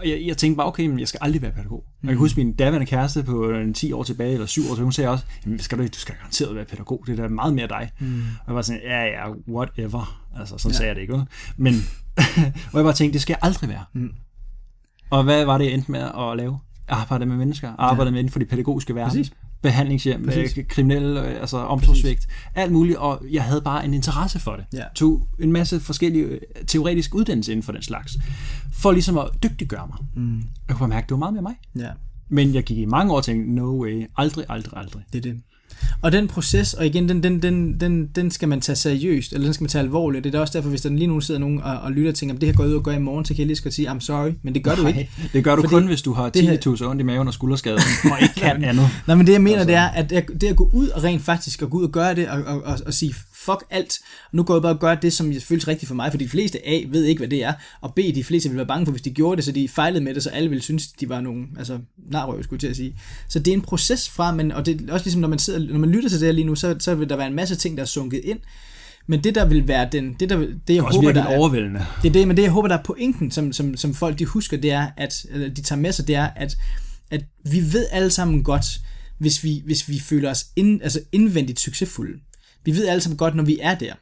og 0.00 0.08
jeg, 0.08 0.22
jeg 0.26 0.36
tænkte 0.36 0.56
bare, 0.56 0.66
okay, 0.66 0.86
men 0.86 0.98
jeg 1.00 1.08
skal 1.08 1.18
aldrig 1.22 1.42
være 1.42 1.52
pædagog. 1.52 1.84
Mm. 2.02 2.08
Jeg 2.08 2.12
kan 2.14 2.18
huske 2.18 2.44
min 2.44 2.52
daværende 2.52 2.86
kæreste 2.86 3.22
på 3.22 3.50
en 3.50 3.74
10 3.74 3.92
år 3.92 4.02
tilbage, 4.02 4.32
eller 4.32 4.46
7 4.46 4.62
år 4.62 4.66
tilbage, 4.66 4.82
hun 4.82 4.92
sagde 4.92 5.10
også, 5.10 5.24
jamen, 5.44 5.58
skal 5.58 5.78
du, 5.78 5.82
du 5.82 5.88
skal 5.98 6.14
garanteret 6.14 6.56
være 6.56 6.64
pædagog, 6.64 7.04
det 7.06 7.18
er 7.18 7.22
da 7.22 7.28
meget 7.28 7.54
mere 7.54 7.68
dig. 7.68 7.90
Mm. 7.98 8.22
Og 8.22 8.44
jeg 8.46 8.54
var 8.54 8.62
sådan, 8.62 8.80
ja, 8.84 9.04
ja, 9.04 9.30
whatever. 9.48 10.22
Altså, 10.38 10.58
sådan 10.58 10.72
ja. 10.72 10.76
sagde 10.76 10.88
jeg 10.88 10.96
det 10.96 11.02
ikke. 11.02 11.24
Men, 11.56 11.74
og 12.72 12.76
jeg 12.78 12.84
bare 12.84 12.92
tænkte, 12.92 13.12
det 13.12 13.22
skal 13.22 13.32
jeg 13.32 13.38
aldrig 13.42 13.68
være. 13.70 13.84
Mm. 13.92 14.10
Og 15.10 15.24
hvad 15.24 15.44
var 15.44 15.58
det, 15.58 15.64
jeg 15.64 15.74
endte 15.74 15.92
med 15.92 16.00
at 16.00 16.36
lave? 16.36 16.58
Arbejde 16.90 17.26
med 17.26 17.36
mennesker, 17.36 17.72
arbejde 17.78 18.08
ja. 18.08 18.10
med 18.10 18.18
inden 18.18 18.32
for 18.32 18.38
de 18.38 18.44
pædagogiske 18.44 18.94
verden. 18.94 19.10
Præcis. 19.10 19.32
Behandlingshjem, 19.62 20.24
Præcis. 20.24 20.58
øh, 20.58 20.64
kriminelle, 20.68 21.28
øh, 21.28 21.40
altså 21.40 21.56
omsorgsvigt, 21.56 22.28
alt 22.54 22.72
muligt, 22.72 22.98
og 22.98 23.22
jeg 23.30 23.44
havde 23.44 23.60
bare 23.60 23.84
en 23.84 23.94
interesse 23.94 24.38
for 24.38 24.56
det. 24.56 24.64
Ja. 24.72 24.84
Tog 24.94 25.28
en 25.38 25.52
masse 25.52 25.80
forskellige 25.80 26.24
øh, 26.24 26.40
teoretiske 26.66 27.16
uddannelser 27.16 27.52
inden 27.52 27.62
for 27.62 27.72
den 27.72 27.82
slags, 27.82 28.18
for 28.72 28.92
ligesom 28.92 29.18
at 29.18 29.28
dygtiggøre 29.42 29.86
mig. 29.86 29.98
Mm. 30.24 30.42
Jeg 30.68 30.76
kunne 30.76 30.88
mærke, 30.88 31.04
at 31.04 31.08
det 31.08 31.12
var 31.14 31.18
meget 31.18 31.34
med 31.34 31.42
mig. 31.42 31.54
Ja, 31.78 31.90
Men 32.28 32.54
jeg 32.54 32.62
gik 32.62 32.78
i 32.78 32.84
mange 32.84 33.12
år 33.12 33.16
og 33.16 33.24
tænkte, 33.24 33.52
no 33.54 33.82
way, 33.82 34.06
aldrig, 34.16 34.44
aldrig, 34.48 34.78
aldrig. 34.78 35.02
det 35.12 35.18
er 35.18 35.32
det. 35.32 35.40
Og 36.02 36.12
den 36.12 36.28
proces, 36.28 36.74
og 36.74 36.86
igen, 36.86 37.08
den, 37.08 37.22
den, 37.22 37.42
den, 37.42 37.80
den, 37.80 38.06
den 38.06 38.30
skal 38.30 38.48
man 38.48 38.60
tage 38.60 38.76
seriøst, 38.76 39.32
eller 39.32 39.44
den 39.46 39.54
skal 39.54 39.62
man 39.64 39.68
tage 39.68 39.82
alvorligt. 39.82 40.24
Det 40.24 40.34
er 40.34 40.38
også 40.40 40.52
derfor, 40.58 40.68
hvis 40.70 40.80
der 40.80 40.90
lige 40.90 41.06
nu 41.06 41.20
sidder 41.20 41.40
nogen 41.40 41.60
og, 41.60 41.78
og 41.80 41.92
lytter 41.92 42.10
og 42.10 42.14
tænker, 42.14 42.30
"Jamen, 42.34 42.40
det 42.40 42.48
her 42.48 42.54
går 42.54 42.64
ud 42.64 42.72
og 42.74 42.82
gør 42.82 42.92
i 42.92 42.98
morgen, 42.98 43.24
så 43.24 43.34
kan 43.34 43.38
jeg 43.38 43.46
lige 43.46 43.62
godt 43.62 43.74
sige, 43.74 43.90
I'm 43.90 44.00
sorry, 44.00 44.30
men 44.42 44.54
det 44.54 44.64
gør 44.64 44.74
du 44.74 44.86
ikke. 44.86 45.10
det 45.32 45.44
gør 45.44 45.56
du 45.56 45.62
Fordi 45.62 45.74
kun, 45.74 45.86
hvis 45.86 46.02
du 46.02 46.12
har 46.12 46.28
det 46.28 46.42
her- 46.42 46.56
10.000 46.56 46.84
ondt 46.86 47.00
i 47.00 47.04
maven 47.04 47.28
og 47.28 47.34
skulderskade, 47.34 47.76
og 48.04 48.18
ikke 48.22 48.34
kan 48.36 48.64
andet. 48.64 48.88
Nej, 49.06 49.16
men 49.16 49.26
det 49.26 49.32
jeg 49.32 49.40
mener, 49.42 49.56
Altså- 49.58 49.68
det 49.68 49.76
er, 49.76 49.88
at 49.88 50.10
det, 50.40 50.46
at 50.46 50.56
gå 50.56 50.70
ud 50.72 50.88
og 50.88 51.04
rent 51.04 51.22
faktisk 51.22 51.62
at 51.62 51.70
gå 51.70 51.78
ud 51.78 51.84
og 51.84 51.90
gøre 51.92 52.14
det, 52.14 52.28
og, 52.28 52.42
og, 52.46 52.62
og, 52.64 52.78
og 52.86 52.94
sige, 52.94 53.14
fuck 53.44 53.64
alt, 53.70 53.98
nu 54.32 54.42
går 54.42 54.54
jeg 54.54 54.62
bare 54.62 54.72
og 54.72 54.80
gør 54.80 54.94
det, 54.94 55.12
som 55.12 55.32
føles 55.40 55.68
rigtigt 55.68 55.88
for 55.88 55.94
mig, 55.94 56.10
for 56.10 56.18
de 56.18 56.28
fleste 56.28 56.68
A 56.68 56.82
ved 56.88 57.04
ikke, 57.04 57.18
hvad 57.18 57.28
det 57.28 57.44
er, 57.44 57.52
og 57.80 57.94
B, 57.94 57.98
de 58.14 58.24
fleste 58.24 58.48
vil 58.48 58.56
være 58.56 58.66
bange 58.66 58.86
for, 58.86 58.92
hvis 58.92 59.02
de 59.02 59.10
gjorde 59.10 59.36
det, 59.36 59.44
så 59.44 59.52
de 59.52 59.68
fejlede 59.68 60.04
med 60.04 60.14
det, 60.14 60.22
så 60.22 60.30
alle 60.30 60.48
ville 60.48 60.62
synes, 60.62 60.86
de 60.88 61.08
var 61.08 61.20
nogle, 61.20 61.46
altså, 61.58 61.78
narrøv, 62.10 62.42
skulle 62.42 62.56
jeg 62.56 62.60
til 62.60 62.68
at 62.68 62.76
sige. 62.76 62.96
Så 63.28 63.38
det 63.38 63.48
er 63.48 63.54
en 63.54 63.60
proces 63.62 64.08
fra, 64.08 64.32
men, 64.34 64.52
og 64.52 64.66
det 64.66 64.88
er 64.88 64.92
også 64.92 65.06
ligesom, 65.06 65.20
når 65.20 65.28
man, 65.28 65.38
sidder, 65.38 65.72
når 65.72 65.78
man 65.78 65.90
lytter 65.90 66.08
til 66.08 66.20
det 66.20 66.26
her 66.26 66.32
lige 66.32 66.44
nu, 66.44 66.54
så, 66.54 66.76
så 66.78 66.94
vil 66.94 67.08
der 67.08 67.16
være 67.16 67.26
en 67.26 67.34
masse 67.34 67.56
ting, 67.56 67.76
der 67.76 67.82
er 67.82 67.86
sunket 67.86 68.20
ind, 68.24 68.38
Men 69.06 69.24
det 69.24 69.34
der 69.34 69.44
vil 69.44 69.68
være 69.68 69.88
den, 69.92 70.16
det 70.20 70.30
der, 70.30 70.36
det 70.36 70.48
jeg 70.48 70.60
Det 70.68 70.76
er 70.78 70.82
håber, 70.82 71.12
der 71.12 71.22
er, 71.22 71.38
overvældende. 71.38 71.86
det 72.02 72.08
er 72.08 72.12
det, 72.12 72.28
men 72.28 72.36
det 72.36 72.42
jeg 72.42 72.50
håber, 72.50 72.68
der 72.68 72.78
er 72.78 72.82
pointen, 72.82 73.30
som, 73.30 73.52
som, 73.52 73.76
som 73.76 73.94
folk 73.94 74.18
de 74.18 74.24
husker, 74.24 74.56
det 74.56 74.70
er, 74.70 74.86
at, 74.96 75.26
eller 75.30 75.48
de 75.48 75.62
tager 75.62 75.80
med 75.80 75.92
sig, 75.92 76.06
det 76.06 76.14
er, 76.14 76.28
at, 76.36 76.56
at 77.10 77.24
vi 77.44 77.72
ved 77.72 77.86
alle 77.90 78.10
sammen 78.10 78.42
godt, 78.44 78.64
hvis 79.18 79.44
vi, 79.44 79.62
hvis 79.64 79.88
vi 79.88 79.98
føler 79.98 80.30
os 80.30 80.46
ind, 80.56 80.82
altså 80.82 81.00
indvendigt 81.12 81.60
succesfulde. 81.60 82.20
Vi 82.64 82.72
ved 82.72 82.86
alle 82.86 83.00
sammen 83.00 83.16
godt, 83.16 83.34
når 83.34 83.44
vi 83.44 83.58
er 83.62 83.74
der. 83.74 83.94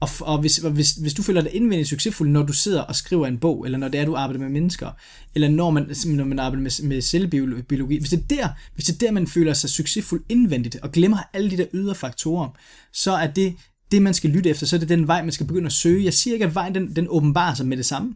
Og, 0.00 0.08
og, 0.20 0.38
hvis, 0.38 0.58
og 0.58 0.70
hvis, 0.70 0.92
hvis 0.92 1.14
du 1.14 1.22
føler 1.22 1.40
dig 1.42 1.54
indvendigt 1.54 1.88
succesfuld, 1.88 2.28
når 2.28 2.42
du 2.42 2.52
sidder 2.52 2.82
og 2.82 2.96
skriver 2.96 3.26
en 3.26 3.38
bog, 3.38 3.64
eller 3.64 3.78
når 3.78 3.88
det 3.88 4.00
er, 4.00 4.04
du 4.04 4.16
arbejder 4.16 4.40
med 4.40 4.48
mennesker, 4.48 4.90
eller 5.34 5.48
når 5.48 5.70
man, 5.70 5.94
når 6.06 6.24
man 6.24 6.38
arbejder 6.38 6.62
med, 6.62 6.82
med 6.82 7.00
selvbiologi, 7.00 7.98
hvis 7.98 8.10
det, 8.10 8.20
er 8.20 8.36
der, 8.36 8.48
hvis 8.74 8.84
det 8.84 8.94
er 8.94 9.06
der, 9.06 9.12
man 9.12 9.26
føler 9.26 9.52
sig 9.52 9.70
succesfuld 9.70 10.24
indvendigt, 10.28 10.76
og 10.76 10.92
glemmer 10.92 11.18
alle 11.32 11.50
de 11.50 11.56
der 11.56 11.66
ydre 11.74 11.94
faktorer, 11.94 12.48
så 12.92 13.12
er 13.12 13.26
det 13.26 13.54
det, 13.90 14.02
man 14.02 14.14
skal 14.14 14.30
lytte 14.30 14.50
efter, 14.50 14.66
så 14.66 14.76
er 14.76 14.80
det 14.80 14.88
den 14.88 15.06
vej, 15.06 15.22
man 15.22 15.32
skal 15.32 15.46
begynde 15.46 15.66
at 15.66 15.72
søge. 15.72 16.04
Jeg 16.04 16.14
siger 16.14 16.34
ikke, 16.34 16.46
at 16.46 16.54
vejen 16.54 16.74
den, 16.74 16.96
den 16.96 17.06
åbenbarer 17.08 17.54
sig 17.54 17.66
med 17.66 17.76
det 17.76 17.86
samme, 17.86 18.14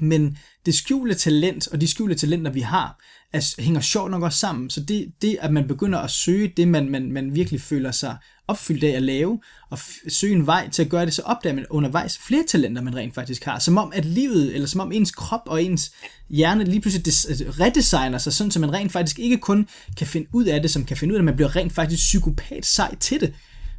men 0.00 0.38
det 0.66 0.74
skjulte 0.74 1.14
talent 1.14 1.68
og 1.68 1.80
de 1.80 1.88
skjulte 1.88 2.14
talenter, 2.14 2.50
vi 2.50 2.60
har, 2.60 3.00
er, 3.32 3.62
hænger 3.62 3.80
sjovt 3.80 4.10
nok 4.10 4.22
også 4.22 4.38
sammen. 4.38 4.70
Så 4.70 4.80
det, 4.80 5.12
det, 5.22 5.38
at 5.40 5.52
man 5.52 5.68
begynder 5.68 5.98
at 5.98 6.10
søge 6.10 6.52
det, 6.56 6.68
man, 6.68 6.90
man, 6.90 7.12
man 7.12 7.34
virkelig 7.34 7.60
føler 7.60 7.90
sig 7.90 8.16
opfyldt 8.48 8.84
af 8.84 8.90
at 8.90 9.02
lave, 9.02 9.40
og 9.70 9.78
f- 9.78 10.08
søge 10.08 10.34
en 10.34 10.46
vej 10.46 10.68
til 10.68 10.82
at 10.82 10.88
gøre 10.88 11.06
det, 11.06 11.14
så 11.14 11.22
opdager 11.22 11.54
man 11.54 11.66
undervejs 11.70 12.18
flere 12.18 12.44
talenter, 12.48 12.82
man 12.82 12.96
rent 12.96 13.14
faktisk 13.14 13.44
har. 13.44 13.58
Som 13.58 13.78
om 13.78 13.92
at 13.94 14.04
livet, 14.04 14.54
eller 14.54 14.68
som 14.68 14.80
om 14.80 14.92
ens 14.92 15.10
krop 15.10 15.42
og 15.46 15.62
ens 15.62 15.92
hjerne 16.28 16.64
lige 16.64 16.80
pludselig 16.80 17.06
des, 17.06 17.24
altså, 17.24 17.44
redesigner 17.60 18.18
sig, 18.18 18.32
sådan 18.32 18.50
så 18.50 18.60
man 18.60 18.72
rent 18.72 18.92
faktisk 18.92 19.18
ikke 19.18 19.38
kun 19.38 19.68
kan 19.96 20.06
finde 20.06 20.26
ud 20.32 20.44
af 20.44 20.62
det, 20.62 20.70
som 20.70 20.84
kan 20.84 20.96
finde 20.96 21.12
ud 21.12 21.16
af 21.16 21.20
det, 21.20 21.24
man 21.24 21.36
bliver 21.36 21.56
rent 21.56 21.72
faktisk 21.72 22.00
psykopat 22.00 22.66
sej 22.66 22.94
til 22.94 23.20
det. 23.20 23.34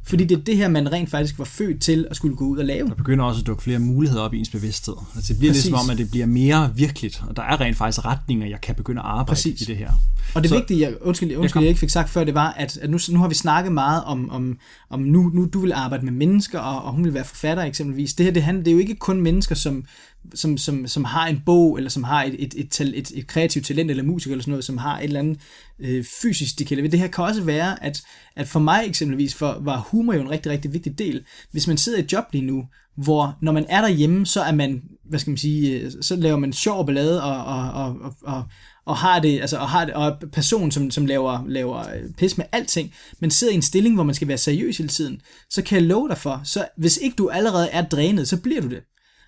Fordi 0.06 0.24
det 0.24 0.38
er 0.38 0.42
det 0.42 0.56
her, 0.56 0.68
man 0.68 0.92
rent 0.92 1.10
faktisk 1.10 1.38
var 1.38 1.44
født 1.44 1.80
til 1.82 2.06
at 2.10 2.16
skulle 2.16 2.36
gå 2.36 2.44
ud 2.44 2.58
og 2.58 2.64
lave. 2.64 2.88
Der 2.88 2.94
begynder 2.94 3.24
også 3.24 3.40
at 3.40 3.46
dukke 3.46 3.62
flere 3.62 3.78
muligheder 3.78 4.22
op 4.22 4.34
i 4.34 4.38
ens 4.38 4.48
bevidsthed. 4.50 4.94
Altså 5.16 5.32
det 5.32 5.38
bliver 5.38 5.52
Præcis. 5.52 5.64
ligesom 5.64 5.78
om, 5.84 5.90
at 5.90 5.98
det 5.98 6.10
bliver 6.10 6.26
mere 6.26 6.70
virkeligt, 6.76 7.22
og 7.28 7.36
der 7.36 7.42
er 7.42 7.60
rent 7.60 7.76
faktisk 7.76 8.04
retninger, 8.04 8.46
jeg 8.46 8.60
kan 8.60 8.74
begynde 8.74 9.00
at 9.00 9.06
arbejde 9.06 9.28
Præcis. 9.28 9.60
i 9.60 9.64
det 9.64 9.76
her. 9.76 9.90
Og 10.34 10.42
det 10.42 10.48
Så- 10.50 10.56
vigtige, 10.56 10.80
jeg, 10.80 10.94
undskyld, 11.00 11.36
undskyld 11.36 11.52
kom. 11.52 11.62
jeg 11.62 11.68
ikke 11.68 11.80
fik 11.80 11.90
sagt 11.90 12.10
før, 12.10 12.24
det 12.24 12.34
var, 12.34 12.52
at, 12.52 12.76
at 12.78 12.90
nu, 12.90 12.98
nu 13.10 13.18
har 13.18 13.28
vi 13.28 13.34
snakket 13.34 13.72
meget 13.72 14.04
om, 14.04 14.30
om, 14.30 14.58
om 14.90 15.00
nu, 15.00 15.30
nu 15.34 15.44
du 15.52 15.60
vil 15.60 15.72
arbejde 15.72 16.04
med 16.04 16.12
mennesker, 16.12 16.58
og, 16.58 16.84
og 16.84 16.92
hun 16.92 17.04
vil 17.04 17.14
være 17.14 17.24
forfatter 17.24 17.62
eksempelvis. 17.62 18.14
Det 18.14 18.26
her, 18.26 18.32
det, 18.32 18.42
handler, 18.42 18.64
det 18.64 18.70
er 18.70 18.74
jo 18.74 18.80
ikke 18.80 18.94
kun 18.94 19.20
mennesker, 19.20 19.54
som, 19.54 19.84
som, 20.34 20.58
som, 20.58 20.86
som 20.86 21.04
har 21.04 21.26
en 21.26 21.42
bog, 21.46 21.76
eller 21.76 21.90
som 21.90 22.04
har 22.04 22.24
et, 22.24 22.36
et, 22.38 22.54
et, 22.56 22.80
et, 22.80 23.12
et 23.14 23.26
kreativt 23.26 23.66
talent, 23.66 23.90
eller 23.90 24.02
musiker, 24.02 24.32
eller 24.32 24.42
sådan 24.42 24.50
noget, 24.50 24.64
som 24.64 24.78
har 24.78 24.98
et 24.98 25.04
eller 25.04 25.20
andet 25.20 25.40
øh, 25.78 26.04
fysisk, 26.22 26.58
de 26.58 26.64
kan 26.64 26.76
levere. 26.76 26.90
Det 26.90 27.00
her 27.00 27.08
kan 27.08 27.24
også 27.24 27.42
være, 27.42 27.84
at, 27.84 28.02
at 28.36 28.48
for 28.48 28.60
mig 28.60 28.84
eksempelvis, 28.86 29.34
for, 29.34 29.58
var 29.60 29.78
humor 29.90 30.14
jo 30.14 30.20
en 30.20 30.30
rigtig, 30.30 30.52
rigtig 30.52 30.72
vigtig 30.72 30.98
del. 30.98 31.24
Hvis 31.50 31.66
man 31.66 31.76
sidder 31.76 31.98
i 31.98 32.02
et 32.02 32.12
job 32.12 32.24
lige 32.32 32.46
nu, 32.46 32.64
hvor 32.96 33.38
når 33.42 33.52
man 33.52 33.66
er 33.68 33.80
derhjemme, 33.80 34.26
så 34.26 34.40
er 34.40 34.52
man, 34.52 34.82
hvad 35.04 35.18
skal 35.18 35.30
man 35.30 35.38
sige, 35.38 35.80
øh, 35.80 35.92
så 36.00 36.16
laver 36.16 36.38
man 36.38 36.52
sjov 36.52 36.86
ballade, 36.86 37.22
og, 37.22 37.44
og, 37.44 37.70
og, 37.72 37.96
og, 38.00 38.14
og 38.22 38.44
og 38.86 38.96
har 38.96 39.20
det, 39.20 39.40
altså, 39.40 39.58
og 39.58 39.68
har 39.68 39.84
det, 39.84 39.94
og 39.94 40.16
person, 40.32 40.70
som, 40.70 40.90
som 40.90 41.06
laver, 41.06 41.44
laver 41.48 41.78
øh, 41.78 42.10
pis 42.18 42.38
med 42.38 42.46
alting, 42.52 42.94
men 43.20 43.30
sidder 43.30 43.52
i 43.52 43.56
en 43.56 43.62
stilling, 43.62 43.94
hvor 43.94 44.04
man 44.04 44.14
skal 44.14 44.28
være 44.28 44.38
seriøs 44.38 44.76
hele 44.76 44.88
tiden, 44.88 45.20
så 45.50 45.62
kan 45.62 45.78
jeg 45.78 45.86
love 45.86 46.08
dig 46.08 46.18
for, 46.18 46.40
så 46.44 46.68
hvis 46.76 46.96
ikke 46.96 47.16
du 47.16 47.28
allerede 47.28 47.68
er 47.68 47.84
drænet, 47.84 48.28
så 48.28 48.40
bliver 48.40 48.60
du 48.60 48.68
det. 48.68 48.80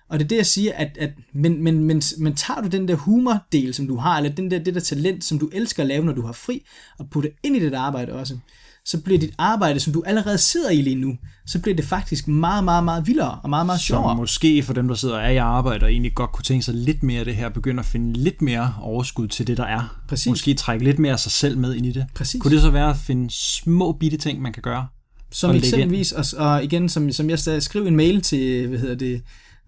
Og 0.09 0.19
det 0.19 0.25
er 0.25 0.27
det, 0.27 0.35
jeg 0.35 0.45
siger, 0.45 0.73
at, 0.73 0.97
at 0.99 1.09
men, 1.33 1.63
men, 1.63 1.83
men, 1.83 2.01
men 2.17 2.35
tager 2.35 2.61
du 2.61 2.67
den 2.67 2.87
der 2.87 2.95
humordel, 2.95 3.73
som 3.73 3.87
du 3.87 3.95
har, 3.95 4.17
eller 4.17 4.29
den 4.29 4.51
der, 4.51 4.59
det 4.59 4.73
der 4.73 4.79
talent, 4.79 5.23
som 5.23 5.39
du 5.39 5.49
elsker 5.53 5.83
at 5.83 5.87
lave, 5.87 6.05
når 6.05 6.13
du 6.13 6.25
har 6.25 6.33
fri, 6.33 6.65
og 6.99 7.09
putter 7.09 7.29
ind 7.43 7.55
i 7.55 7.59
dit 7.59 7.73
arbejde 7.73 8.13
også, 8.13 8.37
så 8.85 9.01
bliver 9.01 9.19
dit 9.19 9.33
arbejde, 9.37 9.79
som 9.79 9.93
du 9.93 10.03
allerede 10.05 10.37
sidder 10.37 10.69
i 10.69 10.81
lige 10.81 10.95
nu, 10.95 11.17
så 11.45 11.59
bliver 11.59 11.75
det 11.75 11.85
faktisk 11.85 12.27
meget, 12.27 12.63
meget, 12.63 12.83
meget 12.83 13.07
vildere 13.07 13.39
og 13.43 13.49
meget, 13.49 13.65
meget 13.65 13.81
sjovere. 13.81 14.15
måske 14.15 14.63
for 14.63 14.73
dem, 14.73 14.87
der 14.87 14.95
sidder 14.95 15.15
og 15.15 15.23
er 15.23 15.29
i 15.29 15.37
arbejde, 15.37 15.83
og 15.83 15.91
egentlig 15.91 16.15
godt 16.15 16.31
kunne 16.31 16.43
tænke 16.43 16.65
sig 16.65 16.73
lidt 16.73 17.03
mere 17.03 17.19
af 17.19 17.25
det 17.25 17.35
her, 17.35 17.49
begynder 17.49 17.83
at 17.83 17.89
finde 17.89 18.13
lidt 18.13 18.41
mere 18.41 18.75
overskud 18.81 19.27
til 19.27 19.47
det, 19.47 19.57
der 19.57 19.65
er. 19.65 19.99
Præcis. 20.07 20.29
Måske 20.29 20.53
trække 20.53 20.85
lidt 20.85 20.99
mere 20.99 21.13
af 21.13 21.19
sig 21.19 21.31
selv 21.31 21.57
med 21.57 21.75
ind 21.75 21.85
i 21.85 21.91
det. 21.91 22.05
Præcis. 22.15 22.41
Kunne 22.41 22.53
det 22.53 22.61
så 22.61 22.69
være 22.69 22.89
at 22.89 22.97
finde 22.97 23.27
små 23.31 23.91
bitte 23.91 24.17
ting, 24.17 24.41
man 24.41 24.53
kan 24.53 24.63
gøre? 24.63 24.87
Som 25.31 25.55
eksempelvis, 25.55 26.11
og, 26.11 26.25
og 26.37 26.63
igen, 26.63 26.89
som, 26.89 27.11
som 27.11 27.29
jeg 27.29 27.39
sagde, 27.39 27.61
skriv 27.61 27.85
en 27.85 27.95
mail 27.95 28.21
til, 28.21 28.67
hvad 28.67 28.79
hedder 28.79 28.95
det, 28.95 29.21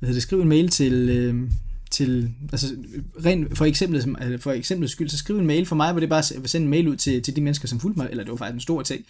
hedder 0.07 0.13
det 0.13 0.23
skriv 0.23 0.41
en 0.41 0.49
mail 0.49 0.69
til, 0.69 1.09
øh, 1.09 1.49
til 1.91 2.29
altså, 2.51 2.67
rent 3.25 3.57
for 3.57 3.65
eksempel, 3.65 4.15
altså, 4.19 4.37
for 4.39 4.51
eksempel 4.51 4.89
skyld, 4.89 5.09
så 5.09 5.17
skriv 5.17 5.37
en 5.39 5.47
mail 5.47 5.65
for 5.65 5.75
mig, 5.75 5.91
hvor 5.91 5.99
det 5.99 6.07
er 6.07 6.09
bare 6.09 6.43
at 6.43 6.49
sende 6.49 6.65
en 6.65 6.69
mail 6.69 6.87
ud 6.87 6.95
til, 6.95 7.21
til 7.21 7.35
de 7.35 7.41
mennesker, 7.41 7.67
som 7.67 7.79
fulgte 7.79 7.99
mig, 7.99 8.07
eller 8.11 8.23
det 8.23 8.31
var 8.31 8.37
faktisk 8.37 8.55
en 8.55 8.61
stor 8.61 8.81
ting, 8.81 9.01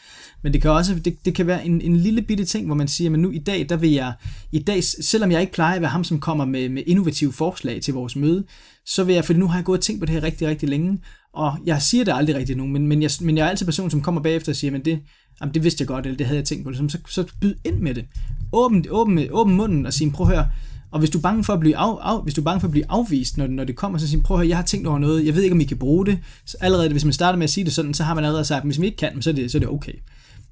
men 0.41 0.53
det 0.53 0.61
kan 0.61 0.71
også, 0.71 0.95
det, 0.95 1.25
det 1.25 1.35
kan 1.35 1.47
være 1.47 1.65
en, 1.65 1.81
en 1.81 1.95
lille 1.95 2.21
bitte 2.21 2.45
ting, 2.45 2.65
hvor 2.65 2.75
man 2.75 2.87
siger, 2.87 3.09
men 3.09 3.21
nu 3.21 3.31
i 3.31 3.37
dag, 3.37 3.65
der 3.69 3.77
vil 3.77 3.91
jeg, 3.91 4.13
i 4.51 4.59
dag, 4.59 4.83
selvom 4.83 5.31
jeg 5.31 5.41
ikke 5.41 5.53
plejer 5.53 5.75
at 5.75 5.81
være 5.81 5.91
ham, 5.91 6.03
som 6.03 6.19
kommer 6.19 6.45
med, 6.45 6.69
med 6.69 6.83
innovative 6.87 7.33
forslag 7.33 7.81
til 7.81 7.93
vores 7.93 8.15
møde, 8.15 8.45
så 8.85 9.03
vil 9.03 9.15
jeg, 9.15 9.25
for 9.25 9.33
nu 9.33 9.47
har 9.47 9.57
jeg 9.57 9.65
gået 9.65 9.77
og 9.77 9.83
tænkt 9.83 9.99
på 9.99 10.05
det 10.05 10.13
her 10.13 10.23
rigtig, 10.23 10.47
rigtig 10.47 10.69
længe, 10.69 10.99
og 11.33 11.57
jeg 11.65 11.81
siger 11.81 12.03
det 12.03 12.13
aldrig 12.15 12.35
rigtig 12.35 12.55
nogen, 12.55 12.73
men, 12.73 12.87
men, 12.87 13.01
jeg, 13.01 13.11
men 13.21 13.37
jeg 13.37 13.45
er 13.45 13.49
altid 13.49 13.65
person, 13.65 13.91
som 13.91 14.01
kommer 14.01 14.21
bagefter 14.21 14.51
og 14.51 14.55
siger, 14.55 14.71
men 14.71 14.85
det, 14.85 14.99
jamen 15.41 15.53
det 15.53 15.63
vidste 15.63 15.81
jeg 15.81 15.87
godt, 15.87 16.05
eller 16.05 16.17
det 16.17 16.25
havde 16.25 16.37
jeg 16.37 16.45
tænkt 16.45 16.65
på, 16.65 16.73
så, 16.73 16.87
så, 16.89 16.97
så 17.09 17.33
byd 17.41 17.55
ind 17.65 17.79
med 17.79 17.95
det. 17.95 18.05
Åbn, 18.53 18.85
åbn, 18.89 19.19
åbn 19.31 19.53
munden 19.53 19.85
og 19.85 19.93
sig, 19.93 20.11
prøv 20.11 20.27
at 20.27 20.35
høre, 20.35 20.49
og 20.91 20.99
hvis 20.99 21.09
du 21.09 21.17
er 21.17 21.21
bange 21.21 21.43
for 21.43 21.53
at 21.53 21.59
blive, 21.59 21.77
af, 21.77 22.13
af, 22.13 22.23
hvis 22.23 22.33
du 22.33 22.41
er 22.41 22.45
bange 22.45 22.59
for 22.59 22.67
at 22.67 22.71
blive 22.71 22.85
afvist, 22.89 23.37
når, 23.37 23.47
når 23.47 23.63
det 23.63 23.75
kommer, 23.75 23.97
så 23.97 24.07
siger 24.07 24.23
prøv 24.23 24.37
at 24.37 24.39
høre, 24.39 24.49
jeg 24.49 24.57
har 24.57 24.63
tænkt 24.63 24.87
over 24.87 24.99
noget, 24.99 25.25
jeg 25.25 25.35
ved 25.35 25.43
ikke, 25.43 25.53
om 25.53 25.61
I 25.61 25.63
kan 25.63 25.77
bruge 25.77 26.05
det. 26.05 26.19
Så 26.45 26.57
allerede, 26.61 26.89
hvis 26.89 27.05
man 27.05 27.13
starter 27.13 27.37
med 27.37 27.43
at 27.43 27.49
sige 27.49 27.63
det 27.63 27.73
sådan, 27.73 27.93
så 27.93 28.03
har 28.03 28.13
man 28.13 28.23
allerede 28.23 28.45
sagt, 28.45 28.65
hvis 28.65 28.79
man 28.79 28.85
ikke 28.85 28.97
kan, 28.97 29.21
så 29.21 29.29
er 29.29 29.33
det, 29.33 29.51
så 29.51 29.57
er 29.57 29.59
det 29.59 29.69
okay. 29.69 29.93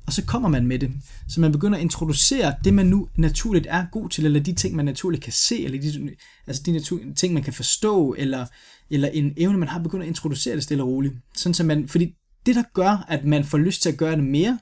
Og 0.07 0.13
så 0.13 0.25
kommer 0.25 0.49
man 0.49 0.67
med 0.67 0.79
det. 0.79 0.91
Så 1.27 1.41
man 1.41 1.51
begynder 1.51 1.77
at 1.77 1.81
introducere 1.81 2.53
det, 2.63 2.73
man 2.73 2.85
nu 2.85 3.07
naturligt 3.15 3.67
er 3.69 3.85
god 3.91 4.09
til, 4.09 4.25
eller 4.25 4.39
de 4.39 4.53
ting, 4.53 4.75
man 4.75 4.85
naturligt 4.85 5.23
kan 5.23 5.33
se, 5.33 5.63
eller 5.63 5.81
de, 5.81 6.09
altså 6.47 6.63
de 6.65 6.71
natur- 6.71 7.13
ting, 7.15 7.33
man 7.33 7.43
kan 7.43 7.53
forstå, 7.53 8.15
eller, 8.17 8.45
eller 8.89 9.07
en 9.07 9.33
evne, 9.37 9.57
man 9.57 9.67
har 9.67 9.79
begyndt 9.79 10.03
at 10.03 10.07
introducere 10.07 10.55
det 10.55 10.63
stille 10.63 10.83
og 10.83 10.89
roligt. 10.89 11.13
Sådan 11.35 11.53
så 11.53 11.63
man, 11.63 11.87
fordi 11.87 12.13
det, 12.45 12.55
der 12.55 12.63
gør, 12.73 13.05
at 13.07 13.25
man 13.25 13.43
får 13.43 13.57
lyst 13.57 13.81
til 13.81 13.89
at 13.89 13.97
gøre 13.97 14.15
det 14.15 14.23
mere, 14.23 14.59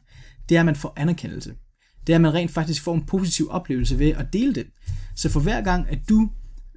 det 0.49 0.55
er, 0.55 0.59
at 0.59 0.65
man 0.65 0.75
får 0.75 0.93
anerkendelse. 0.95 1.53
Det 2.07 2.13
er, 2.13 2.17
at 2.17 2.21
man 2.21 2.33
rent 2.33 2.51
faktisk 2.51 2.81
får 2.81 2.95
en 2.95 3.05
positiv 3.05 3.47
oplevelse 3.49 3.99
ved 3.99 4.09
at 4.09 4.33
dele 4.33 4.55
det. 4.55 4.65
Så 5.15 5.29
for 5.29 5.39
hver 5.39 5.61
gang, 5.61 5.85
at 5.89 5.99
du 6.09 6.29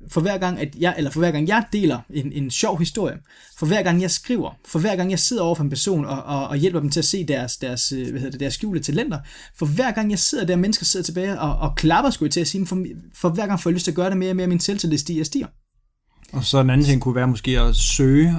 for 0.09 0.20
hver 0.20 0.39
gang, 0.39 0.60
at 0.60 0.77
jeg, 0.78 0.94
eller 0.98 1.10
for 1.10 1.20
hver 1.20 1.31
gang 1.31 1.48
jeg 1.48 1.65
deler 1.73 2.01
en, 2.10 2.32
en 2.32 2.51
sjov 2.51 2.78
historie, 2.78 3.19
for 3.59 3.66
hver 3.66 3.82
gang 3.82 4.02
jeg 4.02 4.10
skriver, 4.10 4.51
for 4.66 4.78
hver 4.78 4.97
gang 4.97 5.10
jeg 5.10 5.19
sidder 5.19 5.43
over 5.43 5.55
for 5.55 5.65
en 5.65 5.70
person 5.70 6.05
og, 6.05 6.23
og, 6.23 6.48
og 6.48 6.56
hjælper 6.56 6.81
dem 6.81 6.90
til 6.90 7.01
at 7.01 7.05
se 7.05 7.27
deres, 7.27 7.56
deres, 7.56 7.93
øh, 7.93 8.10
hvad 8.10 8.20
hedder 8.20 8.31
det, 8.31 8.40
deres 8.40 8.55
skjulte 8.55 8.81
talenter, 8.81 9.19
for 9.56 9.66
hver 9.66 9.90
gang 9.90 10.10
jeg 10.10 10.19
sidder 10.19 10.44
der, 10.44 10.56
mennesker 10.56 10.85
sidder 10.85 11.05
tilbage 11.05 11.40
og, 11.40 11.56
og 11.56 11.77
klapper, 11.77 12.10
skulle 12.10 12.27
jeg 12.27 12.32
til 12.32 12.40
at 12.40 12.48
sige, 12.48 12.66
for, 12.66 12.85
for 13.15 13.28
hver 13.28 13.47
gang 13.47 13.60
får 13.60 13.70
jeg 13.70 13.74
lyst 13.74 13.85
til 13.85 13.90
at 13.90 13.97
gøre 13.97 14.10
det 14.10 14.16
mere 14.16 14.31
og 14.31 14.36
mere, 14.36 14.47
min 14.47 14.60
selvtillid 14.60 14.98
stiger 14.98 15.23
og 15.23 15.27
stiger. 15.27 15.47
Og 16.32 16.44
så 16.44 16.60
en 16.60 16.70
anden 16.70 16.86
ting 16.86 17.02
kunne 17.02 17.15
være 17.15 17.28
måske 17.28 17.60
at 17.60 17.77
søge 17.77 18.35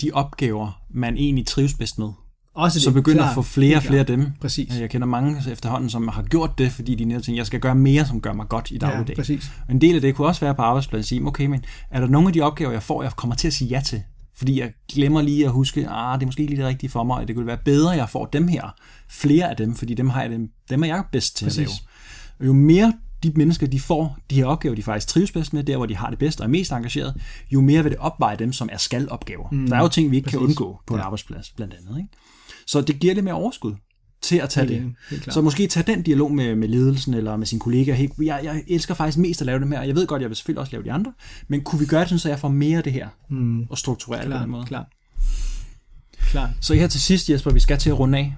de 0.00 0.10
opgaver, 0.12 0.82
man 0.90 1.16
egentlig 1.16 1.46
trives 1.46 1.74
bedst 1.74 1.98
med. 1.98 2.08
Også 2.54 2.80
Så 2.80 2.90
det, 2.90 2.94
begynder 2.94 3.18
klart, 3.18 3.28
at 3.30 3.34
få 3.34 3.42
flere 3.42 3.76
og 3.76 3.82
flere 3.82 4.00
af 4.00 4.06
dem. 4.06 4.26
Præcis. 4.40 4.80
Jeg 4.80 4.90
kender 4.90 5.06
mange 5.06 5.42
efterhånden, 5.52 5.90
som 5.90 6.08
har 6.08 6.22
gjort 6.22 6.58
det, 6.58 6.72
fordi 6.72 6.94
de 6.94 7.04
netop 7.04 7.22
tænker, 7.22 7.38
jeg 7.38 7.46
skal 7.46 7.60
gøre 7.60 7.74
mere, 7.74 8.06
som 8.06 8.20
gør 8.20 8.32
mig 8.32 8.48
godt 8.48 8.70
i 8.70 8.74
Ja, 8.74 8.78
dagligdagen. 8.78 9.16
præcis. 9.16 9.50
Og 9.68 9.74
en 9.74 9.80
del 9.80 9.94
af 9.94 10.00
det 10.00 10.14
kunne 10.14 10.26
også 10.26 10.40
være 10.40 10.54
på 10.54 10.62
arbejdspladsen 10.62 10.98
at 11.00 11.06
sige, 11.08 11.26
okay, 11.26 11.46
men 11.46 11.64
er 11.90 12.00
der 12.00 12.06
nogle 12.06 12.28
af 12.28 12.32
de 12.32 12.40
opgaver, 12.40 12.72
jeg 12.72 12.82
får, 12.82 13.02
jeg 13.02 13.12
kommer 13.16 13.36
til 13.36 13.46
at 13.48 13.54
sige 13.54 13.68
ja 13.68 13.80
til? 13.86 14.02
Fordi 14.36 14.60
jeg 14.60 14.72
glemmer 14.92 15.22
lige 15.22 15.44
at 15.44 15.50
huske, 15.52 15.88
ah, 15.88 16.14
det 16.18 16.22
er 16.22 16.26
måske 16.26 16.40
ikke 16.40 16.52
lige 16.54 16.62
det 16.62 16.68
rigtige 16.68 16.90
for 16.90 17.04
mig, 17.04 17.16
og 17.16 17.28
det 17.28 17.36
kunne 17.36 17.46
være 17.46 17.58
bedre, 17.64 17.92
at 17.92 17.98
jeg 17.98 18.08
får 18.08 18.26
dem 18.26 18.48
her. 18.48 18.74
Flere 19.08 19.50
af 19.50 19.56
dem, 19.56 19.74
fordi 19.74 19.94
dem, 19.94 20.08
har 20.08 20.22
jeg, 20.22 20.30
dem, 20.30 20.48
dem 20.70 20.82
er 20.82 20.86
jeg 20.86 21.04
bedst 21.12 21.36
til 21.36 21.44
Præcis. 21.44 21.58
at 21.58 21.66
lave. 21.66 21.76
Og 22.40 22.46
jo 22.46 22.52
mere 22.52 22.92
de 23.22 23.32
mennesker, 23.36 23.66
de 23.66 23.80
får 23.80 24.18
de 24.30 24.34
her 24.34 24.44
opgaver, 24.46 24.74
de 24.74 24.82
faktisk 24.82 25.08
trives 25.08 25.32
bedst 25.32 25.52
med, 25.52 25.64
der 25.64 25.76
hvor 25.76 25.86
de 25.86 25.96
har 25.96 26.10
det 26.10 26.18
bedst 26.18 26.40
og 26.40 26.44
er 26.44 26.50
mest 26.50 26.72
engageret, 26.72 27.14
jo 27.50 27.60
mere 27.60 27.82
vil 27.82 27.92
det 27.92 27.98
opveje 27.98 28.36
dem, 28.36 28.52
som 28.52 28.68
er 28.72 28.76
skal-opgaver. 28.76 29.48
Mm, 29.52 29.66
der 29.68 29.76
er 29.76 29.80
jo 29.82 29.88
ting, 29.88 30.10
vi 30.10 30.16
ikke 30.16 30.26
præcis. 30.26 30.38
kan 30.38 30.46
præcis. 30.46 30.60
undgå 30.60 30.80
på 30.86 30.94
en 30.94 31.00
arbejdsplads, 31.00 31.50
blandt 31.50 31.74
andet. 31.74 31.98
Ikke? 31.98 32.08
Så 32.70 32.80
det 32.80 32.98
giver 33.00 33.14
lidt 33.14 33.24
mere 33.24 33.34
overskud 33.34 33.74
til 34.22 34.36
at 34.36 34.48
tage 34.48 34.66
Helt 34.66 34.82
det. 34.82 34.94
helt 35.10 35.22
klart. 35.22 35.34
Så 35.34 35.40
måske 35.40 35.66
tage 35.66 35.84
den 35.86 36.02
dialog 36.02 36.32
med, 36.32 36.56
med 36.56 36.68
ledelsen 36.68 37.14
eller 37.14 37.36
med 37.36 37.46
sine 37.46 37.60
kollegaer. 37.60 37.96
Hey, 37.96 38.08
jeg, 38.18 38.40
jeg 38.44 38.64
elsker 38.68 38.94
faktisk 38.94 39.18
mest 39.18 39.40
at 39.40 39.46
lave 39.46 39.60
det 39.60 39.68
her. 39.68 39.82
Jeg 39.82 39.94
ved 39.94 40.06
godt, 40.06 40.22
jeg 40.22 40.30
vil 40.30 40.36
selvfølgelig 40.36 40.60
også 40.60 40.72
lave 40.72 40.84
de 40.84 40.92
andre. 40.92 41.12
Men 41.48 41.60
kunne 41.60 41.80
vi 41.80 41.86
gøre 41.86 42.00
det 42.00 42.08
sådan, 42.08 42.18
så 42.18 42.28
jeg 42.28 42.38
får 42.38 42.48
mere 42.48 42.78
af 42.78 42.84
det 42.84 42.92
her? 42.92 43.08
Mm. 43.30 43.66
Og 43.70 43.78
strukturere 43.78 44.22
det 44.24 44.32
på 44.32 44.38
den 44.38 44.50
måde. 44.50 44.66
Klar, 44.66 44.86
klar. 46.30 46.50
Så 46.60 46.74
her 46.74 46.86
til 46.86 47.00
sidst, 47.00 47.30
Jesper, 47.30 47.50
vi 47.50 47.60
skal 47.60 47.78
til 47.78 47.90
at 47.90 47.98
runde 47.98 48.18
af. 48.18 48.34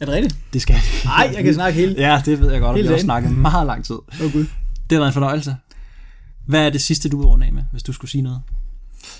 Er 0.00 0.04
det 0.06 0.14
rigtigt? 0.14 0.36
Det 0.52 0.62
skal 0.62 0.76
vi. 0.76 0.80
Nej, 1.04 1.32
jeg 1.34 1.44
kan 1.44 1.54
snakke 1.54 1.80
hele. 1.80 1.94
Ja, 1.98 2.22
det 2.24 2.40
ved 2.40 2.52
jeg 2.52 2.60
godt, 2.60 2.78
og 2.78 2.82
vi 2.84 2.88
har 2.88 2.98
snakket 2.98 3.32
meget 3.32 3.66
lang 3.66 3.84
tid. 3.84 3.94
Åh 3.94 4.26
oh, 4.26 4.32
gud. 4.32 4.44
Det 4.90 4.92
har 4.92 4.98
været 4.98 5.06
en 5.06 5.12
fornøjelse. 5.12 5.56
Hvad 6.46 6.66
er 6.66 6.70
det 6.70 6.80
sidste, 6.80 7.08
du 7.08 7.16
vil 7.16 7.26
runde 7.26 7.46
af 7.46 7.52
med, 7.52 7.62
hvis 7.72 7.82
du 7.82 7.92
skulle 7.92 8.10
sige 8.10 8.22
noget? 8.22 8.40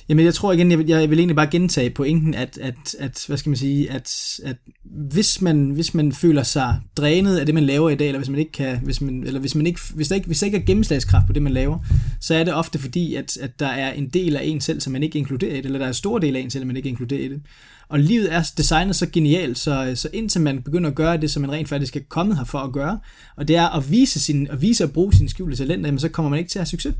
Jamen, 0.09 0.24
jeg 0.24 0.35
tror 0.35 0.52
igen, 0.52 0.70
jeg 0.70 0.78
vil, 0.78 0.86
jeg 0.86 1.10
vil 1.10 1.18
egentlig 1.18 1.36
bare 1.36 1.51
gentage 1.51 1.90
pointen, 1.90 2.35
at, 2.35 2.59
at, 2.59 2.94
at 2.98 3.24
hvad 3.26 3.36
skal 3.36 3.51
man 3.51 3.56
sige, 3.56 3.90
at, 3.90 4.40
at 4.44 4.56
hvis, 4.85 5.40
man, 5.40 5.70
hvis 5.70 5.94
man 5.94 6.12
føler 6.12 6.43
sig 6.43 6.81
drænet 6.97 7.39
af 7.39 7.47
det, 7.47 7.55
man 7.55 7.64
laver 7.64 7.90
i 7.90 7.94
dag, 7.94 8.06
eller 8.06 8.18
hvis 8.18 8.28
man 8.28 8.39
ikke 8.39 8.52
kan, 8.52 8.78
hvis 8.78 9.01
man, 9.01 9.24
eller 9.26 9.40
hvis 9.40 9.55
man 9.55 9.66
ikke, 9.66 9.81
hvis 9.94 10.09
der 10.09 10.14
ikke, 10.14 10.26
hvis 10.26 10.39
der 10.39 10.47
ikke 10.47 10.59
er 10.59 10.62
gennemslagskraft 10.62 11.26
på 11.26 11.32
det, 11.32 11.43
man 11.43 11.52
laver, 11.52 11.78
så 12.20 12.35
er 12.35 12.44
det 12.44 12.55
ofte 12.55 12.78
fordi, 12.78 13.14
at, 13.14 13.36
at 13.36 13.60
der 13.60 13.66
er 13.66 13.93
en 13.93 14.09
del 14.09 14.36
af 14.36 14.44
en 14.44 14.60
selv, 14.60 14.81
som 14.81 14.93
man 14.93 15.02
ikke 15.02 15.18
inkluderer 15.18 15.52
i 15.52 15.56
det, 15.56 15.64
eller 15.64 15.78
der 15.78 15.86
er 15.86 15.90
en 15.90 15.94
stor 15.94 16.18
del 16.18 16.36
af 16.36 16.40
en 16.40 16.51
selv, 16.51 16.60
som 16.60 16.66
man 16.66 16.76
ikke 16.76 16.89
inkluderer 16.89 17.20
i 17.20 17.28
det. 17.28 17.43
Og 17.89 17.98
livet 17.98 18.32
er 18.32 18.51
designet 18.56 18.97
så 18.97 19.06
genialt, 19.12 19.59
så, 19.59 19.93
så 19.94 20.09
indtil 20.12 20.40
man 20.40 20.62
begynder 20.62 20.90
at 20.90 20.97
gøre 20.97 21.16
det, 21.16 21.31
som 21.31 21.40
man 21.40 21.52
rent 21.52 21.68
faktisk 21.68 21.97
er 21.97 22.01
kommet 22.09 22.36
her 22.36 22.44
for 22.44 22.59
at 22.59 22.72
gøre, 22.72 22.98
og 23.36 23.48
det 23.48 23.56
er 23.56 23.68
at 23.68 23.90
vise, 23.90 24.20
sin, 24.20 24.47
at 24.51 24.62
vise 24.62 24.85
og 24.85 24.93
bruge 24.93 25.12
sine 25.12 25.28
skjulte 25.28 25.56
talenter, 25.56 25.89
jamen 25.89 25.98
så 25.98 26.09
kommer 26.09 26.31
man 26.31 26.39
ikke 26.39 26.51
til 26.51 26.59
at 26.59 26.60
have 26.60 26.66
succes. 26.66 26.94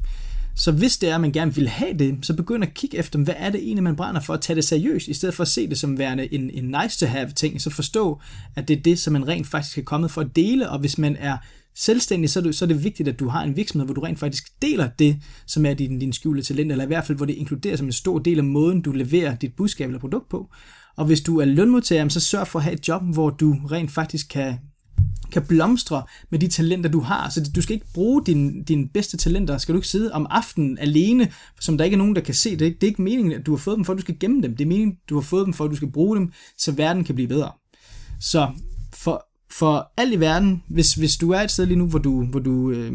Så 0.57 0.73
hvis 0.73 0.97
det 0.97 1.09
er, 1.09 1.15
at 1.15 1.21
man 1.21 1.33
gerne 1.33 1.55
vil 1.55 1.69
have 1.69 1.99
det, 1.99 2.19
så 2.23 2.35
begynd 2.35 2.65
at 2.65 2.75
kigge 2.75 2.97
efter, 2.97 3.19
hvad 3.19 3.35
er 3.37 3.51
det 3.51 3.63
egentlig, 3.63 3.83
man 3.83 3.97
brænder 3.97 4.21
for 4.21 4.35
at 4.35 4.41
tage 4.41 4.57
det 4.57 4.65
seriøst, 4.65 5.09
i 5.09 5.15
stedet 5.15 5.35
for 5.35 5.43
at 5.43 5.49
se 5.49 5.69
det 5.69 5.79
som 5.79 5.99
værende 5.99 6.35
en, 6.35 6.51
en 6.51 6.65
nice 6.83 6.99
to 6.99 7.07
have 7.07 7.31
ting, 7.31 7.61
så 7.61 7.71
forstå, 7.71 8.21
at 8.57 8.69
det 8.69 8.79
er 8.79 8.83
det, 8.83 8.99
som 8.99 9.13
man 9.13 9.29
rent 9.29 9.47
faktisk 9.47 9.79
er 9.79 9.83
kommet 9.83 10.11
for 10.11 10.21
at 10.21 10.37
dele, 10.37 10.71
og 10.71 10.79
hvis 10.79 10.99
man 10.99 11.17
er 11.17 11.37
selvstændig, 11.75 12.31
så 12.31 12.41
er, 12.41 12.43
det, 12.43 12.55
så 12.55 12.65
er 12.65 12.67
det 12.67 12.85
vigtigt, 12.85 13.09
at 13.09 13.19
du 13.19 13.29
har 13.29 13.43
en 13.43 13.57
virksomhed, 13.57 13.87
hvor 13.87 13.95
du 13.95 14.01
rent 14.01 14.19
faktisk 14.19 14.63
deler 14.63 14.89
det, 14.99 15.17
som 15.47 15.67
er 15.67 15.75
din, 15.75 15.99
din 15.99 16.13
skjulte 16.13 16.43
talent, 16.43 16.73
eller 16.73 16.85
i 16.85 16.87
hvert 16.87 17.07
fald, 17.07 17.17
hvor 17.17 17.27
det 17.27 17.35
inkluderer 17.35 17.77
som 17.77 17.87
en 17.87 17.93
stor 17.93 18.19
del 18.19 18.39
af 18.39 18.45
måden, 18.45 18.83
du 18.83 18.93
leverer 18.93 19.37
dit 19.37 19.57
budskab 19.57 19.89
eller 19.89 20.01
produkt 20.01 20.29
på. 20.29 20.51
Og 20.97 21.07
hvis 21.07 21.21
du 21.21 21.39
er 21.39 21.45
lønmodtager, 21.45 22.09
så 22.09 22.21
sørg 22.21 22.49
for 22.49 22.59
at 22.59 22.63
have 22.63 22.75
et 22.75 22.89
job, 22.89 23.03
hvor 23.13 23.31
du 23.31 23.57
rent 23.71 23.91
faktisk 23.91 24.27
kan 24.31 24.59
kan 25.33 25.47
blomstre 25.47 26.03
med 26.31 26.39
de 26.39 26.49
talenter, 26.49 26.91
du 26.91 27.01
har. 27.01 27.29
Så 27.29 27.51
du 27.57 27.63
skal 27.63 27.75
ikke 27.75 27.87
bruge 27.95 28.23
dine 28.27 28.63
din 28.63 28.89
bedste 28.89 29.17
talenter. 29.17 29.59
Skal 29.59 29.73
du 29.73 29.79
ikke 29.79 29.89
sidde 29.89 30.13
om 30.13 30.27
aftenen 30.31 30.79
alene, 30.79 31.33
som 31.61 31.79
der 31.79 31.85
ikke 31.85 31.95
er 31.95 31.99
nogen, 31.99 32.17
der 32.17 32.23
kan 32.23 32.35
se. 32.35 32.51
Det 32.51 32.63
er, 32.63 32.67
ikke, 32.67 32.79
det 32.81 32.87
er 32.87 32.91
ikke 32.91 33.03
meningen, 33.03 33.33
at 33.33 33.47
du 33.47 33.53
har 33.53 33.59
fået 33.59 33.77
dem 33.77 33.85
for, 33.85 33.93
at 33.93 33.97
du 33.97 34.03
skal 34.03 34.19
gemme 34.19 34.43
dem. 34.43 34.57
Det 34.57 34.65
er 34.65 34.69
meningen, 34.69 34.97
du 35.09 35.15
har 35.15 35.23
fået 35.23 35.47
dem 35.47 35.55
for, 35.55 35.65
at 35.65 35.71
du 35.71 35.77
skal 35.77 35.91
bruge 35.91 36.17
dem, 36.17 36.33
så 36.59 36.73
verden 36.73 37.05
kan 37.05 37.15
blive 37.15 37.29
bedre. 37.29 37.53
Så 38.21 38.49
for 39.59 39.93
alt 39.97 40.15
i 40.15 40.21
verden, 40.21 40.63
hvis, 40.69 40.95
hvis 40.95 41.17
du 41.17 41.31
er 41.31 41.41
et 41.41 41.51
sted 41.51 41.67
lige 41.67 41.79
nu, 41.79 41.87
hvor 41.87 41.99
du, 41.99 42.25
hvor, 42.25 42.41
du, 42.41 42.71
øh, 42.71 42.93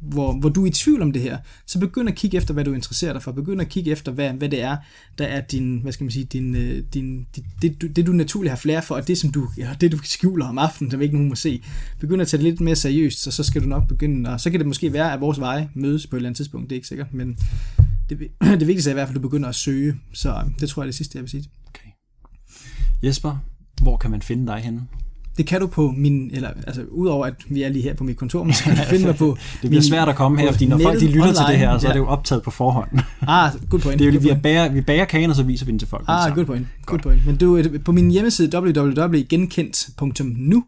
hvor, 0.00 0.32
hvor 0.32 0.48
du 0.48 0.62
er 0.64 0.66
i 0.66 0.70
tvivl 0.70 1.02
om 1.02 1.12
det 1.12 1.22
her, 1.22 1.38
så 1.66 1.78
begynd 1.80 2.08
at 2.08 2.14
kigge 2.14 2.36
efter, 2.36 2.54
hvad 2.54 2.64
du 2.64 2.72
interesserer 2.72 3.12
dig 3.12 3.22
for. 3.22 3.32
Begynd 3.32 3.60
at 3.60 3.68
kigge 3.68 3.90
efter, 3.90 4.12
hvad, 4.12 4.30
hvad 4.32 4.48
det 4.48 4.62
er, 4.62 4.76
der 5.18 5.24
er 5.24 5.40
din, 5.40 5.80
hvad 5.82 5.92
skal 5.92 6.04
man 6.04 6.10
sige, 6.10 6.24
din, 6.24 6.54
øh, 6.54 6.84
din, 6.94 7.26
det, 7.36 7.44
det, 7.62 7.82
du, 7.82 7.86
det, 7.86 8.06
du 8.06 8.12
naturligt 8.12 8.50
har 8.50 8.56
flere 8.56 8.82
for, 8.82 8.94
og 8.94 9.08
det, 9.08 9.18
som 9.18 9.32
du, 9.32 9.48
ja, 9.58 9.76
det, 9.80 9.92
du 9.92 9.98
skjuler 10.02 10.46
om 10.46 10.58
aftenen, 10.58 10.90
som 10.90 11.02
ikke 11.02 11.14
nogen 11.14 11.28
må 11.28 11.34
se. 11.34 11.62
Begynd 12.00 12.22
at 12.22 12.28
tage 12.28 12.38
det 12.42 12.50
lidt 12.50 12.60
mere 12.60 12.76
seriøst, 12.76 13.22
så, 13.22 13.30
så 13.30 13.44
skal 13.44 13.62
du 13.62 13.66
nok 13.66 13.88
begynde, 13.88 14.30
og 14.30 14.40
så 14.40 14.50
kan 14.50 14.60
det 14.60 14.66
måske 14.66 14.92
være, 14.92 15.12
at 15.12 15.20
vores 15.20 15.40
veje 15.40 15.70
mødes 15.74 16.06
på 16.06 16.16
et 16.16 16.18
eller 16.18 16.28
andet 16.28 16.36
tidspunkt, 16.36 16.70
det 16.70 16.76
er 16.76 16.78
ikke 16.78 16.88
sikkert, 16.88 17.14
men 17.14 17.38
det, 18.08 18.18
det 18.60 18.66
vigtigste 18.66 18.90
er 18.90 18.92
i 18.92 18.94
hvert 18.94 19.08
fald, 19.08 19.16
at 19.16 19.22
du 19.22 19.28
begynder 19.28 19.48
at 19.48 19.54
søge, 19.54 19.96
så 20.12 20.30
øh, 20.30 20.60
det 20.60 20.68
tror 20.68 20.82
jeg 20.82 20.86
er 20.86 20.90
det 20.90 20.94
sidste, 20.94 21.16
jeg 21.16 21.22
vil 21.22 21.30
sige. 21.30 21.44
Okay. 21.66 21.88
Jesper, 23.02 23.36
hvor 23.82 23.96
kan 23.96 24.10
man 24.10 24.22
finde 24.22 24.46
dig 24.46 24.60
henne? 24.60 24.86
Det 25.36 25.46
kan 25.46 25.60
du 25.60 25.66
på 25.66 25.94
min, 25.96 26.30
eller 26.32 26.48
altså 26.66 26.82
udover 26.82 27.26
at 27.26 27.34
vi 27.48 27.62
er 27.62 27.68
lige 27.68 27.82
her 27.82 27.94
på 27.94 28.04
mit 28.04 28.16
kontor, 28.16 28.44
men 28.44 28.52
så 28.52 28.64
kan 28.64 28.76
du 28.76 28.82
finde 28.90 29.06
mig 29.06 29.16
på 29.16 29.26
Det 29.26 29.36
bliver 29.60 29.70
min, 29.70 29.82
svært 29.82 30.08
at 30.08 30.16
komme 30.16 30.40
her, 30.40 30.52
fordi 30.52 30.66
når 30.66 30.78
folk 30.78 31.00
de 31.00 31.06
lytter 31.06 31.22
online, 31.22 31.34
til 31.34 31.44
det 31.48 31.58
her, 31.58 31.78
så 31.78 31.86
ja. 31.86 31.88
er 31.88 31.92
det 31.92 32.00
jo 32.00 32.06
optaget 32.06 32.42
på 32.42 32.50
forhånd. 32.50 32.88
Ah, 33.20 33.52
good 33.70 33.80
point. 33.80 33.98
Det 33.98 34.08
er 34.08 34.12
jo, 34.12 34.20
vi, 34.20 34.34
bager, 34.42 34.68
vi 34.68 34.80
bager 34.80 35.04
kagen, 35.04 35.30
og 35.30 35.36
så 35.36 35.42
viser 35.42 35.66
vi 35.66 35.72
den 35.72 35.78
til 35.78 35.88
folk. 35.88 36.04
Ah, 36.08 36.34
good 36.34 36.44
point. 36.44 36.66
Good 36.86 37.00
point. 37.00 37.26
Men 37.26 37.36
du, 37.36 37.62
på 37.84 37.92
min 37.92 38.10
hjemmeside 38.10 38.58
www.genkendt.nu, 38.58 40.64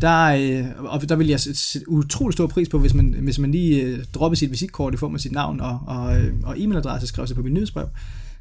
der, 0.00 0.24
øh, 0.24 0.64
og 0.78 1.08
der 1.08 1.16
vil 1.16 1.26
jeg 1.26 1.40
sætte 1.40 1.88
utrolig 1.88 2.32
stor 2.32 2.46
pris 2.46 2.68
på, 2.68 2.78
hvis 2.78 2.94
man, 2.94 3.14
hvis 3.22 3.38
man 3.38 3.50
lige 3.50 3.82
øh, 3.82 4.04
dropper 4.14 4.36
sit 4.36 4.50
visitkort 4.50 4.94
i 4.94 4.96
form 4.96 5.14
af 5.14 5.20
sit 5.20 5.32
navn 5.32 5.60
og, 5.60 5.80
og, 5.86 6.20
øh, 6.20 6.32
og 6.44 6.56
e-mailadresse, 6.56 7.06
skriver 7.06 7.26
sig 7.26 7.36
på 7.36 7.42
min 7.42 7.54
nyhedsbrev, 7.54 7.86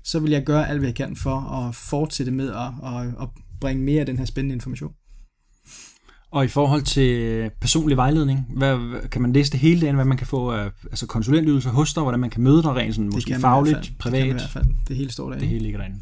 så 0.04 0.20
vil 0.20 0.32
jeg 0.32 0.44
gøre 0.44 0.70
alt, 0.70 0.80
hvad 0.80 0.90
jeg 0.90 0.96
kan 0.96 1.16
for 1.16 1.36
at 1.36 1.76
fortsætte 1.76 2.32
med 2.32 2.50
at, 2.50 2.94
at, 2.94 3.08
at 3.22 3.28
bringe 3.62 3.84
mere 3.84 4.00
af 4.00 4.06
den 4.06 4.18
her 4.18 4.26
spændende 4.26 4.54
information. 4.54 4.92
Og 6.34 6.46
i 6.46 6.48
forhold 6.48 6.82
til 6.82 7.50
personlig 7.62 7.98
vejledning, 7.98 8.48
hvad, 8.50 9.10
kan 9.10 9.22
man 9.22 9.34
læse 9.34 9.52
det 9.52 9.60
hele 9.60 9.82
dagen, 9.82 9.96
hvad 9.96 10.06
man 10.06 10.18
kan 10.18 10.28
få 10.28 10.52
af 10.52 10.70
altså 10.84 11.06
konsulentydelser 11.06 11.70
hos 11.70 11.94
dig, 11.94 12.04
hvordan 12.04 12.20
man 12.20 12.30
kan 12.30 12.42
møde 12.42 12.64
dig 12.64 12.76
rent 12.76 12.96
sådan, 12.96 13.10
måske 13.14 13.40
fagligt, 13.40 13.94
privat? 14.00 14.14
Det 14.14 14.28
kan 14.28 14.36
i 14.36 14.40
hvert 14.40 14.50
fald. 14.50 14.66
Det 14.88 14.96
hele 14.96 15.12
står 15.12 15.26
derinde. 15.26 15.42
Det 15.42 15.50
hele 15.50 15.64
ligger 15.64 15.80
derinde. 15.80 16.00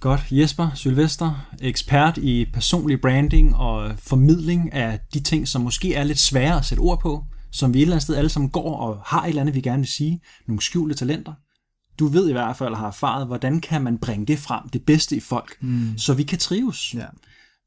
Godt. 0.00 0.26
Jesper 0.30 0.70
Sylvester, 0.74 1.46
ekspert 1.60 2.16
i 2.16 2.46
personlig 2.52 3.00
branding 3.00 3.56
og 3.56 3.92
formidling 3.98 4.72
af 4.72 5.00
de 5.14 5.20
ting, 5.20 5.48
som 5.48 5.62
måske 5.62 5.94
er 5.94 6.04
lidt 6.04 6.18
svære 6.18 6.56
at 6.56 6.64
sætte 6.64 6.80
ord 6.80 7.00
på, 7.00 7.24
som 7.50 7.74
vi 7.74 7.78
et 7.78 7.82
eller 7.82 7.94
andet 7.94 8.02
sted 8.02 8.16
alle 8.16 8.30
sammen 8.30 8.50
går 8.50 8.76
og 8.76 9.00
har 9.04 9.22
et 9.22 9.28
eller 9.28 9.40
andet, 9.40 9.54
vi 9.54 9.60
gerne 9.60 9.78
vil 9.78 9.88
sige, 9.88 10.20
nogle 10.46 10.62
skjulte 10.62 10.94
talenter. 10.94 11.32
Du 11.98 12.06
ved 12.06 12.28
i 12.28 12.32
hvert 12.32 12.56
fald 12.56 12.74
har 12.74 12.86
erfaret, 12.86 13.26
hvordan 13.26 13.60
kan 13.60 13.82
man 13.82 13.98
bringe 13.98 14.26
det 14.26 14.38
frem, 14.38 14.68
det 14.68 14.82
bedste 14.82 15.16
i 15.16 15.20
folk, 15.20 15.56
mm. 15.60 15.98
så 15.98 16.14
vi 16.14 16.22
kan 16.22 16.38
trives. 16.38 16.94
Ja. 16.94 17.04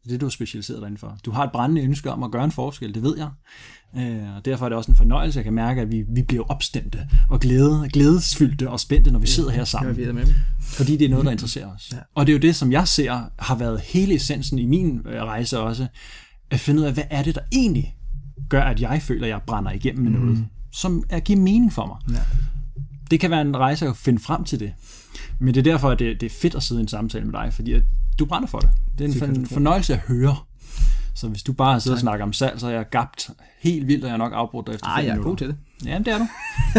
Det 0.04 0.10
er 0.10 0.14
det, 0.14 0.22
du 0.22 0.26
er 0.26 0.30
specialiseret 0.30 0.82
dig 0.82 1.00
for. 1.00 1.18
Du 1.26 1.32
har 1.32 1.44
et 1.44 1.52
brændende 1.52 1.82
ønske 1.82 2.12
om 2.12 2.24
at 2.24 2.32
gøre 2.32 2.44
en 2.44 2.52
forskel, 2.52 2.96
det 2.96 3.04
ved 3.04 3.18
jeg. 3.18 3.30
Øh, 3.98 4.36
og 4.36 4.46
derfor 4.46 4.66
er 4.66 4.70
det 4.70 4.78
også 4.78 4.92
en 4.92 4.98
fornøjelse, 4.98 5.38
jeg 5.38 5.44
kan 5.44 5.54
mærke, 5.54 5.82
at 5.82 5.92
vi, 5.92 6.04
vi 6.10 6.22
bliver 6.22 6.44
opstemte 6.50 7.10
og 7.30 7.40
glæde, 7.40 7.90
glædesfyldte 7.94 8.70
og 8.70 8.80
spændte, 8.80 9.12
når 9.12 9.20
vi 9.20 9.28
sidder 9.28 9.50
her 9.50 9.64
sammen. 9.64 10.00
Ja, 10.00 10.12
med. 10.12 10.28
Fordi 10.62 10.98
det 10.98 11.06
er 11.06 11.10
noget, 11.10 11.26
der 11.26 11.32
interesserer 11.32 11.76
os. 11.76 11.90
Ja. 11.94 11.98
Og 12.16 12.28
det 12.28 12.34
er 12.34 12.38
jo 12.38 12.42
det, 12.42 12.56
som 12.56 12.72
jeg 12.72 12.88
ser 12.88 13.30
har 13.40 13.56
været 13.56 13.82
hele 13.82 14.16
essensen 14.16 14.60
i 14.60 14.66
min 14.66 15.02
øh, 15.06 15.24
rejse 15.24 15.60
også, 15.60 15.88
at 16.52 16.60
finde 16.60 16.82
ud 16.82 16.86
af, 16.86 16.94
hvad 16.94 17.04
er 17.10 17.24
det, 17.24 17.36
der 17.36 17.42
egentlig 17.52 17.96
gør, 18.50 18.64
at 18.64 18.82
jeg 18.82 19.02
føler, 19.02 19.24
at 19.24 19.30
jeg 19.30 19.42
brænder 19.48 19.72
igennem 19.72 20.04
med 20.04 20.12
mm. 20.12 20.26
noget, 20.26 20.46
som 20.72 21.04
er 21.10 21.20
giver 21.20 21.40
mening 21.40 21.74
for 21.74 21.86
mig. 21.86 22.16
Ja. 22.18 22.24
Det 23.12 23.20
kan 23.20 23.32
være 23.32 23.42
en 23.42 23.58
rejse 23.58 23.88
at 23.88 23.98
finde 23.98 24.20
frem 24.20 24.44
til 24.44 24.60
det. 24.60 24.74
Men 25.40 25.54
det 25.54 25.68
er 25.68 25.72
derfor, 25.72 25.90
at 25.90 26.00
det, 26.00 26.22
det 26.22 26.26
er 26.26 26.36
fedt 26.42 26.56
at 26.56 26.64
sidde 26.64 26.82
i 26.82 26.84
en 26.84 26.88
samtale 26.88 27.26
med 27.26 27.34
dig, 27.34 27.54
fordi 27.54 27.74
at 27.74 27.84
du 28.20 28.26
brænder 28.26 28.48
for 28.48 28.60
det. 28.60 28.70
Det 28.98 29.22
er 29.22 29.26
en 29.26 29.46
fornøjelse 29.46 29.94
at 29.94 30.00
høre. 30.00 30.36
Så 31.16 31.28
hvis 31.28 31.44
du 31.44 31.54
bare 31.54 31.80
sidder 31.80 31.98
og 31.98 32.02
snakker 32.02 32.26
om 32.26 32.34
salg, 32.34 32.60
så 32.60 32.68
er 32.68 32.72
jeg 32.72 32.86
gabt 32.92 33.30
helt 33.60 33.88
vildt, 33.88 34.04
og 34.04 34.08
jeg 34.08 34.14
er 34.14 34.18
nok 34.18 34.34
afbrudt 34.36 34.68
dig 34.68 34.74
efter 34.74 34.88
Ej, 34.88 35.04
jeg 35.06 35.18
er 35.18 35.22
god 35.22 35.38
til 35.38 35.48
det. 35.48 35.56
Ja, 35.86 35.98
det 35.98 36.08
er 36.08 36.18
du. 36.18 36.28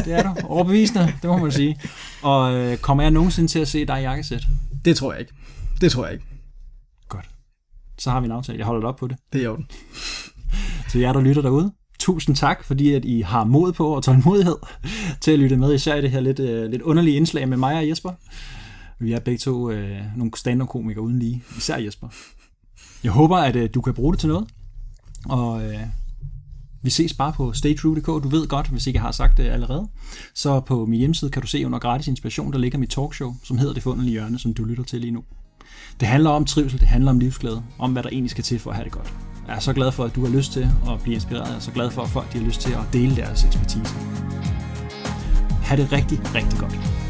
Det 0.04 0.12
er 0.12 0.22
du. 0.22 0.46
Overbevisende, 0.46 1.14
det 1.22 1.30
må 1.30 1.36
man 1.36 1.52
sige. 1.52 1.80
Og 2.22 2.54
øh, 2.54 2.76
kommer 2.76 3.02
jeg 3.02 3.10
nogensinde 3.10 3.48
til 3.48 3.58
at 3.58 3.68
se 3.68 3.86
dig 3.86 3.98
i 3.98 4.02
jakkesæt? 4.02 4.42
Det 4.84 4.96
tror 4.96 5.12
jeg 5.12 5.20
ikke. 5.20 5.32
Det 5.80 5.92
tror 5.92 6.04
jeg 6.04 6.12
ikke. 6.12 6.24
Godt. 7.08 7.28
Så 7.98 8.10
har 8.10 8.20
vi 8.20 8.24
en 8.26 8.32
aftale. 8.32 8.58
Jeg 8.58 8.66
holder 8.66 8.80
det 8.80 8.88
op 8.88 8.96
på 8.96 9.08
det. 9.08 9.16
Det 9.32 9.44
er 9.44 9.48
orden. 9.48 9.66
Så 10.88 10.98
jer, 10.98 11.12
der 11.12 11.20
lytter 11.20 11.42
derude, 11.42 11.72
tusind 11.98 12.36
tak, 12.36 12.64
fordi 12.64 12.92
at 12.94 13.04
I 13.04 13.20
har 13.20 13.44
mod 13.44 13.72
på 13.72 13.88
og 13.96 14.02
tålmodighed 14.02 14.56
til 15.20 15.30
at 15.30 15.38
lytte 15.38 15.56
med, 15.56 15.74
især 15.74 15.94
i 15.94 16.02
det 16.02 16.10
her 16.10 16.20
lidt, 16.20 16.40
øh, 16.40 16.70
lidt 16.70 16.82
underlige 16.82 17.16
indslag 17.16 17.48
med 17.48 17.56
mig 17.56 17.76
og 17.76 17.88
Jesper. 17.88 18.10
Vi 19.02 19.12
er 19.12 19.20
begge 19.20 19.38
to 19.38 19.70
øh, 19.70 20.00
nogle 20.16 20.32
stand-up-komikere 20.36 21.04
uden 21.04 21.18
lige, 21.18 21.42
især 21.56 21.78
Jesper. 21.78 22.08
Jeg 23.04 23.12
håber, 23.12 23.36
at 23.36 23.56
øh, 23.56 23.70
du 23.74 23.80
kan 23.80 23.94
bruge 23.94 24.12
det 24.12 24.20
til 24.20 24.28
noget, 24.28 24.48
og 25.24 25.64
øh, 25.64 25.80
vi 26.82 26.90
ses 26.90 27.14
bare 27.14 27.32
på 27.32 27.52
staytrue.dk. 27.52 28.06
Du 28.06 28.28
ved 28.28 28.46
godt, 28.46 28.68
hvis 28.68 28.86
ikke 28.86 28.96
jeg 28.96 29.02
har 29.02 29.12
sagt 29.12 29.36
det 29.36 29.44
allerede. 29.44 29.88
Så 30.34 30.60
på 30.60 30.86
min 30.86 30.98
hjemmeside 30.98 31.30
kan 31.30 31.42
du 31.42 31.48
se 31.48 31.66
under 31.66 31.78
gratis 31.78 32.08
inspiration, 32.08 32.52
der 32.52 32.58
ligger 32.58 32.78
mit 32.78 32.90
talkshow, 32.90 33.34
som 33.44 33.58
hedder 33.58 33.74
Det 33.74 33.82
Fundelige 33.82 34.12
Hjørne, 34.12 34.38
som 34.38 34.54
du 34.54 34.64
lytter 34.64 34.84
til 34.84 35.00
lige 35.00 35.10
nu. 35.10 35.24
Det 36.00 36.08
handler 36.08 36.30
om 36.30 36.44
trivsel, 36.44 36.80
det 36.80 36.88
handler 36.88 37.10
om 37.10 37.18
livsglæde, 37.18 37.62
om 37.78 37.92
hvad 37.92 38.02
der 38.02 38.08
egentlig 38.08 38.30
skal 38.30 38.44
til 38.44 38.58
for 38.58 38.70
at 38.70 38.76
have 38.76 38.84
det 38.84 38.92
godt. 38.92 39.14
Jeg 39.46 39.56
er 39.56 39.60
så 39.60 39.72
glad 39.72 39.92
for, 39.92 40.04
at 40.04 40.14
du 40.14 40.24
har 40.24 40.32
lyst 40.32 40.52
til 40.52 40.68
at 40.88 41.02
blive 41.02 41.14
inspireret. 41.14 41.48
Jeg 41.48 41.56
er 41.56 41.60
så 41.60 41.72
glad 41.72 41.90
for, 41.90 42.02
at 42.02 42.08
folk 42.08 42.32
de 42.32 42.38
har 42.38 42.46
lyst 42.46 42.60
til 42.60 42.72
at 42.72 42.92
dele 42.92 43.16
deres 43.16 43.44
ekspertise. 43.44 43.94
Ha' 45.62 45.76
det 45.76 45.92
rigtig, 45.92 46.34
rigtig 46.34 46.58
godt. 46.58 47.01